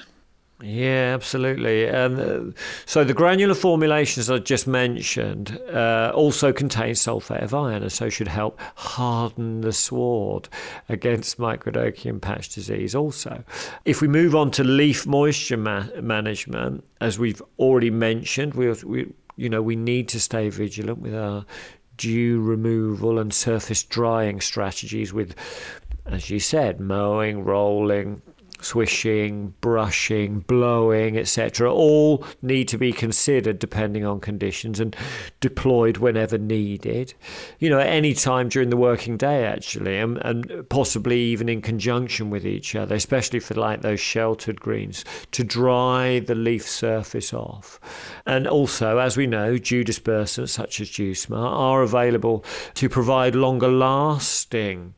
Yeah, 0.61 1.11
absolutely. 1.13 1.85
And 1.85 2.19
uh, 2.19 2.59
so 2.87 3.03
the 3.03 3.13
granular 3.13 3.53
formulations 3.53 4.27
I 4.29 4.39
just 4.39 4.65
mentioned 4.65 5.59
uh, 5.71 6.11
also 6.15 6.51
contain 6.51 6.95
sulfate 6.95 7.43
of 7.43 7.53
iron, 7.53 7.83
and 7.83 7.91
so 7.91 8.09
should 8.09 8.27
help 8.27 8.59
harden 8.75 9.61
the 9.61 9.71
sward 9.71 10.49
against 10.89 11.37
microdochium 11.37 12.19
patch 12.19 12.49
disease. 12.49 12.95
Also, 12.95 13.43
if 13.85 14.01
we 14.01 14.07
move 14.07 14.35
on 14.35 14.49
to 14.51 14.63
leaf 14.63 15.05
moisture 15.05 15.57
ma- 15.57 15.85
management, 16.01 16.83
as 17.01 17.19
we've 17.19 17.41
already 17.59 17.91
mentioned, 17.91 18.55
we, 18.55 18.71
we 18.83 19.13
you 19.35 19.49
know 19.49 19.61
we 19.61 19.75
need 19.75 20.09
to 20.09 20.19
stay 20.19 20.49
vigilant 20.49 20.97
with 20.97 21.13
our 21.13 21.45
dew 21.97 22.41
removal 22.41 23.19
and 23.19 23.33
surface 23.33 23.83
drying 23.83 24.39
strategies 24.39 25.11
with, 25.11 25.35
as 26.05 26.29
you 26.29 26.39
said, 26.39 26.79
mowing, 26.79 27.43
rolling, 27.43 28.21
swishing, 28.61 29.53
brushing, 29.61 30.39
blowing, 30.39 31.17
etc., 31.17 31.71
all 31.71 32.25
need 32.41 32.67
to 32.67 32.77
be 32.77 32.91
considered 32.91 33.59
depending 33.59 34.05
on 34.05 34.19
conditions 34.19 34.79
and 34.79 34.95
deployed 35.39 35.97
whenever 35.97 36.37
needed. 36.37 37.13
You 37.59 37.69
know, 37.69 37.79
at 37.79 37.87
any 37.87 38.13
time 38.13 38.49
during 38.49 38.69
the 38.69 38.77
working 38.77 39.17
day, 39.17 39.45
actually, 39.45 39.97
and, 39.97 40.17
and 40.19 40.67
possibly 40.69 41.19
even 41.19 41.49
in 41.49 41.61
conjunction 41.61 42.29
with 42.29 42.45
each 42.45 42.75
other, 42.75 42.95
especially 42.95 43.39
for 43.39 43.53
like 43.53 43.81
those 43.81 43.99
sheltered 43.99 44.59
greens, 44.59 45.05
to 45.31 45.43
dry 45.43 46.19
the 46.19 46.35
leaf 46.35 46.67
surface 46.67 47.33
off. 47.33 47.79
And 48.25 48.47
also, 48.47 48.97
as 48.97 49.17
we 49.17 49.27
know, 49.27 49.57
dew 49.57 49.83
dispersants 49.83 50.49
such 50.49 50.81
as 50.81 50.89
DewSmart 50.89 51.51
are 51.51 51.81
available 51.81 52.43
to 52.75 52.89
provide 52.89 53.35
longer 53.35 53.69
lasting 53.69 54.93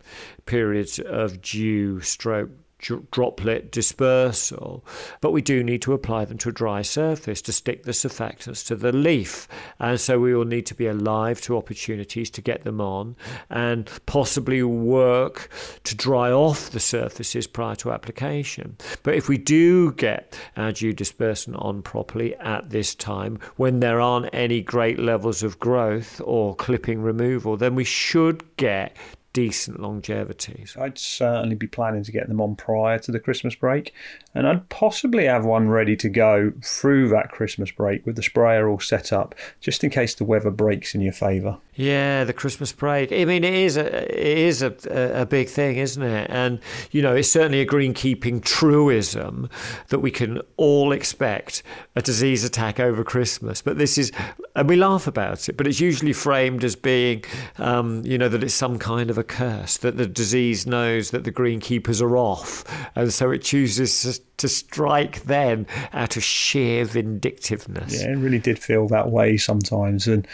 periods 0.45 0.99
of 0.99 1.41
dew 1.41 2.02
stroke 2.02 2.49
droplet 2.80 3.72
dispersal, 3.72 4.85
but 5.22 5.31
we 5.31 5.41
do 5.41 5.64
need 5.64 5.81
to 5.81 5.93
apply 5.93 6.26
them 6.26 6.38
to 6.39 6.49
a 6.49 6.53
dry 6.53 6.81
surface 6.81 7.41
to 7.43 7.51
stick 7.51 7.84
the 7.84 7.91
surfactants 7.91 8.65
to 8.68 8.76
the 8.76 8.91
leaf. 8.91 9.47
And 9.80 9.99
so 9.99 10.19
we 10.19 10.34
will 10.34 10.45
need 10.45 10.65
to 10.68 10.76
be 10.76 10.88
alive 10.88 11.41
to 11.41 11.57
opportunities 11.57 12.30
to 12.31 12.41
get 12.41 12.64
them 12.64 12.81
on 12.81 13.15
and 13.49 13.89
possibly 14.06 14.64
work 14.64 15.49
to 15.84 15.95
dry 15.95 16.31
off 16.31 16.72
the 16.72 16.80
surfaces 16.80 17.47
prior 17.47 17.76
to 17.77 17.91
application. 17.91 18.77
But 19.03 19.15
if 19.15 19.30
we 19.30 19.38
do 19.38 19.91
get 19.93 20.38
our 20.56 20.72
dew 20.72 20.93
dispersant 20.93 21.64
on 21.64 21.81
properly 21.81 22.35
at 22.35 22.69
this 22.69 22.95
time, 22.95 23.39
when 23.57 23.80
there 23.80 24.01
aren't 24.01 24.30
any 24.34 24.61
great 24.61 24.99
levels 24.99 25.43
of 25.43 25.60
growth 25.60 26.22
or 26.23 26.56
clipping 26.56 27.01
removal, 27.01 27.57
then 27.57 27.76
we 27.76 27.84
should 27.84 28.43
get 28.57 28.95
decent 29.34 29.80
longevity. 29.80 30.65
I'd 30.77 30.97
certainly 30.97 31.56
be 31.56 31.68
planning 31.68 32.03
to 32.03 32.11
get 32.11 32.27
them 32.27 32.41
on 32.41 32.56
prior 32.56 32.99
to 32.99 33.11
the 33.11 33.19
Christmas 33.19 33.56
break, 33.56 33.93
and 34.34 34.47
I'd 34.47 34.69
possibly 34.69 35.26
have 35.26 35.45
one 35.45 35.69
ready 35.69 35.95
to 35.97 36.10
go 36.10 36.51
through 36.64 37.10
that 37.10 37.31
Christmas 37.31 37.72
break 37.72 38.06
with 38.06 38.15
the 38.15 38.23
sprayer 38.23 38.68
all 38.68 38.80
set 38.80 39.14
up, 39.14 39.35
just 39.60 39.84
in 39.84 39.89
case 39.89 40.15
the 40.15 40.26
weather 40.26 40.51
breaks 40.51 40.95
in 40.95 41.01
your 41.01 41.14
favour. 41.14 41.57
Yeah, 41.76 42.26
the 42.26 42.34
Christmas 42.34 42.72
break. 42.73 43.11
I 43.11 43.23
mean, 43.26 43.43
it 43.43 43.53
is 43.53 43.77
a 43.77 43.85
it 43.88 44.38
is 44.38 44.61
a, 44.61 44.73
a 45.14 45.26
big 45.26 45.47
thing, 45.47 45.77
isn't 45.77 46.03
it? 46.03 46.30
And 46.30 46.60
you 46.91 47.01
know, 47.01 47.15
it's 47.15 47.31
certainly 47.31 47.61
a 47.61 47.65
greenkeeping 47.65 48.43
truism 48.43 49.49
that 49.88 49.99
we 49.99 50.11
can 50.11 50.41
all 50.57 50.91
expect 50.91 51.64
a 51.95 52.01
disease 52.01 52.43
attack 52.43 52.80
over 52.80 53.03
Christmas. 53.03 53.61
But 53.61 53.77
this 53.77 53.97
is, 53.97 54.11
and 54.56 54.68
we 54.68 54.76
laugh 54.76 55.07
about 55.07 55.47
it, 55.47 55.57
but 55.57 55.68
it's 55.68 55.80
usually 55.80 56.14
framed 56.14 56.64
as 56.64 56.76
being, 56.76 57.23
um, 57.57 58.03
you 58.06 58.18
know, 58.18 58.30
that 58.30 58.43
it's 58.43 58.53
some 58.53 58.80
kind 58.80 59.10
of 59.10 59.18
a 59.20 59.24
curse 59.24 59.78
that 59.78 59.98
the 59.98 60.08
disease 60.08 60.66
knows 60.66 61.12
that 61.12 61.24
the 61.24 61.32
greenkeepers 61.32 62.02
are 62.02 62.18
off, 62.18 62.64
and 62.96 63.14
so 63.14 63.32
it 63.32 63.44
chooses 63.44 64.22
to 64.38 64.48
strike 64.48 65.24
them 65.24 65.68
out 65.94 66.18
of 66.18 66.24
sheer 66.24 66.86
vindictiveness. 66.86 68.02
Yeah, 68.02 68.12
it 68.12 68.18
really 68.18 68.40
did 68.40 68.58
feel 68.58 68.88
that 68.88 69.12
way 69.12 69.38
sometimes, 69.38 70.08
and 70.08 70.28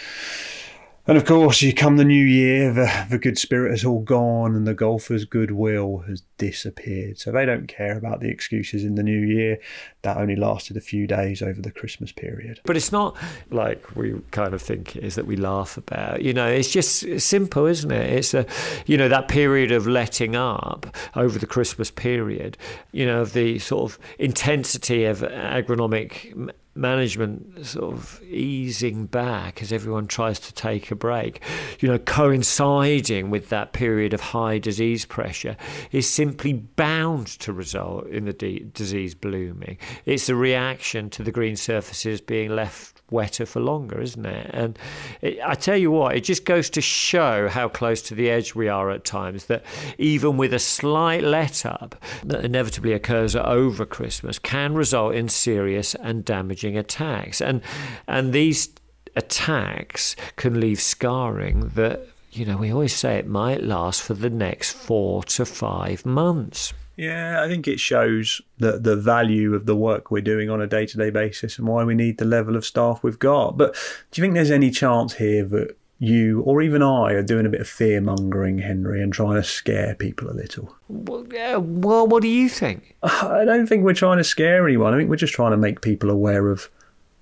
and 1.07 1.18
of 1.18 1.26
course, 1.26 1.62
you 1.62 1.72
come 1.72 1.98
the 1.98 2.06
new 2.06 2.26
year, 2.26 2.74
the, 2.74 3.06
the 3.12 3.20
good 3.20 3.38
spirit 3.38 3.70
has 3.70 3.86
all 3.86 4.02
gone 4.02 4.56
and 4.56 4.66
the 4.66 4.74
golfer's 4.74 5.24
goodwill 5.24 5.99
has 6.07 6.24
disappeared. 6.40 7.20
So 7.20 7.32
they 7.32 7.45
don't 7.45 7.68
care 7.68 7.95
about 7.95 8.22
the 8.22 8.30
excuses 8.30 8.84
in 8.84 8.95
the 8.95 9.03
new 9.03 9.20
year. 9.20 9.60
That 10.06 10.18
only 10.18 10.36
lasted 10.36 10.77
a 10.77 10.82
few 10.82 11.07
days 11.07 11.41
over 11.41 11.60
the 11.60 11.72
Christmas 11.72 12.11
period. 12.11 12.61
But 12.64 12.77
it's 12.77 12.91
not 12.91 13.18
like 13.49 13.95
we 13.95 14.14
kind 14.30 14.53
of 14.53 14.61
think 14.61 14.95
it 14.95 15.03
is 15.03 15.15
that 15.15 15.26
we 15.26 15.36
laugh 15.36 15.77
about. 15.77 16.22
You 16.22 16.32
know, 16.32 16.48
it's 16.48 16.72
just 16.72 17.19
simple, 17.19 17.65
isn't 17.65 17.91
it? 17.91 18.14
It's 18.14 18.36
a, 18.36 18.45
you 18.86 18.98
know, 18.98 19.10
that 19.10 19.27
period 19.30 19.72
of 19.72 19.88
letting 19.88 20.36
up 20.36 20.95
over 21.15 21.40
the 21.40 21.48
Christmas 21.48 21.90
period, 21.90 22.56
you 22.91 23.03
know, 23.07 23.22
of 23.22 23.34
the 23.34 23.57
sort 23.57 23.91
of 23.91 23.99
intensity 24.19 25.06
of 25.06 25.22
agronomic 25.22 26.52
management 26.76 27.65
sort 27.65 27.94
of 27.94 28.22
easing 28.23 29.06
back 29.06 29.61
as 29.61 29.72
everyone 29.72 30.07
tries 30.07 30.40
to 30.40 30.53
take 30.53 30.91
a 30.91 30.95
break, 30.95 31.41
you 31.80 31.88
know, 31.88 31.98
coinciding 31.98 33.30
with 33.30 33.48
that 33.49 33.72
period 33.72 34.14
of 34.14 34.19
high 34.19 34.57
disease 34.57 35.06
pressure 35.06 35.56
is 35.91 36.07
simply 36.07 36.52
bound 36.52 37.27
to 37.27 37.53
result 37.53 38.06
in 38.07 38.26
the 38.26 38.34
de- 38.34 38.60
disease 38.73 39.15
blooming. 39.15 39.77
It's 40.05 40.30
a 40.30 40.35
reaction 40.35 41.09
to 41.11 41.23
the 41.23 41.31
green 41.31 41.55
surfaces 41.55 42.22
being 42.22 42.49
left 42.49 42.95
wetter 43.11 43.45
for 43.45 43.59
longer, 43.59 44.01
isn't 44.01 44.26
it? 44.26 44.49
And 44.53 44.80
it, 45.22 45.39
I 45.45 45.55
tell 45.55 45.77
you 45.77 45.91
what, 45.91 46.15
it 46.15 46.23
just 46.23 46.45
goes 46.45 46.69
to 46.72 46.81
show 46.81 47.47
how 47.47 47.69
close 47.69 48.01
to 48.03 48.15
the 48.15 48.30
edge 48.30 48.55
we 48.55 48.67
are 48.67 48.89
at 48.91 49.05
times 49.05 49.45
that 49.45 49.63
even 49.97 50.38
with 50.38 50.53
a 50.53 50.59
slight 50.59 51.23
let 51.23 51.65
up 51.65 51.95
that 52.23 52.43
inevitably 52.43 52.93
occurs 52.93 53.35
over 53.35 53.85
Christmas 53.85 54.39
can 54.39 54.73
result 54.73 55.15
in 55.15 55.30
serious 55.30 55.95
and 55.95 56.26
damaging 56.26 56.77
attacks. 56.77 57.41
And 57.41 57.61
and 58.07 58.34
these 58.34 58.69
attacks 59.15 60.15
can 60.35 60.59
leave 60.59 60.81
scarring 60.81 61.69
that 61.76 62.07
you 62.31 62.45
know, 62.45 62.57
we 62.57 62.69
always 62.69 62.93
say 62.93 63.17
it 63.17 63.27
might 63.27 63.63
last 63.63 64.01
for 64.01 64.13
the 64.13 64.30
next 64.30 64.73
four 64.73 65.23
to 65.23 65.45
five 65.45 66.05
months. 66.05 66.73
Yeah, 66.97 67.43
I 67.43 67.47
think 67.47 67.67
it 67.67 67.80
shows 67.80 68.41
the 68.57 68.80
the 68.80 68.95
value 68.95 69.53
of 69.53 69.65
the 69.65 69.76
work 69.76 70.11
we're 70.11 70.22
doing 70.22 70.49
on 70.49 70.61
a 70.61 70.67
day 70.67 70.85
to 70.85 70.97
day 70.97 71.09
basis 71.09 71.57
and 71.57 71.67
why 71.67 71.84
we 71.84 71.93
need 71.93 72.17
the 72.17 72.26
level 72.26 72.55
of 72.55 72.65
staff 72.65 73.03
we've 73.03 73.19
got. 73.19 73.57
But 73.57 73.73
do 74.11 74.22
you 74.22 74.23
think 74.23 74.34
there's 74.34 74.51
any 74.51 74.72
chance 74.72 75.15
here 75.15 75.43
that 75.45 75.77
you 75.99 76.41
or 76.41 76.61
even 76.61 76.81
I 76.81 77.13
are 77.13 77.23
doing 77.23 77.45
a 77.45 77.49
bit 77.49 77.61
of 77.61 77.67
fear 77.67 77.99
mongering, 77.99 78.59
Henry, 78.59 79.01
and 79.01 79.11
trying 79.11 79.35
to 79.35 79.43
scare 79.43 79.95
people 79.95 80.30
a 80.30 80.34
little? 80.34 80.73
Well, 80.88 81.26
yeah, 81.31 81.57
well, 81.57 82.07
what 82.07 82.22
do 82.22 82.30
you 82.30 82.47
think? 82.47 82.95
I 83.03 83.43
don't 83.45 83.67
think 83.67 83.84
we're 83.84 83.93
trying 83.93 84.17
to 84.17 84.23
scare 84.23 84.65
anyone. 84.65 84.93
I 84.93 84.97
think 84.97 85.09
we're 85.09 85.15
just 85.17 85.34
trying 85.34 85.51
to 85.51 85.57
make 85.57 85.81
people 85.81 86.09
aware 86.09 86.49
of 86.49 86.69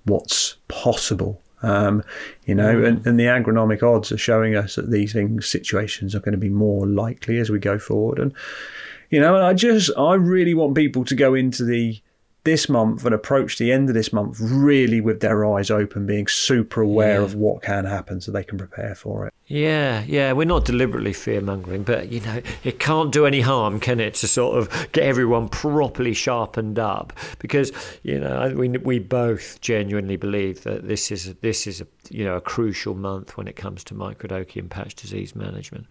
what's 0.04 0.56
possible. 0.68 1.40
Um, 1.62 2.04
you 2.44 2.54
know, 2.54 2.74
mm. 2.74 2.86
and, 2.86 3.06
and, 3.06 3.18
the 3.18 3.24
agronomic 3.24 3.82
odds 3.82 4.12
are 4.12 4.18
showing 4.18 4.54
us 4.54 4.74
that 4.74 4.90
these 4.90 5.14
things, 5.14 5.48
situations 5.48 6.14
are 6.14 6.20
going 6.20 6.32
to 6.32 6.38
be 6.38 6.50
more 6.50 6.86
likely 6.86 7.38
as 7.38 7.48
we 7.48 7.58
go 7.58 7.78
forward. 7.78 8.18
And, 8.18 8.34
you 9.10 9.20
know, 9.20 9.34
and 9.36 9.44
I 9.44 9.54
just, 9.54 9.90
I 9.96 10.14
really 10.14 10.54
want 10.54 10.74
people 10.74 11.04
to 11.04 11.14
go 11.14 11.34
into 11.34 11.64
the 11.64 12.00
this 12.44 12.68
month 12.68 13.04
and 13.06 13.14
approach 13.14 13.56
the 13.56 13.72
end 13.72 13.88
of 13.88 13.94
this 13.94 14.12
month 14.12 14.36
really 14.38 15.00
with 15.00 15.20
their 15.20 15.46
eyes 15.46 15.70
open, 15.70 16.06
being 16.06 16.26
super 16.26 16.82
aware 16.82 17.20
yeah. 17.20 17.24
of 17.24 17.34
what 17.34 17.62
can 17.62 17.86
happen 17.86 18.20
so 18.20 18.30
they 18.30 18.44
can 18.44 18.58
prepare 18.58 18.94
for 18.94 19.26
it. 19.26 19.32
Yeah, 19.46 20.02
yeah, 20.06 20.32
we're 20.32 20.46
not 20.46 20.64
deliberately 20.64 21.12
fear 21.12 21.42
mongering, 21.42 21.82
but 21.82 22.10
you 22.10 22.20
know, 22.20 22.40
it 22.62 22.78
can't 22.78 23.12
do 23.12 23.26
any 23.26 23.42
harm, 23.42 23.78
can 23.78 24.00
it, 24.00 24.14
to 24.14 24.28
sort 24.28 24.56
of 24.56 24.88
get 24.92 25.04
everyone 25.04 25.50
properly 25.50 26.14
sharpened 26.14 26.78
up? 26.78 27.12
Because 27.40 27.70
you 28.02 28.18
know, 28.18 28.54
we 28.56 28.70
we 28.70 28.98
both 29.00 29.60
genuinely 29.60 30.16
believe 30.16 30.62
that 30.64 30.88
this 30.88 31.10
is 31.10 31.34
this 31.42 31.66
is 31.66 31.82
a 31.82 31.86
you 32.08 32.24
know 32.24 32.36
a 32.36 32.40
crucial 32.40 32.94
month 32.94 33.36
when 33.36 33.46
it 33.46 33.54
comes 33.54 33.84
to 33.84 33.94
microdochium 33.94 34.70
patch 34.70 34.94
disease 34.94 35.36
management. 35.36 35.88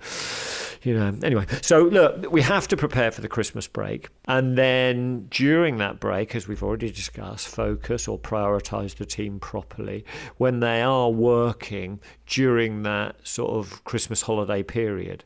You 0.81 0.97
know, 0.97 1.15
anyway, 1.21 1.45
so 1.61 1.83
look, 1.83 2.31
we 2.31 2.41
have 2.41 2.67
to 2.69 2.75
prepare 2.75 3.11
for 3.11 3.21
the 3.21 3.27
Christmas 3.27 3.67
break, 3.67 4.09
and 4.25 4.57
then 4.57 5.27
during 5.29 5.77
that 5.77 5.99
break, 5.99 6.35
as 6.35 6.47
we've 6.47 6.63
already 6.63 6.89
discussed, 6.89 7.49
focus 7.49 8.07
or 8.07 8.17
prioritise 8.17 8.95
the 8.95 9.05
team 9.05 9.39
properly 9.39 10.05
when 10.37 10.59
they 10.59 10.81
are 10.81 11.11
working 11.11 11.99
during 12.25 12.83
that 12.83 13.15
sort 13.27 13.51
of 13.51 13.83
Christmas 13.83 14.21
holiday 14.21 14.63
period. 14.63 15.23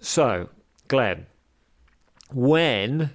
So, 0.00 0.48
Glenn, 0.88 1.26
when 2.32 3.10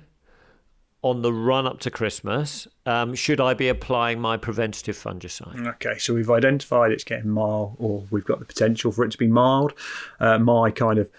on 1.02 1.22
the 1.22 1.32
run 1.32 1.68
up 1.68 1.80
to 1.80 1.92
Christmas 1.92 2.68
um, 2.88 3.14
should 3.14 3.40
I 3.40 3.54
be 3.54 3.68
applying 3.68 4.20
my 4.20 4.38
preventative 4.38 4.98
fungicide? 4.98 5.68
Okay, 5.76 5.98
so 5.98 6.14
we've 6.14 6.30
identified 6.30 6.92
it's 6.92 7.04
getting 7.04 7.30
mild, 7.30 7.76
or 7.80 8.04
we've 8.12 8.26
got 8.26 8.40
the 8.40 8.46
potential 8.46 8.92
for 8.92 9.04
it 9.06 9.12
to 9.12 9.18
be 9.18 9.28
mild. 9.28 9.74
Uh, 10.20 10.40
my 10.40 10.72
kind 10.72 11.00
of 11.00 11.10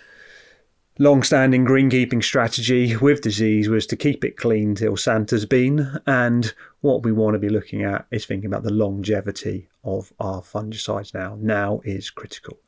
long-standing 0.99 1.65
greenkeeping 1.67 2.25
strategy 2.25 2.97
with 2.97 3.21
disease 3.21 3.69
was 3.69 3.87
to 3.87 3.97
keep 3.97 4.25
it 4.25 4.37
clean 4.37 4.75
till 4.75 4.97
Santa's 4.97 5.45
been, 5.45 6.01
and 6.07 6.55
what 6.81 7.03
we 7.03 7.13
want 7.13 7.35
to 7.35 7.39
be 7.39 7.49
looking 7.49 7.83
at 7.83 8.07
is 8.11 8.25
thinking 8.25 8.47
about 8.47 8.63
the 8.63 8.73
longevity 8.73 9.69
of 9.85 10.13
our 10.19 10.41
fungicides 10.41 11.13
now. 11.13 11.37
Now 11.41 11.81
is 11.85 12.11
critical. 12.11 12.59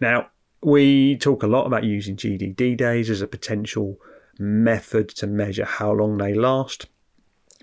Now, 0.00 0.28
we 0.62 1.16
talk 1.18 1.42
a 1.42 1.48
lot 1.48 1.66
about 1.66 1.84
using 1.84 2.16
GDD 2.16 2.76
days 2.76 3.10
as 3.10 3.22
a 3.22 3.28
potential 3.28 3.96
method 4.38 5.08
to 5.10 5.26
measure 5.26 5.64
how 5.64 5.92
long 5.92 6.18
they 6.18 6.34
last. 6.34 6.86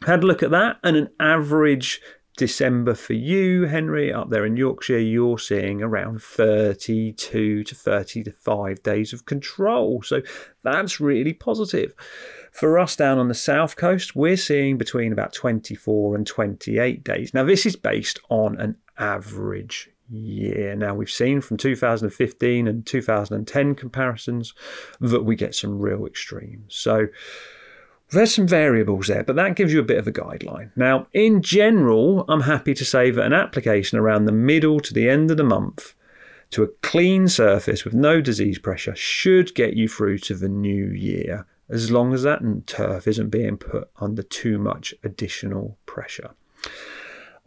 Had 0.05 0.23
a 0.23 0.27
look 0.27 0.43
at 0.43 0.51
that, 0.51 0.77
and 0.83 0.95
an 0.95 1.09
average 1.19 2.01
December 2.35 2.95
for 2.95 3.13
you, 3.13 3.63
Henry, 3.63 4.11
up 4.11 4.29
there 4.29 4.45
in 4.45 4.57
Yorkshire, 4.57 4.99
you're 4.99 5.39
seeing 5.39 5.81
around 5.81 6.21
32 6.21 7.63
to 7.63 7.75
35 7.75 8.83
days 8.83 9.13
of 9.13 9.25
control. 9.25 10.01
So 10.01 10.21
that's 10.63 10.99
really 10.99 11.33
positive. 11.33 11.93
For 12.51 12.77
us 12.77 12.95
down 12.95 13.17
on 13.17 13.27
the 13.27 13.33
south 13.33 13.75
coast, 13.75 14.15
we're 14.15 14.37
seeing 14.37 14.77
between 14.77 15.11
about 15.11 15.33
24 15.33 16.15
and 16.15 16.27
28 16.27 17.03
days. 17.03 17.33
Now, 17.33 17.43
this 17.43 17.65
is 17.65 17.75
based 17.75 18.19
on 18.29 18.59
an 18.59 18.75
average 18.97 19.89
year. 20.09 20.75
Now, 20.75 20.93
we've 20.93 21.09
seen 21.09 21.41
from 21.41 21.57
2015 21.57 22.67
and 22.67 22.85
2010 22.85 23.75
comparisons 23.75 24.53
that 24.99 25.23
we 25.23 25.35
get 25.35 25.55
some 25.55 25.79
real 25.79 26.05
extremes. 26.05 26.75
So, 26.75 27.07
there's 28.11 28.33
some 28.33 28.47
variables 28.47 29.07
there, 29.07 29.23
but 29.23 29.35
that 29.35 29.55
gives 29.55 29.73
you 29.73 29.79
a 29.79 29.83
bit 29.83 29.97
of 29.97 30.07
a 30.07 30.11
guideline. 30.11 30.71
Now, 30.75 31.07
in 31.13 31.41
general, 31.41 32.25
I'm 32.29 32.41
happy 32.41 32.73
to 32.73 32.85
say 32.85 33.11
that 33.11 33.25
an 33.25 33.33
application 33.33 33.97
around 33.97 34.25
the 34.25 34.31
middle 34.31 34.79
to 34.79 34.93
the 34.93 35.09
end 35.09 35.31
of 35.31 35.37
the 35.37 35.43
month 35.43 35.95
to 36.51 36.63
a 36.63 36.67
clean 36.81 37.27
surface 37.27 37.83
with 37.83 37.93
no 37.93 38.21
disease 38.21 38.59
pressure 38.59 38.95
should 38.95 39.55
get 39.55 39.73
you 39.73 39.87
through 39.87 40.19
to 40.19 40.35
the 40.35 40.49
new 40.49 40.85
year, 40.91 41.45
as 41.69 41.91
long 41.91 42.13
as 42.13 42.23
that 42.23 42.41
turf 42.67 43.07
isn't 43.07 43.29
being 43.29 43.57
put 43.57 43.89
under 43.99 44.21
too 44.21 44.59
much 44.59 44.93
additional 45.03 45.77
pressure. 45.85 46.31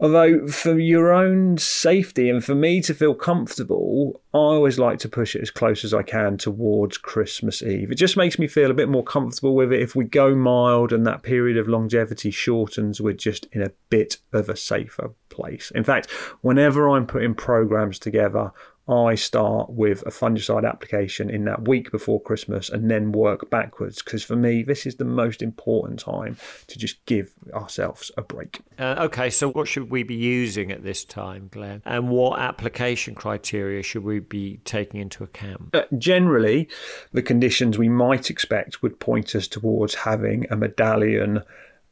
Although, 0.01 0.47
for 0.47 0.79
your 0.79 1.11
own 1.11 1.57
safety 1.57 2.29
and 2.29 2.43
for 2.43 2.55
me 2.55 2.81
to 2.83 2.93
feel 2.93 3.13
comfortable, 3.13 4.21
I 4.33 4.37
always 4.37 4.79
like 4.79 4.97
to 4.99 5.09
push 5.09 5.35
it 5.35 5.41
as 5.41 5.51
close 5.51 5.83
as 5.83 5.93
I 5.93 6.03
can 6.03 6.37
towards 6.37 6.97
Christmas 6.97 7.61
Eve. 7.61 7.91
It 7.91 7.95
just 7.95 8.15
makes 8.15 8.39
me 8.39 8.47
feel 8.47 8.71
a 8.71 8.75
bit 8.75 8.87
more 8.87 9.03
comfortable 9.03 9.55
with 9.55 9.73
it. 9.73 9.81
If 9.81 9.97
we 9.97 10.05
go 10.05 10.33
mild 10.33 10.93
and 10.93 11.05
that 11.05 11.21
period 11.21 11.57
of 11.57 11.67
longevity 11.67 12.31
shortens, 12.31 13.01
we're 13.01 13.11
just 13.11 13.47
in 13.51 13.61
a 13.61 13.71
bit 13.89 14.17
of 14.31 14.47
a 14.47 14.55
safer 14.55 15.11
place. 15.27 15.69
In 15.75 15.83
fact, 15.83 16.09
whenever 16.41 16.89
I'm 16.89 17.05
putting 17.05 17.33
programs 17.33 17.99
together, 17.99 18.53
I 18.89 19.15
start 19.15 19.69
with 19.69 20.01
a 20.03 20.09
fungicide 20.09 20.67
application 20.67 21.29
in 21.29 21.45
that 21.45 21.67
week 21.67 21.91
before 21.91 22.19
Christmas 22.19 22.69
and 22.69 22.89
then 22.89 23.11
work 23.11 23.49
backwards 23.49 24.01
because 24.01 24.23
for 24.23 24.35
me, 24.35 24.63
this 24.63 24.85
is 24.85 24.95
the 24.95 25.05
most 25.05 25.41
important 25.41 25.99
time 25.99 26.37
to 26.67 26.79
just 26.79 27.05
give 27.05 27.31
ourselves 27.53 28.11
a 28.17 28.23
break. 28.23 28.61
Uh, 28.79 28.95
okay, 28.99 29.29
so 29.29 29.51
what 29.51 29.67
should 29.67 29.91
we 29.91 30.01
be 30.03 30.15
using 30.15 30.71
at 30.71 30.83
this 30.83 31.05
time, 31.05 31.49
Glenn? 31.51 31.83
And 31.85 32.09
what 32.09 32.39
application 32.39 33.13
criteria 33.13 33.83
should 33.83 34.03
we 34.03 34.19
be 34.19 34.59
taking 34.65 34.99
into 34.99 35.23
account? 35.23 35.75
Uh, 35.75 35.83
generally, 35.97 36.67
the 37.11 37.21
conditions 37.21 37.77
we 37.77 37.89
might 37.89 38.29
expect 38.29 38.81
would 38.81 38.99
point 38.99 39.35
us 39.35 39.47
towards 39.47 39.93
having 39.93 40.47
a 40.49 40.55
medallion 40.55 41.43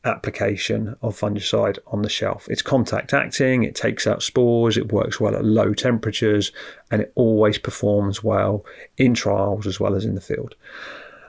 application 0.07 0.95
of 1.01 1.19
fungicide 1.19 1.77
on 1.87 2.01
the 2.01 2.09
shelf. 2.09 2.47
It's 2.49 2.61
contact 2.61 3.13
acting, 3.13 3.63
it 3.63 3.75
takes 3.75 4.07
out 4.07 4.23
spores, 4.23 4.77
it 4.77 4.91
works 4.91 5.19
well 5.19 5.35
at 5.35 5.45
low 5.45 5.73
temperatures, 5.73 6.51
and 6.89 7.01
it 7.01 7.11
always 7.15 7.57
performs 7.57 8.23
well 8.23 8.65
in 8.97 9.13
trials 9.13 9.67
as 9.67 9.79
well 9.79 9.95
as 9.95 10.05
in 10.05 10.15
the 10.15 10.21
field. 10.21 10.55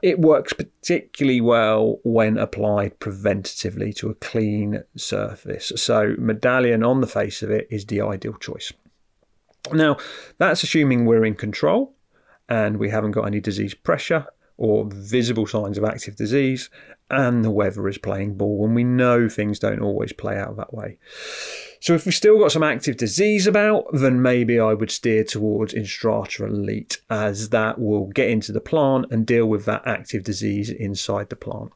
It 0.03 0.21
works 0.21 0.53
particularly 0.53 1.41
well 1.41 1.99
when 2.05 2.39
applied 2.39 3.01
preventatively 3.01 3.95
to 3.97 4.11
a 4.11 4.15
clean 4.15 4.85
surface. 4.97 5.73
So, 5.77 6.15
medallion 6.19 6.85
on 6.85 7.01
the 7.01 7.07
face 7.07 7.43
of 7.43 7.51
it 7.51 7.67
is 7.71 7.85
the 7.85 8.01
ideal 8.01 8.35
choice. 8.35 8.73
Now, 9.73 9.97
that's 10.39 10.63
assuming 10.63 11.05
we're 11.05 11.25
in 11.25 11.35
control 11.35 11.95
and 12.49 12.79
we 12.79 12.91
haven't 12.91 13.11
got 13.11 13.27
any 13.27 13.41
disease 13.41 13.75
pressure 13.75 14.27
or 14.57 14.87
visible 14.87 15.47
signs 15.47 15.79
of 15.79 15.85
active 15.85 16.17
disease, 16.17 16.71
and 17.11 17.45
the 17.45 17.51
weather 17.51 17.89
is 17.89 17.99
playing 17.99 18.35
ball, 18.35 18.65
and 18.65 18.75
we 18.75 18.85
know 18.85 19.29
things 19.29 19.59
don't 19.59 19.81
always 19.81 20.13
play 20.13 20.37
out 20.37 20.57
that 20.57 20.75
way. 20.75 20.99
So, 21.81 21.95
if 21.95 22.05
we've 22.05 22.15
still 22.15 22.39
got 22.39 22.53
some 22.53 22.63
active 22.63 22.97
disease 22.97 23.47
about, 23.47 23.87
then 23.93 24.21
maybe 24.21 24.59
I 24.59 24.75
would 24.75 24.91
steer 24.91 25.25
towards 25.25 25.75
Instrata 25.75 26.47
Elite, 26.47 27.01
as 27.09 27.51
that 27.51 27.79
will 27.79 28.07
get 28.09 28.29
into 28.29 28.53
the 28.53 28.61
plant 28.61 29.07
and 29.11 29.27
deal 29.27 29.47
with 29.47 29.65
that 29.67 29.87
active 29.87 30.25
disease 30.25 30.71
inside 30.71 31.31
the 31.31 31.37
plant. 31.37 31.73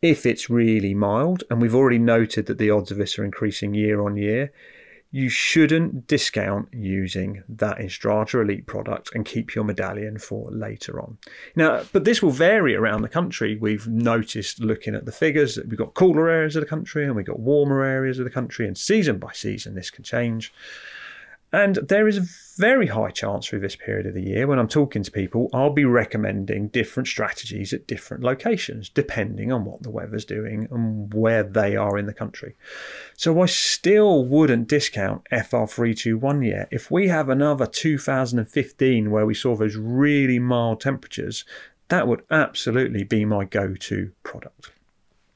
If 0.00 0.26
it's 0.26 0.48
really 0.48 0.94
mild, 0.94 1.42
and 1.50 1.60
we've 1.60 1.74
already 1.74 1.98
noted 1.98 2.46
that 2.46 2.58
the 2.58 2.70
odds 2.70 2.90
of 2.90 2.98
this 2.98 3.18
are 3.18 3.24
increasing 3.24 3.74
year 3.74 4.00
on 4.00 4.16
year, 4.16 4.52
you 5.10 5.28
shouldn't 5.30 6.06
discount 6.06 6.68
using 6.72 7.42
that 7.48 7.78
Instrata 7.78 8.42
Elite 8.42 8.66
product 8.66 9.10
and 9.14 9.24
keep 9.24 9.54
your 9.54 9.64
medallion 9.64 10.18
for 10.18 10.50
later 10.50 11.00
on. 11.00 11.16
Now, 11.56 11.84
but 11.92 12.04
this 12.04 12.22
will 12.22 12.30
vary 12.30 12.74
around 12.74 13.00
the 13.00 13.08
country. 13.08 13.56
We've 13.58 13.86
noticed 13.86 14.60
looking 14.60 14.94
at 14.94 15.06
the 15.06 15.12
figures 15.12 15.54
that 15.54 15.68
we've 15.68 15.78
got 15.78 15.94
cooler 15.94 16.28
areas 16.28 16.56
of 16.56 16.60
the 16.60 16.68
country 16.68 17.04
and 17.04 17.16
we've 17.16 17.24
got 17.24 17.40
warmer 17.40 17.82
areas 17.82 18.18
of 18.18 18.24
the 18.24 18.30
country, 18.30 18.66
and 18.66 18.76
season 18.76 19.18
by 19.18 19.32
season 19.32 19.74
this 19.74 19.90
can 19.90 20.04
change. 20.04 20.52
And 21.52 21.76
there 21.76 22.06
is 22.06 22.18
a 22.18 22.26
very 22.58 22.88
high 22.88 23.10
chance 23.10 23.46
through 23.46 23.60
this 23.60 23.76
period 23.76 24.06
of 24.06 24.14
the 24.14 24.22
year 24.22 24.46
when 24.46 24.58
I'm 24.58 24.68
talking 24.68 25.02
to 25.02 25.10
people, 25.10 25.48
I'll 25.52 25.72
be 25.72 25.84
recommending 25.84 26.68
different 26.68 27.06
strategies 27.06 27.72
at 27.72 27.86
different 27.86 28.22
locations, 28.22 28.90
depending 28.90 29.50
on 29.50 29.64
what 29.64 29.82
the 29.82 29.90
weather's 29.90 30.24
doing 30.24 30.68
and 30.70 31.12
where 31.14 31.42
they 31.42 31.76
are 31.76 31.96
in 31.96 32.06
the 32.06 32.12
country. 32.12 32.56
So 33.16 33.40
I 33.40 33.46
still 33.46 34.24
wouldn't 34.24 34.68
discount 34.68 35.22
FR321 35.32 36.46
yet. 36.46 36.68
If 36.70 36.90
we 36.90 37.08
have 37.08 37.28
another 37.28 37.66
2015 37.66 39.10
where 39.10 39.24
we 39.24 39.34
saw 39.34 39.56
those 39.56 39.76
really 39.76 40.38
mild 40.38 40.80
temperatures, 40.80 41.44
that 41.88 42.06
would 42.06 42.22
absolutely 42.30 43.04
be 43.04 43.24
my 43.24 43.44
go 43.44 43.74
to 43.74 44.10
product. 44.22 44.72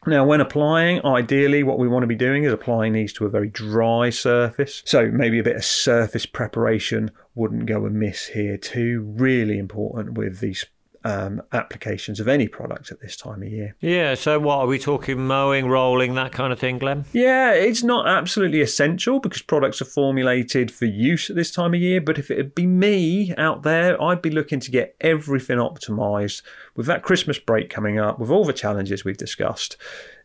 Now, 0.05 0.25
when 0.25 0.41
applying, 0.41 1.05
ideally 1.07 1.63
what 1.63 1.79
we 1.79 1.87
want 1.87 2.03
to 2.03 2.09
be 2.09 2.17
doing 2.17 2.43
is 2.43 2.53
applying 2.53 2.93
these 2.93 3.13
to 3.15 3.27
a 3.27 3.31
very 3.31 3.49
dry 3.49 4.11
surface. 4.11 4.83
So 4.85 5.09
maybe 5.11 5.39
a 5.39 5.45
bit 5.45 5.57
of 5.57 5.65
surface 5.65 6.27
preparation 6.27 7.13
wouldn't 7.37 7.67
go 7.67 7.87
amiss 7.87 8.27
here 8.27 8.57
too. 8.57 9.15
Really 9.17 9.59
important 9.59 10.19
with 10.19 10.41
these 10.41 10.67
um, 11.05 11.43
applications 11.53 12.21
of 12.21 12.29
any 12.29 12.49
product 12.49 12.91
at 12.91 13.01
this 13.01 13.17
time 13.17 13.43
of 13.43 13.49
year. 13.49 13.75
Yeah, 13.81 14.15
so 14.15 14.39
what 14.39 14.59
are 14.59 14.67
we 14.67 14.79
talking 14.79 15.27
mowing, 15.27 15.69
rolling, 15.69 16.15
that 16.15 16.33
kind 16.33 16.53
of 16.53 16.59
thing, 16.59 16.79
Glenn? 16.79 17.05
Yeah, 17.13 17.53
it's 17.53 17.83
not 17.83 18.07
absolutely 18.07 18.61
essential 18.61 19.21
because 19.21 19.43
products 19.43 19.81
are 19.81 19.87
formulated 19.87 20.71
for 20.71 20.87
use 20.87 21.31
at 21.31 21.37
this 21.37 21.51
time 21.51 21.75
of 21.75 21.81
year. 21.81 22.01
But 22.01 22.19
if 22.19 22.31
it'd 22.31 22.55
be 22.55 22.67
me 22.67 23.35
out 23.37 23.63
there, 23.63 24.01
I'd 24.01 24.23
be 24.23 24.31
looking 24.31 24.61
to 24.61 24.71
get 24.71 24.97
everything 25.01 25.59
optimized 25.59 26.43
with 26.75 26.87
that 26.87 27.03
Christmas 27.03 27.39
break 27.39 27.69
coming 27.71 27.99
up, 27.99 28.19
with 28.19 28.31
all 28.31 28.45
the 28.45 28.53
challenges 28.53 29.05
we've 29.05 29.17
discussed 29.17 29.77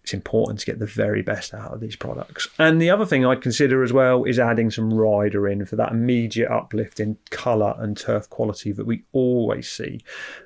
it's 0.07 0.13
important 0.13 0.57
to 0.57 0.65
get 0.65 0.79
the 0.79 0.85
very 0.85 1.21
best 1.21 1.53
out 1.53 1.73
of 1.73 1.81
these 1.81 1.97
products. 1.97 2.47
And 2.57 2.81
the 2.81 2.89
other 2.89 3.05
thing 3.05 3.25
I'd 3.25 3.41
consider 3.41 3.83
as 3.83 3.91
well 3.91 4.23
is 4.23 4.39
adding 4.39 4.71
some 4.71 4.93
rider 4.93 5.49
in 5.49 5.65
for 5.65 5.75
that 5.75 5.91
immediate 5.91 6.49
uplift 6.49 7.01
in 7.01 7.17
colour 7.29 7.75
and 7.77 7.97
turf 7.97 8.29
quality 8.29 8.71
that 8.71 8.85
we 8.85 9.03
always 9.11 9.69
see. 9.69 9.99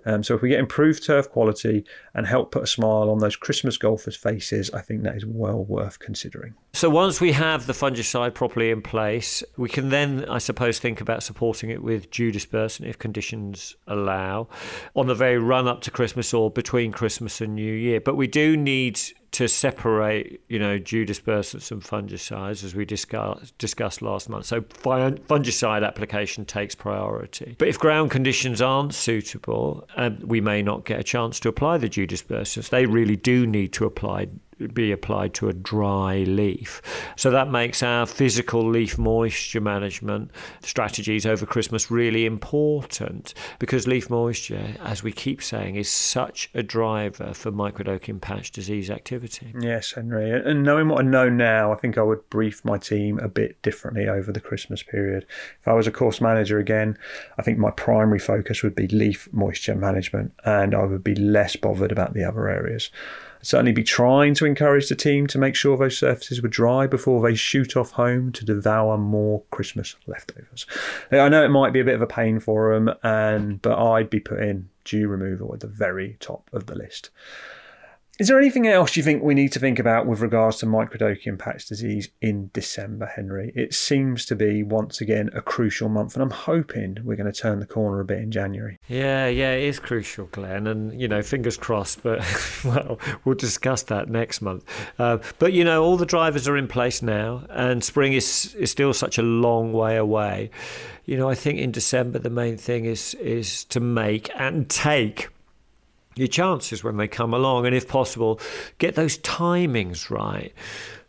Um, 0.08 0.24
so 0.24 0.34
if 0.34 0.42
we 0.42 0.50
get 0.50 0.60
improved 0.60 1.06
turf 1.06 1.30
quality 1.30 1.86
and 2.16 2.26
help 2.26 2.52
put 2.52 2.64
a 2.64 2.68
smile 2.68 3.12
on 3.12 3.20
those 3.20 3.36
Christmas 3.36 3.78
golfers' 3.78 4.16
faces, 4.16 4.72
I 4.72 4.82
think 4.82 5.04
that 5.04 5.16
is 5.16 5.28
well 5.28 5.64
worth 5.64 6.00
considering. 6.00 6.56
So 6.74 6.90
once 6.90 7.22
we 7.22 7.34
have 7.34 7.68
the 7.68 7.74
fungicide 7.74 8.34
properly 8.34 8.72
in 8.72 8.82
place, 8.82 9.44
we 9.58 9.70
can 9.70 9.90
then, 9.90 10.26
I 10.28 10.40
suppose, 10.40 10.80
think 10.80 11.02
about 11.02 11.22
supporting 11.22 11.70
it 11.70 11.84
with 11.84 12.10
dew 12.10 12.32
dispersant 12.32 12.88
if 12.88 12.98
conditions 12.98 13.76
allow 13.86 14.48
on 14.96 15.06
the 15.06 15.14
very 15.14 15.38
run 15.38 15.68
up 15.68 15.82
to 15.82 15.92
Christmas 15.92 16.34
or 16.34 16.50
between 16.50 16.92
Christmas 16.92 17.42
and 17.42 17.54
New 17.54 17.74
Year. 17.74 18.02
But 18.02 18.16
we 18.16 18.26
do 18.26 18.58
need 18.58 19.00
to 19.32 19.48
separate, 19.48 20.42
you 20.50 20.60
know, 20.60 20.78
dew 20.78 21.06
dispersants 21.06 21.72
and 21.72 21.82
fungicides, 21.82 22.64
as 22.66 22.76
we 22.76 22.84
discuss, 22.84 23.52
discussed 23.58 24.02
last 24.02 24.28
month. 24.28 24.46
So 24.46 24.62
fungicide 24.62 25.88
application 25.88 26.46
takes 26.46 26.76
priority. 26.76 27.56
But 27.58 27.70
if 27.70 27.80
ground 27.80 28.12
conditions 28.12 28.62
aren't 28.62 28.94
suitable, 28.94 29.88
um, 29.96 30.20
we 30.22 30.42
may 30.42 30.62
not 30.62 30.86
get 30.86 31.00
a 31.00 31.04
chance 31.04 31.40
to 31.42 31.50
apply 31.50 31.78
the 31.78 31.88
dew 31.88 32.06
dispersants. 32.06 32.70
They 32.70 32.86
really 32.86 33.16
do 33.16 33.48
need 33.48 33.72
to 33.74 33.86
apply 33.86 34.28
be 34.68 34.92
applied 34.92 35.34
to 35.36 35.50
a 35.50 35.54
dry 35.54 36.20
leaf. 36.20 36.82
So 37.16 37.32
that 37.32 37.50
makes 37.50 37.84
our 37.84 38.06
physical 38.06 38.68
leaf 38.68 38.98
moisture 38.98 39.62
management 39.62 40.32
strategies 40.62 41.26
over 41.26 41.46
Christmas 41.46 41.92
really 41.92 42.26
important 42.26 43.34
because 43.60 43.88
leaf 43.88 44.10
moisture, 44.10 44.76
as 44.84 45.04
we 45.04 45.12
keep 45.12 45.42
saying, 45.42 45.76
is 45.76 45.90
such 45.90 46.50
a 46.54 46.64
driver 46.64 47.34
for 47.34 47.52
microdochium 47.52 48.22
patch 48.22 48.52
disease 48.52 48.90
activity. 48.90 49.54
Yes, 49.60 49.94
Henry. 49.94 50.32
And 50.32 50.64
knowing 50.64 50.88
what 50.90 51.04
I 51.04 51.08
know 51.08 51.30
now, 51.30 51.72
I 51.72 51.76
think 51.76 51.98
I 51.98 52.04
would 52.04 52.30
brief 52.30 52.64
my 52.66 52.78
team 52.78 53.20
a 53.20 53.28
bit 53.28 53.62
differently 53.62 54.08
over 54.08 54.32
the 54.32 54.40
Christmas 54.40 54.84
period. 54.84 55.26
If 55.60 55.68
I 55.68 55.74
was 55.74 55.88
a 55.88 55.92
course 55.92 56.22
manager 56.22 56.60
again, 56.60 56.98
I 57.38 57.42
think 57.42 57.58
my 57.58 57.72
primary 57.72 58.20
focus 58.20 58.64
would 58.64 58.76
be 58.76 58.88
leaf 58.88 59.28
moisture 59.32 59.76
management 59.76 60.34
and 60.46 60.74
I 60.76 60.84
would 60.84 61.04
be 61.04 61.16
less 61.16 61.56
bothered 61.56 61.92
about 61.92 62.14
the 62.14 62.24
other 62.24 62.48
areas 62.48 62.90
certainly 63.42 63.72
be 63.72 63.84
trying 63.84 64.34
to 64.36 64.46
encourage 64.46 64.90
the 64.90 64.96
team 64.96 65.28
to 65.28 65.38
make 65.38 65.56
sure 65.56 65.78
those 65.78 65.98
surfaces 65.98 66.42
were 66.42 66.48
dry 66.48 66.88
before 66.88 67.22
they 67.22 67.36
shoot 67.36 67.76
off 67.76 67.92
home 67.92 68.32
to 68.34 68.46
devour 68.46 68.98
more 68.98 69.44
Christmas 69.52 69.96
leftovers. 70.08 70.66
I 71.12 71.30
know 71.30 71.44
it 71.44 71.50
might 71.50 71.74
be 71.74 71.80
a 71.80 71.86
bit 71.86 71.96
of 71.96 72.02
a 72.02 72.08
pain 72.08 72.40
for 72.40 72.74
them, 72.74 72.94
and 73.04 73.62
but 73.62 73.78
I'd 73.78 74.10
be 74.10 74.20
putting 74.20 74.70
dew 74.84 75.08
removal 75.08 75.54
at 75.54 75.60
the 75.60 75.68
very 75.68 76.18
top 76.20 76.50
of 76.54 76.68
the 76.68 76.76
list. 76.76 77.10
Is 78.20 78.28
there 78.28 78.38
anything 78.38 78.68
else 78.68 78.96
you 78.96 79.04
think 79.04 79.24
we 79.24 79.34
need 79.34 79.52
to 79.54 79.60
think 79.60 79.80
about 79.80 80.06
with 80.06 80.20
regards 80.20 80.58
to 80.58 80.66
microdochium 80.66 81.40
patch 81.40 81.66
disease 81.66 82.10
in 82.22 82.52
December, 82.54 83.06
Henry? 83.06 83.52
It 83.56 83.74
seems 83.74 84.26
to 84.28 84.36
be 84.36 84.64
once 84.64 85.02
again 85.02 85.30
a 85.34 85.42
crucial 85.42 85.90
month, 85.90 86.14
and 86.16 86.22
I'm 86.22 86.30
hoping 86.30 86.98
we're 87.04 87.16
going 87.16 87.32
to 87.32 87.40
turn 87.40 87.60
the 87.60 87.66
corner 87.66 88.00
a 88.00 88.06
bit 88.06 88.20
in 88.20 88.30
January. 88.30 88.78
Yeah, 88.88 89.28
yeah, 89.28 89.54
it 89.54 89.64
is 89.64 89.80
crucial, 89.80 90.26
Glenn, 90.28 90.68
and 90.68 91.00
you 91.00 91.08
know, 91.08 91.22
fingers 91.22 91.58
crossed. 91.58 92.04
But 92.04 92.20
well, 92.66 93.00
we'll 93.24 93.36
discuss 93.36 93.84
that 93.84 94.10
next 94.10 94.42
month. 94.42 94.66
Uh, 95.00 95.18
but 95.40 95.54
you 95.54 95.64
know, 95.64 95.84
all 95.84 95.98
the 95.98 96.06
drivers 96.06 96.48
are 96.48 96.58
in 96.58 96.68
place 96.68 97.02
now, 97.02 97.46
and 97.50 97.84
spring 97.84 98.14
is 98.14 98.54
is 98.56 98.70
still 98.70 98.94
such 98.94 99.18
a 99.18 99.24
long 99.24 99.74
way 99.74 99.96
away. 99.96 100.52
You 101.06 101.18
know, 101.18 101.30
I 101.30 101.36
think 101.36 101.60
in 101.60 101.72
December 101.72 102.20
the 102.20 102.30
main 102.30 102.58
thing 102.58 102.86
is 102.86 103.16
is 103.16 103.64
to 103.66 103.80
make 103.80 104.30
and 104.36 104.70
take 104.70 105.30
your 106.16 106.28
chances 106.28 106.84
when 106.84 106.98
they 106.98 107.08
come 107.08 107.34
along, 107.34 107.66
and 107.66 107.76
if 107.76 107.88
possible, 107.88 108.40
get 108.78 108.96
those 108.96 109.18
timings 109.20 110.10
right, 110.10 110.54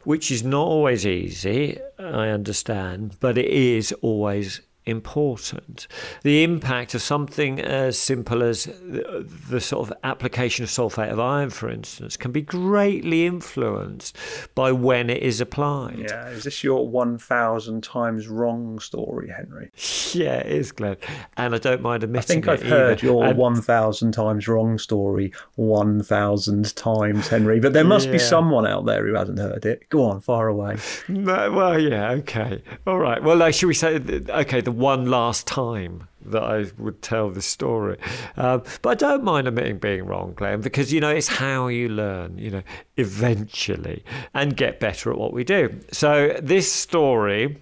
which 0.05 0.31
is 0.31 0.43
not 0.43 0.67
always 0.67 1.07
easy, 1.07 1.79
I 1.99 2.29
understand, 2.29 3.17
but 3.21 3.39
it 3.39 3.47
is 3.47 3.93
always 4.03 4.61
important. 4.85 5.87
The 6.23 6.43
impact 6.43 6.95
of 6.95 7.03
something 7.03 7.61
as 7.61 7.99
simple 7.99 8.43
as 8.43 8.65
the, 8.65 9.27
the, 9.49 9.61
sort 9.61 9.89
of 9.89 9.97
application 10.03 10.65
of 10.65 10.71
sulfate 10.71 11.11
of 11.11 11.21
iron, 11.21 11.51
for 11.51 11.69
instance, 11.69 12.17
can 12.17 12.33
be 12.33 12.43
greatly 12.43 13.27
influenced 13.27 14.17
by 14.55 14.73
when 14.73 15.09
it 15.09 15.23
is 15.23 15.41
applied. 15.41 16.07
Yeah, 16.11 16.29
is 16.29 16.45
this 16.45 16.65
your 16.65 16.89
1,000 16.89 17.83
times 17.83 18.29
wrong 18.29 18.81
story, 18.81 19.31
Henry? 19.31 19.71
Yeah, 20.13 20.39
it 20.39 20.47
is, 20.47 20.73
Glenn. 20.73 20.97
And 21.37 21.55
I 21.55 21.59
don't 21.59 21.83
mind 21.83 22.03
admitting 22.03 22.39
I 22.39 22.43
think 22.43 22.49
I've 22.49 22.63
heard 22.63 23.03
your 23.03 23.25
and, 23.25 23.39
1,000 23.39 24.13
times 24.13 24.49
wrong 24.49 24.79
story 24.79 25.33
1,000 25.57 26.75
times, 26.75 27.29
Henry, 27.29 27.61
but 27.61 27.73
there 27.73 27.85
must 27.85 28.07
yeah. 28.07 28.13
be 28.13 28.19
someone 28.19 28.67
out 28.67 28.85
there 28.87 29.07
who 29.07 29.15
hasn't 29.15 29.39
heard 29.39 29.65
it. 29.65 29.89
Go 29.89 30.05
on, 30.05 30.21
far 30.21 30.49
away. 30.49 30.77
No, 31.09 31.53
well, 31.53 31.79
yeah, 31.79 32.11
okay. 32.13 32.63
All 32.87 32.99
right. 32.99 33.23
Well, 33.23 33.37
like, 33.37 33.55
should 33.55 33.67
we 33.67 33.75
say, 33.75 33.97
okay, 33.97 34.61
the 34.61 34.72
one 34.77 35.07
last 35.07 35.47
time 35.47 36.09
that 36.25 36.43
I 36.43 36.67
would 36.79 37.03
tell 37.03 37.31
this 37.31 37.47
story. 37.47 37.99
Um, 38.37 38.63
but 38.83 38.91
I 38.91 38.95
don't 38.95 39.25
mind 39.25 39.49
admitting 39.49 39.79
being 39.79 40.07
wrong, 40.07 40.35
Glenn, 40.35 40.61
because, 40.61 40.93
you 40.93 41.01
know, 41.01 41.11
it's 41.11 41.29
how 41.29 41.69
you 41.69 41.89
learn, 41.89 42.39
you 42.39 42.51
know, 42.51 42.63
eventually 42.97 44.05
and 44.35 44.57
get 44.57 44.81
better 44.81 45.11
at 45.11 45.19
what 45.19 45.33
we 45.33 45.45
do. 45.45 45.81
So 45.91 46.39
this 46.41 46.71
story 46.71 47.59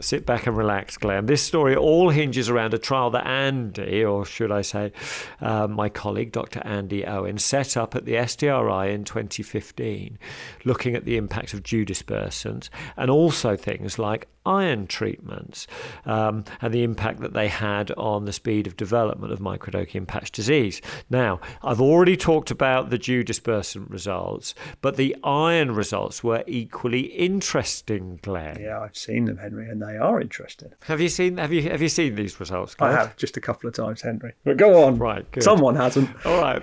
sit 0.00 0.26
back 0.26 0.46
and 0.46 0.56
relax, 0.56 0.96
Glenn. 0.96 1.26
This 1.26 1.42
story 1.42 1.74
all 1.74 2.10
hinges 2.10 2.48
around 2.48 2.74
a 2.74 2.78
trial 2.78 3.10
that 3.10 3.26
Andy, 3.26 4.04
or 4.04 4.24
should 4.24 4.52
I 4.52 4.62
say, 4.62 4.92
uh, 5.40 5.66
my 5.66 5.88
colleague, 5.88 6.32
Dr. 6.32 6.60
Andy 6.64 7.04
Owen, 7.04 7.38
set 7.38 7.76
up 7.76 7.94
at 7.94 8.04
the 8.04 8.14
STRI 8.14 8.92
in 8.92 9.04
2015, 9.04 10.18
looking 10.64 10.94
at 10.94 11.04
the 11.04 11.16
impact 11.16 11.54
of 11.54 11.62
dew 11.62 11.84
dispersants 11.84 12.68
and 12.96 13.10
also 13.10 13.56
things 13.56 13.98
like 13.98 14.28
iron 14.50 14.86
treatments 14.86 15.66
um, 16.06 16.44
and 16.60 16.74
the 16.74 16.82
impact 16.82 17.20
that 17.20 17.32
they 17.32 17.48
had 17.48 17.90
on 17.92 18.24
the 18.24 18.32
speed 18.32 18.66
of 18.66 18.76
development 18.76 19.32
of 19.32 19.38
microdochium 19.38 20.06
patch 20.06 20.30
disease. 20.32 20.80
Now, 21.08 21.40
I've 21.62 21.80
already 21.80 22.16
talked 22.16 22.50
about 22.50 22.90
the 22.90 22.98
dew 22.98 23.22
dispersant 23.24 23.90
results, 23.90 24.54
but 24.80 24.96
the 24.96 25.16
iron 25.22 25.72
results 25.74 26.24
were 26.24 26.44
equally 26.46 27.00
interesting, 27.00 28.18
Glenn. 28.22 28.58
Yeah, 28.60 28.80
I've 28.80 28.96
seen 28.96 29.24
them, 29.26 29.38
Henry, 29.38 29.68
and 29.68 29.80
they 29.80 29.96
are 29.96 30.20
interesting. 30.20 30.72
Have 30.82 31.00
you 31.00 31.08
seen 31.08 31.36
have 31.36 31.52
you 31.52 31.62
have 31.62 31.82
you 31.82 31.88
seen 31.88 32.14
these 32.14 32.38
results? 32.40 32.74
Glenn? 32.74 32.92
I 32.92 33.00
have 33.00 33.16
just 33.16 33.36
a 33.36 33.40
couple 33.40 33.68
of 33.68 33.74
times, 33.74 34.02
Henry. 34.02 34.32
But 34.44 34.56
go 34.56 34.84
on. 34.84 34.98
Right, 34.98 35.30
good. 35.30 35.42
Someone 35.42 35.76
hasn't. 35.76 36.08
All 36.26 36.40
right. 36.40 36.62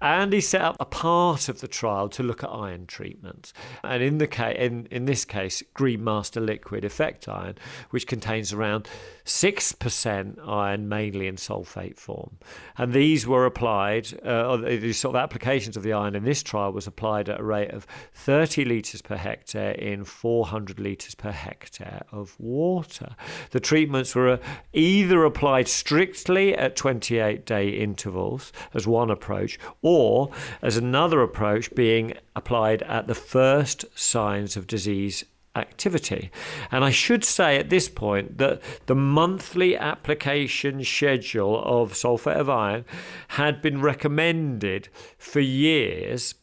And 0.00 0.32
he 0.32 0.40
set 0.40 0.62
up 0.62 0.76
a 0.80 0.84
part 0.84 1.48
of 1.48 1.60
the 1.60 1.68
trial 1.68 2.08
to 2.10 2.22
look 2.22 2.42
at 2.42 2.50
iron 2.50 2.86
treatment. 2.86 3.52
And 3.82 4.02
in 4.02 4.18
the 4.18 4.26
case, 4.26 4.56
in, 4.58 4.86
in 4.90 5.04
this 5.04 5.24
case, 5.24 5.62
Green 5.74 6.02
Master 6.02 6.40
Liquid 6.40 6.84
Effect 6.84 7.28
Iron, 7.28 7.56
which 7.90 8.06
contains 8.06 8.52
around 8.52 8.88
6% 9.24 10.48
iron, 10.48 10.88
mainly 10.88 11.26
in 11.26 11.36
sulfate 11.36 11.96
form. 11.96 12.38
And 12.76 12.92
these 12.92 13.26
were 13.26 13.46
applied, 13.46 14.08
uh, 14.24 14.56
these 14.56 14.98
sort 14.98 15.14
of 15.14 15.22
applications 15.22 15.76
of 15.76 15.82
the 15.82 15.92
iron 15.92 16.14
in 16.14 16.24
this 16.24 16.42
trial 16.42 16.72
was 16.72 16.86
applied 16.86 17.28
at 17.28 17.40
a 17.40 17.44
rate 17.44 17.70
of 17.70 17.86
30 18.14 18.64
litres 18.64 19.02
per 19.02 19.16
hectare 19.16 19.72
in 19.72 20.04
400 20.04 20.80
litres 20.80 21.14
per 21.14 21.30
hectare 21.30 22.02
of 22.10 22.38
water. 22.38 23.14
The 23.50 23.60
treatments 23.60 24.14
were 24.14 24.40
either 24.72 25.24
applied 25.24 25.68
strictly 25.68 26.56
at 26.56 26.76
28 26.76 27.46
day 27.46 27.68
intervals 27.68 28.52
as 28.74 28.86
one 28.86 29.10
approach, 29.10 29.58
or 29.80 30.30
as 30.60 30.76
another 30.76 31.22
approach 31.22 31.74
being 31.74 32.14
applied 32.34 32.82
at 32.82 33.06
the 33.06 33.14
first 33.14 33.84
signs 33.94 34.56
of 34.56 34.66
disease 34.66 35.24
activity. 35.54 36.30
And 36.70 36.84
I 36.84 36.90
should 36.90 37.24
say 37.24 37.58
at 37.58 37.70
this 37.70 37.88
point 37.88 38.38
that 38.38 38.62
the 38.86 38.94
monthly 38.94 39.76
application 39.76 40.82
schedule 40.84 41.62
of 41.62 41.92
sulfate 41.92 42.36
of 42.36 42.48
iron 42.48 42.84
had 43.28 43.60
been 43.60 43.80
recommended 43.80 44.88
for 45.18 45.40
years 45.40 46.34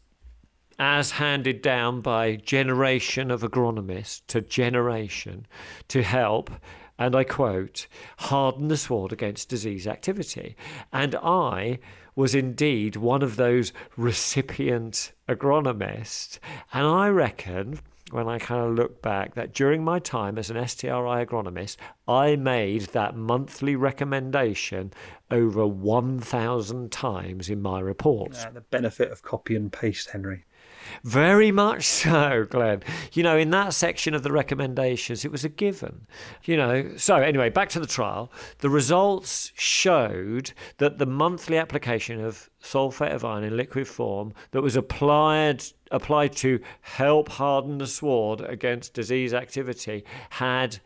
as 0.77 1.11
handed 1.11 1.61
down 1.61 2.01
by 2.01 2.35
generation 2.37 3.31
of 3.31 3.41
agronomists 3.41 4.21
to 4.27 4.41
generation 4.41 5.45
to 5.89 6.03
help 6.03 6.51
and 6.99 7.15
I 7.15 7.23
quote, 7.23 7.87
harden 8.17 8.67
the 8.67 8.75
sward 8.75 9.13
against 9.13 9.47
disease 9.47 9.87
activity. 9.87 10.57
And 10.91 11.15
I 11.15 11.79
was 12.19 12.35
indeed 12.35 12.97
one 12.97 13.21
of 13.21 13.37
those 13.37 13.71
recipient 13.95 15.13
agronomists. 15.29 16.37
And 16.73 16.85
I 16.85 17.07
reckon 17.07 17.79
when 18.11 18.27
I 18.27 18.39
kind 18.39 18.61
of 18.61 18.75
look 18.75 19.01
back 19.01 19.35
that 19.35 19.53
during 19.53 19.85
my 19.85 19.99
time 19.99 20.37
as 20.37 20.49
an 20.49 20.57
STRI 20.57 21.25
agronomist, 21.25 21.77
I 22.09 22.35
made 22.35 22.81
that 22.87 23.15
monthly 23.15 23.77
recommendation 23.77 24.91
over 25.31 25.65
1,000 25.65 26.91
times 26.91 27.49
in 27.49 27.61
my 27.61 27.79
reports. 27.79 28.43
the 28.53 28.61
benefit 28.61 29.13
of 29.13 29.21
copy 29.21 29.55
and 29.55 29.71
paste, 29.71 30.09
Henry. 30.09 30.43
Very 31.03 31.51
much 31.51 31.83
so, 31.87 32.45
Glenn. 32.49 32.83
You 33.13 33.23
know, 33.23 33.37
in 33.37 33.49
that 33.51 33.73
section 33.73 34.13
of 34.13 34.23
the 34.23 34.31
recommendations, 34.31 35.25
it 35.25 35.31
was 35.31 35.43
a 35.43 35.49
given. 35.49 36.07
You 36.43 36.57
know, 36.57 36.91
so 36.97 37.15
anyway, 37.15 37.49
back 37.49 37.69
to 37.69 37.79
the 37.79 37.87
trial. 37.87 38.31
The 38.59 38.69
results 38.69 39.51
showed 39.55 40.53
that 40.77 40.97
the 40.97 41.05
monthly 41.05 41.57
application 41.57 42.23
of 42.23 42.49
sulfate 42.61 43.13
of 43.13 43.23
iron 43.23 43.43
in 43.43 43.55
liquid 43.55 43.87
form 43.87 44.33
that 44.51 44.61
was 44.61 44.75
applied 44.75 45.63
applied 45.91 46.31
to 46.33 46.59
help 46.81 47.29
harden 47.29 47.79
the 47.79 47.87
sward 47.87 48.41
against 48.41 48.93
disease 48.93 49.33
activity 49.33 50.03
had 50.29 50.79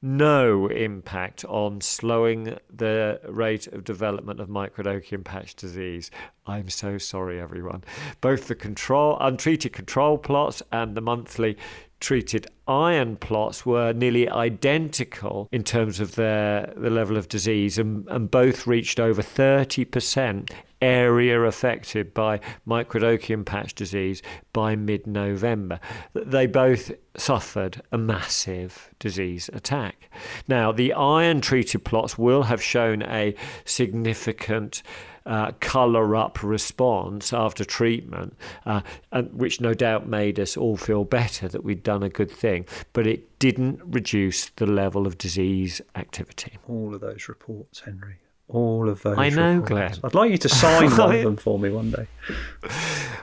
no 0.00 0.68
impact 0.68 1.44
on 1.46 1.80
slowing 1.80 2.56
the 2.74 3.20
rate 3.28 3.66
of 3.68 3.84
development 3.84 4.38
of 4.40 4.48
microdochium 4.48 5.24
patch 5.24 5.54
disease. 5.56 6.10
I'm 6.46 6.68
so 6.68 6.98
sorry, 6.98 7.40
everyone. 7.40 7.82
Both 8.20 8.46
the 8.48 8.54
control, 8.54 9.16
untreated 9.20 9.72
control 9.72 10.16
plots 10.18 10.62
and 10.70 10.96
the 10.96 11.00
monthly 11.00 11.56
treated 12.00 12.46
iron 12.66 13.16
plots 13.16 13.64
were 13.64 13.92
nearly 13.92 14.28
identical 14.28 15.48
in 15.50 15.64
terms 15.64 16.00
of 16.00 16.14
their 16.14 16.72
the 16.76 16.90
level 16.90 17.16
of 17.16 17.28
disease 17.28 17.78
and, 17.78 18.06
and 18.08 18.30
both 18.30 18.66
reached 18.66 19.00
over 19.00 19.22
30% 19.22 20.50
area 20.80 21.40
affected 21.42 22.14
by 22.14 22.40
microdochium 22.66 23.44
patch 23.44 23.74
disease 23.74 24.22
by 24.52 24.76
mid 24.76 25.06
November. 25.06 25.80
They 26.14 26.46
both 26.46 26.92
suffered 27.16 27.82
a 27.90 27.98
massive 27.98 28.90
disease 28.98 29.50
attack. 29.52 30.08
Now, 30.46 30.70
the 30.70 30.92
iron 30.92 31.40
treated 31.40 31.84
plots 31.84 32.16
will 32.16 32.44
have 32.44 32.62
shown 32.62 33.02
a 33.02 33.34
significant 33.64 34.82
uh, 35.28 35.52
colour 35.60 36.16
up 36.16 36.42
response 36.42 37.32
after 37.32 37.64
treatment, 37.64 38.34
uh, 38.64 38.80
and, 39.12 39.32
which 39.32 39.60
no 39.60 39.74
doubt 39.74 40.08
made 40.08 40.40
us 40.40 40.56
all 40.56 40.76
feel 40.76 41.04
better 41.04 41.46
that 41.48 41.62
we'd 41.62 41.82
done 41.82 42.02
a 42.02 42.08
good 42.08 42.30
thing, 42.30 42.64
but 42.94 43.06
it 43.06 43.38
didn't 43.38 43.80
reduce 43.84 44.46
the 44.56 44.66
level 44.66 45.06
of 45.06 45.18
disease 45.18 45.82
activity. 45.94 46.58
All 46.66 46.94
of 46.94 47.02
those 47.02 47.28
reports, 47.28 47.80
Henry. 47.80 48.16
All 48.48 48.88
of 48.88 49.02
those. 49.02 49.18
I 49.18 49.28
know, 49.28 49.56
reports. 49.56 49.68
Glenn. 49.68 49.94
I'd 50.04 50.14
like 50.14 50.30
you 50.30 50.38
to 50.38 50.48
sign 50.48 50.90
one 50.96 51.14
of 51.16 51.22
them 51.22 51.36
for 51.36 51.58
me 51.58 51.68
one 51.68 51.90
day. 51.90 52.06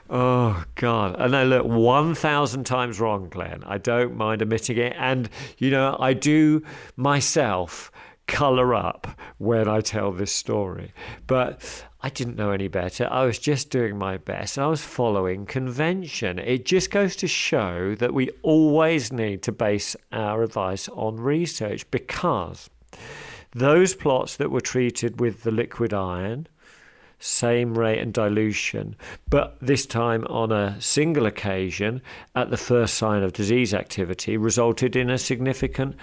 Oh 0.08 0.64
God! 0.76 1.16
And 1.18 1.36
I 1.36 1.44
look 1.44 1.66
one 1.66 2.14
thousand 2.14 2.66
times 2.66 3.00
wrong, 3.00 3.30
Glenn. 3.30 3.64
I 3.66 3.80
don't 3.80 4.16
mind 4.16 4.44
admitting 4.44 4.78
it, 4.78 4.94
and 4.96 5.28
you 5.58 5.72
know 5.72 5.98
I 6.00 6.14
do 6.14 6.62
myself 6.96 7.92
colour 8.28 8.74
up 8.74 9.08
when 9.38 9.68
I 9.68 9.82
tell 9.82 10.12
this 10.12 10.32
story, 10.32 10.94
but 11.28 11.86
I 12.02 12.10
didn't 12.10 12.36
know 12.36 12.52
any 12.52 12.68
better. 12.68 13.08
I 13.12 13.26
was 13.26 13.40
just 13.40 13.70
doing 13.70 13.98
my 13.98 14.18
best. 14.18 14.58
I 14.58 14.68
was 14.68 14.82
following 14.82 15.46
convention. 15.46 16.40
It 16.40 16.66
just 16.66 16.92
goes 16.92 17.16
to 17.18 17.28
show 17.28 17.96
that 17.96 18.14
we 18.14 18.30
always 18.42 19.12
need 19.12 19.42
to 19.44 19.52
base 19.52 19.96
our 20.12 20.44
advice 20.44 20.88
on 20.90 21.18
research 21.18 21.90
because 21.92 22.70
those 23.52 23.96
plots 23.96 24.36
that 24.38 24.52
were 24.52 24.62
treated 24.62 25.20
with 25.20 25.44
the 25.44 25.52
liquid 25.52 25.94
iron 25.94 26.48
same 27.20 27.78
rate 27.78 28.00
and 28.00 28.14
dilution, 28.14 28.96
but 29.30 29.58
this 29.62 29.86
time 29.86 30.26
on 30.26 30.52
a 30.52 30.80
single 30.80 31.26
occasion 31.26 32.02
at 32.36 32.50
the 32.50 32.58
first 32.58 32.96
sign 32.96 33.24
of 33.24 33.34
disease 33.34 33.74
activity 33.74 34.38
resulted 34.38 34.96
in 34.96 35.10
a 35.10 35.18
significant 35.18 35.96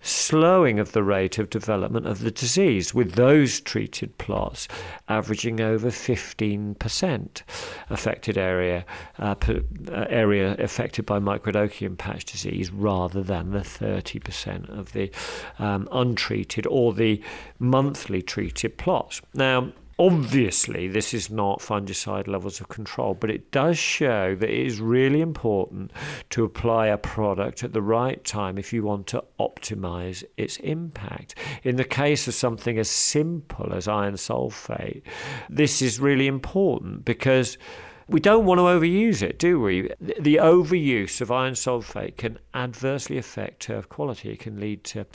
slowing 0.00 0.78
of 0.78 0.92
the 0.92 1.02
rate 1.02 1.38
of 1.38 1.50
development 1.50 2.06
of 2.06 2.20
the 2.20 2.30
disease, 2.30 2.94
with 2.94 3.12
those 3.12 3.60
treated 3.60 4.16
plots 4.18 4.68
averaging 5.08 5.60
over 5.60 5.88
15% 5.88 7.42
affected 7.90 8.38
area 8.38 8.84
uh, 9.18 9.34
uh, 9.48 10.06
area 10.08 10.54
affected 10.58 11.04
by 11.04 11.18
microdochium 11.18 11.96
patch 11.96 12.24
disease 12.24 12.70
rather 12.70 13.22
than 13.22 13.50
the 13.50 13.60
30% 13.60 14.68
of 14.68 14.92
the 14.92 15.10
um, 15.58 15.88
untreated 15.92 16.66
or 16.66 16.92
the 16.92 17.22
monthly 17.58 18.22
treated 18.22 18.76
plots. 18.78 19.20
Now, 19.34 19.72
Obviously, 20.00 20.86
this 20.86 21.12
is 21.12 21.28
not 21.28 21.58
fungicide 21.58 22.28
levels 22.28 22.60
of 22.60 22.68
control, 22.68 23.14
but 23.14 23.30
it 23.30 23.50
does 23.50 23.76
show 23.76 24.36
that 24.36 24.48
it 24.48 24.66
is 24.66 24.80
really 24.80 25.20
important 25.20 25.92
to 26.30 26.44
apply 26.44 26.86
a 26.86 26.96
product 26.96 27.64
at 27.64 27.72
the 27.72 27.82
right 27.82 28.22
time 28.22 28.58
if 28.58 28.72
you 28.72 28.84
want 28.84 29.08
to 29.08 29.24
optimize 29.40 30.22
its 30.36 30.56
impact. 30.58 31.34
In 31.64 31.74
the 31.74 31.84
case 31.84 32.28
of 32.28 32.34
something 32.34 32.78
as 32.78 32.88
simple 32.88 33.72
as 33.72 33.88
iron 33.88 34.14
sulfate, 34.14 35.02
this 35.50 35.82
is 35.82 35.98
really 35.98 36.28
important 36.28 37.04
because 37.04 37.58
we 38.06 38.20
don't 38.20 38.46
want 38.46 38.58
to 38.58 38.62
overuse 38.62 39.20
it, 39.20 39.38
do 39.38 39.60
we? 39.60 39.90
The 40.00 40.36
overuse 40.36 41.20
of 41.20 41.32
iron 41.32 41.54
sulfate 41.54 42.16
can 42.16 42.38
adversely 42.54 43.18
affect 43.18 43.62
turf 43.62 43.88
quality. 43.88 44.30
It 44.30 44.38
can 44.38 44.60
lead 44.60 44.84
to 44.84 45.06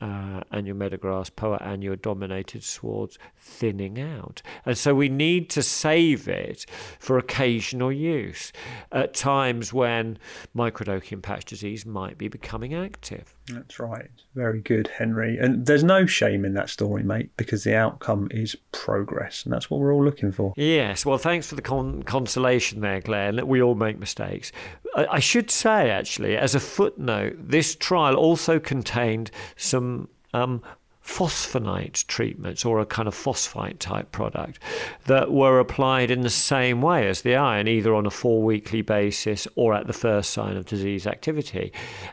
uh, 0.00 0.40
annual 0.50 0.76
meadowgrass, 0.76 1.34
poa 1.34 1.76
your 1.80 1.96
dominated 1.96 2.62
swards 2.62 3.18
thinning 3.36 4.00
out. 4.00 4.42
And 4.64 4.76
so 4.76 4.94
we 4.94 5.08
need 5.08 5.50
to 5.50 5.62
save 5.62 6.28
it 6.28 6.66
for 6.98 7.18
occasional 7.18 7.92
use 7.92 8.52
at 8.92 9.14
times 9.14 9.72
when 9.72 10.18
microdochium 10.56 11.22
patch 11.22 11.44
disease 11.44 11.84
might 11.84 12.18
be 12.18 12.28
becoming 12.28 12.74
active. 12.74 13.34
That's 13.50 13.78
right. 13.78 14.10
Very 14.34 14.60
good, 14.60 14.88
Henry. 14.88 15.38
And 15.38 15.66
there's 15.66 15.84
no 15.84 16.06
shame 16.06 16.44
in 16.44 16.54
that 16.54 16.70
story, 16.70 17.02
mate, 17.02 17.30
because 17.36 17.64
the 17.64 17.76
outcome 17.76 18.28
is 18.30 18.56
progress. 18.72 19.44
And 19.44 19.52
that's 19.52 19.70
what 19.70 19.80
we're 19.80 19.92
all 19.92 20.04
looking 20.04 20.32
for. 20.32 20.52
Yes. 20.56 21.04
Well, 21.06 21.18
thanks 21.18 21.46
for 21.46 21.54
the 21.54 21.62
con- 21.62 22.02
consolation 22.02 22.80
there, 22.80 23.00
Glenn. 23.00 23.46
We 23.46 23.62
all 23.62 23.74
make 23.74 23.98
mistakes. 23.98 24.52
I, 24.94 25.06
I 25.06 25.18
should 25.18 25.50
say, 25.50 25.90
actually, 25.90 26.36
as 26.36 26.54
a 26.54 26.60
footnote, 26.60 27.36
this 27.38 27.74
trial 27.76 28.16
also 28.16 28.58
contained 28.58 29.30
some 29.56 30.08
um, 30.34 30.62
phosphonate 31.08 32.06
treatments 32.06 32.66
or 32.66 32.80
a 32.80 32.86
kind 32.86 33.08
of 33.08 33.14
phosphite 33.14 33.78
type 33.78 34.12
product 34.12 34.60
that 35.06 35.32
were 35.32 35.58
applied 35.58 36.10
in 36.10 36.20
the 36.20 36.30
same 36.30 36.82
way 36.82 37.08
as 37.08 37.22
the 37.22 37.34
iron, 37.34 37.66
either 37.66 37.94
on 37.94 38.04
a 38.04 38.10
four 38.10 38.42
weekly 38.42 38.82
basis 38.82 39.48
or 39.56 39.72
at 39.74 39.86
the 39.86 39.92
first 39.92 40.30
sign 40.30 40.56
of 40.56 40.66
disease 40.66 41.06
activity. 41.06 41.72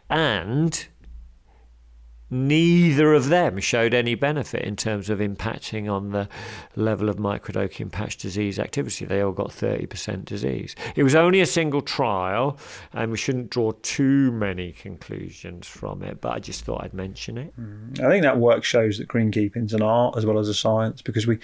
And 0.10 0.88
neither 2.30 3.14
of 3.14 3.30
them 3.30 3.60
showed 3.60 3.93
any 3.93 4.15
benefit 4.15 4.64
in 4.64 4.76
terms 4.76 5.10
of 5.10 5.19
impacting 5.19 5.91
on 5.91 6.11
the 6.11 6.27
level 6.76 7.10
of 7.10 7.18
microdochium 7.18 7.91
patch 7.91 8.18
disease 8.18 8.60
activity. 8.60 9.06
They 9.06 9.22
all 9.22 9.31
got 9.31 9.49
30% 9.49 10.26
disease. 10.26 10.76
It 10.95 11.03
was 11.03 11.15
only 11.15 11.41
a 11.41 11.45
single 11.45 11.81
trial, 11.81 12.57
and 12.93 13.11
we 13.11 13.18
shouldn't 13.18 13.49
draw 13.49 13.72
too 13.84 14.31
many 14.31 14.72
conclusions 14.72 15.68
from 15.68 16.02
it, 16.03 16.22
but 16.22 16.34
I 16.34 16.39
just 16.39 16.64
thought 16.64 16.84
I'd 16.84 16.93
mention 16.93 17.38
it. 17.38 17.53
Mm. 17.60 17.99
I 18.03 18.10
think 18.10 18.23
that 18.23 18.38
work 18.38 18.64
shows 18.64 18.97
that 18.97 19.07
greenkeeping's 19.07 19.73
an 19.73 19.81
art 19.81 20.18
as 20.18 20.26
well 20.26 20.39
as 20.39 20.49
a 20.49 20.53
science 20.53 21.02
because 21.02 21.27
we, 21.27 21.38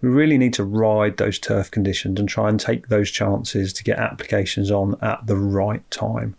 we 0.00 0.08
really 0.08 0.38
need 0.38 0.54
to 0.54 0.64
ride 0.64 1.16
those 1.16 1.38
turf 1.38 1.70
conditions 1.70 2.20
and 2.20 2.28
try 2.28 2.48
and 2.48 2.60
take 2.60 2.88
those 2.88 3.10
chances 3.10 3.72
to 3.72 3.84
get 3.84 3.98
applications 3.98 4.70
on 4.70 4.96
at 5.02 5.26
the 5.26 5.36
right 5.36 5.88
time 5.90 6.36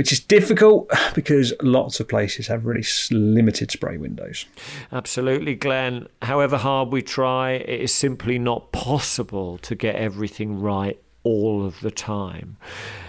which 0.00 0.12
is 0.12 0.20
difficult 0.20 0.90
because 1.14 1.52
lots 1.60 2.00
of 2.00 2.08
places 2.08 2.46
have 2.46 2.64
really 2.64 2.86
limited 3.10 3.70
spray 3.70 3.98
windows. 3.98 4.46
Absolutely, 4.92 5.54
Glenn. 5.54 6.08
However 6.22 6.56
hard 6.56 6.88
we 6.88 7.02
try, 7.02 7.50
it 7.50 7.82
is 7.82 7.92
simply 7.92 8.38
not 8.38 8.72
possible 8.72 9.58
to 9.58 9.74
get 9.74 9.96
everything 9.96 10.58
right 10.58 10.98
all 11.22 11.66
of 11.66 11.78
the 11.80 11.90
time. 11.90 12.56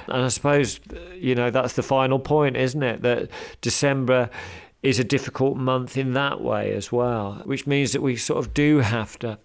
And 0.07 0.25
I 0.25 0.27
suppose, 0.27 0.81
uh, 0.93 0.99
you 1.13 1.33
know, 1.33 1.49
that's 1.49 1.75
the 1.75 1.81
final 1.81 2.19
point, 2.19 2.57
isn't 2.57 2.83
it? 2.83 3.03
That 3.03 3.29
December 3.61 4.29
is 4.83 4.99
a 4.99 5.05
difficult 5.05 5.55
month 5.55 5.95
in 5.95 6.11
that 6.11 6.41
way 6.41 6.73
as 6.73 6.91
well, 6.91 7.41
which 7.45 7.65
means 7.65 7.93
that 7.93 8.01
we 8.01 8.17
sort 8.17 8.45
of 8.45 8.53
do 8.53 8.79
have 8.79 9.17
to 9.19 9.39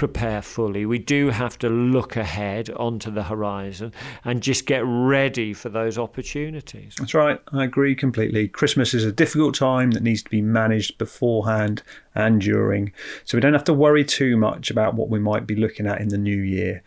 prepare 0.00 0.40
fully. 0.40 0.86
We 0.86 0.98
do 0.98 1.28
have 1.28 1.58
to 1.58 1.68
look 1.68 2.16
ahead 2.16 2.70
onto 2.70 3.10
the 3.10 3.22
horizon 3.22 3.92
and 4.24 4.40
just 4.40 4.64
get 4.64 4.82
ready 4.86 5.52
for 5.52 5.68
those 5.68 5.98
opportunities. 5.98 6.94
That's 6.98 7.12
right. 7.12 7.38
I 7.52 7.64
agree 7.64 7.94
completely. 7.94 8.48
Christmas 8.48 8.94
is 8.94 9.04
a 9.04 9.12
difficult 9.12 9.54
time 9.54 9.90
that 9.90 10.02
needs 10.02 10.22
to 10.22 10.30
be 10.30 10.40
managed 10.40 10.96
beforehand 10.96 11.82
and 12.14 12.40
during. 12.40 12.92
So 13.26 13.36
we 13.36 13.42
don't 13.42 13.52
have 13.52 13.64
to 13.64 13.74
worry 13.74 14.02
too 14.02 14.38
much 14.38 14.70
about 14.70 14.94
what 14.94 15.10
we 15.10 15.18
might 15.18 15.46
be 15.46 15.54
looking 15.54 15.86
at 15.86 16.00
in 16.00 16.08
the 16.08 16.16
new 16.16 16.40
year. 16.40 16.82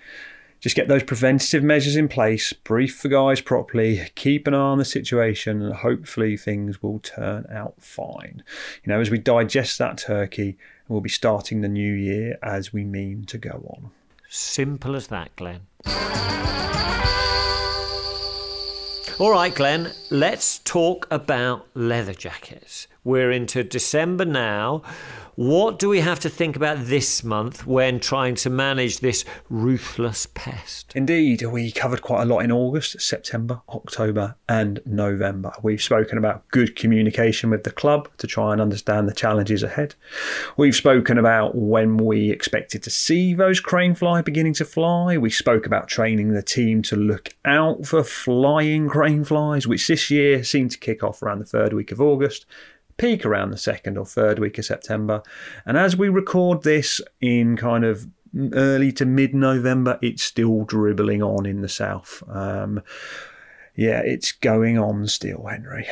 Just 0.60 0.76
get 0.76 0.88
those 0.88 1.04
preventative 1.04 1.62
measures 1.62 1.96
in 1.96 2.08
place, 2.08 2.52
brief 2.52 3.04
the 3.04 3.10
guys 3.10 3.42
properly, 3.42 4.08
keep 4.16 4.48
an 4.48 4.56
eye 4.56 4.58
on 4.58 4.80
the 4.80 4.86
situation, 4.86 5.62
and 5.62 5.76
hopefully 5.76 6.36
things 6.36 6.82
will 6.82 6.98
turn 6.98 7.46
out 7.52 7.76
fine. 7.78 8.42
You 8.84 8.92
know, 8.92 9.00
as 9.00 9.12
we 9.12 9.20
digest 9.20 9.78
that 9.78 10.00
turkey, 10.00 10.58
we'll 10.88 11.02
be 11.02 11.10
starting 11.10 11.62
the 11.62 11.68
new 11.68 11.94
year 11.94 12.38
as 12.44 12.74
we 12.74 12.84
mean 12.84 13.26
to 13.26 13.38
go 13.38 13.66
on. 13.76 13.92
Simple 14.30 14.96
as 14.96 15.08
that, 15.08 15.36
Glenn. 15.36 15.62
All 19.20 19.30
right, 19.32 19.54
Glenn, 19.54 19.92
let's 20.10 20.58
talk 20.60 21.08
about 21.12 21.68
leather 21.76 22.16
jackets. 22.16 22.88
We're 23.04 23.32
into 23.32 23.64
December 23.64 24.26
now. 24.26 24.82
What 25.36 25.80
do 25.80 25.90
we 25.90 26.02
have 26.02 26.20
to 26.20 26.30
think 26.30 26.56
about 26.56 26.86
this 26.86 27.24
month 27.24 27.66
when 27.66 28.00
trying 28.00 28.36
to 28.36 28.52
manage 28.52 29.00
this 29.00 29.26
ruthless 29.50 30.28
pest? 30.28 30.94
Indeed, 30.96 31.42
we 31.42 31.72
covered 31.72 32.04
quite 32.04 32.22
a 32.22 32.26
lot 32.26 32.42
in 32.42 32.52
August, 32.52 33.02
September, 33.02 33.60
October, 33.70 34.36
and 34.48 34.80
November. 34.86 35.52
We've 35.64 35.82
spoken 35.82 36.20
about 36.20 36.48
good 36.50 36.76
communication 36.76 37.50
with 37.50 37.64
the 37.64 37.72
club 37.72 38.10
to 38.20 38.28
try 38.28 38.52
and 38.52 38.62
understand 38.62 39.10
the 39.10 39.14
challenges 39.14 39.64
ahead. 39.64 39.96
We've 40.56 40.76
spoken 40.76 41.18
about 41.18 41.56
when 41.56 41.98
we 41.98 42.30
expected 42.30 42.84
to 42.84 42.92
see 42.92 43.34
those 43.34 43.60
crane 43.60 43.96
fly 43.96 44.22
beginning 44.22 44.54
to 44.56 44.66
fly. 44.66 45.18
We 45.18 45.32
spoke 45.32 45.66
about 45.66 45.88
training 45.88 46.34
the 46.34 46.44
team 46.44 46.84
to 46.84 46.96
look 46.96 47.30
out 47.44 47.88
for 47.88 48.04
flying 48.04 48.88
crane 48.88 49.24
flies, 49.24 49.66
which 49.66 49.88
this 49.88 50.12
year 50.12 50.44
seemed 50.44 50.70
to 50.72 50.78
kick 50.78 51.04
off 51.04 51.24
around 51.24 51.40
the 51.40 51.46
third 51.46 51.74
week 51.74 51.92
of 51.92 52.00
August 52.00 52.46
peak 53.04 53.26
around 53.26 53.52
the 53.52 53.58
second 53.58 53.98
or 53.98 54.06
third 54.06 54.40
week 54.40 54.58
of 54.58 54.64
September. 54.64 55.22
And 55.66 55.78
as 55.78 55.98
we 55.98 56.08
record 56.08 56.64
this 56.64 57.02
in 57.20 57.58
kind 57.58 57.84
of 57.84 58.08
early 58.54 58.94
to 58.94 59.06
mid 59.06 59.36
November, 59.36 60.00
it's 60.02 60.24
still 60.24 60.64
dribbling 60.64 61.22
on 61.22 61.46
in 61.46 61.60
the 61.60 61.68
south. 61.68 62.24
Um, 62.30 62.82
yeah, 63.76 64.00
it's 64.06 64.32
going 64.32 64.78
on 64.78 65.08
still, 65.08 65.48
Henry. 65.48 65.86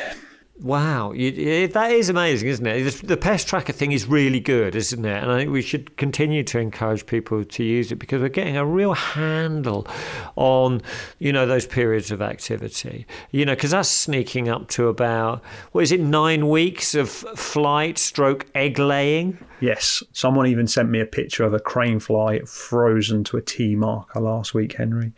Wow, 0.62 1.12
that 1.12 1.90
is 1.90 2.08
amazing, 2.08 2.48
isn't 2.48 2.66
it? 2.66 3.08
The 3.08 3.16
pest 3.16 3.48
tracker 3.48 3.72
thing 3.72 3.90
is 3.90 4.06
really 4.06 4.38
good, 4.38 4.76
isn't 4.76 5.04
it? 5.04 5.22
And 5.22 5.32
I 5.32 5.38
think 5.38 5.50
we 5.50 5.60
should 5.60 5.96
continue 5.96 6.44
to 6.44 6.60
encourage 6.60 7.04
people 7.04 7.44
to 7.44 7.64
use 7.64 7.90
it 7.90 7.96
because 7.96 8.22
we're 8.22 8.28
getting 8.28 8.56
a 8.56 8.64
real 8.64 8.94
handle 8.94 9.88
on, 10.36 10.80
you 11.18 11.32
know, 11.32 11.46
those 11.46 11.66
periods 11.66 12.12
of 12.12 12.22
activity. 12.22 13.08
You 13.32 13.44
know, 13.44 13.56
because 13.56 13.72
that's 13.72 13.88
sneaking 13.88 14.48
up 14.48 14.68
to 14.68 14.86
about 14.86 15.42
what 15.72 15.82
is 15.82 15.90
it, 15.90 16.00
nine 16.00 16.48
weeks 16.48 16.94
of 16.94 17.10
flight, 17.10 17.98
stroke 17.98 18.46
egg 18.54 18.78
laying. 18.78 19.44
Yes, 19.58 20.04
someone 20.12 20.46
even 20.46 20.68
sent 20.68 20.90
me 20.90 21.00
a 21.00 21.06
picture 21.06 21.42
of 21.42 21.54
a 21.54 21.60
crane 21.60 21.98
fly 21.98 22.38
frozen 22.40 23.24
to 23.24 23.36
a 23.36 23.42
T 23.42 23.74
marker 23.74 24.20
last 24.20 24.54
week, 24.54 24.74
Henry. 24.74 25.12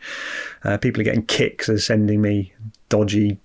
Uh, 0.63 0.77
people 0.77 1.01
are 1.01 1.03
getting 1.03 1.25
kicks 1.25 1.69
as 1.69 1.85
sending 1.85 2.19
me 2.21 2.51
dodgy 2.89 3.37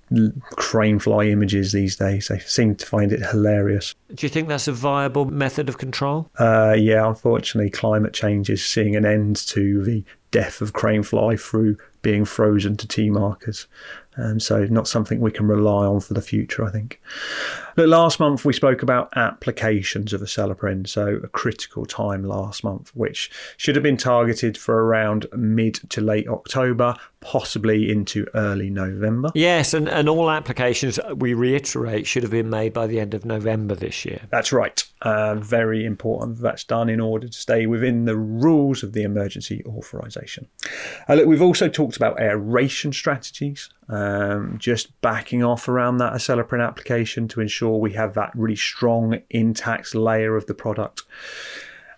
crane 0.53 0.99
fly 0.99 1.25
images 1.25 1.73
these 1.73 1.97
days. 1.97 2.29
They 2.29 2.39
seem 2.41 2.75
to 2.77 2.87
find 2.87 3.13
it 3.13 3.21
hilarious. 3.21 3.95
Do 4.15 4.27
you 4.27 4.31
think 4.31 4.49
that's 4.49 4.69
a 4.69 4.73
viable 4.73 5.25
method 5.25 5.69
of 5.69 5.79
control? 5.79 6.31
Uh, 6.39 6.77
yeah, 6.79 7.07
unfortunately, 7.09 7.71
climate 7.71 8.13
change 8.13 8.51
is 8.51 8.65
seeing 8.65 8.97
an 8.97 9.05
end 9.05 9.37
to 9.49 9.83
the 9.85 10.05
death 10.31 10.61
of 10.61 10.73
crane 10.73 11.03
fly 11.03 11.37
through 11.37 11.77
being 12.03 12.25
frozen 12.25 12.77
to 12.77 12.89
T 12.89 13.11
markers. 13.11 13.67
Um, 14.17 14.41
so, 14.41 14.65
not 14.65 14.89
something 14.89 15.21
we 15.21 15.31
can 15.31 15.47
rely 15.47 15.87
on 15.87 16.01
for 16.01 16.15
the 16.15 16.23
future, 16.23 16.65
I 16.65 16.71
think. 16.71 17.01
Look, 17.77 17.89
last 17.89 18.21
month 18.21 18.45
we 18.45 18.53
spoke 18.53 18.83
about 18.83 19.11
applications 19.17 20.13
of 20.13 20.21
Acelepryn, 20.21 20.89
so 20.89 21.21
a 21.23 21.29
critical 21.29 21.87
time 21.87 22.25
last 22.25 22.65
month, 22.65 22.91
which 22.95 23.31
should 23.57 23.77
have 23.77 23.83
been 23.83 23.97
targeted 23.97 24.57
for 24.57 24.85
around 24.85 25.27
mid 25.37 25.75
to 25.91 26.01
late 26.01 26.29
October, 26.29 26.95
possibly 27.21 27.91
into 27.91 28.27
early 28.35 28.71
November. 28.71 29.31
Yes, 29.35 29.75
and, 29.75 29.89
and 29.89 30.09
all 30.09 30.31
applications, 30.31 30.99
we 31.17 31.35
reiterate, 31.35 32.07
should 32.07 32.23
have 32.23 32.33
been 32.33 32.51
made 32.51 32.73
by 32.73 32.87
the 32.87 32.99
end 32.99 33.15
of 33.15 33.25
November 33.25 33.75
this 33.75 34.05
year. 34.05 34.23
That's 34.31 34.53
right. 34.53 34.83
Uh, 35.03 35.35
very 35.37 35.85
important 35.85 36.39
that's 36.41 36.65
done 36.65 36.89
in 36.89 37.01
order 37.01 37.27
to 37.27 37.39
stay 37.39 37.67
within 37.67 38.05
the 38.05 38.17
rules 38.17 38.83
of 38.83 38.93
the 38.93 39.03
emergency 39.03 39.63
authorization. 39.67 40.47
Uh, 41.09 41.15
look, 41.15 41.27
we've 41.27 41.43
also 41.43 41.69
talked 41.69 41.97
about 41.97 42.21
aeration 42.21 42.93
strategies, 42.93 43.71
um, 43.89 44.57
just 44.59 44.99
backing 45.01 45.43
off 45.43 45.69
around 45.69 45.99
that 45.99 46.13
Acelepryn 46.13 46.65
application 46.67 47.29
to 47.29 47.41
ensure 47.41 47.70
we 47.79 47.93
have 47.93 48.15
that 48.15 48.33
really 48.35 48.57
strong, 48.57 49.21
intact 49.31 49.95
layer 49.95 50.37
of 50.37 50.47
the 50.47 50.55
product. 50.55 51.03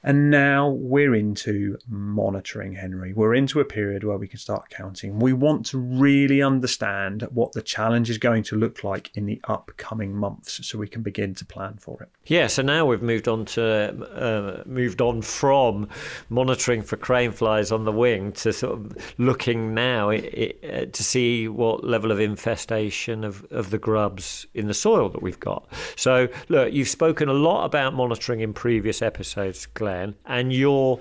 And 0.04 0.30
now 0.30 0.68
we're 0.68 1.14
into 1.14 1.78
monitoring, 1.88 2.74
Henry. 2.74 3.12
We're 3.12 3.34
into 3.34 3.60
a 3.60 3.64
period 3.64 4.02
where 4.02 4.18
we 4.18 4.26
can 4.26 4.40
start 4.40 4.68
counting. 4.68 5.20
We 5.20 5.32
want 5.32 5.66
to 5.66 5.78
really 5.78 6.42
understand 6.42 7.22
what 7.30 7.52
the 7.52 7.62
challenge 7.62 8.10
is 8.10 8.18
going 8.18 8.42
to 8.44 8.56
look 8.56 8.82
like 8.82 9.16
in 9.16 9.26
the 9.26 9.40
upcoming 9.44 10.14
months 10.14 10.66
so 10.66 10.78
we 10.78 10.88
can 10.88 11.02
begin 11.02 11.34
to 11.36 11.44
plan 11.44 11.76
for 11.78 12.02
it. 12.02 12.08
Yeah, 12.24 12.48
so 12.48 12.62
now 12.62 12.84
we've 12.84 13.02
moved 13.02 13.28
on 13.28 13.44
to 13.46 13.62
uh, 13.62 14.62
moved 14.66 15.00
on 15.00 15.22
from 15.22 15.88
monitoring 16.28 16.82
for 16.82 16.96
crane 16.96 17.30
flies 17.30 17.70
on 17.70 17.84
the 17.84 17.92
wing 17.92 18.32
to 18.32 18.52
sort 18.52 18.72
of 18.72 19.14
looking 19.18 19.72
now 19.72 20.08
it, 20.10 20.24
it, 20.24 20.64
uh, 20.64 20.90
to 20.90 21.02
see 21.04 21.46
what 21.46 21.84
level 21.84 22.10
of 22.10 22.18
infestation 22.18 23.22
of, 23.22 23.44
of 23.52 23.70
the 23.70 23.78
grubs 23.78 24.46
in 24.54 24.66
the 24.66 24.74
soil 24.74 25.08
that 25.10 25.22
we've 25.22 25.40
got. 25.40 25.64
So, 25.94 26.28
look, 26.48 26.72
you've 26.72 26.88
spoken 26.88 27.28
a 27.28 27.32
lot 27.32 27.64
about 27.64 27.94
monitoring 27.94 28.40
in 28.40 28.52
previous 28.52 29.00
episodes, 29.00 29.66
Glenn 29.66 29.91
and 30.26 30.52
you're 30.52 30.98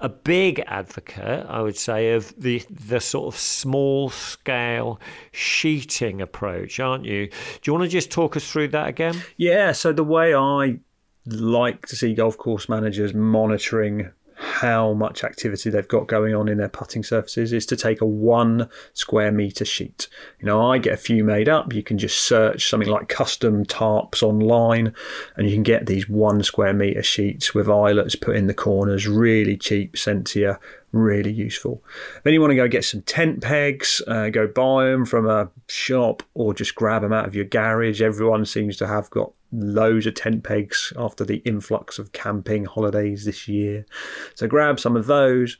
a 0.00 0.08
big 0.08 0.62
advocate, 0.66 1.46
I 1.48 1.62
would 1.62 1.76
say, 1.76 2.12
of 2.12 2.34
the 2.36 2.62
the 2.70 3.00
sort 3.00 3.32
of 3.32 3.40
small 3.40 4.10
scale 4.10 5.00
sheeting 5.32 6.20
approach, 6.20 6.78
aren't 6.80 7.04
you? 7.04 7.28
Do 7.28 7.60
you 7.64 7.72
want 7.72 7.84
to 7.84 7.88
just 7.88 8.10
talk 8.10 8.36
us 8.36 8.50
through 8.50 8.68
that 8.68 8.88
again? 8.88 9.22
Yeah. 9.36 9.72
So 9.72 9.92
the 9.92 10.04
way 10.04 10.34
I 10.34 10.78
like 11.26 11.86
to 11.86 11.96
see 11.96 12.14
golf 12.14 12.36
course 12.36 12.68
managers 12.68 13.14
monitoring 13.14 14.10
how 14.36 14.92
much 14.92 15.24
activity 15.24 15.70
they've 15.70 15.86
got 15.88 16.06
going 16.06 16.34
on 16.34 16.48
in 16.48 16.58
their 16.58 16.68
putting 16.68 17.02
surfaces 17.02 17.52
is 17.52 17.66
to 17.66 17.76
take 17.76 18.00
a 18.00 18.06
one 18.06 18.68
square 18.92 19.32
meter 19.32 19.64
sheet. 19.64 20.08
You 20.40 20.46
know, 20.46 20.70
I 20.70 20.78
get 20.78 20.94
a 20.94 20.98
few 20.98 21.24
made 21.24 21.48
up. 21.48 21.72
You 21.72 21.82
can 21.82 21.98
just 21.98 22.24
search 22.24 22.68
something 22.68 22.88
like 22.88 23.08
custom 23.08 23.64
tarps 23.64 24.22
online 24.22 24.94
and 25.36 25.48
you 25.48 25.54
can 25.54 25.62
get 25.62 25.86
these 25.86 26.08
one 26.08 26.42
square 26.42 26.72
meter 26.72 27.02
sheets 27.02 27.54
with 27.54 27.68
eyelets 27.68 28.16
put 28.16 28.36
in 28.36 28.46
the 28.46 28.54
corners, 28.54 29.06
really 29.06 29.56
cheap, 29.56 29.96
sent 29.96 30.26
to 30.28 30.40
you, 30.40 30.56
really 30.92 31.32
useful. 31.32 31.82
Then 32.22 32.32
you 32.32 32.40
want 32.40 32.52
to 32.52 32.56
go 32.56 32.68
get 32.68 32.84
some 32.84 33.02
tent 33.02 33.42
pegs, 33.42 34.00
uh, 34.06 34.30
go 34.30 34.46
buy 34.46 34.86
them 34.86 35.04
from 35.04 35.28
a 35.28 35.50
shop 35.68 36.22
or 36.34 36.54
just 36.54 36.74
grab 36.74 37.02
them 37.02 37.12
out 37.12 37.26
of 37.26 37.34
your 37.34 37.44
garage. 37.44 38.00
Everyone 38.00 38.44
seems 38.44 38.76
to 38.78 38.86
have 38.86 39.10
got 39.10 39.32
loads 39.54 40.06
of 40.06 40.14
tent 40.14 40.44
pegs 40.44 40.92
after 40.96 41.24
the 41.24 41.38
influx 41.38 41.98
of 41.98 42.12
camping 42.12 42.64
holidays 42.64 43.24
this 43.24 43.48
year. 43.48 43.86
So 44.34 44.46
grab 44.46 44.80
some 44.80 44.96
of 44.96 45.06
those. 45.06 45.56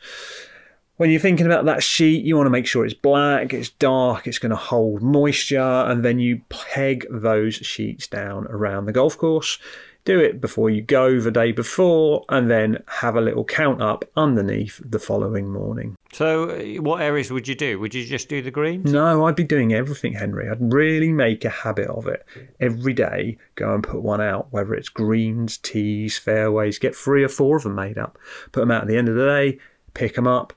When 0.97 1.11
you're 1.11 1.21
thinking 1.21 1.47
about 1.47 1.65
that 1.65 1.83
sheet, 1.83 2.25
you 2.25 2.37
want 2.37 2.47
to 2.47 2.51
make 2.51 2.67
sure 2.67 2.85
it's 2.85 2.95
black, 2.95 3.53
it's 3.53 3.71
dark, 3.71 4.29
it's 4.29 4.39
going 4.39 4.51
to 4.51 4.57
hold 4.57 5.03
moisture, 5.03 5.59
and 5.59 6.05
then 6.05 6.21
you 6.21 6.43
peg 6.49 7.05
those 7.11 7.55
sheets 7.55 8.07
down 8.07 8.47
around 8.47 8.87
the 8.87 8.93
golf 8.93 9.19
course 9.19 9.59
do 10.05 10.19
it 10.19 10.41
before 10.41 10.71
you 10.71 10.83
go 10.83 11.19
the 11.19 11.31
day 11.31 11.53
before, 11.53 12.25
and 12.29 12.51
then 12.51 12.83
have 12.87 13.17
a 13.17 13.21
little 13.21 13.45
count 13.45 13.81
up 13.81 14.05
underneath 14.17 14.81
the 14.85 14.99
following 14.99 15.51
morning. 15.51 15.97
So, 16.13 16.51
uh, 16.51 16.83
what 16.83 17.01
areas 17.01 17.31
would 17.31 17.49
you 17.49 17.55
do? 17.55 17.81
Would 17.81 17.95
you 17.95 18.05
just 18.05 18.29
do 18.29 18.43
the 18.43 18.51
greens? 18.51 18.93
No, 18.93 19.27
I'd 19.27 19.37
be 19.37 19.45
doing 19.45 19.73
everything, 19.73 20.13
Henry. 20.13 20.49
I'd 20.49 20.73
really 20.73 21.13
make 21.13 21.45
a 21.45 21.51
habit 21.51 21.89
of 21.89 22.07
it. 22.07 22.25
Every 22.61 22.93
day, 22.93 23.39
go 23.55 23.75
and 23.75 23.83
put 23.83 24.03
one 24.03 24.21
out, 24.21 24.49
whether 24.51 24.75
it's 24.75 24.89
greens, 24.89 25.57
tees, 25.59 26.19
fairways, 26.19 26.79
get 26.79 26.95
three 26.95 27.25
or 27.25 27.29
four 27.29 27.57
of 27.57 27.63
them 27.63 27.75
made 27.75 27.99
up. 27.99 28.19
Put 28.53 28.61
them 28.61 28.71
out 28.71 28.83
at 28.83 28.89
the 28.89 28.97
end 28.97 29.09
of 29.09 29.17
the 29.17 29.27
day, 29.27 29.59
pick 29.95 30.15
them 30.15 30.27
up, 30.27 30.53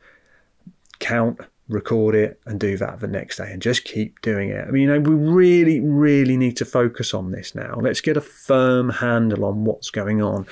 count, 0.99 1.39
record 1.69 2.15
it 2.15 2.39
and 2.45 2.59
do 2.59 2.77
that 2.77 2.99
the 2.99 3.07
next 3.07 3.37
day 3.37 3.51
and 3.51 3.61
just 3.61 3.83
keep 3.83 4.21
doing 4.21 4.49
it. 4.49 4.67
I 4.67 4.71
mean, 4.71 4.83
you 4.83 4.87
know, 4.87 4.99
we 4.99 5.15
really, 5.15 5.79
really 5.79 6.37
need 6.37 6.57
to 6.57 6.65
focus 6.65 7.13
on 7.13 7.31
this 7.31 7.53
now. 7.55 7.77
Let's 7.81 8.01
get 8.01 8.17
a 8.17 8.21
firm 8.21 8.89
handle 8.89 9.45
on 9.45 9.65
what's 9.65 9.89
going 9.89 10.21
on. 10.21 10.47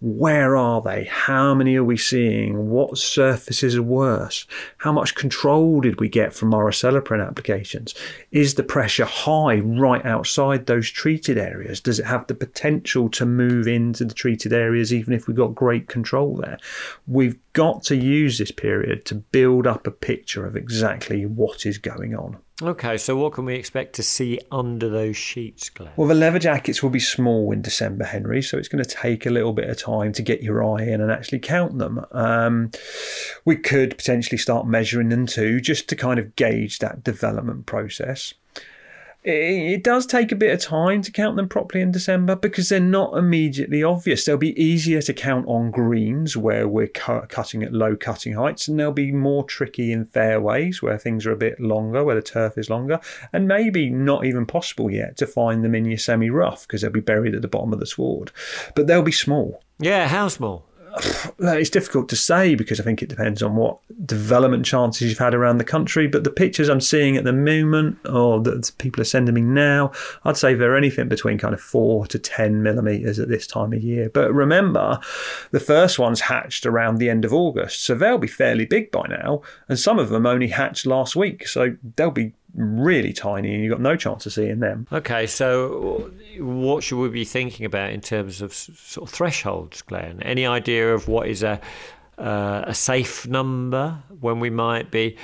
Where 0.00 0.56
are 0.56 0.82
they? 0.82 1.04
How 1.04 1.54
many 1.54 1.76
are 1.76 1.84
we 1.84 1.96
seeing? 1.96 2.68
What 2.68 2.98
surfaces 2.98 3.76
are 3.76 3.82
worse? 3.82 4.46
How 4.76 4.92
much 4.92 5.14
control 5.14 5.80
did 5.80 6.00
we 6.00 6.10
get 6.10 6.34
from 6.34 6.52
our 6.52 6.66
Acelepryn 6.66 7.26
applications? 7.26 7.94
Is 8.30 8.54
the 8.54 8.62
pressure 8.62 9.06
high 9.06 9.60
right 9.60 10.04
outside 10.04 10.66
those 10.66 10.90
treated 10.90 11.38
areas? 11.38 11.80
Does 11.80 11.98
it 11.98 12.04
have 12.04 12.26
the 12.26 12.34
potential 12.34 13.08
to 13.10 13.24
move 13.24 13.66
into 13.66 14.04
the 14.04 14.12
treated 14.12 14.52
areas 14.52 14.92
even 14.92 15.14
if 15.14 15.26
we've 15.26 15.36
got 15.36 15.54
great 15.54 15.88
control 15.88 16.36
there? 16.36 16.58
We've 17.06 17.38
got 17.56 17.82
to 17.82 17.96
use 17.96 18.36
this 18.36 18.50
period 18.50 19.06
to 19.06 19.14
build 19.14 19.66
up 19.66 19.86
a 19.86 19.90
picture 19.90 20.44
of 20.44 20.56
exactly 20.56 21.24
what 21.24 21.64
is 21.64 21.78
going 21.78 22.14
on. 22.14 22.36
Okay, 22.60 22.98
so 22.98 23.16
what 23.16 23.32
can 23.32 23.46
we 23.46 23.54
expect 23.54 23.94
to 23.94 24.02
see 24.02 24.38
under 24.52 24.90
those 24.90 25.16
sheets, 25.16 25.70
Glenn? 25.70 25.90
Well, 25.96 26.06
the 26.06 26.14
leather 26.14 26.38
jackets 26.38 26.82
will 26.82 26.90
be 26.90 27.00
small 27.00 27.52
in 27.52 27.62
December, 27.62 28.04
Henry, 28.04 28.42
so 28.42 28.58
it's 28.58 28.68
going 28.68 28.84
to 28.84 28.90
take 28.90 29.24
a 29.24 29.30
little 29.30 29.54
bit 29.54 29.70
of 29.70 29.78
time 29.78 30.12
to 30.12 30.22
get 30.22 30.42
your 30.42 30.62
eye 30.62 30.82
in 30.82 31.00
and 31.00 31.10
actually 31.10 31.38
count 31.38 31.78
them. 31.78 32.04
Um, 32.12 32.72
we 33.46 33.56
could 33.56 33.96
potentially 33.96 34.38
start 34.38 34.66
measuring 34.66 35.08
them 35.08 35.24
too, 35.24 35.58
just 35.58 35.88
to 35.88 35.96
kind 35.96 36.18
of 36.18 36.36
gauge 36.36 36.80
that 36.80 37.02
development 37.02 37.64
process. 37.64 38.34
It 39.28 39.82
does 39.82 40.06
take 40.06 40.30
a 40.30 40.36
bit 40.36 40.54
of 40.54 40.60
time 40.60 41.02
to 41.02 41.10
count 41.10 41.36
them 41.36 41.48
properly 41.48 41.82
in 41.82 41.90
December 41.90 42.36
because 42.36 42.68
they're 42.68 42.80
not 42.80 43.16
immediately 43.16 43.82
obvious. 43.82 44.24
They'll 44.24 44.36
be 44.36 44.60
easier 44.60 45.02
to 45.02 45.12
count 45.12 45.46
on 45.48 45.72
greens 45.72 46.36
where 46.36 46.68
we're 46.68 46.86
cu- 46.86 47.26
cutting 47.26 47.62
at 47.64 47.72
low 47.72 47.96
cutting 47.96 48.34
heights, 48.34 48.68
and 48.68 48.78
they'll 48.78 48.92
be 48.92 49.10
more 49.10 49.44
tricky 49.44 49.90
in 49.90 50.04
fairways 50.04 50.80
where 50.80 50.96
things 50.96 51.26
are 51.26 51.32
a 51.32 51.36
bit 51.36 51.58
longer, 51.58 52.04
where 52.04 52.14
the 52.14 52.22
turf 52.22 52.56
is 52.56 52.70
longer, 52.70 53.00
and 53.32 53.48
maybe 53.48 53.90
not 53.90 54.24
even 54.24 54.46
possible 54.46 54.90
yet 54.90 55.16
to 55.16 55.26
find 55.26 55.64
them 55.64 55.74
in 55.74 55.84
your 55.84 55.98
semi 55.98 56.30
rough 56.30 56.66
because 56.66 56.82
they'll 56.82 56.90
be 56.90 57.00
buried 57.00 57.34
at 57.34 57.42
the 57.42 57.48
bottom 57.48 57.72
of 57.72 57.80
the 57.80 57.86
sward. 57.86 58.30
But 58.76 58.86
they'll 58.86 59.02
be 59.02 59.12
small. 59.12 59.62
Yeah, 59.78 60.06
how 60.06 60.28
small? 60.28 60.66
It's 61.38 61.70
difficult 61.70 62.08
to 62.08 62.16
say 62.16 62.54
because 62.54 62.80
I 62.80 62.84
think 62.84 63.02
it 63.02 63.08
depends 63.08 63.42
on 63.42 63.56
what 63.56 63.78
development 64.06 64.64
chances 64.64 65.08
you've 65.08 65.18
had 65.18 65.34
around 65.34 65.58
the 65.58 65.64
country. 65.64 66.06
But 66.06 66.24
the 66.24 66.30
pictures 66.30 66.68
I'm 66.68 66.80
seeing 66.80 67.16
at 67.16 67.24
the 67.24 67.32
moment, 67.32 67.98
or 68.06 68.40
that 68.42 68.72
people 68.78 69.00
are 69.00 69.04
sending 69.04 69.34
me 69.34 69.42
now, 69.42 69.92
I'd 70.24 70.36
say 70.36 70.54
they're 70.54 70.76
anything 70.76 71.08
between 71.08 71.38
kind 71.38 71.54
of 71.54 71.60
four 71.60 72.06
to 72.06 72.18
10 72.18 72.62
millimetres 72.62 73.18
at 73.18 73.28
this 73.28 73.46
time 73.46 73.72
of 73.72 73.82
year. 73.82 74.08
But 74.08 74.32
remember, 74.32 74.98
the 75.50 75.60
first 75.60 75.98
ones 75.98 76.20
hatched 76.20 76.66
around 76.66 76.96
the 76.96 77.10
end 77.10 77.24
of 77.24 77.32
August, 77.32 77.84
so 77.84 77.94
they'll 77.94 78.18
be 78.18 78.26
fairly 78.26 78.64
big 78.64 78.90
by 78.90 79.06
now. 79.08 79.42
And 79.68 79.78
some 79.78 79.98
of 79.98 80.08
them 80.08 80.26
only 80.26 80.48
hatched 80.48 80.86
last 80.86 81.16
week, 81.16 81.46
so 81.46 81.76
they'll 81.96 82.10
be 82.10 82.32
really 82.56 83.12
tiny 83.12 83.54
and 83.54 83.62
you've 83.62 83.70
got 83.70 83.80
no 83.80 83.96
chance 83.96 84.26
of 84.26 84.32
seeing 84.32 84.60
them. 84.60 84.86
Okay, 84.90 85.26
so 85.26 86.10
what 86.38 86.82
should 86.82 86.98
we 86.98 87.08
be 87.08 87.24
thinking 87.24 87.66
about 87.66 87.90
in 87.90 88.00
terms 88.00 88.40
of 88.42 88.52
sort 88.52 89.08
of 89.08 89.14
thresholds, 89.14 89.82
Glenn? 89.82 90.22
Any 90.22 90.46
idea 90.46 90.94
of 90.94 91.06
what 91.06 91.28
is 91.28 91.42
a 91.42 91.60
uh, 92.18 92.64
a 92.66 92.74
safe 92.74 93.26
number 93.26 94.02
when 94.20 94.40
we 94.40 94.48
might 94.48 94.90
be, 94.90 95.18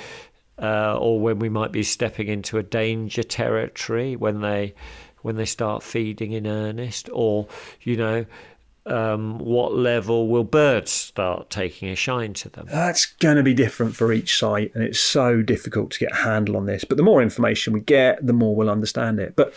uh, 0.61 0.95
or 0.95 1.19
when 1.19 1.39
we 1.39 1.49
might 1.49 1.71
be 1.71 1.81
stepping 1.81 2.27
into 2.27 2.59
a 2.59 2.63
danger 2.63 3.23
territory 3.23 4.15
when 4.15 4.41
they 4.41 4.75
when 5.23 5.35
they 5.35 5.45
start 5.45 5.81
feeding 5.81 6.33
in 6.33 6.45
earnest, 6.45 7.09
or 7.11 7.47
you 7.81 7.97
know 7.97 8.25
um, 8.85 9.37
what 9.39 9.73
level 9.73 10.27
will 10.27 10.43
birds 10.43 10.91
start 10.91 11.49
taking 11.49 11.89
a 11.89 11.95
shine 11.95 12.33
to 12.33 12.49
them? 12.49 12.67
That's 12.69 13.05
going 13.05 13.37
to 13.37 13.43
be 13.43 13.53
different 13.53 13.95
for 13.95 14.11
each 14.11 14.37
site, 14.37 14.73
and 14.75 14.83
it's 14.83 14.99
so 14.99 15.41
difficult 15.41 15.91
to 15.91 15.99
get 15.99 16.11
a 16.11 16.23
handle 16.23 16.57
on 16.57 16.65
this. 16.65 16.83
But 16.83 16.97
the 16.97 17.03
more 17.03 17.21
information 17.21 17.73
we 17.73 17.79
get, 17.79 18.25
the 18.25 18.33
more 18.33 18.55
we'll 18.55 18.69
understand 18.69 19.19
it. 19.19 19.35
But 19.35 19.53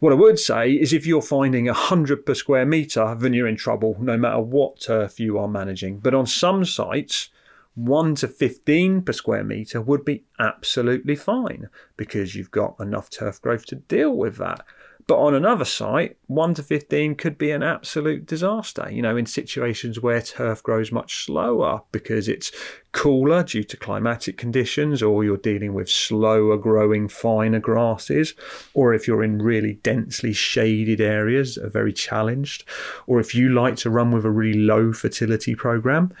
what 0.00 0.12
I 0.12 0.16
would 0.16 0.38
say 0.38 0.72
is 0.72 0.92
if 0.92 1.06
you're 1.06 1.22
finding 1.22 1.66
100 1.66 2.26
per 2.26 2.34
square 2.34 2.66
metre, 2.66 3.14
then 3.18 3.32
you're 3.32 3.48
in 3.48 3.56
trouble, 3.56 3.96
no 4.00 4.16
matter 4.16 4.40
what 4.40 4.80
turf 4.80 5.20
you 5.20 5.38
are 5.38 5.48
managing. 5.48 6.00
But 6.00 6.14
on 6.14 6.26
some 6.26 6.64
sites, 6.64 7.30
1 7.76 8.14
to 8.16 8.28
15 8.28 9.02
per 9.02 9.12
square 9.12 9.44
metre 9.44 9.80
would 9.80 10.04
be 10.04 10.24
absolutely 10.38 11.16
fine 11.16 11.68
because 11.96 12.34
you've 12.34 12.50
got 12.50 12.78
enough 12.80 13.10
turf 13.10 13.40
growth 13.40 13.66
to 13.66 13.76
deal 13.76 14.16
with 14.16 14.36
that. 14.36 14.64
But 15.06 15.18
on 15.18 15.34
another 15.34 15.66
site, 15.66 16.16
1 16.28 16.54
to 16.54 16.62
15 16.62 17.16
could 17.16 17.36
be 17.36 17.50
an 17.50 17.62
absolute 17.62 18.24
disaster, 18.24 18.88
you 18.90 19.02
know, 19.02 19.16
in 19.16 19.26
situations 19.26 20.00
where 20.00 20.22
turf 20.22 20.62
grows 20.62 20.90
much 20.90 21.24
slower 21.26 21.82
because 21.92 22.26
it's 22.26 22.50
cooler 22.92 23.42
due 23.42 23.64
to 23.64 23.76
climatic 23.76 24.38
conditions, 24.38 25.02
or 25.02 25.22
you're 25.22 25.36
dealing 25.36 25.74
with 25.74 25.90
slower 25.90 26.56
growing, 26.56 27.08
finer 27.08 27.60
grasses, 27.60 28.34
or 28.72 28.94
if 28.94 29.06
you're 29.06 29.24
in 29.24 29.42
really 29.42 29.74
densely 29.82 30.32
shaded 30.32 31.00
areas 31.00 31.58
are 31.58 31.68
very 31.68 31.92
challenged, 31.92 32.64
or 33.06 33.20
if 33.20 33.34
you 33.34 33.50
like 33.50 33.76
to 33.76 33.90
run 33.90 34.10
with 34.10 34.24
a 34.24 34.30
really 34.30 34.58
low 34.58 34.92
fertility 34.92 35.54
program, 35.54 36.14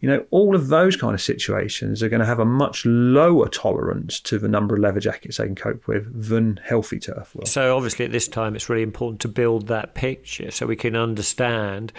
you 0.00 0.08
know, 0.08 0.24
all 0.30 0.54
of 0.54 0.68
those 0.68 0.96
kind 0.96 1.14
of 1.14 1.20
situations 1.20 2.02
are 2.02 2.08
going 2.08 2.20
to 2.20 2.26
have 2.26 2.38
a 2.38 2.44
much 2.44 2.84
lower 2.86 3.48
tolerance 3.48 4.18
to 4.20 4.38
the 4.38 4.48
number 4.48 4.74
of 4.74 4.80
leather 4.80 5.00
jackets 5.00 5.36
they 5.36 5.44
can 5.44 5.54
cope 5.54 5.86
with 5.86 6.28
than 6.28 6.58
healthy 6.64 6.98
turf 6.98 7.34
will. 7.34 7.46
So, 7.46 7.76
obviously, 7.76 8.06
at 8.06 8.12
this 8.12 8.26
time, 8.26 8.56
it's 8.56 8.68
really 8.68 8.82
important 8.82 9.20
to 9.20 9.28
build 9.28 9.68
that 9.68 9.94
picture 9.94 10.50
so 10.50 10.66
we 10.66 10.76
can 10.76 10.96
understand 10.96 11.92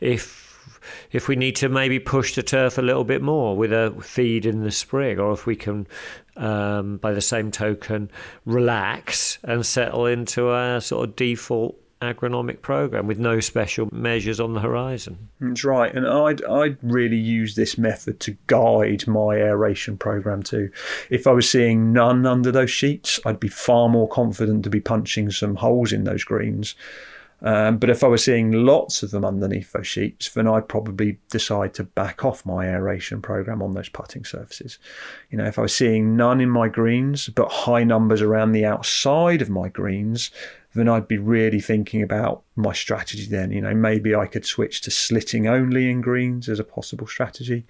if 0.00 0.42
if 1.12 1.28
we 1.28 1.36
need 1.36 1.56
to 1.56 1.68
maybe 1.68 1.98
push 1.98 2.34
the 2.34 2.42
turf 2.42 2.78
a 2.78 2.82
little 2.82 3.04
bit 3.04 3.22
more 3.22 3.56
with 3.56 3.72
a 3.72 3.94
feed 4.02 4.46
in 4.46 4.64
the 4.64 4.70
spring, 4.70 5.18
or 5.18 5.32
if 5.32 5.46
we 5.46 5.54
can, 5.54 5.86
um, 6.36 6.96
by 6.96 7.12
the 7.12 7.20
same 7.20 7.50
token, 7.50 8.10
relax 8.46 9.38
and 9.44 9.64
settle 9.64 10.06
into 10.06 10.52
a 10.52 10.80
sort 10.80 11.08
of 11.08 11.16
default 11.16 11.76
agronomic 12.02 12.60
program 12.62 13.06
with 13.06 13.18
no 13.18 13.40
special 13.40 13.88
measures 13.92 14.40
on 14.40 14.54
the 14.54 14.60
horizon. 14.60 15.28
That's 15.40 15.64
right, 15.64 15.94
and 15.94 16.06
I'd 16.06 16.44
I'd 16.44 16.78
really 16.82 17.16
use 17.16 17.54
this 17.54 17.78
method 17.78 18.20
to 18.20 18.36
guide 18.46 19.06
my 19.06 19.36
aeration 19.36 19.96
program 19.96 20.42
too. 20.42 20.70
If 21.10 21.26
I 21.26 21.32
was 21.32 21.48
seeing 21.48 21.92
none 21.92 22.26
under 22.26 22.52
those 22.52 22.70
sheets, 22.70 23.20
I'd 23.24 23.40
be 23.40 23.48
far 23.48 23.88
more 23.88 24.08
confident 24.08 24.64
to 24.64 24.70
be 24.70 24.80
punching 24.80 25.30
some 25.30 25.56
holes 25.56 25.92
in 25.92 26.04
those 26.04 26.24
greens. 26.24 26.74
Um, 27.44 27.78
but 27.78 27.90
if 27.90 28.04
I 28.04 28.06
was 28.06 28.22
seeing 28.22 28.52
lots 28.52 29.02
of 29.02 29.10
them 29.10 29.24
underneath 29.24 29.72
those 29.72 29.86
sheets, 29.86 30.30
then 30.30 30.46
I'd 30.46 30.68
probably 30.68 31.18
decide 31.28 31.74
to 31.74 31.84
back 31.84 32.24
off 32.24 32.46
my 32.46 32.66
aeration 32.66 33.20
program 33.20 33.62
on 33.62 33.72
those 33.72 33.88
putting 33.88 34.24
surfaces. 34.24 34.78
You 35.30 35.38
know, 35.38 35.46
if 35.46 35.58
I 35.58 35.62
was 35.62 35.74
seeing 35.74 36.16
none 36.16 36.40
in 36.40 36.50
my 36.50 36.68
greens, 36.68 37.28
but 37.28 37.50
high 37.50 37.82
numbers 37.82 38.22
around 38.22 38.52
the 38.52 38.64
outside 38.64 39.42
of 39.42 39.50
my 39.50 39.68
greens, 39.68 40.30
then 40.74 40.88
I'd 40.88 41.08
be 41.08 41.18
really 41.18 41.60
thinking 41.60 42.02
about 42.02 42.42
my 42.56 42.72
strategy 42.72 43.26
then. 43.26 43.50
You 43.50 43.60
know, 43.60 43.74
maybe 43.74 44.14
I 44.14 44.26
could 44.26 44.46
switch 44.46 44.80
to 44.82 44.90
slitting 44.90 45.46
only 45.46 45.90
in 45.90 46.00
greens 46.00 46.48
as 46.48 46.58
a 46.58 46.64
possible 46.64 47.06
strategy. 47.06 47.66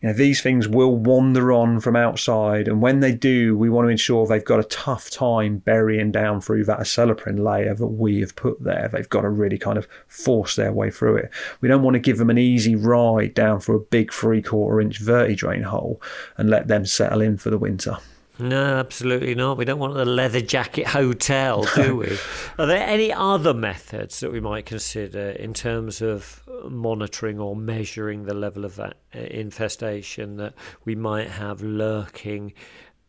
You 0.00 0.08
know, 0.08 0.14
these 0.14 0.40
things 0.40 0.68
will 0.68 0.96
wander 0.96 1.52
on 1.52 1.80
from 1.80 1.96
outside, 1.96 2.68
and 2.68 2.80
when 2.80 3.00
they 3.00 3.12
do, 3.12 3.56
we 3.56 3.68
want 3.68 3.86
to 3.86 3.90
ensure 3.90 4.26
they've 4.26 4.44
got 4.44 4.60
a 4.60 4.64
tough 4.64 5.10
time 5.10 5.58
burying 5.58 6.12
down 6.12 6.40
through 6.40 6.64
that 6.64 6.80
acelepryn 6.80 7.42
layer 7.42 7.74
that 7.74 7.86
we 7.86 8.20
have 8.20 8.36
put 8.36 8.62
there. 8.62 8.88
They've 8.92 9.08
got 9.08 9.22
to 9.22 9.28
really 9.28 9.58
kind 9.58 9.78
of 9.78 9.88
force 10.06 10.56
their 10.56 10.72
way 10.72 10.90
through 10.90 11.16
it. 11.16 11.30
We 11.60 11.68
don't 11.68 11.82
want 11.82 11.94
to 11.94 12.00
give 12.00 12.18
them 12.18 12.30
an 12.30 12.38
easy 12.38 12.76
ride 12.76 13.34
down 13.34 13.60
through 13.60 13.76
a 13.76 13.80
big 13.80 14.12
three 14.12 14.42
quarter 14.42 14.80
inch 14.80 15.02
vertidrain 15.02 15.64
hole 15.64 16.00
and 16.36 16.48
let 16.48 16.68
them 16.68 16.86
settle 16.86 17.20
in 17.20 17.38
for 17.38 17.50
the 17.50 17.58
winter. 17.58 17.98
No, 18.38 18.76
absolutely 18.76 19.34
not. 19.34 19.56
We 19.56 19.64
don't 19.64 19.78
want 19.78 19.94
the 19.94 20.04
leather 20.04 20.42
jacket 20.42 20.88
hotel, 20.88 21.64
do 21.74 21.96
we? 21.96 22.18
Are 22.58 22.66
there 22.66 22.86
any 22.86 23.10
other 23.12 23.54
methods 23.54 24.20
that 24.20 24.30
we 24.30 24.40
might 24.40 24.66
consider 24.66 25.30
in 25.30 25.54
terms 25.54 26.02
of 26.02 26.42
monitoring 26.68 27.40
or 27.40 27.56
measuring 27.56 28.24
the 28.24 28.34
level 28.34 28.64
of 28.64 28.78
uh, 28.78 28.90
infestation 29.14 30.36
that 30.36 30.54
we 30.84 30.94
might 30.94 31.28
have 31.28 31.62
lurking 31.62 32.52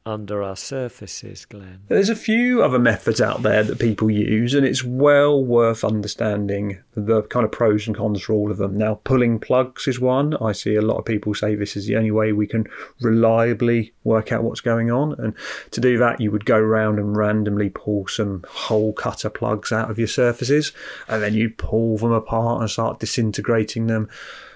under 0.07 0.41
our 0.41 0.55
surfaces, 0.55 1.45
Glenn? 1.45 1.81
There's 1.89 2.09
a 2.09 2.15
few 2.15 2.63
other 2.63 2.79
methods 2.79 3.19
out 3.19 3.43
there 3.43 3.63
that 3.63 3.79
people 3.79 4.09
use, 4.09 4.53
and 4.53 4.65
it's 4.65 4.83
well 4.83 5.43
worth 5.43 5.83
understanding 5.83 6.79
the 6.95 7.23
kind 7.23 7.45
of 7.45 7.51
pros 7.51 7.85
and 7.87 7.95
cons 7.95 8.21
for 8.21 8.33
all 8.33 8.49
of 8.49 8.57
them. 8.57 8.77
Now, 8.77 9.01
pulling 9.03 9.37
plugs 9.39 9.87
is 9.87 9.99
one. 9.99 10.35
I 10.37 10.53
see 10.53 10.75
a 10.75 10.81
lot 10.81 10.97
of 10.97 11.05
people 11.05 11.35
say 11.35 11.55
this 11.55 11.75
is 11.75 11.87
the 11.87 11.97
only 11.97 12.11
way 12.11 12.31
we 12.31 12.47
can 12.47 12.67
reliably 13.01 13.93
work 14.05 14.31
out 14.31 14.43
what's 14.43 14.61
going 14.61 14.89
on. 14.89 15.13
And 15.19 15.33
to 15.71 15.81
do 15.81 15.97
that, 15.97 16.21
you 16.21 16.31
would 16.31 16.45
go 16.45 16.57
around 16.57 16.99
and 16.99 17.15
randomly 17.15 17.69
pull 17.69 18.07
some 18.07 18.45
hole 18.49 18.93
cutter 18.93 19.29
plugs 19.29 19.71
out 19.71 19.91
of 19.91 19.99
your 19.99 20.07
surfaces, 20.07 20.71
and 21.09 21.21
then 21.21 21.33
you'd 21.33 21.57
pull 21.57 21.97
them 21.97 22.13
apart 22.13 22.61
and 22.61 22.69
start 22.69 22.99
disintegrating 22.99 23.87
them, 23.87 24.09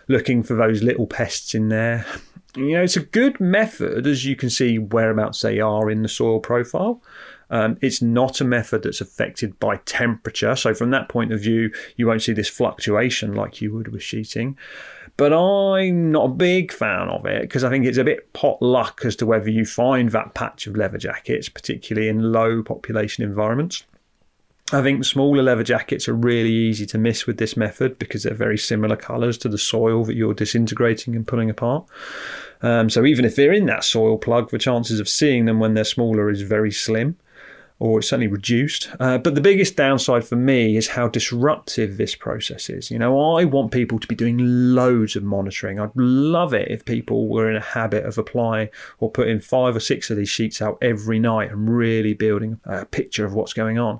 looking 0.07 0.44
for 0.44 0.56
those 0.56 0.82
little 0.82 1.07
pests 1.07 1.53
in 1.53 1.68
there 1.68 2.06
you 2.56 2.72
know, 2.72 2.84
it's 2.84 2.98
a 2.98 3.02
good 3.02 3.40
method 3.40 4.06
as 4.07 4.26
you 4.26 4.36
can 4.36 4.49
see 4.49 4.78
whereabouts 4.78 5.41
they 5.41 5.60
are 5.60 5.90
in 5.90 6.02
the 6.02 6.10
soil 6.10 6.40
profile. 6.40 7.02
Um, 7.49 7.78
it's 7.82 8.02
not 8.02 8.40
a 8.40 8.45
method 8.45 8.84
that's 8.84 9.02
affected 9.02 9.60
by 9.60 9.78
temperature. 9.78 10.56
So, 10.56 10.73
from 10.73 10.91
that 10.91 11.10
point 11.10 11.34
of 11.34 11.41
view, 11.41 11.72
you 11.98 12.07
won't 12.07 12.22
see 12.22 12.32
this 12.32 12.48
fluctuation 12.48 13.34
like 13.34 13.61
you 13.61 13.73
would 13.73 13.90
with 13.90 14.03
sheeting. 14.03 14.57
But 15.18 15.34
I'm 15.34 16.11
not 16.11 16.26
a 16.26 16.34
big 16.34 16.72
fan 16.72 17.10
of 17.10 17.26
it 17.26 17.41
because 17.41 17.65
I 17.65 17.69
think 17.69 17.86
it's 17.86 17.98
a 17.98 18.06
bit 18.06 18.32
pot 18.32 18.61
luck 18.61 19.02
as 19.03 19.18
to 19.18 19.26
whether 19.26 19.49
you 19.49 19.65
find 19.65 20.10
that 20.11 20.34
patch 20.34 20.65
of 20.65 20.78
leather 20.78 20.98
jackets, 20.98 21.49
particularly 21.49 22.07
in 22.07 22.32
low 22.32 22.64
population 22.64 23.23
environments. 23.23 23.84
I 24.73 24.81
think 24.81 25.03
smaller 25.03 25.43
leather 25.43 25.64
jackets 25.64 26.07
are 26.07 26.14
really 26.14 26.52
easy 26.52 26.85
to 26.88 26.98
miss 26.98 27.27
with 27.27 27.38
this 27.38 27.57
method 27.57 27.99
because 27.99 28.23
they're 28.23 28.34
very 28.34 28.57
similar 28.57 28.95
colours 28.95 29.38
to 29.39 29.49
the 29.49 29.57
soil 29.57 30.06
that 30.06 30.15
you're 30.15 30.34
disintegrating 30.34 31.15
and 31.15 31.27
pulling 31.27 31.49
apart. 31.49 31.85
Um, 32.61 32.89
so 32.89 33.06
even 33.06 33.26
if 33.26 33.35
they're 33.35 33.52
in 33.52 33.65
that 33.65 33.84
soil 33.84 34.18
plug, 34.18 34.49
the 34.49 34.57
chances 34.57 34.99
of 34.99 35.10
seeing 35.10 35.45
them 35.45 35.60
when 35.60 35.73
they're 35.73 35.84
smaller 35.84 36.30
is 36.30 36.41
very 36.41 36.72
slim 36.72 37.18
or 37.82 37.98
it's 37.98 38.10
certainly 38.10 38.28
reduced. 38.28 38.90
Uh, 38.99 39.18
but 39.18 39.34
the 39.34 39.41
biggest 39.41 39.76
downside 39.76 40.24
for 40.24 40.36
me 40.36 40.78
is 40.78 40.90
how 40.90 41.08
disruptive 41.08 41.98
this 41.98 42.16
process 42.16 42.70
is. 42.70 42.91
You 42.91 42.99
know, 42.99 43.36
I 43.36 43.44
want 43.44 43.72
people 43.72 43.98
to 43.98 44.08
be 44.08 44.14
doing 44.14 44.38
loads 44.38 45.16
of 45.16 45.24
monitoring. 45.24 45.80
I'd 45.80 45.90
love 45.95 46.53
it 46.53 46.70
if 46.70 46.86
people 46.86 47.28
were 47.28 47.49
in 47.49 47.56
a 47.56 47.60
habit 47.60 48.06
of 48.06 48.20
applying 48.20 48.70
or 48.99 49.10
putting 49.10 49.40
five 49.40 49.76
or 49.76 49.80
six 49.80 50.12
of 50.12 50.18
these 50.18 50.30
sheets 50.30 50.62
out 50.62 50.78
every 50.84 51.18
night 51.18 51.49
and 51.49 51.76
really 51.76 52.14
building 52.14 52.60
a 52.66 52.86
picture 52.86 53.26
of 53.26 53.34
what's 53.34 53.53
going 53.53 53.80
on. 53.80 53.99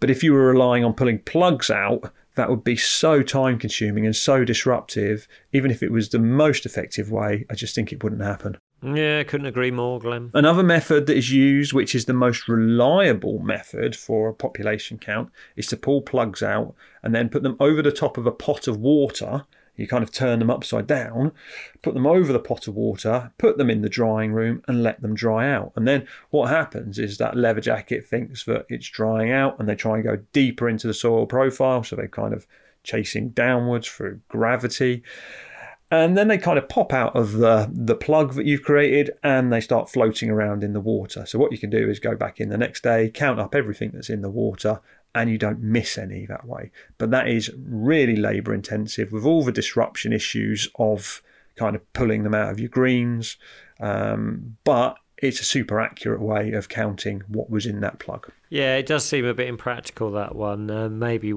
But 0.00 0.10
if 0.10 0.22
you 0.22 0.34
were 0.34 0.48
relying 0.48 0.84
on 0.84 0.92
pulling 0.92 1.20
plugs 1.20 1.70
out, 1.70 2.12
that 2.34 2.50
would 2.50 2.62
be 2.62 2.76
so 2.76 3.22
time 3.22 3.58
consuming 3.58 4.04
and 4.04 4.14
so 4.14 4.44
disruptive. 4.44 5.26
Even 5.54 5.70
if 5.70 5.82
it 5.82 5.90
was 5.90 6.10
the 6.10 6.18
most 6.18 6.66
effective 6.66 7.10
way, 7.10 7.46
I 7.50 7.54
just 7.54 7.74
think 7.74 7.90
it 7.90 8.04
wouldn't 8.04 8.20
happen. 8.20 8.58
Yeah, 8.84 9.22
couldn't 9.22 9.46
agree 9.46 9.70
more, 9.70 9.98
Glenn. 9.98 10.30
Another 10.34 10.62
method 10.62 11.06
that 11.06 11.16
is 11.16 11.32
used, 11.32 11.72
which 11.72 11.94
is 11.94 12.04
the 12.04 12.12
most 12.12 12.48
reliable 12.48 13.38
method 13.38 13.96
for 13.96 14.28
a 14.28 14.34
population 14.34 14.98
count, 14.98 15.30
is 15.56 15.66
to 15.68 15.76
pull 15.76 16.02
plugs 16.02 16.42
out 16.42 16.74
and 17.02 17.14
then 17.14 17.30
put 17.30 17.42
them 17.42 17.56
over 17.60 17.80
the 17.80 17.92
top 17.92 18.18
of 18.18 18.26
a 18.26 18.32
pot 18.32 18.68
of 18.68 18.76
water. 18.76 19.46
You 19.76 19.88
kind 19.88 20.04
of 20.04 20.12
turn 20.12 20.38
them 20.38 20.50
upside 20.50 20.86
down, 20.86 21.32
put 21.82 21.94
them 21.94 22.06
over 22.06 22.32
the 22.32 22.38
pot 22.38 22.68
of 22.68 22.76
water, 22.76 23.32
put 23.38 23.56
them 23.56 23.70
in 23.70 23.82
the 23.82 23.88
drying 23.88 24.32
room, 24.32 24.62
and 24.68 24.82
let 24.82 25.00
them 25.02 25.14
dry 25.14 25.50
out. 25.50 25.72
And 25.74 25.88
then 25.88 26.06
what 26.30 26.50
happens 26.50 26.98
is 26.98 27.18
that 27.18 27.36
leather 27.36 27.60
jacket 27.60 28.06
thinks 28.06 28.44
that 28.44 28.66
it's 28.68 28.88
drying 28.88 29.32
out, 29.32 29.58
and 29.58 29.68
they 29.68 29.74
try 29.74 29.94
and 29.94 30.04
go 30.04 30.18
deeper 30.32 30.68
into 30.68 30.86
the 30.86 30.94
soil 30.94 31.26
profile. 31.26 31.82
So 31.82 31.96
they're 31.96 32.06
kind 32.06 32.34
of 32.34 32.46
chasing 32.84 33.30
downwards 33.30 33.88
through 33.88 34.20
gravity 34.28 35.02
and 35.90 36.16
then 36.16 36.28
they 36.28 36.38
kind 36.38 36.58
of 36.58 36.68
pop 36.68 36.92
out 36.92 37.14
of 37.14 37.32
the 37.32 37.70
the 37.72 37.94
plug 37.94 38.34
that 38.34 38.46
you've 38.46 38.62
created 38.62 39.10
and 39.22 39.52
they 39.52 39.60
start 39.60 39.90
floating 39.90 40.30
around 40.30 40.64
in 40.64 40.72
the 40.72 40.80
water. 40.80 41.24
So 41.26 41.38
what 41.38 41.52
you 41.52 41.58
can 41.58 41.70
do 41.70 41.88
is 41.88 42.00
go 42.00 42.14
back 42.14 42.40
in 42.40 42.48
the 42.48 42.58
next 42.58 42.82
day 42.82 43.10
count 43.10 43.38
up 43.38 43.54
everything 43.54 43.92
that's 43.92 44.10
in 44.10 44.22
the 44.22 44.30
water 44.30 44.80
and 45.14 45.30
you 45.30 45.38
don't 45.38 45.60
miss 45.60 45.96
any 45.96 46.26
that 46.26 46.46
way. 46.46 46.70
But 46.98 47.10
that 47.12 47.28
is 47.28 47.50
really 47.56 48.16
labor 48.16 48.52
intensive 48.52 49.12
with 49.12 49.24
all 49.24 49.44
the 49.44 49.52
disruption 49.52 50.12
issues 50.12 50.68
of 50.76 51.22
kind 51.56 51.76
of 51.76 51.92
pulling 51.92 52.24
them 52.24 52.34
out 52.34 52.50
of 52.50 52.58
your 52.58 52.68
greens. 52.68 53.36
Um, 53.78 54.56
but 54.64 54.96
it's 55.18 55.40
a 55.40 55.44
super 55.44 55.80
accurate 55.80 56.20
way 56.20 56.52
of 56.52 56.68
counting 56.68 57.22
what 57.28 57.48
was 57.48 57.66
in 57.66 57.80
that 57.80 58.00
plug. 58.00 58.30
Yeah, 58.54 58.76
it 58.76 58.86
does 58.86 59.04
seem 59.04 59.24
a 59.24 59.34
bit 59.34 59.48
impractical 59.48 60.12
that 60.12 60.36
one. 60.36 60.70
Uh, 60.70 60.88
maybe 60.88 61.34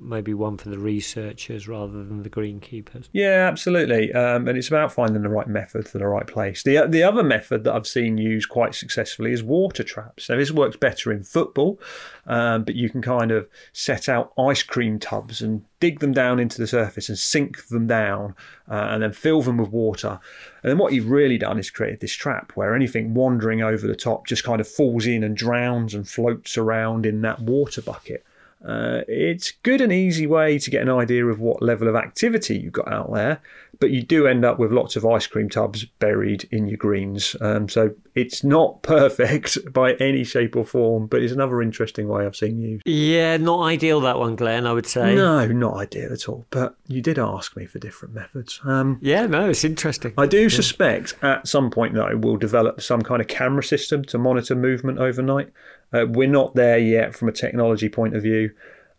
maybe 0.00 0.34
one 0.34 0.56
for 0.56 0.68
the 0.68 0.80
researchers 0.80 1.68
rather 1.68 1.92
than 1.92 2.24
the 2.24 2.28
greenkeepers. 2.28 3.08
Yeah, 3.12 3.46
absolutely. 3.48 4.12
Um, 4.12 4.48
and 4.48 4.58
it's 4.58 4.66
about 4.66 4.92
finding 4.92 5.22
the 5.22 5.28
right 5.28 5.46
method 5.46 5.88
for 5.88 5.98
the 5.98 6.08
right 6.08 6.26
place. 6.26 6.64
The 6.64 6.88
the 6.88 7.04
other 7.04 7.22
method 7.22 7.62
that 7.62 7.74
I've 7.74 7.86
seen 7.86 8.18
used 8.18 8.48
quite 8.48 8.74
successfully 8.74 9.30
is 9.30 9.44
water 9.44 9.84
traps. 9.84 10.24
So 10.24 10.36
this 10.36 10.50
works 10.50 10.76
better 10.76 11.12
in 11.12 11.22
football, 11.22 11.78
um, 12.26 12.64
but 12.64 12.74
you 12.74 12.90
can 12.90 13.00
kind 13.00 13.30
of 13.30 13.48
set 13.72 14.08
out 14.08 14.32
ice 14.36 14.64
cream 14.64 14.98
tubs 14.98 15.40
and 15.40 15.62
dig 15.78 16.00
them 16.00 16.12
down 16.12 16.38
into 16.38 16.58
the 16.58 16.66
surface 16.66 17.08
and 17.08 17.18
sink 17.18 17.68
them 17.68 17.86
down 17.86 18.34
uh, 18.68 18.88
and 18.90 19.02
then 19.02 19.12
fill 19.12 19.40
them 19.40 19.56
with 19.56 19.70
water. 19.70 20.20
And 20.62 20.70
then 20.70 20.78
what 20.78 20.92
you've 20.92 21.08
really 21.08 21.38
done 21.38 21.58
is 21.58 21.70
created 21.70 22.00
this 22.00 22.12
trap 22.12 22.52
where 22.54 22.74
anything 22.74 23.14
wandering 23.14 23.62
over 23.62 23.86
the 23.86 23.96
top 23.96 24.26
just 24.26 24.44
kind 24.44 24.60
of 24.60 24.68
falls 24.68 25.06
in 25.06 25.24
and 25.24 25.36
drowns 25.36 25.94
and 25.94 26.06
floats 26.06 26.39
around 26.56 27.06
in 27.06 27.22
that 27.22 27.40
water 27.40 27.82
bucket. 27.82 28.24
Uh, 28.66 29.00
it's 29.08 29.52
good 29.62 29.80
and 29.80 29.92
easy 29.92 30.26
way 30.26 30.58
to 30.58 30.70
get 30.70 30.82
an 30.82 30.90
idea 30.90 31.24
of 31.24 31.40
what 31.40 31.62
level 31.62 31.88
of 31.88 31.96
activity 31.96 32.58
you've 32.58 32.74
got 32.74 32.92
out 32.92 33.10
there, 33.12 33.40
but 33.78 33.90
you 33.90 34.02
do 34.02 34.26
end 34.26 34.44
up 34.44 34.58
with 34.58 34.70
lots 34.70 34.96
of 34.96 35.06
ice 35.06 35.26
cream 35.26 35.48
tubs 35.48 35.86
buried 35.86 36.46
in 36.52 36.68
your 36.68 36.76
greens. 36.76 37.34
Um, 37.40 37.70
so 37.70 37.94
it's 38.14 38.44
not 38.44 38.82
perfect 38.82 39.72
by 39.72 39.94
any 39.94 40.24
shape 40.24 40.56
or 40.56 40.64
form, 40.64 41.06
but 41.06 41.22
it's 41.22 41.32
another 41.32 41.62
interesting 41.62 42.06
way 42.06 42.26
I've 42.26 42.36
seen 42.36 42.60
used. 42.60 42.82
Yeah, 42.86 43.38
not 43.38 43.62
ideal 43.62 44.00
that 44.02 44.18
one, 44.18 44.36
Glenn, 44.36 44.66
I 44.66 44.74
would 44.74 44.86
say. 44.86 45.14
No, 45.14 45.46
not 45.46 45.76
ideal 45.76 46.12
at 46.12 46.28
all. 46.28 46.44
But 46.50 46.76
you 46.86 47.00
did 47.00 47.18
ask 47.18 47.56
me 47.56 47.64
for 47.64 47.78
different 47.78 48.14
methods. 48.14 48.60
Um, 48.64 48.98
yeah, 49.00 49.26
no, 49.26 49.48
it's 49.48 49.64
interesting. 49.64 50.12
I 50.18 50.26
do 50.26 50.42
yeah. 50.42 50.48
suspect 50.48 51.14
at 51.22 51.48
some 51.48 51.70
point 51.70 51.94
that 51.94 52.04
I 52.04 52.14
will 52.14 52.36
develop 52.36 52.82
some 52.82 53.00
kind 53.00 53.22
of 53.22 53.28
camera 53.28 53.62
system 53.62 54.04
to 54.06 54.18
monitor 54.18 54.54
movement 54.54 54.98
overnight. 54.98 55.50
Uh, 55.92 56.06
we're 56.08 56.28
not 56.28 56.54
there 56.54 56.78
yet 56.78 57.14
from 57.14 57.28
a 57.28 57.32
technology 57.32 57.88
point 57.88 58.14
of 58.14 58.22
view. 58.22 58.50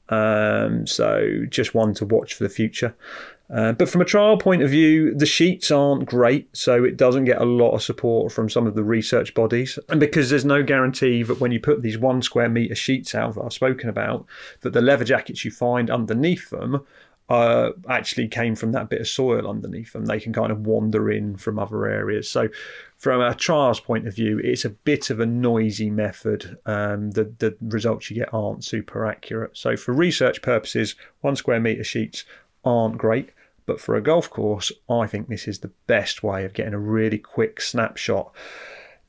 Um, 0.10 0.86
so 0.86 1.46
just 1.50 1.74
one 1.74 1.94
to 1.96 2.06
watch 2.06 2.34
for 2.34 2.44
the 2.44 2.50
future. 2.50 2.94
Uh, 3.54 3.74
but 3.74 3.90
from 3.90 4.00
a 4.00 4.06
trial 4.06 4.38
point 4.38 4.62
of 4.62 4.70
view, 4.70 5.14
the 5.14 5.26
sheets 5.26 5.72
aren't 5.72 6.06
great, 6.06 6.56
so 6.56 6.86
it 6.86 6.96
doesn't 6.96 7.26
get 7.26 7.42
a 7.42 7.46
lot 7.46 7.72
of 7.72 7.84
support 7.84 8.32
from 8.32 8.50
some 8.50 8.66
of 8.66 8.76
the 8.76 8.84
research 8.84 9.34
bodies. 9.34 9.78
And 9.90 10.00
because 10.00 10.30
there's 10.30 10.46
no 10.46 10.64
guarantee 10.64 11.24
that 11.24 11.42
when 11.42 11.52
you 11.52 11.60
put 11.60 11.82
these 11.82 11.98
one 11.98 12.22
square 12.22 12.48
metre 12.48 12.76
sheets 12.76 13.14
out 13.14 13.36
that 13.36 13.42
I've 13.42 13.52
spoken 13.52 13.90
about, 13.90 14.26
that 14.62 14.72
the 14.72 14.82
leather 14.82 15.04
jackets 15.04 15.44
you 15.44 15.52
find 15.52 15.90
underneath 15.90 16.50
them 16.50 16.86
uh, 17.30 17.72
actually 17.88 18.28
came 18.28 18.56
from 18.56 18.74
that 18.74 18.90
bit 18.90 19.02
of 19.02 19.08
soil 19.08 19.48
underneath 19.48 19.94
them. 19.94 20.06
They 20.06 20.20
can 20.20 20.34
kind 20.34 20.52
of 20.52 20.66
wander 20.66 21.10
in 21.10 21.38
from 21.38 21.60
other 21.60 21.86
areas. 21.86 22.30
So, 22.30 22.50
from 22.98 23.22
a 23.22 23.34
trials 23.34 23.80
point 23.80 24.08
of 24.08 24.16
view, 24.16 24.40
it's 24.44 24.66
a 24.66 24.70
bit 24.70 25.10
of 25.10 25.20
a 25.20 25.26
noisy 25.26 25.90
method. 25.90 26.58
Um, 26.66 27.12
the 27.12 27.34
the 27.40 27.56
results 27.62 28.10
you 28.10 28.18
get 28.18 28.34
aren't 28.34 28.64
super 28.64 29.06
accurate. 29.06 29.56
So, 29.56 29.78
for 29.78 29.94
research 29.94 30.42
purposes, 30.42 30.96
one 31.22 31.36
square 31.36 31.60
meter 31.60 31.84
sheets 31.84 32.26
aren't 32.66 32.98
great. 32.98 33.30
But 33.66 33.80
for 33.80 33.96
a 33.96 34.02
golf 34.02 34.30
course, 34.30 34.72
I 34.90 35.08
think 35.08 35.30
this 35.30 35.48
is 35.48 35.60
the 35.60 35.72
best 35.88 36.24
way 36.24 36.44
of 36.44 36.54
getting 36.54 36.74
a 36.74 36.80
really 36.80 37.18
quick 37.18 37.62
snapshot 37.62 38.34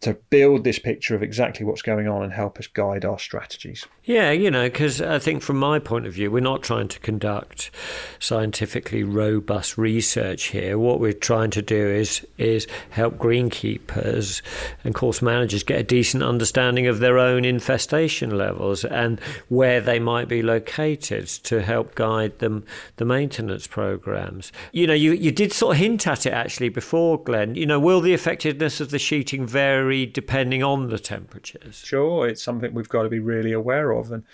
to 0.02 0.14
build 0.30 0.64
this 0.64 0.80
picture 0.80 1.14
of 1.14 1.22
exactly 1.22 1.64
what's 1.64 1.80
going 1.80 2.08
on 2.08 2.22
and 2.22 2.32
help 2.32 2.58
us 2.58 2.66
guide 2.66 3.04
our 3.04 3.18
strategies. 3.18 3.86
Yeah, 4.04 4.32
you 4.32 4.50
know, 4.50 4.64
because 4.68 5.00
I 5.00 5.20
think 5.20 5.42
from 5.42 5.58
my 5.58 5.78
point 5.78 6.06
of 6.06 6.12
view, 6.12 6.28
we're 6.28 6.40
not 6.40 6.64
trying 6.64 6.88
to 6.88 6.98
conduct 6.98 7.70
scientifically 8.18 9.04
robust 9.04 9.78
research 9.78 10.44
here. 10.44 10.76
What 10.76 10.98
we're 10.98 11.12
trying 11.12 11.50
to 11.52 11.62
do 11.62 11.86
is 11.86 12.26
is 12.36 12.66
help 12.90 13.16
greenkeepers 13.16 14.42
and 14.82 14.92
course 14.92 15.22
managers 15.22 15.62
get 15.62 15.78
a 15.78 15.84
decent 15.84 16.24
understanding 16.24 16.88
of 16.88 16.98
their 16.98 17.18
own 17.18 17.44
infestation 17.44 18.36
levels 18.36 18.84
and 18.84 19.20
where 19.48 19.80
they 19.80 20.00
might 20.00 20.26
be 20.26 20.42
located 20.42 21.28
to 21.28 21.62
help 21.62 21.94
guide 21.94 22.40
them 22.40 22.64
the 22.96 23.04
maintenance 23.04 23.68
programs. 23.68 24.50
You 24.72 24.88
know, 24.88 24.94
you, 24.94 25.12
you 25.12 25.30
did 25.30 25.52
sort 25.52 25.76
of 25.76 25.80
hint 25.80 26.08
at 26.08 26.26
it 26.26 26.32
actually 26.32 26.70
before, 26.70 27.22
Glenn. 27.22 27.54
You 27.54 27.66
know, 27.66 27.78
will 27.78 28.00
the 28.00 28.14
effectiveness 28.14 28.80
of 28.80 28.90
the 28.90 28.98
sheeting 28.98 29.46
vary 29.46 29.91
vary 29.92 30.06
depending 30.06 30.62
on 30.62 30.88
the 30.88 30.98
temperatures. 30.98 31.82
Sure, 31.84 32.26
it's 32.26 32.42
something 32.42 32.74
we've 32.74 32.88
got 32.88 33.02
to 33.02 33.08
be 33.08 33.18
really 33.18 33.52
aware 33.52 33.92
of. 33.92 34.10
And 34.10 34.24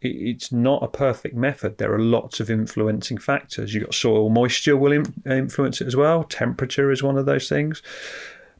it's 0.00 0.52
not 0.52 0.82
a 0.82 0.88
perfect 0.88 1.34
method. 1.34 1.78
There 1.78 1.92
are 1.92 1.98
lots 1.98 2.40
of 2.40 2.50
influencing 2.50 3.18
factors. 3.18 3.74
You've 3.74 3.84
got 3.84 3.94
soil 3.94 4.28
moisture 4.28 4.76
will 4.76 5.04
influence 5.24 5.80
it 5.80 5.86
as 5.86 5.96
well. 5.96 6.24
Temperature 6.24 6.90
is 6.90 7.02
one 7.02 7.16
of 7.16 7.26
those 7.26 7.48
things. 7.48 7.82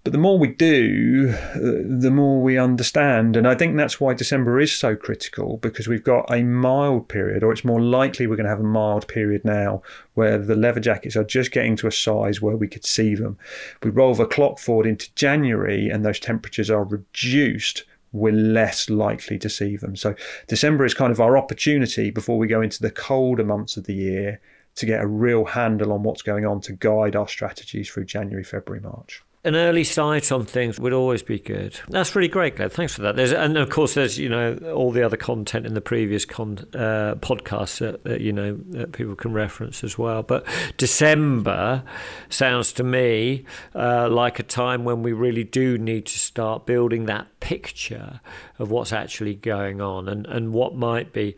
But 0.06 0.12
the 0.12 0.18
more 0.18 0.38
we 0.38 0.46
do, 0.46 1.34
uh, 1.56 1.58
the 1.84 2.12
more 2.12 2.40
we 2.40 2.56
understand. 2.56 3.36
And 3.36 3.44
I 3.44 3.56
think 3.56 3.76
that's 3.76 4.00
why 4.00 4.14
December 4.14 4.60
is 4.60 4.72
so 4.72 4.94
critical 4.94 5.56
because 5.56 5.88
we've 5.88 6.04
got 6.04 6.32
a 6.32 6.44
mild 6.44 7.08
period, 7.08 7.42
or 7.42 7.50
it's 7.50 7.64
more 7.64 7.80
likely 7.80 8.28
we're 8.28 8.36
going 8.36 8.44
to 8.44 8.50
have 8.50 8.60
a 8.60 8.62
mild 8.62 9.08
period 9.08 9.44
now 9.44 9.82
where 10.14 10.38
the 10.38 10.54
leather 10.54 10.78
jackets 10.78 11.16
are 11.16 11.24
just 11.24 11.50
getting 11.50 11.74
to 11.78 11.88
a 11.88 11.90
size 11.90 12.40
where 12.40 12.56
we 12.56 12.68
could 12.68 12.84
see 12.84 13.16
them. 13.16 13.36
We 13.82 13.90
roll 13.90 14.14
the 14.14 14.26
clock 14.26 14.60
forward 14.60 14.86
into 14.86 15.12
January 15.16 15.88
and 15.88 16.04
those 16.04 16.20
temperatures 16.20 16.70
are 16.70 16.84
reduced 16.84 17.82
we're 18.12 18.32
less 18.32 18.88
likely 18.88 19.40
to 19.40 19.50
see 19.50 19.76
them. 19.76 19.96
So 19.96 20.14
December 20.46 20.84
is 20.84 20.94
kind 20.94 21.10
of 21.10 21.20
our 21.20 21.36
opportunity 21.36 22.12
before 22.12 22.38
we 22.38 22.46
go 22.46 22.62
into 22.62 22.80
the 22.80 22.92
colder 22.92 23.44
months 23.44 23.76
of 23.76 23.84
the 23.84 23.94
year 23.94 24.40
to 24.76 24.86
get 24.86 25.02
a 25.02 25.06
real 25.08 25.46
handle 25.46 25.92
on 25.92 26.04
what's 26.04 26.22
going 26.22 26.46
on 26.46 26.60
to 26.60 26.74
guide 26.74 27.16
our 27.16 27.26
strategies 27.26 27.90
through 27.90 28.04
January, 28.04 28.44
February, 28.44 28.80
March 28.80 29.24
an 29.46 29.54
early 29.54 29.84
sight 29.84 30.32
on 30.32 30.44
things 30.44 30.80
would 30.80 30.92
always 30.92 31.22
be 31.22 31.38
good. 31.38 31.78
That's 31.88 32.14
really 32.16 32.28
great, 32.28 32.56
Glenn. 32.56 32.68
Thanks 32.68 32.94
for 32.94 33.02
that. 33.02 33.14
There's, 33.14 33.32
and 33.32 33.56
of 33.56 33.70
course, 33.70 33.94
there's 33.94 34.18
you 34.18 34.28
know 34.28 34.56
all 34.74 34.90
the 34.90 35.04
other 35.04 35.16
content 35.16 35.64
in 35.64 35.74
the 35.74 35.80
previous 35.80 36.24
con, 36.24 36.58
uh, 36.74 37.14
podcasts 37.20 37.78
that, 37.78 38.02
that, 38.04 38.20
you 38.20 38.32
know 38.32 38.56
that 38.70 38.92
people 38.92 39.14
can 39.14 39.32
reference 39.32 39.84
as 39.84 39.96
well. 39.96 40.24
But 40.24 40.44
December 40.76 41.84
sounds 42.28 42.72
to 42.74 42.82
me 42.82 43.44
uh, 43.74 44.08
like 44.10 44.40
a 44.40 44.42
time 44.42 44.84
when 44.84 45.02
we 45.02 45.12
really 45.12 45.44
do 45.44 45.78
need 45.78 46.06
to 46.06 46.18
start 46.18 46.66
building 46.66 47.06
that 47.06 47.38
picture 47.38 48.20
of 48.58 48.72
what's 48.72 48.92
actually 48.92 49.34
going 49.34 49.80
on 49.80 50.08
and, 50.08 50.26
and 50.26 50.52
what 50.52 50.74
might 50.74 51.12
be 51.12 51.36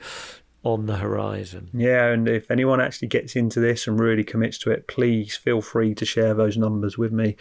on 0.65 0.87
the 0.87 0.97
horizon. 0.97 1.69
Yeah, 1.75 2.07
and 2.07 2.27
if 2.27 2.51
anyone 2.51 2.81
actually 2.81 3.09
gets 3.09 3.37
into 3.37 3.61
this 3.61 3.87
and 3.87 4.01
really 4.01 4.25
commits 4.25 4.59
to 4.59 4.71
it, 4.71 4.89
please 4.89 5.37
feel 5.37 5.61
free 5.61 5.95
to 5.95 6.05
share 6.07 6.33
those 6.35 6.57
numbers 6.57 6.97
with 6.97 7.13
me. 7.13 7.37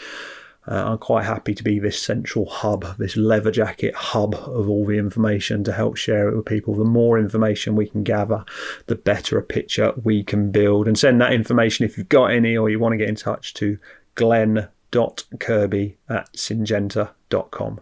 Uh, 0.67 0.91
I'm 0.91 0.97
quite 0.97 1.23
happy 1.23 1.55
to 1.55 1.63
be 1.63 1.79
this 1.79 2.01
central 2.01 2.45
hub, 2.45 2.97
this 2.97 3.15
leather 3.15 3.51
jacket 3.51 3.95
hub 3.95 4.35
of 4.35 4.69
all 4.69 4.85
the 4.85 4.97
information 4.97 5.63
to 5.63 5.71
help 5.71 5.95
share 5.95 6.27
it 6.27 6.35
with 6.35 6.45
people. 6.45 6.75
The 6.75 6.83
more 6.83 7.17
information 7.17 7.75
we 7.75 7.87
can 7.87 8.03
gather, 8.03 8.43
the 8.87 8.95
better 8.95 9.37
a 9.37 9.43
picture 9.43 9.93
we 10.03 10.23
can 10.23 10.51
build. 10.51 10.87
And 10.87 10.99
send 10.99 11.21
that 11.21 11.33
information 11.33 11.85
if 11.85 11.97
you've 11.97 12.09
got 12.09 12.31
any 12.31 12.57
or 12.57 12.69
you 12.69 12.79
want 12.79 12.93
to 12.93 12.97
get 12.97 13.09
in 13.09 13.15
touch 13.15 13.53
to 13.55 13.77
glenn.kirby 14.15 15.97
at 16.09 16.33
syngenta.com. 16.33 17.79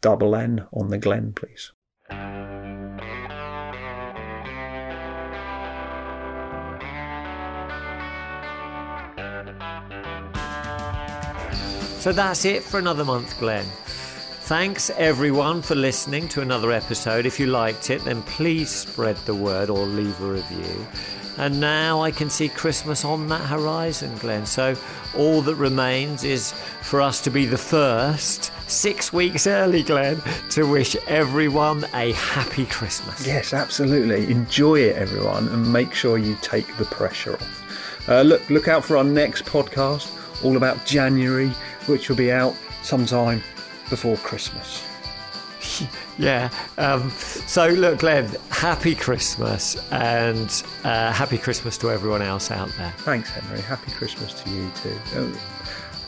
Double 0.00 0.34
N 0.34 0.66
on 0.72 0.88
the 0.88 0.98
Glen, 0.98 1.32
please. 1.32 1.72
So 12.02 12.10
that's 12.10 12.44
it 12.44 12.64
for 12.64 12.80
another 12.80 13.04
month, 13.04 13.38
Glenn. 13.38 13.64
Thanks 13.64 14.90
everyone 14.90 15.62
for 15.62 15.76
listening 15.76 16.26
to 16.30 16.40
another 16.40 16.72
episode. 16.72 17.26
If 17.26 17.38
you 17.38 17.46
liked 17.46 17.90
it, 17.90 18.04
then 18.04 18.22
please 18.22 18.70
spread 18.70 19.14
the 19.18 19.36
word 19.36 19.70
or 19.70 19.86
leave 19.86 20.20
a 20.20 20.32
review. 20.32 20.84
And 21.38 21.60
now 21.60 22.02
I 22.02 22.10
can 22.10 22.28
see 22.28 22.48
Christmas 22.48 23.04
on 23.04 23.28
that 23.28 23.42
horizon, 23.42 24.18
Glenn. 24.18 24.46
So 24.46 24.74
all 25.16 25.42
that 25.42 25.54
remains 25.54 26.24
is 26.24 26.50
for 26.80 27.00
us 27.00 27.20
to 27.20 27.30
be 27.30 27.46
the 27.46 27.56
first, 27.56 28.50
six 28.68 29.12
weeks 29.12 29.46
early, 29.46 29.84
Glenn, 29.84 30.20
to 30.50 30.64
wish 30.64 30.96
everyone 31.06 31.86
a 31.94 32.14
happy 32.14 32.66
Christmas. 32.66 33.24
Yes, 33.24 33.54
absolutely. 33.54 34.28
Enjoy 34.28 34.80
it, 34.80 34.96
everyone, 34.96 35.46
and 35.50 35.72
make 35.72 35.94
sure 35.94 36.18
you 36.18 36.36
take 36.42 36.76
the 36.78 36.84
pressure 36.84 37.34
off. 37.34 38.08
Uh, 38.08 38.22
look, 38.22 38.50
look 38.50 38.66
out 38.66 38.84
for 38.84 38.96
our 38.96 39.04
next 39.04 39.44
podcast, 39.44 40.10
all 40.42 40.56
about 40.56 40.84
January, 40.84 41.52
which 41.86 42.08
will 42.08 42.16
be 42.16 42.32
out 42.32 42.54
sometime 42.82 43.42
before 43.90 44.16
Christmas. 44.18 44.82
yeah. 46.18 46.50
Um, 46.78 47.10
so, 47.10 47.68
look, 47.68 48.00
Glenn, 48.00 48.30
happy 48.50 48.94
Christmas 48.94 49.76
and 49.90 50.62
uh, 50.84 51.12
happy 51.12 51.38
Christmas 51.38 51.78
to 51.78 51.90
everyone 51.90 52.22
else 52.22 52.50
out 52.50 52.70
there. 52.78 52.92
Thanks, 52.98 53.30
Henry. 53.30 53.60
Happy 53.60 53.90
Christmas 53.92 54.32
to 54.42 54.50
you 54.50 54.70
too. 54.82 55.32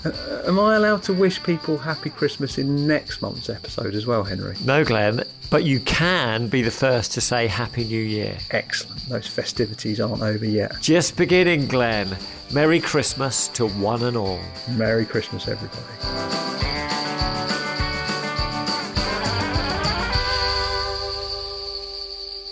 Uh, 0.05 0.43
am 0.47 0.59
I 0.61 0.77
allowed 0.77 1.03
to 1.05 1.15
wish 1.15 1.43
people 1.43 1.79
happy 1.79 2.11
Christmas 2.11 2.59
in 2.59 2.87
next 2.87 3.23
month's 3.23 3.49
episode 3.49 3.95
as 3.95 4.07
well, 4.07 4.23
Henry? 4.23 4.55
No, 4.65 4.85
Glenn, 4.85 5.25
but 5.51 5.65
you 5.65 5.81
can 5.81 6.49
be 6.49 6.61
the 6.61 6.71
first 6.71 7.13
to 7.13 7.21
say 7.21 7.47
Happy 7.47 7.85
New 7.85 8.03
Year. 8.03 8.37
Excellent. 8.51 9.09
Those 9.09 9.27
festivities 9.27 10.01
aren't 10.01 10.23
over 10.23 10.45
yet. 10.45 10.75
Just 10.81 11.17
beginning, 11.17 11.67
Glenn. 11.69 12.17
Merry 12.53 12.81
Christmas 12.81 13.49
to 13.49 13.69
one 13.69 14.03
and 14.03 14.17
all. 14.17 14.41
Merry 14.69 15.07
Christmas, 15.07 15.49
everybody. 15.49 15.81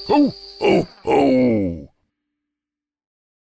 Ho, 0.08 0.34
ho, 0.58 0.88
ho! 1.04 1.91